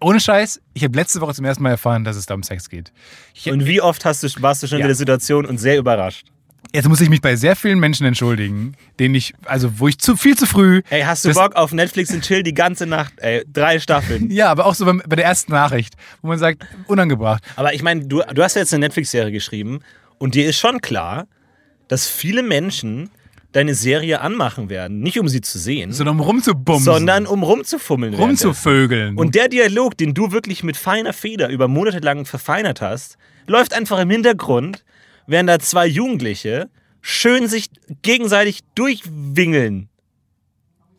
Ohne 0.00 0.20
Scheiß, 0.20 0.60
ich 0.74 0.84
habe 0.84 0.96
letzte 0.96 1.20
Woche 1.20 1.34
zum 1.34 1.44
ersten 1.44 1.62
Mal 1.62 1.70
erfahren, 1.70 2.04
dass 2.04 2.16
es 2.16 2.26
da 2.26 2.34
um 2.34 2.42
Sex 2.44 2.68
geht. 2.70 2.92
Ich, 3.34 3.50
Und 3.50 3.66
wie 3.66 3.80
oft 3.80 4.04
hast 4.04 4.22
du, 4.22 4.28
warst 4.40 4.62
du 4.62 4.68
schon 4.68 4.78
Ja. 4.78 4.84
in 4.84 4.88
der 4.88 4.94
Situation 4.94 5.44
und 5.44 5.58
sehr 5.58 5.78
überrascht? 5.78 6.26
jetzt 6.74 6.86
muss 6.86 7.00
ich 7.00 7.08
mich 7.08 7.22
bei 7.22 7.34
sehr 7.34 7.56
vielen 7.56 7.78
Menschen 7.78 8.04
entschuldigen, 8.06 8.74
denen 8.98 9.14
ich, 9.14 9.32
also 9.46 9.78
wo 9.78 9.88
ich 9.88 9.98
zu 9.98 10.16
viel 10.16 10.36
zu 10.36 10.44
früh. 10.44 10.82
Ey, 10.90 11.00
hast 11.00 11.24
du 11.24 11.28
Das- 11.30 11.36
Bock 11.38 11.56
auf 11.56 11.72
Netflix 11.72 12.10
und 12.12 12.22
Chill 12.22 12.42
die 12.42 12.52
ganze 12.52 12.84
Nacht? 12.86 13.14
Ey, 13.20 13.42
drei 13.50 13.80
Staffeln. 13.80 14.30
Ja, 14.30 14.50
aber 14.50 14.66
auch 14.66 14.74
so 14.74 14.84
beim, 14.84 15.00
bei 15.06 15.16
der 15.16 15.24
ersten 15.24 15.52
Nachricht, 15.52 15.94
wo 16.20 16.28
man 16.28 16.38
sagt, 16.38 16.66
unangebracht. 16.86 17.42
Aber 17.56 17.72
ich 17.72 17.82
meine, 17.82 18.04
du, 18.06 18.20
du 18.34 18.42
hast 18.42 18.54
ja 18.54 18.60
jetzt 18.60 18.74
eine 18.74 18.84
Netflix-Serie 18.84 19.32
geschrieben 19.32 19.80
und 20.18 20.34
dir 20.34 20.46
ist 20.46 20.58
schon 20.58 20.80
klar, 20.82 21.26
dass 21.88 22.06
viele 22.06 22.42
Menschen 22.42 23.08
deine 23.58 23.74
Serie 23.74 24.20
anmachen 24.20 24.70
werden. 24.70 25.00
Nicht 25.00 25.18
um 25.18 25.28
sie 25.28 25.40
zu 25.40 25.58
sehen, 25.58 25.92
Sondern 25.92 26.14
um 26.14 26.20
rumzubumsen. 26.20 26.84
sondern 26.84 27.26
um 27.26 27.42
rumzufummeln. 27.42 28.14
rumzuvögeln. 28.14 29.16
Und 29.18 29.34
der 29.34 29.48
Dialog, 29.48 29.98
den 29.98 30.14
du 30.14 30.30
wirklich 30.30 30.62
mit 30.62 30.76
feiner 30.76 31.12
Feder 31.12 31.48
über 31.48 31.66
Monate 31.66 31.98
lang 31.98 32.24
verfeinert 32.24 32.80
hast, 32.80 33.18
läuft 33.48 33.74
einfach 33.74 33.98
im 33.98 34.10
Hintergrund, 34.10 34.84
während 35.26 35.48
da 35.48 35.58
zwei 35.58 35.86
Jugendliche 35.88 36.70
schön 37.00 37.48
sich 37.48 37.68
gegenseitig 38.02 38.60
durchwingeln. 38.76 39.88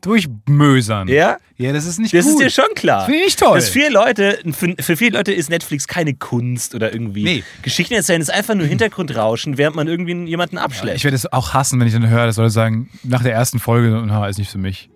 Durchmösern. 0.02 1.08
Ja? 1.08 1.38
Ja, 1.58 1.74
das 1.74 1.86
ist 1.86 2.00
nicht 2.00 2.14
Das 2.14 2.26
gut. 2.26 2.34
ist 2.36 2.40
dir 2.42 2.50
schon 2.50 2.74
klar. 2.76 3.00
Das 3.00 3.06
finde 3.06 3.20
ich 3.20 3.26
nicht 3.26 3.40
toll. 3.40 3.56
Dass 3.56 3.70
viele 3.70 3.90
Leute, 3.90 4.40
für, 4.52 4.76
für 4.80 4.96
viele 4.98 5.18
Leute 5.18 5.34
ist 5.34 5.50
Netflix 5.50 5.88
keine 5.88 6.14
Kunst 6.14 6.74
oder 6.76 6.94
irgendwie 6.94 7.24
Nee. 7.24 7.44
Geschichten 7.62 7.94
erzählen, 7.94 8.22
ist 8.22 8.32
einfach 8.32 8.56
nur 8.56 8.66
Hintergrundrauschen, 8.68 9.58
während 9.58 9.76
man 9.76 9.88
irgendwie 9.88 10.14
jemanden 10.26 10.58
abschlägt. 10.58 10.98
Ich 10.98 11.04
werde 11.04 11.16
es 11.16 11.32
auch 11.32 11.54
hassen, 11.54 11.80
wenn 11.80 11.88
ich 11.88 11.94
dann 11.94 12.08
höre, 12.10 12.26
dass 12.26 12.38
Leute 12.38 12.50
sagen, 12.52 12.90
nach 13.04 13.24
der 13.24 13.34
ersten 13.34 13.60
Folge, 13.60 14.04
na, 14.06 14.28
ist 14.28 14.40
nicht 14.40 14.52
für 14.52 14.58
mich. 14.58 14.90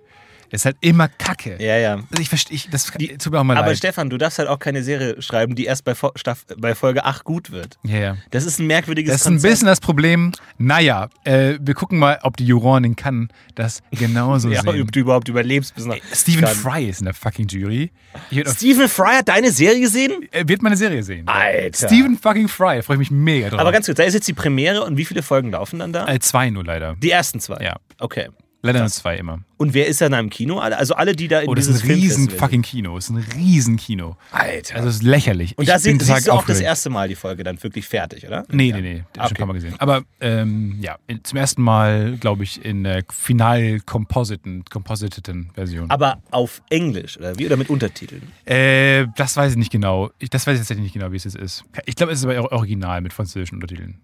Ist 0.53 0.65
halt 0.65 0.77
immer 0.81 1.07
Kacke. 1.07 1.57
ja, 1.59 1.77
ja. 1.77 1.93
Also 1.95 2.21
ich 2.21 2.29
verstehe, 2.29 2.59
das 2.69 2.85
tut 2.85 3.31
mir 3.33 3.39
auch 3.39 3.43
mal 3.43 3.57
Aber 3.57 3.67
leid. 3.67 3.77
Stefan, 3.77 4.09
du 4.09 4.17
darfst 4.17 4.37
halt 4.39 4.47
auch 4.47 4.59
keine 4.59 4.83
Serie 4.83 5.21
schreiben, 5.21 5.55
die 5.55 5.65
erst 5.65 5.83
bei, 5.83 5.93
Staff 6.15 6.45
bei 6.57 6.75
Folge 6.75 7.05
8 7.05 7.23
gut 7.23 7.51
wird. 7.51 7.77
ja, 7.83 7.97
ja. 7.97 8.17
Das 8.31 8.45
ist 8.45 8.59
ein 8.59 8.67
merkwürdiges 8.67 9.11
Das 9.11 9.21
ist 9.21 9.27
ein 9.27 9.33
Konzept. 9.33 9.51
bisschen 9.51 9.67
das 9.67 9.79
Problem. 9.81 10.31
Naja, 10.57 11.09
äh, 11.23 11.55
wir 11.59 11.73
gucken 11.73 11.97
mal, 11.99 12.19
ob 12.21 12.37
die 12.37 12.45
Juroren 12.45 12.83
in 12.83 12.95
Cannes 12.95 13.29
das 13.55 13.81
genauso 13.91 14.49
ja, 14.51 14.61
sehen. 14.61 14.81
ob 14.81 14.91
du 14.91 14.99
überhaupt 14.99 15.27
überlebst 15.27 15.73
bis 15.75 15.85
nach 15.85 15.97
Stephen 16.13 16.41
Cannes. 16.41 16.57
Fry 16.57 16.85
ist 16.87 16.99
in 16.99 17.05
der 17.05 17.13
fucking 17.13 17.47
Jury. 17.47 17.91
Stephen 18.45 18.87
Fry 18.87 19.15
hat 19.15 19.27
deine 19.29 19.51
Serie 19.51 19.79
gesehen? 19.81 20.27
er 20.31 20.47
wird 20.47 20.61
meine 20.61 20.77
Serie 20.77 21.03
sehen. 21.03 21.27
Alter. 21.27 21.87
Stephen 21.87 22.17
fucking 22.17 22.47
Fry, 22.47 22.81
freue 22.83 22.95
ich 22.97 22.99
mich 22.99 23.11
mega 23.11 23.49
drauf. 23.49 23.59
Aber 23.59 23.71
ganz 23.71 23.87
kurz, 23.87 23.97
da 23.97 24.03
ist 24.03 24.13
jetzt 24.13 24.27
die 24.27 24.33
Premiere 24.33 24.83
und 24.83 24.97
wie 24.97 25.05
viele 25.05 25.23
Folgen 25.23 25.51
laufen 25.51 25.79
dann 25.79 25.91
da? 25.93 26.07
äh, 26.07 26.19
zwei 26.19 26.49
nur 26.51 26.63
leider. 26.63 26.95
Die 27.01 27.09
ersten 27.11 27.39
zwei. 27.39 27.63
Ja. 27.63 27.77
Okay. 27.99 28.29
Leider 28.65 28.79
nur 28.79 28.87
zwei 28.89 29.17
immer. 29.17 29.41
Und 29.57 29.73
wer 29.73 29.87
ist 29.87 29.99
da 30.01 30.07
im 30.07 30.29
Kino? 30.29 30.59
Alle- 30.59 30.77
Also 30.77 30.93
alle, 30.95 31.15
die 31.15 31.27
da 31.27 31.41
in 31.41 31.49
Oh, 31.49 31.53
das 31.53 31.67
ist 31.67 31.83
ein 31.83 31.91
riesen 31.91 32.29
fucking 32.29 32.61
Kino. 32.61 32.95
Das 32.95 33.05
ist 33.05 33.09
ein 33.11 33.17
riesen 33.35 33.75
Kino. 33.75 34.15
Alter. 34.31 34.75
Also 34.77 34.87
es 34.87 34.95
ist 34.95 35.03
lächerlich. 35.03 35.57
und 35.57 35.67
da 35.67 35.77
sie, 35.79 35.97
siehst 35.99 36.27
du 36.27 36.31
auch 36.31 36.45
das 36.45 36.61
erste 36.61 36.89
Mal 36.89 37.07
die 37.09 37.15
Folge 37.15 37.43
dann 37.43 37.61
wirklich 37.61 37.85
fertig, 37.87 38.25
oder? 38.25 38.45
Nee, 38.49 38.69
Ja. 38.69 38.77
nee, 38.77 38.81
nee. 38.81 39.03
Das 39.13 39.25
Okay. 39.25 39.27
schon 39.27 39.35
ein 39.35 39.37
paar 39.37 39.47
Mal 39.47 39.53
gesehen. 39.53 39.75
Aber 39.79 40.03
ähm, 40.21 40.77
ja, 40.81 40.97
in, 41.07 41.23
zum 41.23 41.37
ersten 41.37 41.61
Mal, 41.61 42.17
glaube 42.17 42.43
ich, 42.43 42.63
in 42.63 42.83
der 42.85 43.03
final 43.11 43.79
compositeten 43.81 45.49
Version. 45.53 45.89
Aber 45.89 46.21
auf 46.31 46.61
Englisch, 46.69 47.17
oder 47.17 47.37
wie? 47.37 47.45
Oder 47.45 47.57
mit 47.57 47.69
Untertiteln? 47.69 48.23
Äh, 48.45 49.07
das 49.15 49.35
weiß 49.37 49.51
ich 49.51 49.57
nicht 49.57 49.71
genau. 49.71 50.11
Ich, 50.19 50.29
das 50.29 50.47
weiß 50.47 50.53
ich 50.55 50.59
tatsächlich 50.61 50.83
nicht 50.83 50.93
genau, 50.93 51.11
wie 51.11 51.17
es 51.17 51.25
jetzt 51.25 51.35
ist. 51.35 51.63
Ich 51.85 51.95
glaube, 51.95 52.13
es 52.13 52.19
ist 52.19 52.25
aber 52.25 52.51
original 52.51 53.01
mit 53.01 53.13
französischen 53.13 53.55
Untertiteln. 53.55 53.99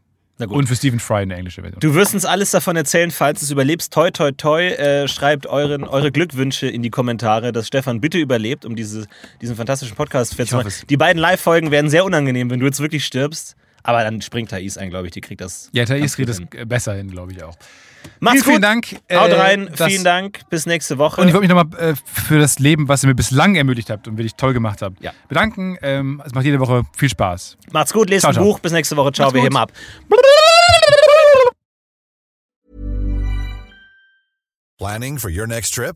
Und 0.48 0.68
für 0.68 0.76
Stephen 0.76 1.00
Fry 1.00 1.18
eine 1.18 1.36
englische 1.36 1.62
Version. 1.62 1.80
Du 1.80 1.94
wirst 1.96 2.14
uns 2.14 2.26
alles 2.26 2.52
davon 2.52 2.76
erzählen, 2.76 3.12
falls 3.12 3.40
du 3.40 3.46
es 3.46 3.52
überlebst. 3.52 3.92
Toi, 3.94 4.12
toi, 4.12 4.32
toi. 4.32 4.68
Äh, 4.68 5.08
schreibt 5.08 5.48
euren, 5.48 5.84
eure 5.84 6.12
Glückwünsche 6.12 6.68
in 6.68 6.82
die 6.82 6.90
Kommentare, 6.90 7.52
dass 7.52 7.68
Stefan 7.68 8.00
bitte 8.00 8.18
überlebt, 8.18 8.66
um 8.66 8.76
diese, 8.76 9.06
diesen 9.42 9.56
fantastischen 9.56 9.96
Podcast 9.96 10.36
festzumachen. 10.36 10.68
es. 10.68 10.86
Die 10.90 10.98
beiden 10.98 11.20
Live-Folgen 11.20 11.72
werden 11.72 11.90
sehr 11.90 12.06
unangenehm, 12.06 12.50
wenn 12.50 12.60
du 12.60 12.66
jetzt 12.66 12.80
wirklich 12.80 13.06
stirbst. 13.06 13.56
Aber 13.84 14.04
dann 14.04 14.22
springt 14.22 14.52
Thais 14.52 14.78
ein, 14.78 14.90
glaube 14.90 15.08
ich. 15.08 15.14
Die 15.14 15.22
kriegt 15.22 15.42
das. 15.42 15.70
ja, 15.74 15.86
Thais 15.86 16.16
kriegt 16.16 16.30
das 16.30 16.38
hin. 16.38 16.48
besser 16.66 16.94
hin, 16.94 17.10
glaube 17.12 17.32
ich 17.32 17.44
auch. 17.44 17.56
Macht's 18.20 18.43
vielen, 18.43 18.62
vielen 18.62 18.82
gut. 18.82 18.91
Dank. 19.10 19.22
Haut 19.22 19.30
äh, 19.32 19.36
rein. 19.39 19.70
Vielen 19.74 20.04
Dank. 20.04 20.41
Bis 20.50 20.66
nächste 20.66 20.97
Woche. 20.97 21.22
Und 21.22 21.28
ich 21.28 21.34
wollte 21.34 21.47
mich 21.47 21.56
nochmal 21.56 21.91
äh, 21.91 21.95
für 22.06 22.39
das 22.39 22.60
Leben, 22.60 22.88
was 22.88 23.04
ihr 23.04 23.08
mir 23.08 23.16
bislang 23.16 23.56
ermöglicht 23.56 23.89
habt 23.89 24.08
und 24.08 24.18
wirklich 24.18 24.36
toll 24.36 24.54
gemacht 24.54 24.82
habt, 24.82 25.02
Ja. 25.02 25.12
bedanken. 25.28 25.78
Ähm, 25.82 26.22
es 26.26 26.34
macht 26.34 26.45
jede 26.45 26.60
Woche 26.60 26.84
viel 26.95 27.10
Spaß. 27.10 27.58
Macht's 27.72 27.93
gut. 27.93 28.10
Lest 28.10 28.22
Ciao, 28.22 28.32
ein 28.32 28.36
ciao. 28.36 28.43
Buch. 28.45 28.60
Bis 28.60 28.72
nächste 28.72 28.97
Woche. 28.97 29.12
Ciao. 29.12 29.28
Macht's 29.28 29.36
Wir 29.36 29.41
gut. 29.41 29.45
heben 29.50 29.58
ab. 29.58 29.72
Planning 34.78 35.18
for 35.18 35.30
your 35.30 35.47
next 35.47 35.72
trip? 35.74 35.95